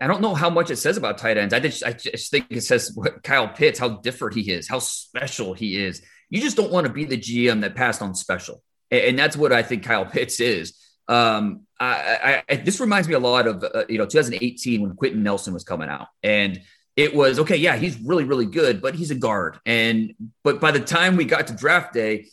I 0.02 0.06
don't 0.06 0.22
know 0.22 0.36
how 0.36 0.50
much 0.50 0.70
it 0.70 0.76
says 0.76 0.98
about 0.98 1.18
tight 1.18 1.38
ends. 1.38 1.54
I 1.54 1.62
just, 1.62 1.84
I 1.84 1.94
just 1.94 2.30
think 2.30 2.48
it 2.50 2.62
says 2.62 2.92
what 2.94 3.24
Kyle 3.24 3.48
Pitts, 3.48 3.80
how 3.80 3.88
different 3.88 4.36
he 4.36 4.52
is, 4.52 4.68
how 4.68 4.80
special 4.80 5.54
he 5.54 5.82
is. 5.82 6.02
You 6.30 6.42
just 6.42 6.58
don't 6.58 6.72
want 6.72 6.86
to 6.86 6.94
be 6.94 7.06
the 7.06 7.18
GM 7.18 7.62
that 7.62 7.74
passed 7.74 8.02
on 8.02 8.14
special, 8.14 8.62
and, 8.92 9.18
that's 9.18 9.38
what 9.38 9.54
I 9.54 9.64
think 9.64 9.84
Kyle 9.84 10.06
Pitts 10.06 10.42
is. 10.42 10.78
Um, 11.08 11.62
I, 11.80 12.44
I, 12.50 12.56
this 12.58 12.82
reminds 12.82 13.08
me 13.08 13.14
a 13.14 13.20
lot 13.20 13.48
of 13.48 13.64
uh, 13.64 13.86
you 13.88 13.98
know 13.98 14.06
2018 14.06 14.82
when 14.82 14.94
Quenton 14.98 15.24
Nelson 15.24 15.54
was 15.54 15.64
coming 15.64 15.88
out, 15.88 16.08
and 16.22 16.62
it 16.98 17.16
was 17.16 17.40
okay. 17.40 17.56
Yeah, 17.56 17.78
he's 17.78 17.98
really, 18.02 18.26
really 18.26 18.46
good, 18.46 18.82
but 18.82 18.94
he's 18.94 19.10
a 19.10 19.16
guard, 19.16 19.58
and 19.66 20.14
but 20.44 20.60
by 20.60 20.72
the 20.72 20.82
time 20.82 21.16
we 21.16 21.24
got 21.24 21.48
to 21.48 21.54
draft 21.54 21.94
day, 21.94 22.26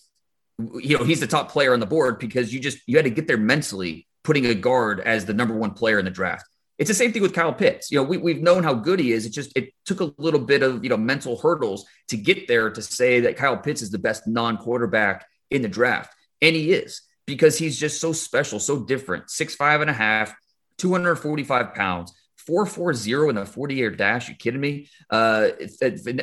you 0.58 0.98
know 0.98 1.04
he's 1.04 1.20
the 1.20 1.28
top 1.28 1.52
player 1.52 1.72
on 1.72 1.78
the 1.78 1.86
board 1.86 2.18
because 2.18 2.52
you 2.52 2.58
just 2.58 2.78
you 2.88 2.96
had 2.96 3.04
to 3.04 3.10
get 3.10 3.28
there 3.28 3.38
mentally 3.38 4.08
putting 4.24 4.46
a 4.46 4.54
guard 4.54 5.00
as 5.00 5.26
the 5.26 5.34
number 5.34 5.54
one 5.54 5.72
player 5.72 5.98
in 5.98 6.04
the 6.04 6.10
draft. 6.10 6.46
It's 6.76 6.88
the 6.88 6.94
same 6.94 7.12
thing 7.12 7.22
with 7.22 7.34
Kyle 7.34 7.52
Pitts. 7.52 7.92
You 7.92 7.98
know, 7.98 8.02
we, 8.02 8.16
we've 8.16 8.42
known 8.42 8.64
how 8.64 8.74
good 8.74 8.98
he 8.98 9.12
is. 9.12 9.26
It 9.26 9.30
just 9.30 9.56
it 9.56 9.72
took 9.84 10.00
a 10.00 10.12
little 10.18 10.40
bit 10.40 10.62
of 10.62 10.82
you 10.82 10.90
know 10.90 10.96
mental 10.96 11.38
hurdles 11.38 11.86
to 12.08 12.16
get 12.16 12.48
there 12.48 12.70
to 12.70 12.82
say 12.82 13.20
that 13.20 13.36
Kyle 13.36 13.56
Pitts 13.56 13.82
is 13.82 13.90
the 13.90 13.98
best 13.98 14.26
non-quarterback 14.26 15.24
in 15.52 15.62
the 15.62 15.68
draft, 15.68 16.12
and 16.42 16.56
he 16.56 16.72
is 16.72 17.02
because 17.26 17.56
he's 17.56 17.78
just 17.78 18.00
so 18.00 18.12
special, 18.12 18.58
so 18.58 18.82
different. 18.82 19.30
Six 19.30 19.54
five 19.54 19.82
and 19.82 19.90
a 19.90 19.94
half, 19.94 20.34
245 20.78 21.74
pounds, 21.74 22.12
440 22.38 23.28
in 23.28 23.36
the 23.36 23.46
40 23.46 23.74
yard 23.76 23.96
dash. 23.96 24.28
You 24.28 24.34
kidding 24.34 24.60
me? 24.60 24.88
Uh, 25.10 25.50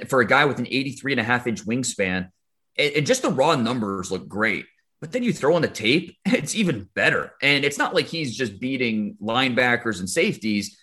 for 0.10 0.20
a 0.20 0.28
guy 0.28 0.44
with 0.46 0.60
an 0.60 0.68
83 0.68 1.14
and 1.14 1.22
a 1.22 1.24
half 1.24 1.48
inch 1.48 1.66
wingspan, 1.66 2.30
and 2.78 3.08
just 3.08 3.22
the 3.22 3.30
raw 3.30 3.56
numbers 3.56 4.12
look 4.12 4.28
great. 4.28 4.66
But 5.02 5.12
then 5.12 5.24
you 5.24 5.34
throw 5.34 5.56
on 5.56 5.64
the 5.64 5.68
tape, 5.68 6.18
it's 6.26 6.56
even 6.56 6.88
better. 6.94 7.34
And 7.42 7.66
it's 7.66 7.78
not 7.78 7.94
like 7.94 8.06
he's 8.06 8.36
just 8.36 8.60
beating 8.60 9.18
linebackers 9.22 10.00
and 10.00 10.10
safeties. 10.10 10.78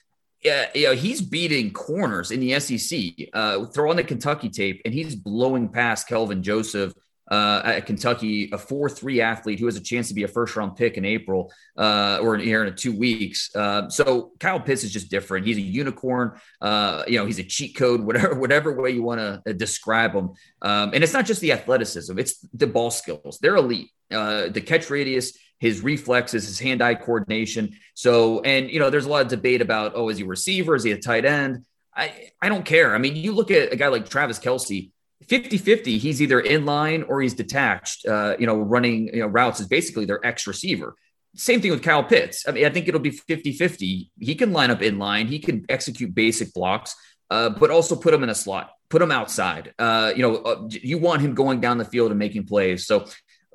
Yeah, 0.44 0.66
you 0.74 0.88
know, 0.88 0.94
he's 0.94 1.20
beating 1.20 1.72
corners 1.72 2.30
in 2.30 2.40
the 2.40 2.60
SEC. 2.60 3.28
Uh, 3.32 3.64
throw 3.66 3.90
on 3.90 3.96
the 3.96 4.04
Kentucky 4.04 4.48
tape, 4.48 4.82
and 4.84 4.94
he's 4.94 5.16
blowing 5.16 5.68
past 5.68 6.06
Kelvin 6.06 6.42
Joseph 6.44 6.92
uh, 7.30 7.60
at 7.64 7.86
Kentucky, 7.86 8.50
a 8.52 8.58
4 8.58 8.88
3 8.88 9.20
athlete 9.20 9.58
who 9.58 9.66
has 9.66 9.76
a 9.76 9.80
chance 9.80 10.08
to 10.08 10.14
be 10.14 10.22
a 10.22 10.28
first 10.28 10.56
round 10.56 10.76
pick 10.76 10.96
in 10.96 11.04
April 11.04 11.52
uh, 11.76 12.18
or 12.22 12.34
in, 12.34 12.40
here 12.40 12.64
in 12.64 12.74
two 12.74 12.96
weeks. 12.96 13.54
Uh, 13.54 13.88
so 13.88 14.32
Kyle 14.40 14.60
Pitts 14.60 14.84
is 14.84 14.92
just 14.92 15.10
different. 15.10 15.46
He's 15.46 15.58
a 15.58 15.62
unicorn. 15.62 16.38
Uh, 16.60 17.02
you 17.06 17.18
know, 17.18 17.26
he's 17.26 17.38
a 17.38 17.44
cheat 17.44 17.76
code, 17.76 18.00
whatever, 18.04 18.34
whatever 18.34 18.80
way 18.80 18.90
you 18.90 19.02
want 19.02 19.20
to 19.20 19.42
uh, 19.46 19.52
describe 19.52 20.14
him. 20.14 20.30
Um, 20.62 20.92
and 20.94 21.04
it's 21.04 21.12
not 21.12 21.26
just 21.26 21.40
the 21.40 21.52
athleticism, 21.52 22.18
it's 22.18 22.46
the 22.54 22.66
ball 22.66 22.90
skills. 22.90 23.38
They're 23.40 23.56
elite. 23.56 23.90
Uh, 24.10 24.48
the 24.48 24.60
catch 24.60 24.90
radius, 24.90 25.36
his 25.58 25.82
reflexes, 25.82 26.46
his 26.46 26.58
hand 26.58 26.82
eye 26.82 26.94
coordination. 26.94 27.76
So, 27.94 28.40
and, 28.40 28.70
you 28.70 28.78
know, 28.78 28.90
there's 28.90 29.06
a 29.06 29.08
lot 29.08 29.22
of 29.22 29.28
debate 29.28 29.60
about, 29.60 29.92
oh, 29.94 30.08
is 30.08 30.18
he 30.18 30.24
receiver? 30.24 30.74
Is 30.76 30.84
he 30.84 30.92
a 30.92 30.98
tight 30.98 31.24
end? 31.24 31.64
I, 31.94 32.30
I 32.40 32.48
don't 32.48 32.64
care. 32.64 32.94
I 32.94 32.98
mean, 32.98 33.16
you 33.16 33.32
look 33.32 33.50
at 33.50 33.72
a 33.72 33.76
guy 33.76 33.88
like 33.88 34.08
Travis 34.08 34.38
Kelce, 34.38 34.90
50 35.26 35.58
50, 35.58 35.98
he's 35.98 36.22
either 36.22 36.40
in 36.40 36.64
line 36.64 37.02
or 37.02 37.20
he's 37.20 37.34
detached, 37.34 38.06
uh, 38.06 38.36
you 38.38 38.46
know, 38.46 38.56
running 38.56 39.08
you 39.08 39.20
know, 39.20 39.26
routes 39.26 39.60
is 39.60 39.66
basically 39.66 40.04
their 40.04 40.24
X 40.24 40.46
receiver. 40.46 40.94
Same 41.34 41.60
thing 41.60 41.70
with 41.70 41.82
Kyle 41.82 42.04
Pitts. 42.04 42.48
I 42.48 42.52
mean, 42.52 42.64
I 42.64 42.70
think 42.70 42.88
it'll 42.88 43.00
be 43.00 43.10
50 43.10 43.52
50. 43.52 44.10
He 44.18 44.34
can 44.34 44.52
line 44.52 44.70
up 44.70 44.80
in 44.80 44.98
line, 44.98 45.26
he 45.26 45.40
can 45.40 45.66
execute 45.68 46.14
basic 46.14 46.54
blocks, 46.54 46.94
uh, 47.30 47.50
but 47.50 47.70
also 47.70 47.96
put 47.96 48.14
him 48.14 48.22
in 48.22 48.30
a 48.30 48.34
slot, 48.34 48.70
put 48.88 49.02
him 49.02 49.10
outside. 49.10 49.74
Uh, 49.78 50.12
you 50.14 50.22
know, 50.22 50.36
uh, 50.36 50.68
you 50.70 50.98
want 50.98 51.20
him 51.20 51.34
going 51.34 51.60
down 51.60 51.78
the 51.78 51.84
field 51.84 52.10
and 52.10 52.18
making 52.18 52.46
plays. 52.46 52.86
So 52.86 53.06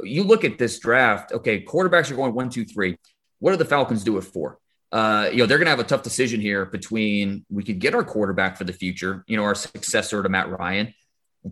you 0.03 0.23
look 0.23 0.43
at 0.43 0.57
this 0.57 0.79
draft, 0.79 1.31
okay, 1.31 1.63
quarterbacks 1.63 2.11
are 2.11 2.15
going 2.15 2.33
one, 2.33 2.49
two, 2.49 2.65
three. 2.65 2.97
What 3.39 3.51
do 3.51 3.57
the 3.57 3.65
Falcons 3.65 4.03
do 4.03 4.17
it 4.17 4.23
for? 4.23 4.59
Uh, 4.91 5.29
you 5.31 5.39
know, 5.39 5.45
they're 5.45 5.57
going 5.57 5.65
to 5.65 5.71
have 5.71 5.79
a 5.79 5.83
tough 5.83 6.03
decision 6.03 6.39
here 6.39 6.65
between 6.65 7.45
we 7.49 7.63
could 7.63 7.79
get 7.79 7.95
our 7.95 8.03
quarterback 8.03 8.57
for 8.57 8.63
the 8.63 8.73
future, 8.73 9.23
you 9.27 9.35
know, 9.35 9.43
our 9.43 9.55
successor 9.55 10.21
to 10.21 10.29
Matt 10.29 10.49
Ryan 10.49 10.93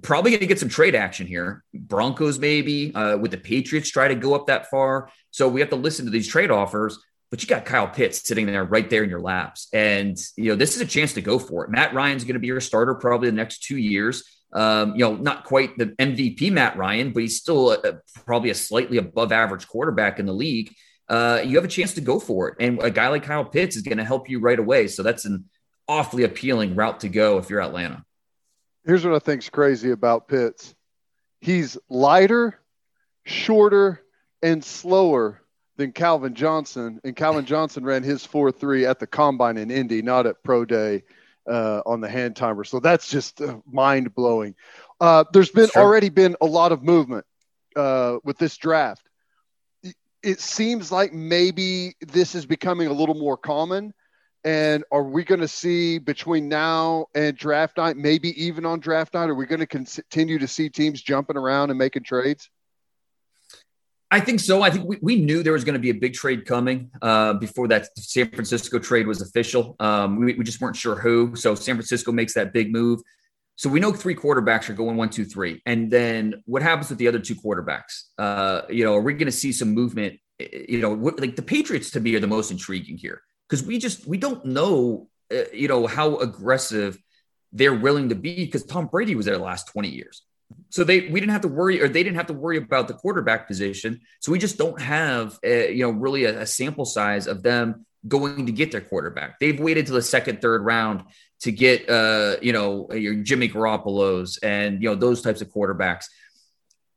probably 0.01 0.31
going 0.31 0.41
to 0.41 0.47
get 0.47 0.59
some 0.59 0.69
trade 0.69 0.95
action 0.95 1.27
here. 1.27 1.63
Broncos, 1.73 2.39
maybe, 2.39 2.93
uh, 2.95 3.17
with 3.17 3.31
the 3.31 3.37
Patriots 3.37 3.89
try 3.89 4.07
to 4.07 4.15
go 4.15 4.33
up 4.33 4.47
that 4.47 4.69
far. 4.69 5.09
So 5.31 5.47
we 5.47 5.59
have 5.59 5.69
to 5.71 5.75
listen 5.75 6.05
to 6.05 6.11
these 6.11 6.27
trade 6.27 6.51
offers. 6.51 6.97
But 7.29 7.41
you 7.41 7.47
got 7.47 7.65
Kyle 7.65 7.87
Pitts 7.87 8.27
sitting 8.27 8.45
there 8.45 8.65
right 8.65 8.89
there 8.89 9.03
in 9.03 9.09
your 9.09 9.21
laps. 9.21 9.69
And, 9.71 10.17
you 10.35 10.49
know, 10.49 10.55
this 10.55 10.75
is 10.75 10.81
a 10.81 10.85
chance 10.85 11.13
to 11.13 11.21
go 11.21 11.39
for 11.39 11.63
it. 11.63 11.71
Matt 11.71 11.93
Ryan's 11.93 12.25
going 12.25 12.33
to 12.33 12.41
be 12.41 12.47
your 12.47 12.59
starter 12.59 12.93
probably 12.95 13.29
the 13.29 13.35
next 13.35 13.63
two 13.63 13.77
years. 13.77 14.23
Um, 14.53 14.95
you 14.95 14.99
know, 14.99 15.15
not 15.15 15.45
quite 15.45 15.77
the 15.77 15.87
MVP 15.87 16.51
Matt 16.51 16.77
Ryan, 16.77 17.11
but 17.13 17.21
he's 17.21 17.37
still 17.37 17.71
a, 17.71 17.77
a, 17.79 18.01
probably 18.25 18.49
a 18.49 18.55
slightly 18.55 18.97
above 18.97 19.31
average 19.31 19.67
quarterback 19.67 20.19
in 20.19 20.25
the 20.25 20.33
league. 20.33 20.73
Uh, 21.07 21.41
you 21.45 21.55
have 21.55 21.65
a 21.65 21.69
chance 21.69 21.93
to 21.93 22.01
go 22.01 22.19
for 22.19 22.49
it. 22.49 22.55
And 22.59 22.81
a 22.81 22.91
guy 22.91 23.07
like 23.07 23.23
Kyle 23.23 23.45
Pitts 23.45 23.75
is 23.75 23.81
going 23.81 23.97
to 23.97 24.03
help 24.03 24.29
you 24.29 24.39
right 24.39 24.59
away. 24.59 24.87
So 24.87 25.03
that's 25.03 25.25
an 25.25 25.45
awfully 25.87 26.23
appealing 26.23 26.75
route 26.75 27.01
to 27.01 27.09
go 27.09 27.37
if 27.37 27.49
you're 27.49 27.61
Atlanta. 27.61 28.03
Here's 28.85 29.05
what 29.05 29.13
I 29.13 29.19
think's 29.19 29.49
crazy 29.49 29.91
about 29.91 30.27
Pitts. 30.27 30.73
He's 31.39 31.77
lighter, 31.89 32.59
shorter, 33.25 34.01
and 34.41 34.63
slower 34.63 35.41
than 35.77 35.91
Calvin 35.91 36.33
Johnson. 36.33 36.99
And 37.03 37.15
Calvin 37.15 37.45
Johnson 37.45 37.83
ran 37.83 38.03
his 38.03 38.25
4 38.25 38.51
3 38.51 38.85
at 38.85 38.99
the 38.99 39.07
combine 39.07 39.57
in 39.57 39.71
Indy, 39.71 40.01
not 40.01 40.25
at 40.25 40.43
Pro 40.43 40.65
Day 40.65 41.03
uh, 41.49 41.81
on 41.85 42.01
the 42.01 42.09
hand 42.09 42.35
timer. 42.35 42.63
So 42.63 42.79
that's 42.79 43.09
just 43.09 43.41
uh, 43.41 43.57
mind 43.65 44.13
blowing. 44.13 44.55
Uh, 44.99 45.23
there's 45.33 45.49
been 45.49 45.69
sure. 45.69 45.81
already 45.81 46.09
been 46.09 46.35
a 46.41 46.45
lot 46.45 46.71
of 46.71 46.83
movement 46.83 47.25
uh, 47.75 48.17
with 48.23 48.37
this 48.37 48.57
draft. 48.57 49.07
It 50.23 50.39
seems 50.39 50.91
like 50.91 51.13
maybe 51.13 51.95
this 51.99 52.35
is 52.35 52.45
becoming 52.45 52.87
a 52.87 52.93
little 52.93 53.15
more 53.15 53.37
common. 53.37 53.93
And 54.43 54.83
are 54.91 55.03
we 55.03 55.23
going 55.23 55.41
to 55.41 55.47
see 55.47 55.99
between 55.99 56.47
now 56.47 57.07
and 57.13 57.37
draft 57.37 57.77
night, 57.77 57.97
maybe 57.97 58.43
even 58.43 58.65
on 58.65 58.79
draft 58.79 59.13
night, 59.13 59.29
are 59.29 59.35
we 59.35 59.45
going 59.45 59.59
to 59.59 59.67
continue 59.67 60.39
to 60.39 60.47
see 60.47 60.69
teams 60.69 61.01
jumping 61.01 61.37
around 61.37 61.69
and 61.69 61.77
making 61.77 62.03
trades? 62.03 62.49
I 64.13 64.19
think 64.19 64.41
so. 64.41 64.61
I 64.61 64.69
think 64.69 64.85
we, 64.85 64.97
we 65.01 65.15
knew 65.15 65.41
there 65.41 65.53
was 65.53 65.63
going 65.63 65.73
to 65.73 65.79
be 65.79 65.89
a 65.89 65.93
big 65.93 66.13
trade 66.13 66.45
coming 66.45 66.91
uh, 67.01 67.33
before 67.33 67.69
that 67.69 67.97
San 67.97 68.29
Francisco 68.29 68.77
trade 68.77 69.07
was 69.07 69.21
official. 69.21 69.77
Um, 69.79 70.17
we, 70.17 70.33
we 70.33 70.43
just 70.43 70.59
weren't 70.59 70.75
sure 70.75 70.95
who. 70.95 71.33
So 71.35 71.55
San 71.55 71.75
Francisco 71.75 72.11
makes 72.11 72.33
that 72.33 72.51
big 72.51 72.73
move. 72.73 72.99
So 73.55 73.69
we 73.69 73.79
know 73.79 73.93
three 73.93 74.15
quarterbacks 74.15 74.69
are 74.69 74.73
going 74.73 74.97
one, 74.97 75.09
two, 75.09 75.23
three. 75.23 75.61
And 75.65 75.89
then 75.89 76.43
what 76.45 76.61
happens 76.61 76.89
with 76.89 76.99
the 76.99 77.07
other 77.07 77.19
two 77.19 77.35
quarterbacks? 77.35 78.03
Uh, 78.17 78.63
you 78.69 78.83
know, 78.83 78.95
are 78.95 79.01
we 79.01 79.13
going 79.13 79.27
to 79.27 79.31
see 79.31 79.53
some 79.53 79.69
movement? 79.69 80.19
You 80.39 80.81
know, 80.81 80.93
like 80.93 81.35
the 81.35 81.41
Patriots 81.41 81.91
to 81.91 81.99
me 81.99 82.15
are 82.15 82.19
the 82.19 82.27
most 82.27 82.51
intriguing 82.51 82.97
here 82.97 83.21
because 83.47 83.65
we 83.65 83.77
just 83.77 84.07
we 84.07 84.17
don't 84.17 84.43
know 84.43 85.07
uh, 85.31 85.43
you 85.53 85.67
know 85.67 85.85
how 85.85 86.17
aggressive 86.17 86.97
they're 87.51 87.75
willing 87.75 88.09
to 88.09 88.15
be 88.15 88.45
because 88.45 88.63
Tom 88.63 88.87
Brady 88.87 89.15
was 89.15 89.25
there 89.25 89.37
the 89.37 89.43
last 89.43 89.67
20 89.67 89.89
years. 89.89 90.23
So 90.69 90.83
they 90.83 91.07
we 91.07 91.19
didn't 91.19 91.31
have 91.31 91.41
to 91.41 91.47
worry 91.47 91.81
or 91.81 91.87
they 91.87 92.03
didn't 92.03 92.17
have 92.17 92.27
to 92.27 92.33
worry 92.33 92.57
about 92.57 92.87
the 92.87 92.93
quarterback 92.93 93.47
position. 93.47 94.01
So 94.19 94.31
we 94.31 94.39
just 94.39 94.57
don't 94.57 94.79
have 94.81 95.39
a, 95.43 95.71
you 95.73 95.83
know 95.83 95.91
really 95.91 96.25
a, 96.25 96.41
a 96.41 96.45
sample 96.45 96.85
size 96.85 97.27
of 97.27 97.43
them 97.43 97.85
going 98.07 98.45
to 98.45 98.51
get 98.51 98.71
their 98.71 98.81
quarterback. 98.81 99.39
They've 99.39 99.59
waited 99.59 99.85
to 99.87 99.91
the 99.93 100.01
second, 100.01 100.41
third 100.41 100.63
round 100.63 101.03
to 101.41 101.51
get 101.51 101.89
uh, 101.89 102.37
you 102.41 102.53
know 102.53 102.91
your 102.93 103.15
Jimmy 103.15 103.49
Garoppolo's 103.49 104.37
and 104.37 104.81
you 104.81 104.89
know 104.89 104.95
those 104.95 105.21
types 105.21 105.41
of 105.41 105.49
quarterbacks 105.49 106.05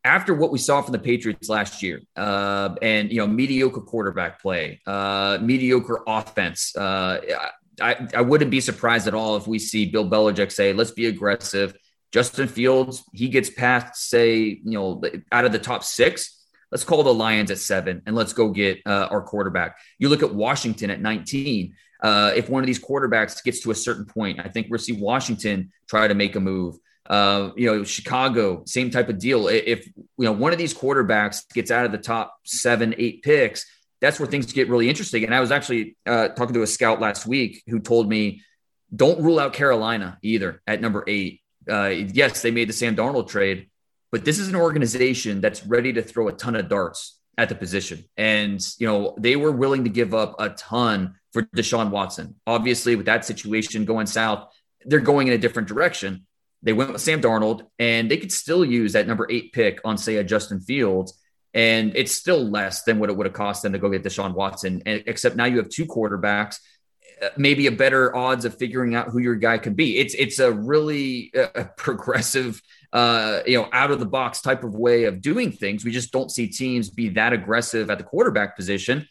after 0.05 0.35
what 0.35 0.53
we 0.53 0.59
saw 0.59 0.83
from 0.83 0.93
the 0.93 0.99
Patriots 0.99 1.49
last 1.49 1.83
year, 1.83 2.03
uh, 2.15 2.75
and 2.83 3.11
you 3.11 3.19
know, 3.19 3.27
mediocre 3.27 3.81
quarterback 3.81 4.41
play, 4.41 4.81
uh, 4.87 5.39
mediocre 5.41 6.03
offense, 6.07 6.77
uh, 6.77 7.21
I, 7.81 8.07
I 8.15 8.21
wouldn't 8.21 8.51
be 8.51 8.61
surprised 8.61 9.09
at 9.09 9.15
all 9.15 9.37
if 9.37 9.47
we 9.47 9.59
see 9.59 9.87
Bill 9.87 10.09
Belichick 10.09 10.53
say, 10.53 10.73
"Let's 10.73 10.91
be 10.91 11.07
aggressive." 11.07 11.75
Justin 12.15 12.47
Fields, 12.47 13.03
he 13.13 13.27
gets 13.27 13.51
past, 13.51 13.97
say, 14.09 14.39
you 14.39 14.61
know, 14.65 15.03
out 15.33 15.45
of 15.45 15.51
the 15.51 15.59
top 15.59 15.83
six. 15.83 16.45
Let's 16.71 16.85
call 16.85 17.03
the 17.03 17.13
Lions 17.13 17.51
at 17.51 17.59
seven, 17.59 18.03
and 18.07 18.15
let's 18.15 18.33
go 18.33 18.51
get 18.51 18.79
uh, 18.87 19.09
our 19.11 19.21
quarterback. 19.21 19.79
You 19.99 20.09
look 20.09 20.23
at 20.23 20.33
Washington 20.33 20.91
at 20.91 21.01
19. 21.01 21.75
Uh, 22.01 22.31
if 22.37 22.49
one 22.49 22.63
of 22.63 22.69
these 22.69 22.79
quarterbacks 22.79 23.43
gets 23.43 23.63
to 23.63 23.73
a 23.73 23.75
certain 23.75 24.05
point, 24.05 24.39
I 24.39 24.49
think 24.49 24.69
we'll 24.71 24.79
see 24.79 24.93
Washington 24.93 25.73
try 25.89 26.07
to 26.07 26.15
make 26.15 26.37
a 26.37 26.41
move. 26.41 26.77
Uh, 27.05 27.51
you 27.57 27.67
know, 27.67 27.83
Chicago, 27.83 28.63
same 28.65 28.93
type 28.93 29.09
of 29.09 29.19
deal. 29.19 29.49
If 29.49 29.85
you 29.87 30.25
know 30.25 30.33
one 30.33 30.53
of 30.53 30.59
these 30.59 30.73
quarterbacks 30.73 31.53
gets 31.53 31.73
out 31.73 31.85
of 31.85 31.91
the 31.91 31.99
top 31.99 32.37
seven, 32.45 32.95
eight 32.97 33.25
picks, 33.25 33.67
that's 34.01 34.21
where 34.21 34.29
things 34.29 34.53
get 34.53 34.69
really 34.69 34.89
interesting. 34.89 35.25
And 35.25 35.35
I 35.35 35.41
was 35.41 35.51
actually 35.51 35.97
uh, 36.07 36.29
talking 36.29 36.55
to 36.55 36.63
a 36.63 36.67
scout 36.69 37.01
last 37.01 37.27
week 37.27 37.65
who 37.67 37.81
told 37.81 38.09
me, 38.09 38.43
don't 38.95 39.21
rule 39.21 39.41
out 39.41 39.53
Carolina 39.53 40.17
either 40.23 40.63
at 40.69 40.81
number 40.81 41.03
eight. 41.09 41.41
Uh, 41.69 41.89
yes, 41.89 42.43
they 42.43 42.51
made 42.51 42.69
the 42.69 42.73
Sam 42.73 42.97
Darnold 42.97 43.29
trade, 43.29 43.69
but 44.13 44.25
this 44.25 44.39
is 44.39 44.49
an 44.49 44.57
organization 44.57 45.41
that's 45.41 45.67
ready 45.67 45.93
to 45.93 46.03
throw 46.03 46.29
a 46.29 46.33
ton 46.33 46.57
of 46.57 46.69
darts 46.69 47.19
at 47.37 47.49
the 47.49 47.55
position. 47.55 48.05
And, 48.17 48.61
you 48.79 48.87
know, 48.87 49.15
they 49.19 49.37
were 49.37 49.51
willing 49.51 49.85
to 49.85 49.91
give 49.91 50.15
up 50.15 50.37
a 50.39 50.51
ton 50.51 51.17
for 51.33 51.43
Deshaun 51.43 51.91
Watson. 51.91 52.37
Obviously, 52.47 52.95
with 52.95 53.07
that 53.07 53.25
situation 53.25 53.85
going 53.85 54.07
south, 54.07 54.55
they're 54.85 55.01
going 55.01 55.27
in 55.27 55.35
a 55.35 55.39
different 55.39 55.67
direction. 55.67 56.27
They 56.63 56.73
went 56.73 56.93
with 56.93 57.03
Sam 57.03 57.21
Darnold, 57.21 57.67
and 57.79 58.11
they 58.11 58.17
could 58.17 58.33
still 58.33 58.65
use 58.65 58.93
that 58.93 59.07
number 59.07 59.27
eight 59.31 59.53
pick 59.53 59.81
on, 59.85 59.99
say, 59.99 60.17
a 60.17 60.25
Justin 60.25 60.61
Fields. 60.61 61.21
And 61.53 61.95
it's 61.95 62.13
still 62.13 62.43
less 62.43 62.83
than 62.83 62.99
what 62.99 63.11
it 63.11 63.17
would 63.17 63.27
have 63.27 63.35
cost 63.35 63.63
them 63.63 63.73
to 63.73 63.79
go 63.79 63.89
get 63.89 64.03
Deshaun 64.03 64.35
Watson. 64.35 64.83
Except 64.87 65.37
now 65.37 65.45
you 65.45 65.59
have 65.59 65.69
two 65.69 65.87
quarterbacks, 65.87 66.59
maybe 67.37 67.67
a 67.67 67.73
better 67.73 68.15
odds 68.15 68.45
of 68.45 68.57
figuring 68.57 68.95
out 68.95 69.09
who 69.09 69.19
your 69.19 69.35
guy 69.35 69.59
could 69.59 69.77
be. 69.77 69.99
It's 69.99 70.15
it's 70.15 70.39
a 70.39 70.53
really 70.53 71.33
uh, 71.35 71.65
progressive, 71.77 72.61
uh, 72.93 73.41
you 73.47 73.59
know, 73.59 73.69
out 73.73 73.91
of 73.91 74.01
the 74.01 74.07
box 74.07 74.41
type 74.41 74.65
of 74.65 74.75
way 74.75 75.05
of 75.05 75.21
doing 75.21 75.53
things. 75.53 75.85
We 75.85 75.91
just 75.91 76.13
don't 76.13 76.31
see 76.31 76.49
teams 76.49 76.91
be 76.91 77.11
that 77.11 77.33
aggressive 77.33 77.91
at 77.91 77.99
the 77.99 78.05
quarterback 78.05 78.57
position 78.57 79.09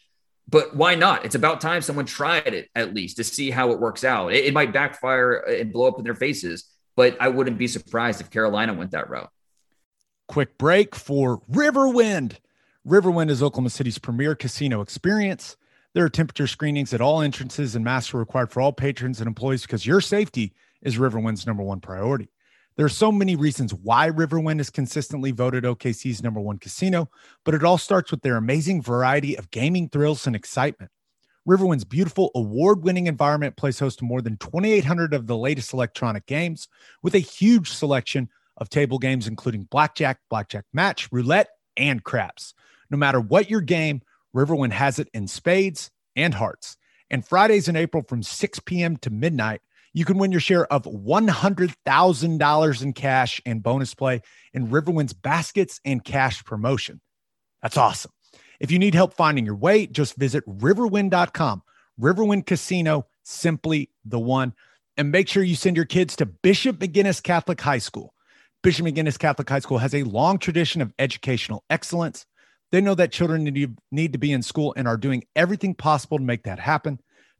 but 0.48 0.76
why 0.76 0.94
not? 0.94 1.24
It's 1.24 1.34
about 1.34 1.60
time 1.60 1.82
someone 1.82 2.04
tried 2.04 2.48
it 2.48 2.68
at 2.74 2.94
least 2.94 3.16
to 3.16 3.24
see 3.24 3.50
how 3.50 3.70
it 3.72 3.80
works 3.80 4.04
out. 4.04 4.32
It, 4.32 4.44
it, 4.44 4.54
might 4.54 4.72
backfire 4.72 5.36
and 5.36 5.72
blow 5.72 5.88
up 5.88 5.98
in 5.98 6.04
their 6.04 6.14
faces, 6.14 6.64
but 6.96 7.16
I 7.20 7.28
wouldn't 7.28 7.58
be 7.58 7.66
surprised 7.66 8.20
if 8.20 8.30
Carolina 8.30 8.74
went 8.74 8.90
that 8.90 9.08
route. 9.08 9.30
Quick 10.28 10.58
break 10.58 10.94
for 10.94 11.40
Riverwind. 11.50 12.38
Riverwind 12.86 13.30
is 13.30 13.42
Oklahoma 13.42 13.70
City's 13.70 13.98
premier 13.98 14.34
casino 14.34 14.80
experience. 14.82 15.56
There 15.94 16.04
are 16.04 16.10
temperature 16.10 16.48
screenings 16.48 16.92
at 16.92 17.00
all 17.00 17.22
entrances, 17.22 17.76
and 17.76 17.84
masks 17.84 18.12
are 18.14 18.18
required 18.18 18.50
for 18.50 18.60
all 18.60 18.72
patrons 18.72 19.20
and 19.20 19.28
employees 19.28 19.62
because 19.62 19.86
your 19.86 20.00
safety 20.00 20.52
is 20.82 20.98
Riverwind's 20.98 21.46
number 21.46 21.62
one 21.62 21.80
priority. 21.80 22.30
There 22.76 22.84
are 22.84 22.88
so 22.90 23.12
many 23.12 23.36
reasons 23.36 23.72
why 23.72 24.10
Riverwind 24.10 24.58
is 24.58 24.70
consistently 24.70 25.30
voted 25.30 25.62
OKC's 25.62 26.20
number 26.20 26.40
one 26.40 26.58
casino, 26.58 27.08
but 27.44 27.54
it 27.54 27.62
all 27.62 27.78
starts 27.78 28.10
with 28.10 28.22
their 28.22 28.36
amazing 28.36 28.82
variety 28.82 29.36
of 29.36 29.52
gaming 29.52 29.88
thrills 29.88 30.26
and 30.26 30.34
excitement. 30.34 30.90
Riverwind's 31.48 31.84
beautiful 31.84 32.32
award 32.34 32.82
winning 32.82 33.06
environment 33.06 33.56
plays 33.56 33.78
host 33.78 34.00
to 34.00 34.04
more 34.04 34.20
than 34.20 34.36
2,800 34.38 35.14
of 35.14 35.28
the 35.28 35.36
latest 35.36 35.72
electronic 35.72 36.26
games 36.26 36.66
with 37.04 37.14
a 37.14 37.20
huge 37.20 37.70
selection 37.70 38.28
of 38.56 38.68
table 38.68 38.98
games, 38.98 39.28
including 39.28 39.68
blackjack, 39.70 40.18
blackjack 40.28 40.64
match, 40.72 41.08
roulette, 41.12 41.50
and 41.76 42.02
craps. 42.02 42.52
No 42.90 42.98
matter 42.98 43.20
what 43.20 43.48
your 43.48 43.60
game, 43.60 44.02
Riverwind 44.34 44.72
has 44.72 44.98
it 44.98 45.08
in 45.14 45.28
spades 45.28 45.90
and 46.16 46.34
hearts. 46.34 46.76
And 47.10 47.24
Fridays 47.24 47.68
in 47.68 47.76
April 47.76 48.02
from 48.08 48.22
6 48.22 48.58
p.m. 48.60 48.96
to 48.98 49.10
midnight, 49.10 49.60
you 49.92 50.04
can 50.04 50.18
win 50.18 50.32
your 50.32 50.40
share 50.40 50.70
of 50.72 50.82
$100,000 50.84 52.82
in 52.82 52.92
cash 52.92 53.40
and 53.46 53.62
bonus 53.62 53.94
play 53.94 54.22
in 54.52 54.68
Riverwind's 54.68 55.12
baskets 55.12 55.80
and 55.84 56.02
cash 56.02 56.44
promotion. 56.44 57.00
That's 57.62 57.76
awesome. 57.76 58.10
If 58.58 58.70
you 58.72 58.78
need 58.78 58.94
help 58.94 59.14
finding 59.14 59.46
your 59.46 59.54
way, 59.56 59.86
just 59.86 60.16
visit 60.16 60.44
riverwind.com. 60.46 61.62
Riverwind 62.00 62.46
Casino, 62.46 63.06
simply 63.22 63.90
the 64.04 64.18
one. 64.18 64.54
And 64.96 65.12
make 65.12 65.28
sure 65.28 65.42
you 65.42 65.56
send 65.56 65.76
your 65.76 65.86
kids 65.86 66.16
to 66.16 66.26
Bishop 66.26 66.78
McGuinness 66.78 67.22
Catholic 67.22 67.60
High 67.60 67.78
School. 67.78 68.14
Bishop 68.62 68.86
McGuinness 68.86 69.18
Catholic 69.18 69.48
High 69.48 69.58
School 69.58 69.78
has 69.78 69.94
a 69.94 70.02
long 70.04 70.38
tradition 70.38 70.80
of 70.80 70.92
educational 70.98 71.64
excellence. 71.68 72.26
They 72.74 72.80
know 72.80 72.96
that 72.96 73.12
children 73.12 73.44
need, 73.44 73.78
need 73.92 74.14
to 74.14 74.18
be 74.18 74.32
in 74.32 74.42
school 74.42 74.74
and 74.76 74.88
are 74.88 74.96
doing 74.96 75.22
everything 75.36 75.76
possible 75.76 76.18
to 76.18 76.24
make 76.24 76.42
that 76.42 76.58
happen. 76.58 76.98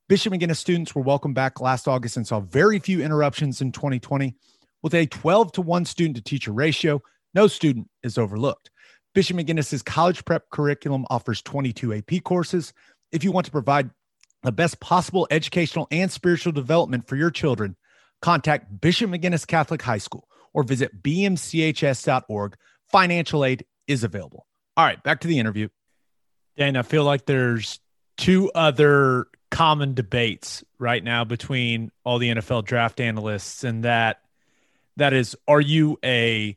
Bishop 0.09 0.33
McGuinness 0.33 0.59
students 0.59 0.95
were 0.95 1.03
welcomed 1.03 1.35
back 1.35 1.61
last 1.61 1.89
August 1.89 2.17
and 2.17 2.25
saw 2.25 2.39
very 2.39 2.79
few 2.79 3.03
interruptions 3.03 3.61
in 3.61 3.73
2020. 3.73 4.37
With 4.85 4.95
a 4.95 5.07
12 5.07 5.51
to 5.55 5.61
1 5.61 5.87
student 5.87 6.15
to 6.15 6.23
teacher 6.23 6.53
ratio, 6.53 7.03
no 7.35 7.49
student 7.49 7.91
is 8.05 8.17
overlooked. 8.17 8.71
Bishop 9.13 9.37
McGuinness's 9.37 9.83
college 9.83 10.25
prep 10.25 10.51
curriculum 10.51 11.05
offers 11.11 11.43
22 11.43 11.95
AP 11.95 12.23
courses. 12.23 12.73
If 13.11 13.25
you 13.25 13.33
want 13.33 13.47
to 13.47 13.51
provide 13.51 13.91
the 14.45 14.53
best 14.53 14.79
possible 14.79 15.27
educational 15.33 15.89
and 15.91 16.13
spiritual 16.13 16.53
development 16.53 17.09
for 17.09 17.17
your 17.17 17.33
children, 17.33 17.75
contact 18.23 18.81
Bishop 18.81 19.11
McGuinness 19.11 19.49
Catholic 19.49 19.83
High 19.83 19.99
School 19.99 20.29
or 20.53 20.63
visit 20.63 21.03
bmchs.org. 21.03 22.57
Financial 22.93 23.45
aid 23.45 23.67
is 23.89 24.05
available. 24.05 24.47
All 24.77 24.85
right, 24.85 25.03
back 25.03 25.21
to 25.21 25.29
the 25.29 25.39
interview. 25.39 25.69
Dan, 26.57 26.77
I 26.77 26.83
feel 26.83 27.05
like 27.05 27.27
there's 27.27 27.81
two 28.17 28.51
other 28.53 29.27
common 29.51 29.95
debates 29.95 30.65
right 30.79 31.03
now 31.03 31.25
between 31.25 31.93
all 32.05 32.19
the 32.19 32.29
NFL 32.29 32.65
draft 32.65 33.01
analysts, 33.01 33.65
and 33.65 33.85
that 33.85 34.21
that 34.97 35.13
is, 35.13 35.37
are 35.47 35.61
you 35.61 35.99
a 36.05 36.57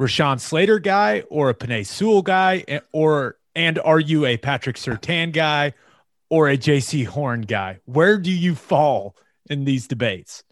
Rashawn 0.00 0.40
Slater 0.40 0.78
guy 0.78 1.24
or 1.28 1.50
a 1.50 1.54
Penei 1.54 1.86
Sewell 1.86 2.22
guy, 2.22 2.80
or 2.92 3.36
and 3.54 3.78
are 3.78 4.00
you 4.00 4.24
a 4.24 4.36
Patrick 4.36 4.76
Surtain 4.76 5.32
guy 5.32 5.74
or 6.30 6.48
a 6.48 6.56
Jaycee 6.56 7.06
Horn 7.06 7.42
guy? 7.42 7.80
Where 7.84 8.18
do 8.18 8.30
you 8.30 8.54
fall 8.54 9.16
in 9.50 9.64
these 9.64 9.88
debates? 9.88 10.42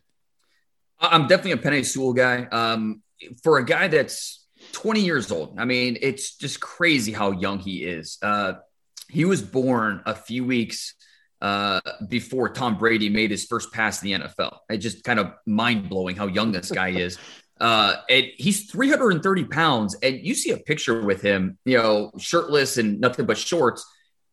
I'm 0.98 1.28
definitely 1.28 1.52
a 1.52 1.56
Penei 1.58 1.84
Sewell 1.84 2.14
guy. 2.14 2.44
Um, 2.44 3.02
for 3.42 3.58
a 3.58 3.64
guy 3.64 3.88
that's 3.88 4.45
20 4.72 5.00
years 5.00 5.30
old, 5.30 5.58
I 5.58 5.64
mean, 5.64 5.98
it's 6.00 6.36
just 6.36 6.60
crazy 6.60 7.12
how 7.12 7.30
young 7.32 7.58
he 7.58 7.84
is. 7.84 8.18
Uh, 8.22 8.54
he 9.08 9.24
was 9.24 9.42
born 9.42 10.02
a 10.06 10.14
few 10.14 10.44
weeks 10.44 10.94
uh, 11.40 11.80
before 12.08 12.48
Tom 12.48 12.78
Brady 12.78 13.08
made 13.08 13.30
his 13.30 13.44
first 13.44 13.72
pass 13.72 14.02
in 14.02 14.20
the 14.20 14.26
NFL. 14.26 14.58
It's 14.68 14.82
just 14.82 15.04
kind 15.04 15.18
of 15.18 15.32
mind 15.46 15.88
blowing 15.88 16.16
how 16.16 16.26
young 16.26 16.52
this 16.52 16.70
guy 16.70 16.88
is. 16.90 17.18
Uh, 17.58 17.96
and 18.10 18.26
he's 18.36 18.70
330 18.70 19.44
pounds, 19.46 19.96
and 20.02 20.20
you 20.22 20.34
see 20.34 20.50
a 20.50 20.58
picture 20.58 21.02
with 21.02 21.22
him, 21.22 21.56
you 21.64 21.78
know, 21.78 22.10
shirtless 22.18 22.76
and 22.76 23.00
nothing 23.00 23.24
but 23.24 23.38
shorts. 23.38 23.82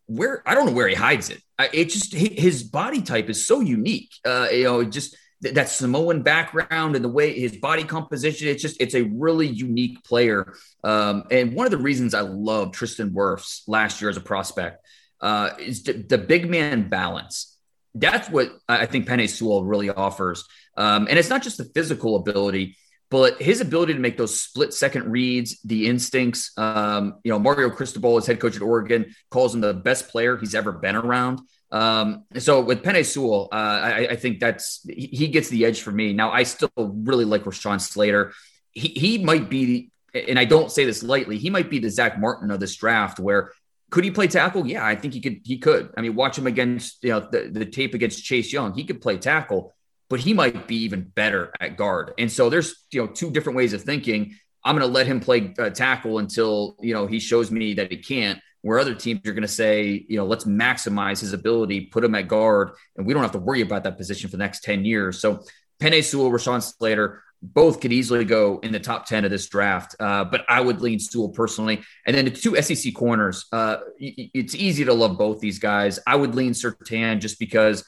Where 0.07 0.43
I 0.45 0.53
don't 0.53 0.65
know 0.65 0.73
where 0.73 0.89
he 0.89 0.95
hides 0.95 1.29
it. 1.29 1.41
It 1.71 1.85
just 1.85 2.13
his 2.13 2.63
body 2.63 3.01
type 3.01 3.29
is 3.29 3.47
so 3.47 3.61
unique. 3.61 4.09
Uh, 4.25 4.49
you 4.51 4.65
know, 4.65 4.83
just 4.83 5.15
that 5.43 5.69
Samoan 5.69 6.21
background 6.21 6.95
and 6.95 7.03
the 7.03 7.09
way 7.09 7.37
his 7.37 7.57
body 7.57 7.83
composition. 7.83 8.47
It's 8.47 8.61
just 8.61 8.81
it's 8.81 8.95
a 8.95 9.03
really 9.03 9.47
unique 9.47 10.03
player. 10.03 10.53
Um, 10.83 11.23
and 11.31 11.53
one 11.53 11.65
of 11.65 11.71
the 11.71 11.77
reasons 11.77 12.13
I 12.13 12.21
love 12.21 12.71
Tristan 12.71 13.11
Wirfs 13.11 13.61
last 13.67 14.01
year 14.01 14.09
as 14.09 14.17
a 14.17 14.21
prospect 14.21 14.85
uh, 15.21 15.51
is 15.59 15.83
the, 15.83 15.93
the 15.93 16.17
big 16.17 16.49
man 16.49 16.89
balance. 16.89 17.57
That's 17.95 18.29
what 18.29 18.49
I 18.67 18.87
think 18.87 19.07
Penei 19.07 19.29
Sewell 19.29 19.63
really 19.63 19.89
offers. 19.89 20.45
Um, 20.75 21.07
and 21.07 21.19
it's 21.19 21.29
not 21.29 21.43
just 21.43 21.57
the 21.57 21.65
physical 21.65 22.15
ability 22.15 22.75
but 23.13 23.39
his 23.39 23.61
ability 23.61 23.93
to 23.93 23.99
make 23.99 24.17
those 24.17 24.41
split 24.41 24.73
second 24.73 25.11
reads, 25.11 25.61
the 25.61 25.85
instincts, 25.85 26.51
um, 26.57 27.19
you 27.23 27.31
know, 27.31 27.37
Mario 27.37 27.69
Cristobal, 27.69 28.17
as 28.17 28.25
head 28.25 28.39
coach 28.39 28.55
at 28.55 28.63
Oregon, 28.63 29.13
calls 29.29 29.53
him 29.53 29.61
the 29.61 29.71
best 29.71 30.09
player 30.09 30.35
he's 30.35 30.55
ever 30.55 30.71
been 30.71 30.95
around. 30.95 31.39
Um, 31.73 32.25
so 32.37 32.61
with 32.61 32.83
Penei 32.83 33.05
Sewell, 33.05 33.49
uh, 33.51 33.55
I, 33.55 34.07
I, 34.11 34.15
think 34.15 34.39
that's 34.39 34.87
he 34.87 35.27
gets 35.27 35.49
the 35.49 35.65
edge 35.65 35.81
for 35.81 35.91
me. 35.91 36.13
Now 36.13 36.29
I 36.31 36.43
still 36.43 36.69
really 36.77 37.25
like 37.25 37.45
Rashawn 37.45 37.81
Slater. 37.81 38.31
He, 38.71 38.89
he 38.89 39.17
might 39.17 39.49
be, 39.49 39.91
and 40.13 40.37
I 40.37 40.45
don't 40.45 40.71
say 40.71 40.85
this 40.85 41.01
lightly, 41.01 41.39
he 41.39 41.49
might 41.49 41.71
be 41.71 41.79
the 41.79 41.89
Zack 41.89 42.19
Martin 42.19 42.51
of 42.51 42.59
this 42.59 42.75
draft 42.75 43.19
where 43.19 43.51
could 43.89 44.03
he 44.03 44.11
play 44.11 44.27
tackle? 44.27 44.67
Yeah, 44.67 44.85
I 44.85 44.95
think 44.95 45.13
he 45.15 45.19
could. 45.19 45.41
He 45.43 45.57
could. 45.57 45.91
I 45.97 46.01
mean, 46.01 46.15
watch 46.15 46.37
him 46.37 46.47
against 46.47 47.03
you 47.03 47.09
know 47.09 47.19
the, 47.19 47.49
the 47.51 47.65
tape 47.65 47.93
against 47.93 48.23
Chase 48.23 48.53
Young. 48.53 48.73
He 48.73 48.85
could 48.85 49.01
play 49.01 49.17
tackle 49.17 49.73
but 50.13 50.19
he 50.19 50.31
might 50.31 50.67
be 50.67 50.75
even 50.83 51.01
better 51.01 51.51
at 51.59 51.75
guard. 51.75 52.13
And 52.19 52.31
so 52.31 52.47
there's 52.47 52.85
you 52.91 53.01
know 53.01 53.07
two 53.07 53.31
different 53.31 53.57
ways 53.57 53.73
of 53.73 53.81
thinking. 53.81 54.37
I'm 54.63 54.77
going 54.77 54.87
to 54.87 54.93
let 54.93 55.07
him 55.07 55.19
play 55.19 55.55
uh, 55.57 55.71
tackle 55.71 56.19
until 56.19 56.75
you 56.79 56.93
know 56.93 57.07
he 57.07 57.19
shows 57.19 57.49
me 57.49 57.73
that 57.73 57.89
he 57.89 57.97
can't. 57.97 58.39
Where 58.63 58.79
other 58.79 58.95
teams 58.95 59.19
are 59.27 59.33
going 59.33 59.43
to 59.43 59.47
say, 59.47 60.05
you 60.07 60.17
know, 60.17 60.25
let's 60.25 60.45
maximize 60.45 61.19
his 61.19 61.33
ability, 61.33 61.81
put 61.81 62.03
him 62.03 62.15
at 62.15 62.27
guard, 62.27 62.71
and 62.97 63.05
we 63.05 63.13
don't 63.13 63.21
have 63.21 63.33
to 63.33 63.39
worry 63.39 63.61
about 63.61 63.83
that 63.83 63.97
position 63.97 64.29
for 64.29 64.37
the 64.37 64.43
next 64.43 64.63
10 64.63 64.85
years. 64.85 65.19
So 65.19 65.43
Penei 65.79 66.03
Sewell, 66.03 66.31
Rashawn 66.31 66.63
Slater, 66.63 67.21
both 67.41 67.81
could 67.81 67.91
easily 67.91 68.23
go 68.23 68.59
in 68.63 68.71
the 68.71 68.79
top 68.79 69.05
10 69.05 69.25
of 69.25 69.31
this 69.31 69.49
draft. 69.49 69.95
Uh, 69.99 70.23
but 70.23 70.45
I 70.47 70.61
would 70.61 70.81
lean 70.81 70.97
Sewell 70.97 71.29
personally. 71.29 71.81
And 72.07 72.15
then 72.15 72.25
the 72.25 72.31
two 72.31 72.59
SEC 72.61 72.93
corners, 72.93 73.45
uh, 73.51 73.77
it's 73.99 74.55
easy 74.55 74.85
to 74.85 74.93
love 74.93 75.17
both 75.17 75.41
these 75.41 75.59
guys. 75.59 75.99
I 76.07 76.15
would 76.15 76.33
lean 76.33 76.53
Surtain 76.53 77.19
just 77.19 77.37
because, 77.37 77.83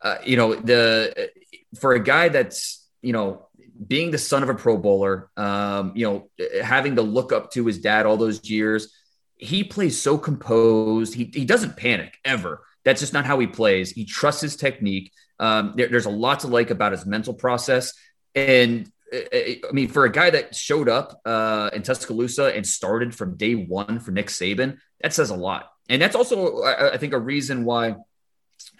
uh, 0.00 0.16
you 0.24 0.38
know, 0.38 0.54
the 0.54 1.30
for 1.78 1.92
a 1.92 2.02
guy 2.02 2.28
that's 2.28 2.88
you 3.02 3.12
know 3.12 3.48
being 3.86 4.10
the 4.10 4.18
son 4.18 4.42
of 4.42 4.48
a 4.48 4.54
Pro 4.54 4.76
Bowler, 4.76 5.30
um, 5.36 5.92
you 5.94 6.06
know, 6.06 6.30
having 6.62 6.96
to 6.96 7.02
look 7.02 7.32
up 7.32 7.50
to 7.52 7.66
his 7.66 7.78
dad 7.78 8.06
all 8.06 8.16
those 8.16 8.48
years, 8.48 8.94
he 9.36 9.64
plays 9.64 10.00
so 10.00 10.18
composed. 10.18 11.14
He, 11.14 11.30
he 11.32 11.44
doesn't 11.44 11.76
panic 11.76 12.18
ever. 12.24 12.62
That's 12.84 13.00
just 13.00 13.12
not 13.12 13.24
how 13.24 13.38
he 13.38 13.46
plays. 13.46 13.90
He 13.90 14.04
trusts 14.04 14.42
his 14.42 14.56
technique. 14.56 15.12
Um, 15.40 15.74
there, 15.76 15.88
there's 15.88 16.06
a 16.06 16.10
lot 16.10 16.40
to 16.40 16.48
like 16.48 16.70
about 16.70 16.92
his 16.92 17.06
mental 17.06 17.34
process. 17.34 17.92
And 18.34 18.90
uh, 19.12 19.18
uh, 19.32 19.38
I 19.68 19.72
mean, 19.72 19.88
for 19.88 20.04
a 20.04 20.12
guy 20.12 20.30
that 20.30 20.54
showed 20.54 20.88
up 20.88 21.20
uh, 21.24 21.70
in 21.72 21.82
Tuscaloosa 21.82 22.54
and 22.54 22.66
started 22.66 23.14
from 23.14 23.36
day 23.36 23.54
one 23.54 24.00
for 24.00 24.10
Nick 24.10 24.28
Saban, 24.28 24.78
that 25.00 25.12
says 25.12 25.30
a 25.30 25.36
lot. 25.36 25.70
And 25.88 26.00
that's 26.00 26.16
also, 26.16 26.62
I, 26.62 26.94
I 26.94 26.96
think, 26.96 27.12
a 27.12 27.18
reason 27.18 27.64
why 27.64 27.96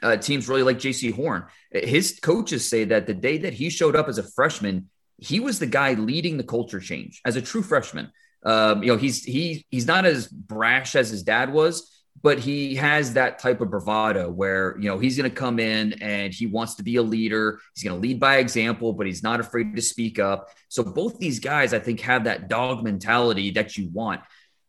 uh, 0.02 0.16
teams 0.16 0.48
really 0.48 0.62
like 0.62 0.78
Jaycee 0.78 1.14
Horn. 1.14 1.44
His 1.70 2.18
coaches 2.22 2.68
say 2.68 2.84
that 2.84 3.06
the 3.06 3.14
day 3.14 3.38
that 3.38 3.54
he 3.54 3.70
showed 3.70 3.96
up 3.96 4.08
as 4.08 4.18
a 4.18 4.22
freshman, 4.22 4.88
he 5.18 5.40
was 5.40 5.58
the 5.58 5.66
guy 5.66 5.94
leading 5.94 6.36
the 6.36 6.44
culture 6.44 6.80
change 6.80 7.20
as 7.24 7.36
a 7.36 7.42
true 7.42 7.62
freshman. 7.62 8.10
Um, 8.44 8.82
you 8.82 8.88
know, 8.88 8.96
he's 8.96 9.24
he 9.24 9.66
he's 9.70 9.86
not 9.86 10.04
as 10.04 10.28
brash 10.28 10.96
as 10.96 11.10
his 11.10 11.22
dad 11.22 11.52
was, 11.52 11.90
but 12.22 12.38
he 12.38 12.74
has 12.76 13.14
that 13.14 13.38
type 13.38 13.60
of 13.60 13.70
bravado 13.70 14.30
where 14.30 14.76
you 14.78 14.88
know 14.88 14.98
he's 14.98 15.16
going 15.16 15.30
to 15.30 15.34
come 15.34 15.58
in 15.58 15.94
and 16.02 16.32
he 16.32 16.46
wants 16.46 16.74
to 16.76 16.82
be 16.82 16.96
a 16.96 17.02
leader. 17.02 17.58
He's 17.74 17.84
going 17.84 18.00
to 18.00 18.06
lead 18.06 18.20
by 18.20 18.36
example, 18.36 18.92
but 18.92 19.06
he's 19.06 19.22
not 19.22 19.40
afraid 19.40 19.74
to 19.74 19.82
speak 19.82 20.18
up. 20.18 20.48
So 20.68 20.82
both 20.82 21.18
these 21.18 21.38
guys, 21.38 21.72
I 21.72 21.78
think, 21.78 22.00
have 22.00 22.24
that 22.24 22.48
dog 22.48 22.84
mentality 22.84 23.50
that 23.52 23.76
you 23.76 23.88
want 23.92 24.20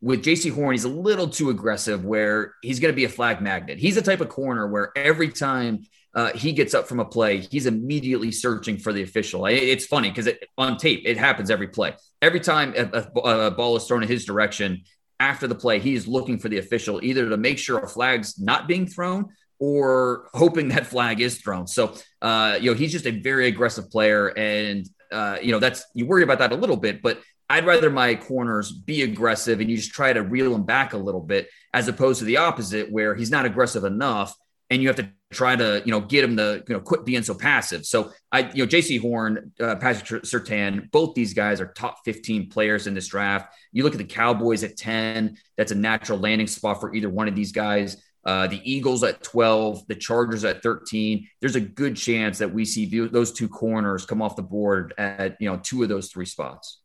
with 0.06 0.24
Jaycee 0.24 0.54
Horn, 0.54 0.74
he's 0.74 0.84
a 0.84 0.90
little 0.90 1.28
too 1.28 1.50
aggressive 1.50 2.06
where 2.06 2.54
he's 2.62 2.80
going 2.80 2.92
to 2.92 2.96
be 2.96 3.06
a 3.06 3.10
flag 3.10 3.42
magnet. 3.42 3.80
He's 3.80 3.96
the 3.96 4.04
type 4.04 4.22
of 4.22 4.30
corner 4.30 4.68
where 4.68 4.92
every 4.96 5.30
time 5.30 5.84
uh, 6.16 6.32
he 6.32 6.54
gets 6.54 6.74
up 6.74 6.88
from 6.88 7.02
a 7.02 7.06
play, 7.06 7.40
he's 7.40 7.66
immediately 7.66 8.32
searching 8.32 8.78
for 8.78 8.94
the 8.94 9.04
official. 9.04 9.46
It's 9.48 9.86
funny 9.86 10.10
because 10.10 10.28
it, 10.28 10.48
on 10.58 10.78
tape, 10.78 11.04
it 11.06 11.18
happens 11.18 11.52
every 11.52 11.68
play. 11.68 11.94
Every 12.22 12.40
time 12.40 12.74
a, 12.78 13.06
a, 13.22 13.48
a, 13.48 13.52
ball 13.52 13.76
is 13.76 13.84
thrown 13.86 14.02
in 14.02 14.08
his 14.08 14.24
direction 14.24 14.84
after 15.20 15.46
the 15.46 15.56
play, 15.56 15.80
he's 15.80 16.08
looking 16.08 16.40
for 16.40 16.48
the 16.48 16.58
official 16.58 17.04
either 17.04 17.28
to 17.30 17.36
make 17.36 17.58
sure 17.58 17.80
a 17.80 17.88
flag's 17.88 18.40
not 18.40 18.66
being 18.66 18.88
thrown 18.88 19.28
or 19.60 20.30
hoping 20.34 20.70
that 20.70 20.88
flag 20.88 21.20
is 21.20 21.42
thrown. 21.42 21.68
So, 21.68 21.94
uh, 22.22 22.60
you 22.62 22.72
know, 22.72 22.78
he's 22.78 22.94
just 22.94 23.08
a 23.08 23.20
very 23.20 23.48
aggressive 23.48 23.92
player. 23.92 24.30
And, 24.38 24.88
uh, 25.12 25.38
you 25.42 25.52
know, 25.52 25.60
that's 25.60 25.84
you 25.94 26.06
worry 26.06 26.24
about 26.24 26.40
that 26.40 26.54
a 26.54 26.56
little 26.56 26.78
bit, 26.78 27.02
but 27.02 27.20
I'd 27.50 27.66
rather 27.66 27.90
my 27.90 28.16
corners 28.16 28.72
be 28.72 29.04
aggressive 29.04 29.60
and 29.60 29.70
you 29.70 29.76
just 29.76 29.92
try 29.92 30.14
to 30.14 30.24
reel 30.24 30.56
him 30.56 30.64
back 30.64 30.94
a 30.94 30.98
little 30.98 31.22
bit, 31.22 31.50
as 31.74 31.90
opposed 31.90 32.20
to 32.20 32.26
the 32.26 32.38
opposite, 32.38 32.90
where 32.90 33.16
he's 33.16 33.30
not 33.30 33.46
aggressive 33.46 33.84
enough 33.84 34.36
and 34.70 34.82
you 34.82 34.88
have 34.88 34.98
to 34.98 35.10
try 35.32 35.56
to, 35.56 35.82
you 35.86 35.92
know, 35.92 36.00
get 36.00 36.24
him 36.24 36.38
to, 36.38 36.64
you 36.68 36.74
know, 36.76 36.80
quit 36.80 37.06
being 37.06 37.24
so 37.24 37.34
passive. 37.34 37.86
So 37.86 38.12
I, 38.32 38.52
you 38.52 38.64
know, 38.64 38.68
Jaycee 38.68 39.00
Horn, 39.02 39.52
uh, 39.60 39.76
Patrick 39.76 40.24
Surtain, 40.24 40.90
both 40.92 41.14
these 41.14 41.34
guys 41.34 41.62
are 41.62 41.68
top 41.68 41.98
15 42.06 42.50
players 42.50 42.88
in 42.88 42.94
this 42.94 43.08
draft. 43.08 43.54
You 43.72 43.84
look 43.84 43.94
at 43.94 44.00
the 44.00 44.06
Cowboys 44.06 44.64
at 44.64 44.78
10, 44.78 45.38
that's 45.58 45.72
a 45.72 45.76
natural 45.76 46.20
landing 46.20 46.48
spot 46.48 46.80
for 46.80 46.96
either 46.96 47.10
one 47.10 47.28
of 47.28 47.36
these 47.36 47.52
guys. 47.52 47.98
uh, 48.26 48.48
the 48.48 48.60
Eagles 48.64 49.04
at 49.04 49.22
12, 49.22 49.88
the 49.88 49.96
Chargers 49.96 50.44
at 50.44 50.64
13. 50.64 51.28
There's 51.42 51.56
a 51.56 51.62
good 51.62 51.96
chance 51.96 52.40
that 52.40 52.52
we 52.52 52.66
see 52.66 52.86
those 53.08 53.32
two 53.32 53.48
corners 53.48 54.06
come 54.06 54.22
off 54.22 54.36
the 54.36 54.42
board 54.42 54.94
at 54.98 55.38
you 55.40 55.50
know 55.50 55.60
two 55.62 55.84
of 55.84 55.90
those 55.90 56.10
three 56.10 56.26
spots. 56.26 56.82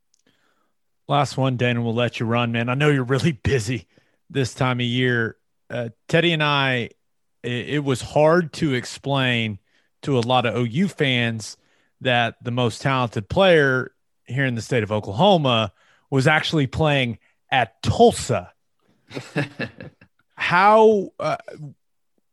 Last 1.09 1.36
one, 1.36 1.57
Dan, 1.57 1.82
we'll 1.82 1.94
let 1.94 2.20
you 2.20 2.27
run, 2.27 2.52
man. 2.52 2.69
I 2.69 2.74
know 2.74 2.90
you're 2.90 3.05
really 3.05 3.32
busy 3.43 3.89
this 4.28 4.55
time 4.55 4.81
of 4.81 4.86
year. 4.86 5.36
Uh, 5.70 5.89
Teddy 6.09 6.32
and 6.32 6.43
I, 6.43 6.90
it, 7.42 7.68
it 7.68 7.84
was 7.84 8.00
hard 8.00 8.52
to 8.54 8.74
explain 8.74 9.58
to 10.02 10.18
a 10.18 10.20
lot 10.20 10.46
of 10.46 10.56
OU 10.56 10.88
fans 10.88 11.56
that 12.00 12.36
the 12.42 12.50
most 12.50 12.80
talented 12.80 13.28
player 13.28 13.92
here 14.24 14.46
in 14.46 14.54
the 14.54 14.62
state 14.62 14.82
of 14.82 14.92
Oklahoma 14.92 15.72
was 16.10 16.26
actually 16.26 16.66
playing 16.66 17.18
at 17.50 17.82
Tulsa. 17.82 18.52
How, 20.34 21.10
uh, 21.18 21.36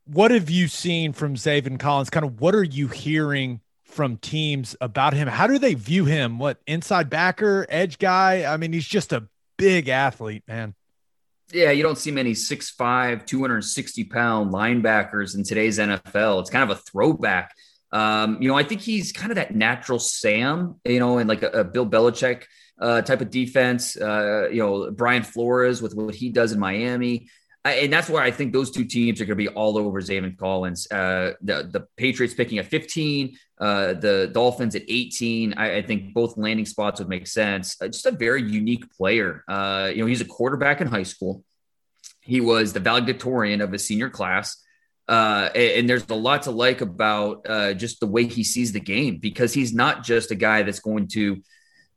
what 0.06 0.32
have 0.32 0.50
you 0.50 0.68
seen 0.68 1.12
from 1.12 1.36
Zaven 1.36 1.78
Collins? 1.78 2.10
Kind 2.10 2.26
of 2.26 2.40
what 2.40 2.56
are 2.56 2.64
you 2.64 2.88
hearing 2.88 3.60
from 3.84 4.18
teams 4.18 4.76
about 4.80 5.14
him? 5.14 5.28
How 5.28 5.48
do 5.48 5.60
they 5.60 5.74
view 5.74 6.06
him? 6.06 6.40
What 6.40 6.62
inside 6.66 7.10
backer, 7.10 7.66
edge 7.68 8.00
guy? 8.00 8.46
I 8.52 8.58
mean, 8.58 8.72
he's 8.72 8.88
just 8.88 9.12
a 9.12 9.28
big 9.58 9.90
athlete, 9.90 10.44
man. 10.48 10.76
Yeah, 11.54 11.72
you 11.72 11.82
don't 11.82 11.98
see 11.98 12.12
many 12.12 12.34
6'5, 12.34 13.26
260 13.26 14.04
pound 14.06 14.54
linebackers 14.54 15.36
in 15.36 15.44
today's 15.44 15.80
NFL. 15.80 16.42
It's 16.42 16.50
kind 16.50 16.70
of 16.70 16.78
a 16.78 16.82
throwback. 16.82 17.56
Um, 17.94 18.42
you 18.42 18.50
know, 18.50 18.58
I 18.58 18.64
think 18.64 18.82
he's 18.82 19.14
kind 19.14 19.32
of 19.32 19.36
that 19.36 19.56
natural 19.56 19.98
Sam, 19.98 20.76
you 20.84 21.00
know, 21.00 21.20
and 21.20 21.30
like 21.30 21.44
a, 21.44 21.50
a 21.50 21.64
Bill 21.64 21.88
Belichick 21.88 22.44
uh, 22.82 23.02
type 23.02 23.22
of 23.22 23.30
defense. 23.30 23.96
Uh, 23.96 24.50
you 24.50 24.58
know, 24.58 24.92
Brian 24.92 25.24
Flores 25.24 25.82
with 25.82 25.96
what 25.96 26.14
he 26.14 26.30
does 26.30 26.52
in 26.52 26.60
Miami 26.60 27.30
and 27.72 27.92
that's 27.94 28.10
why 28.10 28.26
I 28.26 28.32
think 28.32 28.54
those 28.54 28.72
two 28.72 28.86
teams 28.86 29.22
are 29.22 29.26
going 29.26 29.38
to 29.38 29.44
be 29.44 29.48
all 29.48 29.78
over 29.78 30.02
Zaven 30.02 30.38
Collins. 30.38 30.90
Uh, 30.92 31.34
the 31.42 31.70
the 31.72 31.88
Patriots 31.96 32.34
picking 32.34 32.58
at 32.58 32.66
15, 32.68 33.38
uh, 33.60 33.94
the 33.94 34.30
Dolphins 34.34 34.76
at 34.76 34.84
18. 34.88 35.54
I, 35.56 35.78
I, 35.78 35.82
think 35.82 36.14
both 36.14 36.38
landing 36.38 36.66
spots 36.66 37.00
would 37.00 37.10
make 37.10 37.28
sense. 37.28 37.82
Uh, 37.82 37.88
just 37.88 38.06
a 38.06 38.12
very 38.12 38.44
unique 38.44 38.92
player. 38.96 39.44
Uh, 39.48 39.92
you 39.94 40.02
know, 40.02 40.06
he's 40.06 40.22
a 40.22 40.26
quarterback 40.26 40.82
in 40.82 40.88
high 40.88 41.04
school. 41.04 41.44
He 42.22 42.42
was 42.42 42.74
the 42.74 42.80
valedictorian 42.80 43.62
of 43.62 43.72
his 43.72 43.86
senior 43.86 44.10
class. 44.10 44.64
Uh, 45.08 45.50
and, 45.56 45.72
and, 45.72 45.90
there's 45.90 46.06
a 46.10 46.14
lot 46.14 46.42
to 46.42 46.52
like 46.52 46.82
about 46.82 47.46
uh, 47.48 47.74
just 47.74 48.02
the 48.02 48.06
way 48.06 48.26
he 48.26 48.44
sees 48.44 48.74
the 48.74 48.80
game 48.80 49.18
because 49.18 49.54
he's 49.54 49.74
not 49.74 50.04
just 50.04 50.32
a 50.32 50.36
guy 50.36 50.64
that's 50.64 50.82
going 50.82 51.08
to 51.08 51.42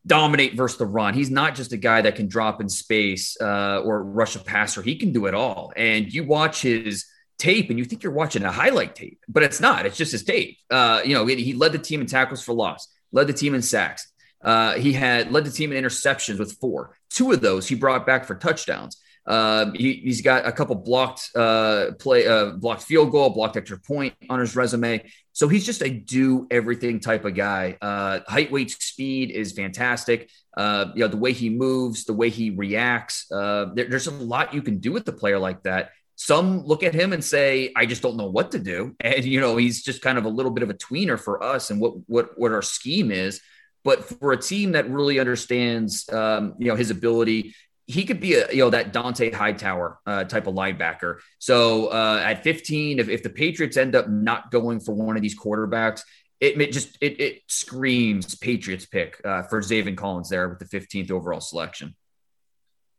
dominate 0.07 0.55
versus 0.55 0.79
the 0.79 0.87
run. 0.87 1.15
He's 1.15 1.31
not 1.31 1.55
just 1.55 1.73
a 1.73 1.77
guy 1.77 2.03
that 2.03 2.17
can 2.17 2.27
drop 2.27 2.61
in 2.61 2.69
space 2.69 3.37
uh, 3.41 3.83
or 3.85 4.03
rush 4.03 4.37
a 4.37 4.39
passer. 4.39 4.83
He 4.83 4.97
can 4.97 5.13
do 5.13 5.27
it 5.27 5.35
all. 5.35 5.73
And 5.77 6.13
you 6.13 6.25
watch 6.25 6.63
his 6.63 7.07
tape 7.39 7.71
and 7.71 7.79
you 7.79 7.85
think 7.85 8.03
you're 8.03 8.13
watching 8.13 8.45
a 8.45 8.53
highlight 8.53 8.95
tape, 8.95 9.19
but 9.29 9.43
it's 9.43 9.61
not. 9.61 9.87
It's 9.87 9.97
just 9.97 10.13
his 10.13 10.25
tape. 10.25 10.59
Uh, 10.71 11.03
you 11.05 11.15
know, 11.15 11.27
he 11.27 11.53
led 11.55 11.73
the 11.73 11.79
team 11.79 12.01
in 12.01 12.07
tackles 12.07 12.43
for 12.43 12.55
loss, 12.55 12.89
led 13.13 13.27
the 13.27 13.33
team 13.33 13.55
in 13.55 13.63
sacks. 13.63 14.11
Uh, 14.43 14.75
he 14.75 14.93
had 14.93 15.31
led 15.33 15.45
the 15.45 15.51
team 15.51 15.73
in 15.73 15.85
interceptions 15.85 16.39
with 16.39 16.53
four. 16.61 16.97
Two 17.11 17.33
of 17.33 17.41
those 17.41 17.69
he 17.69 17.75
brought 17.75 18.07
back 18.07 18.25
for 18.25 18.35
touchdowns. 18.35 19.01
Uh, 19.27 19.71
he, 19.75 20.03
has 20.07 20.23
got 20.23 20.47
a 20.47 20.53
couple 20.53 20.75
blocked 20.75 21.31
uh, 21.37 21.93
play, 21.99 22.27
uh, 22.27 22.53
blocked 22.53 22.83
field 22.83 23.11
goal, 23.11 23.31
blocked 23.31 23.57
extra 23.57 23.79
point 23.79 24.15
on 24.31 24.41
his 24.41 24.57
resume. 24.57 25.05
So 25.33 25.49
he's 25.49 25.65
just 25.65 25.83
a 25.83 25.89
do 25.89 26.47
everything 26.51 27.01
type 27.01 27.25
of 27.25 27.35
guy. 27.35 27.77
Uh, 27.81 28.21
height, 28.27 28.51
weight, 28.51 28.71
speed 28.71 29.31
is 29.31 29.53
fantastic. 29.53 30.31
Uh, 30.57 30.87
you 30.95 31.01
know 31.01 31.09
the 31.09 31.17
way 31.17 31.33
he 31.33 31.49
moves, 31.49 32.05
the 32.05 32.13
way 32.13 32.29
he 32.29 32.51
reacts. 32.51 33.31
Uh, 33.31 33.67
there, 33.75 33.87
there's 33.89 34.09
a 34.09 34.11
lot 34.11 34.53
you 34.53 34.63
can 34.63 34.79
do 34.79 34.93
with 34.93 35.09
a 35.09 35.13
player 35.13 35.39
like 35.39 35.63
that. 35.63 35.91
Some 36.17 36.67
look 36.67 36.83
at 36.83 36.95
him 36.95 37.13
and 37.13 37.25
say, 37.25 37.73
"I 37.77 37.87
just 37.87 38.03
don't 38.03 38.17
know 38.17 38.29
what 38.29 38.51
to 38.53 38.59
do," 38.59 38.95
and 39.01 39.25
you 39.25 39.41
know 39.41 39.57
he's 39.57 39.83
just 39.83 40.03
kind 40.03 40.19
of 40.19 40.25
a 40.25 40.29
little 40.29 40.51
bit 40.51 40.63
of 40.63 40.71
a 40.71 40.75
tweener 40.75 41.19
for 41.19 41.43
us 41.43 41.71
and 41.71 41.81
what 41.81 41.95
what 42.09 42.39
what 42.39 42.53
our 42.53 42.63
scheme 42.63 43.11
is. 43.11 43.41
But 43.83 44.05
for 44.05 44.33
a 44.33 44.37
team 44.37 44.73
that 44.73 44.91
really 44.91 45.19
understands, 45.19 46.07
um, 46.13 46.55
you 46.59 46.67
know, 46.67 46.77
his 46.77 46.91
ability 46.91 47.55
he 47.91 48.05
could 48.05 48.21
be 48.21 48.35
a 48.35 48.51
you 48.53 48.59
know 48.59 48.71
that 48.71 48.93
Dont'a 48.93 49.35
Hightower 49.35 49.99
uh, 50.07 50.25
type 50.25 50.47
of 50.47 50.55
linebacker. 50.55 51.19
So 51.39 51.89
uh, 51.89 52.23
at 52.25 52.45
15, 52.45 53.01
if, 53.01 53.09
if 53.09 53.23
the 53.23 53.31
Patriots 53.31 53.77
end 53.77 53.97
up 53.97 54.09
not 54.09 54.51
going 54.51 54.81
for 54.81 54.95
one 54.95 55.17
of 55.17 55.23
these 55.23 55.39
quarterbacks, 55.39 56.03
it, 56.39 56.61
it 56.61 56.73
just 56.73 56.97
it, 57.01 57.21
it, 57.21 57.43
screams 57.49 58.37
Patriots 58.37 58.87
pick 58.87 59.21
uh, 59.25 59.43
for 59.43 59.61
Zaven 59.61 59.97
Collins 59.97 60.29
there 60.29 60.49
with 60.49 60.59
the 60.59 60.65
15th 60.65 61.11
overall 61.11 61.41
selection. 61.41 61.97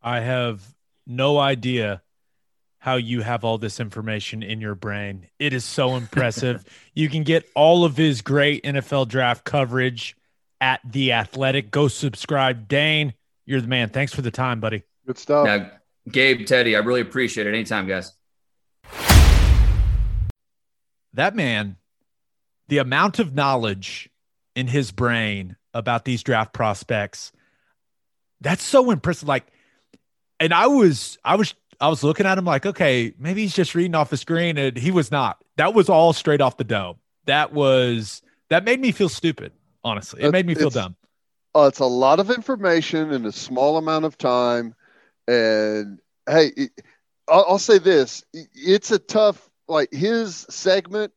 I 0.01 0.19
have 0.19 0.61
no 1.07 1.37
idea 1.37 2.01
how 2.79 2.95
you 2.95 3.21
have 3.21 3.45
all 3.45 3.57
this 3.57 3.79
information 3.79 4.43
in 4.43 4.59
your 4.59 4.75
brain. 4.75 5.27
It 5.39 5.53
is 5.53 5.63
so 5.63 5.95
impressive. 5.95 6.65
you 6.95 7.09
can 7.09 7.23
get 7.23 7.47
all 7.55 7.85
of 7.85 7.95
his 7.95 8.21
great 8.21 8.63
NFL 8.63 9.07
draft 9.07 9.45
coverage 9.45 10.17
at 10.59 10.81
The 10.83 11.13
Athletic. 11.13 11.71
Go 11.71 11.87
subscribe. 11.87 12.67
Dane, 12.67 13.13
you're 13.51 13.61
the 13.61 13.67
man. 13.67 13.89
Thanks 13.89 14.13
for 14.13 14.21
the 14.21 14.31
time, 14.31 14.61
buddy. 14.61 14.83
Good 15.05 15.17
stuff. 15.17 15.45
Now, 15.45 15.69
Gabe, 16.09 16.47
Teddy, 16.47 16.75
I 16.75 16.79
really 16.79 17.01
appreciate 17.01 17.45
it. 17.45 17.49
Anytime, 17.53 17.87
guys. 17.87 18.13
That 21.13 21.35
man, 21.35 21.75
the 22.69 22.77
amount 22.77 23.19
of 23.19 23.35
knowledge 23.35 24.09
in 24.55 24.67
his 24.67 24.91
brain 24.91 25.57
about 25.73 26.05
these 26.05 26.23
draft 26.23 26.53
prospects, 26.53 27.33
that's 28.39 28.63
so 28.63 28.89
impressive. 28.89 29.27
Like, 29.27 29.45
and 30.39 30.53
I 30.53 30.67
was, 30.67 31.17
I 31.25 31.35
was, 31.35 31.53
I 31.81 31.89
was 31.89 32.03
looking 32.03 32.25
at 32.25 32.37
him 32.37 32.45
like, 32.45 32.65
okay, 32.65 33.13
maybe 33.19 33.41
he's 33.41 33.53
just 33.53 33.75
reading 33.75 33.95
off 33.95 34.09
the 34.09 34.17
screen, 34.17 34.57
and 34.57 34.77
he 34.77 34.91
was 34.91 35.11
not. 35.11 35.43
That 35.57 35.73
was 35.73 35.89
all 35.89 36.13
straight 36.13 36.39
off 36.39 36.55
the 36.55 36.63
dome. 36.63 36.95
That 37.25 37.51
was 37.51 38.21
that 38.49 38.63
made 38.63 38.79
me 38.79 38.93
feel 38.93 39.09
stupid. 39.09 39.51
Honestly, 39.83 40.21
it 40.23 40.31
made 40.31 40.45
me 40.45 40.55
feel 40.55 40.69
dumb 40.69 40.95
uh, 41.55 41.67
it's 41.67 41.79
a 41.79 41.85
lot 41.85 42.19
of 42.19 42.29
information 42.29 43.11
in 43.11 43.25
a 43.25 43.31
small 43.31 43.77
amount 43.77 44.05
of 44.05 44.17
time. 44.17 44.73
And 45.27 45.99
hey, 46.27 46.51
it, 46.55 46.71
I'll, 47.27 47.45
I'll 47.49 47.59
say 47.59 47.77
this: 47.77 48.23
it's 48.33 48.91
a 48.91 48.99
tough. 48.99 49.49
Like 49.67 49.93
his 49.93 50.45
segment 50.49 51.13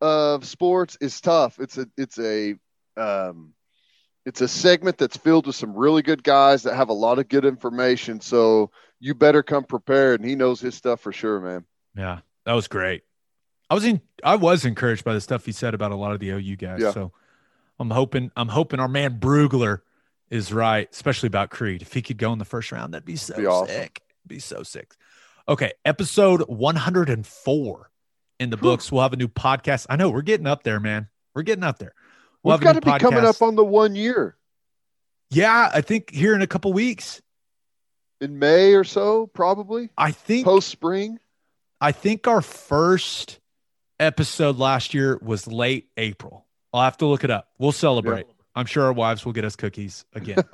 of 0.00 0.44
sports 0.44 0.96
is 1.00 1.20
tough. 1.20 1.58
It's 1.58 1.78
a 1.78 1.86
it's 1.96 2.18
a 2.18 2.54
um, 2.96 3.52
it's 4.24 4.40
a 4.40 4.48
segment 4.48 4.98
that's 4.98 5.16
filled 5.16 5.46
with 5.46 5.56
some 5.56 5.74
really 5.74 6.02
good 6.02 6.22
guys 6.22 6.64
that 6.64 6.74
have 6.74 6.88
a 6.88 6.94
lot 6.94 7.18
of 7.18 7.28
good 7.28 7.44
information. 7.44 8.20
So 8.20 8.70
you 9.00 9.14
better 9.14 9.42
come 9.42 9.64
prepared, 9.64 10.20
and 10.20 10.28
he 10.28 10.36
knows 10.36 10.60
his 10.60 10.74
stuff 10.74 11.00
for 11.00 11.12
sure, 11.12 11.40
man. 11.40 11.64
Yeah, 11.96 12.20
that 12.44 12.52
was 12.52 12.68
great. 12.68 13.02
I 13.68 13.74
was 13.74 13.84
in. 13.84 14.00
I 14.22 14.36
was 14.36 14.64
encouraged 14.64 15.04
by 15.04 15.14
the 15.14 15.20
stuff 15.20 15.44
he 15.46 15.52
said 15.52 15.74
about 15.74 15.92
a 15.92 15.96
lot 15.96 16.12
of 16.12 16.20
the 16.20 16.30
OU 16.30 16.56
guys. 16.56 16.80
Yeah. 16.80 16.92
So 16.92 17.12
I'm 17.78 17.90
hoping 17.90 18.30
I'm 18.36 18.48
hoping 18.48 18.80
our 18.80 18.88
man 18.88 19.18
Brugler 19.18 19.80
is 20.30 20.52
right, 20.52 20.88
especially 20.92 21.28
about 21.28 21.50
Creed. 21.50 21.82
If 21.82 21.92
he 21.92 22.02
could 22.02 22.18
go 22.18 22.32
in 22.32 22.38
the 22.38 22.44
first 22.44 22.72
round, 22.72 22.94
that'd 22.94 23.04
be 23.04 23.16
so 23.16 23.36
be 23.36 23.46
awesome. 23.46 23.74
sick. 23.74 24.02
Be 24.26 24.38
so 24.38 24.62
sick. 24.62 24.94
Okay, 25.48 25.72
episode 25.84 26.42
104 26.42 27.90
in 28.40 28.50
the 28.50 28.56
books. 28.56 28.90
We'll 28.90 29.02
have 29.02 29.12
a 29.12 29.16
new 29.16 29.28
podcast. 29.28 29.86
I 29.88 29.96
know 29.96 30.10
we're 30.10 30.22
getting 30.22 30.46
up 30.46 30.64
there, 30.64 30.80
man. 30.80 31.08
We're 31.34 31.42
getting 31.42 31.64
up 31.64 31.78
there. 31.78 31.94
We'll 32.42 32.56
We've 32.56 32.62
got 32.62 32.72
to 32.74 32.80
be 32.80 32.90
podcast. 32.90 33.00
coming 33.00 33.24
up 33.24 33.42
on 33.42 33.54
the 33.54 33.64
one 33.64 33.94
year. 33.94 34.36
Yeah, 35.30 35.70
I 35.72 35.80
think 35.80 36.10
here 36.10 36.34
in 36.34 36.42
a 36.42 36.46
couple 36.46 36.72
weeks. 36.72 37.20
In 38.20 38.38
May 38.38 38.74
or 38.74 38.84
so, 38.84 39.26
probably. 39.26 39.90
I 39.96 40.10
think 40.10 40.46
post 40.46 40.68
spring. 40.68 41.18
I 41.80 41.92
think 41.92 42.26
our 42.26 42.40
first 42.40 43.38
episode 44.00 44.56
last 44.56 44.94
year 44.94 45.18
was 45.22 45.46
late 45.46 45.90
April. 45.96 46.45
I'll 46.72 46.82
have 46.82 46.96
to 46.98 47.06
look 47.06 47.24
it 47.24 47.30
up. 47.30 47.48
We'll 47.58 47.72
celebrate. 47.72 48.26
I'm 48.54 48.66
sure 48.66 48.84
our 48.84 48.92
wives 48.92 49.24
will 49.24 49.32
get 49.32 49.44
us 49.44 49.56
cookies 49.56 50.04
again. 50.14 50.38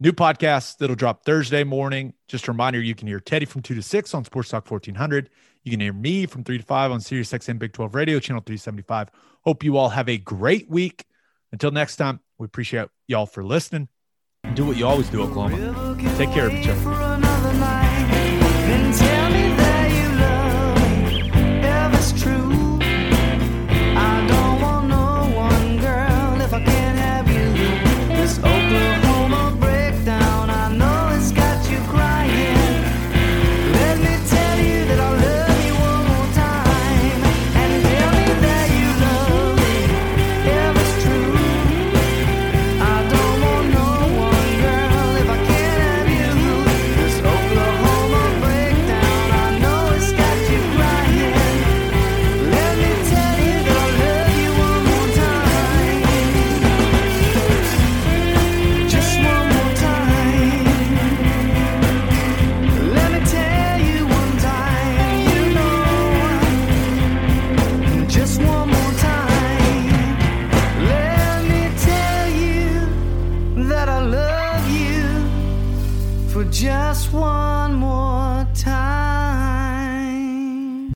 New 0.00 0.12
podcast 0.12 0.78
that'll 0.78 0.96
drop 0.96 1.24
Thursday 1.24 1.64
morning. 1.64 2.12
Just 2.28 2.48
a 2.48 2.52
reminder, 2.52 2.80
you 2.80 2.94
can 2.94 3.08
hear 3.08 3.20
Teddy 3.20 3.46
from 3.46 3.62
2 3.62 3.74
to 3.74 3.82
6 3.82 4.14
on 4.14 4.24
Sports 4.24 4.50
Talk 4.50 4.70
1400. 4.70 5.30
You 5.62 5.70
can 5.70 5.80
hear 5.80 5.92
me 5.92 6.26
from 6.26 6.44
3 6.44 6.58
to 6.58 6.64
5 6.64 6.90
on 6.90 7.00
Sirius 7.00 7.32
XM 7.32 7.58
Big 7.58 7.72
12 7.72 7.94
Radio, 7.94 8.18
channel 8.18 8.42
375. 8.44 9.08
Hope 9.42 9.64
you 9.64 9.76
all 9.76 9.88
have 9.88 10.08
a 10.08 10.18
great 10.18 10.68
week. 10.68 11.06
Until 11.52 11.70
next 11.70 11.96
time, 11.96 12.20
we 12.38 12.44
appreciate 12.44 12.88
y'all 13.06 13.26
for 13.26 13.44
listening. 13.44 13.88
Do 14.54 14.66
what 14.66 14.76
you 14.76 14.86
always 14.86 15.08
do, 15.08 15.22
Oklahoma. 15.22 15.96
Take 16.18 16.32
care 16.32 16.48
of 16.48 16.52
each 16.52 16.68
other. 16.68 17.23